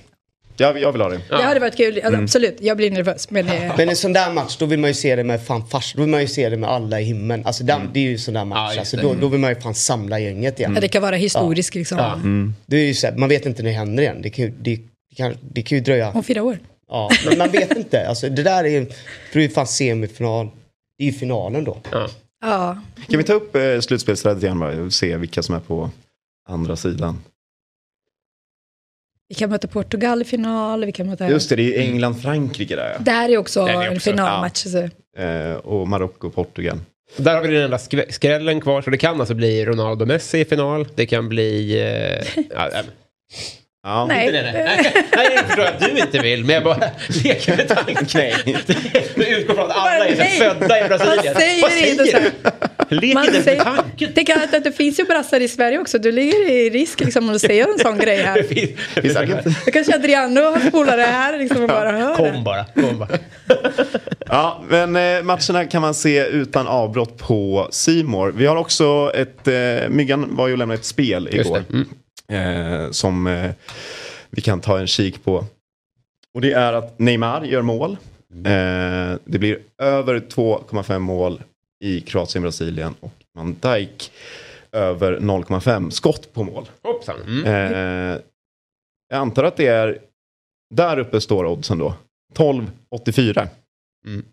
Jag, 0.58 0.82
jag 0.82 0.92
vill 0.92 1.02
ha 1.02 1.10
det. 1.10 1.20
det 1.30 1.36
hade 1.44 1.60
varit 1.60 1.78
kul. 1.78 2.02
Alltså, 2.04 2.22
Absolut, 2.22 2.58
jag 2.62 2.78
blir 2.78 2.92
nervös. 2.92 3.30
Men, 3.32 3.48
eh, 3.48 3.74
Men 3.78 3.90
en 3.90 3.96
sån 3.96 4.14
där 4.14 4.34
match, 4.34 4.58
då 4.58 4.66
vill 4.66 4.80
man 4.80 4.90
ju 4.90 4.94
se 4.94 5.16
det 5.16 5.24
med 5.24 5.46
fan 5.46 5.68
fars, 5.68 5.94
då 5.94 6.02
vill 6.02 6.10
man 6.12 6.22
ju 6.22 6.28
se 6.28 6.50
det 6.50 6.58
med 6.58 6.70
alla 6.70 7.02
i 7.02 7.04
himlen. 7.04 7.46
Alltså 7.46 7.64
den, 7.64 7.82
det 7.94 8.00
är 8.00 8.04
ju 8.04 8.12
en 8.14 8.20
sån 8.20 8.34
där 8.34 8.42
Ja, 8.42 8.46
match, 8.46 8.70
just 8.78 8.80
alltså, 8.80 8.98
då, 8.98 9.14
då 9.22 9.28
vill 9.28 9.40
man 9.40 9.50
ju 9.50 9.56
fan 9.62 9.76
samla 9.76 10.20
gänget 10.20 10.60
igen. 10.60 10.72
ja, 10.76 10.82
det 10.82 10.88
kan 10.88 11.02
vara 11.02 11.16
historiskt 11.16 11.76
liksom. 11.76 11.98
Ja. 11.98 12.20
Det 12.66 12.78
är 12.78 12.86
ju 12.86 12.94
så 12.94 13.08
här, 13.08 13.16
man 13.18 13.30
vet 13.30 13.46
inte 13.46 13.64
när 13.64 13.70
det 13.70 13.76
händer 13.78 14.04
igen. 14.04 14.22
Det 14.22 14.30
kan, 14.30 14.46
ju- 14.46 14.54
det, 14.62 14.76
det 15.10 15.16
kan, 15.16 15.38
det 15.42 15.62
kan 15.62 15.78
ju 15.78 15.84
dröja. 15.84 16.12
Om 16.12 16.24
fyra 16.24 16.44
år. 16.44 16.60
Ja, 16.90 17.10
men 17.30 17.38
man 17.38 17.50
vet 17.52 17.78
inte. 17.78 18.08
Alltså, 18.08 18.30
det 18.30 18.44
där 18.44 18.64
är 18.64 18.70
ju, 18.70 18.86
för 18.86 18.94
det 19.34 19.40
är 19.40 19.44
ju 19.44 19.50
fan 19.50 19.68
semifinal. 19.68 20.50
Det 20.98 21.04
är 21.04 21.06
ju 21.12 21.14
finalen 21.14 21.64
då. 21.64 21.78
Ja. 21.92 22.08
Ja, 22.46 22.82
Kan 23.10 23.18
vi 23.18 23.24
ta 23.24 23.34
upp 23.34 23.56
eh, 23.56 23.80
slutspelssträdet 23.80 24.44
igen 24.44 24.60
bara 24.60 24.82
och 24.84 24.94
se 24.94 25.18
vilka 25.18 25.44
som 25.44 25.56
är 25.56 25.60
på 25.60 25.90
andra 26.50 26.76
sidan? 26.76 27.20
Vi 29.30 29.36
kan 29.36 29.50
möta 29.50 29.68
Portugal 29.68 30.22
i 30.22 30.26
final. 30.26 30.86
Vi 30.86 30.92
kan 30.92 31.08
möta... 31.08 31.30
Just 31.30 31.50
det, 31.50 31.56
det 31.56 31.78
är 31.78 31.82
England-Frankrike 31.82 32.76
där 32.76 32.98
Det 33.00 33.12
här 33.12 33.30
är 33.30 33.38
också 33.38 33.66
Det 33.66 33.72
är 33.72 33.82
en 33.88 33.96
också, 33.96 34.10
finalmatch. 34.12 34.66
Ja. 35.18 35.24
eh, 35.24 35.56
Och 35.56 35.88
Marocko-Portugal. 35.88 36.78
Där 37.18 37.36
har 37.36 37.42
vi 37.42 37.48
den 37.56 37.64
enda 37.64 37.78
skv- 37.78 38.12
skrällen 38.12 38.62
kvar, 38.62 38.82
så 38.82 38.90
det 38.90 38.98
kan 38.98 39.20
alltså 39.20 39.34
bli 39.36 39.66
Ronaldo-Messi 39.66 40.38
i 40.40 40.46
final. 40.46 40.88
Det 40.96 41.06
kan 41.06 41.30
bli... 41.30 41.80
Eh, 41.82 42.44
ja, 42.50 42.70
ja, 42.74 42.82
Ja. 43.86 44.06
Nej. 44.06 44.32
Nej, 44.32 44.44
nej, 44.44 44.54
nej. 44.54 44.94
nej, 45.16 45.32
jag 45.36 45.46
förstår 45.46 45.64
att 45.64 45.80
du 45.80 46.00
inte 46.00 46.20
vill, 46.20 46.46
men 46.46 46.56
jag 46.56 46.64
bara 46.64 46.78
leker 47.24 47.58
med 47.58 47.68
tanken. 47.68 48.06
Nej. 48.16 48.58
Du 49.16 49.28
utgår 49.28 49.54
från 49.54 49.72
att 49.72 49.78
alla 49.78 50.08
är 50.08 50.16
Nej. 50.18 50.40
födda 50.40 50.86
i 50.86 50.88
Brasilien. 50.88 51.26
Man 51.26 51.36
säger 51.42 51.62
Vad 51.62 51.72
inte 51.72 52.06
så 52.06 52.18
här. 52.18 52.32
du? 52.90 52.96
Leker 52.96 53.14
Man 53.14 53.24
inte 53.26 53.36
med 53.38 53.44
säger, 53.44 53.64
tanken. 53.64 54.12
det, 54.16 54.24
kan, 54.24 54.42
att 54.54 54.64
det 54.64 54.72
finns 54.72 55.00
ju 55.00 55.04
brassar 55.04 55.40
i 55.40 55.48
Sverige 55.48 55.80
också. 55.80 56.00
Du 56.00 56.12
ligger 56.12 56.50
i 56.52 56.70
risk 56.70 57.00
liksom, 57.00 57.28
om 57.28 57.34
du 57.34 57.40
säger 57.40 57.68
en 57.74 57.80
sån 57.80 57.98
grej 57.98 58.18
Det 58.18 58.24
här. 58.24 58.44
finns, 58.44 58.50
det 58.96 59.02
Finns 59.02 59.18
finns 59.18 59.44
det- 59.44 59.56
Då 59.66 59.72
kanske 59.72 59.96
Adriano 59.96 60.42
har 60.42 60.72
polare 60.72 61.02
här 61.02 61.38
liksom, 61.40 61.62
och 61.62 61.68
bara 61.70 61.92
hör 61.92 62.16
Kom 62.16 62.26
det. 62.26 62.42
bara, 62.46 62.66
kom 62.66 63.00
bara. 63.00 63.10
Ja, 64.28 64.64
men 64.70 64.96
eh, 64.96 65.24
matcherna 65.24 65.66
kan 65.66 65.82
man 65.82 65.94
se 65.94 66.26
utan 66.26 66.68
avbrott 66.68 67.18
på 67.18 67.68
Simor. 67.72 68.34
Vi 68.38 68.46
har 68.46 68.56
också 68.56 69.12
ett, 69.16 69.48
eh, 69.48 69.90
Myggan 69.90 70.36
var 70.36 70.48
ju 70.48 70.54
och 70.54 70.60
lämnade 70.60 70.80
ett 70.80 70.86
spel 70.86 71.30
Just 71.32 71.46
igår. 71.50 71.64
Mm. 72.28 72.82
Eh, 72.82 72.92
som 72.92 73.28
eh, 73.28 73.52
vi 74.30 74.42
kan 74.42 74.62
ta 74.62 74.80
en 74.80 74.88
kik 74.88 75.24
på. 75.24 75.46
Och 76.34 76.42
det 76.42 76.52
är 76.52 76.74
att 76.74 77.00
Neymar 77.00 77.44
gör 77.44 77.62
mål. 77.62 77.98
Eh, 78.46 79.18
det 79.26 79.40
blir 79.40 79.60
över 79.78 80.20
2,5 80.20 81.00
mål 81.00 81.42
i 81.80 82.02
Kroatien, 82.02 82.42
Brasilien 82.42 82.96
och 83.00 83.14
Van 83.34 83.56
Dijk 83.62 84.12
över 84.72 85.20
0,5 85.20 85.90
skott 85.90 86.34
på 86.34 86.44
mål. 86.44 86.70
Hoppsan. 86.84 87.22
Mm. 87.22 87.46
Eh, 87.46 88.20
jag 89.10 89.20
antar 89.20 89.44
att 89.44 89.58
det 89.58 89.68
är 89.68 90.00
där 90.76 91.00
uppe 91.00 91.22
står 91.22 91.46
oddsen 91.46 91.78
då. 91.78 91.94
12,84. 92.34 93.48
Mm. 94.08 94.26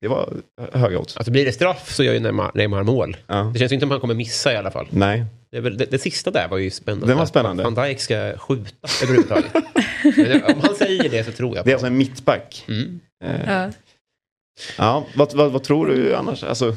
Det 0.00 0.08
var 0.08 0.32
höga 0.72 0.98
odds. 0.98 1.16
Alltså 1.16 1.32
blir 1.32 1.44
det 1.44 1.52
straff 1.52 1.94
så 1.94 2.04
gör 2.04 2.12
ju 2.12 2.20
Neymar, 2.20 2.50
Neymar 2.54 2.82
mål. 2.82 3.16
Ja. 3.26 3.50
Det 3.52 3.58
känns 3.58 3.72
inte 3.72 3.84
som 3.84 3.90
han 3.90 4.00
kommer 4.00 4.14
missa 4.14 4.52
i 4.52 4.56
alla 4.56 4.70
fall. 4.70 4.86
Nej. 4.90 5.24
Det, 5.50 5.60
väl, 5.60 5.76
det, 5.76 5.84
det 5.84 5.98
sista 5.98 6.30
där 6.30 6.48
var 6.48 6.58
ju 6.58 6.70
spännande. 6.70 7.06
Det 7.06 7.14
var 7.14 7.26
spännande. 7.26 7.62
Van 7.64 7.74
Dijk 7.74 8.00
ska 8.00 8.38
skjuta 8.38 8.88
överhuvudtaget. 9.02 9.54
Om 10.54 10.60
han 10.60 10.74
säger 10.74 11.08
det 11.08 11.24
så 11.24 11.32
tror 11.32 11.56
jag 11.56 11.64
Det 11.64 11.70
är 11.70 11.72
på 11.72 11.76
alltså 11.76 11.86
en 11.86 11.96
mittback. 11.96 12.64
Mm. 12.68 13.00
Eh, 13.24 13.50
Ja. 13.50 13.70
ja, 14.78 15.06
vad, 15.14 15.34
vad, 15.34 15.52
vad 15.52 15.62
tror 15.62 15.86
du 15.86 16.14
annars? 16.14 16.44
Alltså, 16.44 16.76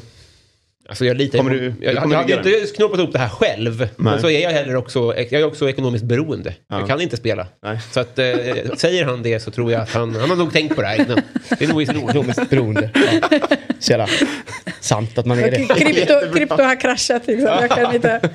Alltså 0.90 1.04
jag 1.04 1.16
litar 1.16 1.38
Kommer 1.38 1.50
på, 1.50 1.56
du- 1.56 1.64
jag, 1.66 1.74
du 1.80 1.86
jag, 1.86 1.96
kommer 2.02 2.14
jag 2.14 2.36
hade 2.36 2.58
inte 2.58 2.72
knoppat 2.76 2.98
ihop 2.98 3.12
det 3.12 3.18
här 3.18 3.28
själv. 3.28 3.88
Men 3.96 4.12
Nej. 4.12 4.20
så 4.20 4.30
är 4.30 4.40
jag 4.40 4.50
heller 4.50 4.76
också, 4.76 5.14
jag 5.16 5.32
är 5.32 5.44
också 5.44 5.68
ekonomiskt 5.70 6.04
beroende. 6.04 6.54
Ja. 6.68 6.78
Jag 6.78 6.88
kan 6.88 7.00
inte 7.00 7.16
spela. 7.16 7.46
Nej. 7.62 7.78
Så 7.92 8.00
att, 8.00 8.18
eh, 8.18 8.24
säger 8.76 9.04
han 9.04 9.22
det 9.22 9.40
så 9.40 9.50
tror 9.50 9.72
jag 9.72 9.80
att 9.80 9.90
han, 9.90 10.14
han 10.14 10.30
har 10.30 10.36
nog 10.36 10.52
tänkt 10.52 10.74
på 10.76 10.80
det 10.82 10.86
här 10.88 11.00
innan. 11.04 11.20
Det 11.58 11.64
är 11.64 11.68
nog 11.68 11.82
ekonomiskt 11.82 12.50
Beroende. 12.50 12.90
Ja. 13.30 13.38
Så 13.78 13.92
jävla 13.92 14.08
sant 14.80 15.18
att 15.18 15.26
man 15.26 15.38
är 15.38 15.50
det. 15.50 15.56
Krypto, 15.74 16.14
krypto 16.34 16.62
har 16.62 16.80
kraschat 16.80 17.26
liksom. 17.26 17.46
Jag 17.60 17.70
kan 17.70 17.94
inte... 17.94 18.30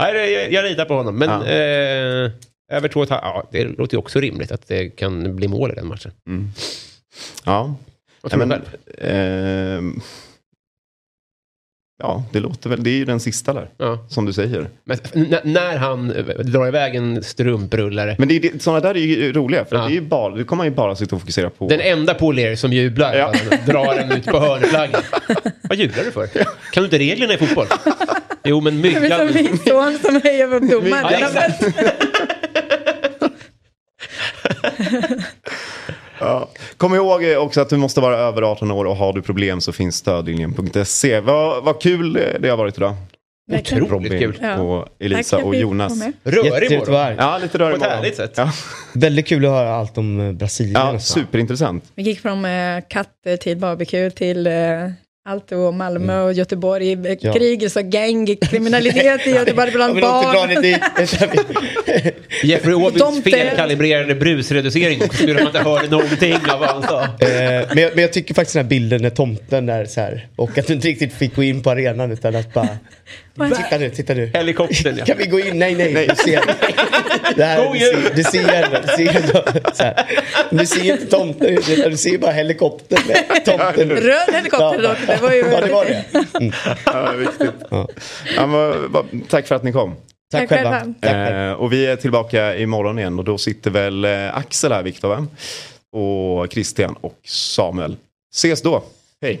Nej, 0.00 0.12
det- 0.12 0.30
jag, 0.30 0.52
jag 0.52 0.64
litar 0.64 0.84
på 0.84 0.94
honom. 0.94 1.16
Men 1.18 1.28
Ja. 1.30 1.46
eh, 1.46 2.30
över 2.72 2.88
två 2.88 3.00
och 3.00 3.04
ett 3.04 3.10
halvt, 3.10 3.22
ja, 3.24 3.48
det 3.52 3.64
låter 3.64 3.94
ju 3.94 3.98
också 3.98 4.20
rimligt 4.20 4.52
att 4.52 4.68
det 4.68 4.88
kan 4.88 5.36
bli 5.36 5.48
mål 5.48 5.70
i 5.72 5.74
den 5.74 5.86
matchen. 5.86 6.12
mm. 6.28 6.48
Ja. 7.44 7.76
Vad 8.20 8.32
tror 8.32 8.40
du 8.40 8.46
men, 8.46 8.60
själv? 8.60 9.14
ehm, 9.14 10.00
ja, 11.98 12.24
det 12.32 12.40
låter 12.40 12.70
väl. 12.70 12.82
Det 12.84 12.90
är 12.90 12.94
ju 12.94 13.04
den 13.04 13.20
sista 13.20 13.52
där. 13.52 13.68
Ja. 13.78 14.06
Som 14.08 14.24
du 14.24 14.32
säger. 14.32 14.68
Men 14.84 14.98
när 15.44 15.76
han 15.76 16.10
eh, 16.10 16.24
drar 16.24 16.66
iväg 16.68 16.94
en 16.94 17.22
strumprullare. 17.22 18.16
Men 18.18 18.28
det, 18.28 18.36
är 18.36 18.40
det, 18.40 18.62
sådana 18.62 18.80
där 18.80 18.94
är 18.94 18.98
ju 19.00 19.32
roliga. 19.32 19.64
För 19.64 19.76
Ja. 19.76 19.82
det 19.82 19.90
är 19.90 19.94
ju 19.94 20.00
bara, 20.00 20.34
det 20.34 20.44
kommer 20.44 20.58
man 20.60 20.66
ju 20.66 20.72
bara 20.74 20.96
sitta 20.96 21.16
och 21.16 21.20
fokusera 21.22 21.50
på. 21.50 21.68
Den 21.68 21.80
enda 21.80 22.14
polare 22.14 22.56
som 22.56 22.72
jublar 22.72 23.14
Ja. 23.14 23.32
drar 23.66 23.94
den 23.94 24.12
ut 24.12 24.24
på 24.26 24.38
hörnflaggan. 24.38 25.02
Vad 25.62 25.78
jublar 25.78 26.04
du 26.04 26.10
för? 26.12 26.26
Kan 26.26 26.44
du 26.74 26.84
inte 26.84 26.98
reglerna 26.98 27.34
i 27.34 27.36
fotboll? 27.38 27.66
Jo, 28.48 28.60
men 28.60 28.82
Det 28.82 28.94
är 28.94 29.00
myggan... 29.00 29.18
som 29.28 29.34
min 29.34 29.58
son 29.58 29.98
som 30.02 30.20
hejar 30.24 30.48
på 30.48 30.58
domaren. 30.58 31.52
Ja. 36.20 36.48
Kom 36.76 36.94
ihåg 36.94 37.24
eh, 37.24 37.36
också 37.36 37.60
att 37.60 37.68
du 37.70 37.76
måste 37.76 38.00
vara 38.00 38.16
över 38.16 38.42
18 38.42 38.70
år 38.70 38.84
och 38.84 38.96
har 38.96 39.12
du 39.12 39.22
problem 39.22 39.60
så 39.60 39.72
finns 39.72 39.96
stödlinjen.se. 39.96 41.20
Vad, 41.20 41.64
vad 41.64 41.80
kul 41.82 42.16
eh, 42.16 42.22
det 42.40 42.48
har 42.48 42.56
varit 42.56 42.76
idag. 42.78 42.94
Verkligen. 43.50 43.84
Otroligt 43.84 44.12
Robin 44.12 44.18
kul. 44.32 44.38
Ja. 44.42 44.58
och 44.60 44.88
Elisa 45.00 45.36
och 45.44 45.54
Jonas. 45.54 45.92
Rörig 46.24 46.44
Jättetrevligt 46.44 46.72
att 46.82 46.88
morgon. 46.88 46.94
vara 46.94 47.04
här. 47.04 47.16
Ja, 47.18 47.38
lite 47.42 47.58
rörig 47.58 47.70
På 47.72 47.76
ett 47.76 47.80
morgon. 47.90 47.96
härligt 47.98 48.16
sätt. 48.16 48.32
Ja, 48.36 48.50
Väldigt 48.94 49.26
kul 49.26 49.44
att 49.44 49.50
höra 49.50 49.74
allt 49.74 49.98
om 49.98 50.20
eh, 50.20 50.32
Brasilien. 50.32 50.74
ja 50.74 50.98
superintressant. 50.98 51.84
Vi 51.94 52.02
gick 52.02 52.20
från 52.20 52.44
eh, 52.44 52.80
katter 52.88 53.36
till 53.36 53.56
barbecue 53.56 54.10
till 54.10 54.46
eh, 54.46 54.52
allt 55.26 55.52
och 55.52 55.74
Malmö 55.74 56.22
och 56.22 56.32
Göteborg. 56.32 56.92
Eh, 56.92 57.16
Ja. 57.20 57.32
Krig, 57.32 57.70
så 57.72 57.82
gang, 57.82 58.36
kriminalitet 58.36 59.26
i 59.26 59.30
Göteborg 59.30 59.70
bland 59.72 60.00
barn. 60.00 60.50
Jeffrey 62.42 62.90
Tomte. 62.98 63.30
felkalibrerade 63.30 64.14
brusreducering 64.14 65.02
också. 65.04 65.24
Gjorde 65.24 65.38
att 65.46 65.54
man 65.54 65.56
inte 65.56 65.70
hörde 65.70 65.88
någonting 65.88 66.34
av 66.34 66.60
vad 66.60 66.68
han 66.68 66.82
sa. 66.82 67.02
Eh, 67.04 67.08
men, 67.68 67.78
jag, 67.78 67.90
men 67.94 68.02
jag 68.02 68.12
tycker 68.12 68.34
faktiskt 68.34 68.54
den 68.54 68.64
här 68.64 68.68
bilden 68.70 69.02
när 69.02 69.10
tomten 69.10 69.68
är 69.68 69.84
så 69.84 70.00
här 70.00 70.26
och 70.36 70.58
att 70.58 70.66
du 70.66 70.72
inte 70.72 70.88
riktigt 70.88 71.12
fick 71.12 71.36
gå 71.36 71.42
in 71.42 71.62
på 71.62 71.70
arenan 71.70 72.12
utan 72.12 72.36
att 72.36 72.54
bara 72.54 72.78
Titta 73.38 73.78
nu, 73.78 73.90
titta 73.90 74.14
nu. 74.14 74.30
Helikoptern 74.34 74.96
ja. 74.98 75.04
Kan 75.06 75.18
vi 75.18 75.26
gå 75.26 75.40
in? 75.40 75.58
Nej, 75.58 75.74
nej. 75.74 76.08
Du 76.08 76.16
ser, 76.16 76.40
det 77.36 77.44
här, 77.44 77.72
du 77.72 77.78
ser, 77.78 78.14
du 78.14 78.24
ser, 78.24 78.70
du 78.82 79.74
ser. 79.74 80.06
Du 80.50 80.66
ser 80.66 80.92
inte 80.92 81.06
tomten 81.06 81.58
du 81.90 81.96
ser 81.96 82.18
bara 82.18 82.32
helikoptern 82.32 82.98
tomten. 83.44 83.90
Röd 83.90 84.34
helikopter 84.34 84.82
Ja. 84.82 84.88
dock, 84.88 84.98
det 85.06 85.22
var 85.22 85.32
ju 85.32 85.38
Ja, 85.38 85.60
det 85.60 85.72
var 85.72 85.84
det. 85.84 86.04
Ja, 86.86 87.12
viktigt. 87.12 87.50
Ja. 87.70 87.88
Ja, 88.36 88.46
men, 88.46 89.22
tack 89.28 89.46
för 89.46 89.54
att 89.54 89.62
ni 89.62 89.72
kom. 89.72 89.94
Tack, 90.32 90.48
Tack 90.48 90.58
själva. 90.58 91.48
Eh, 91.48 91.52
och 91.52 91.72
vi 91.72 91.86
är 91.86 91.96
tillbaka 91.96 92.56
imorgon 92.56 92.98
igen 92.98 93.18
och 93.18 93.24
då 93.24 93.38
sitter 93.38 93.70
väl 93.70 94.04
eh, 94.04 94.36
Axel 94.36 94.72
här, 94.72 94.82
Viktor? 94.82 95.26
Och 95.92 96.52
Christian 96.52 96.96
och 97.00 97.18
Samuel. 97.26 97.96
Ses 98.34 98.62
då. 98.62 98.82
Hej. 99.22 99.40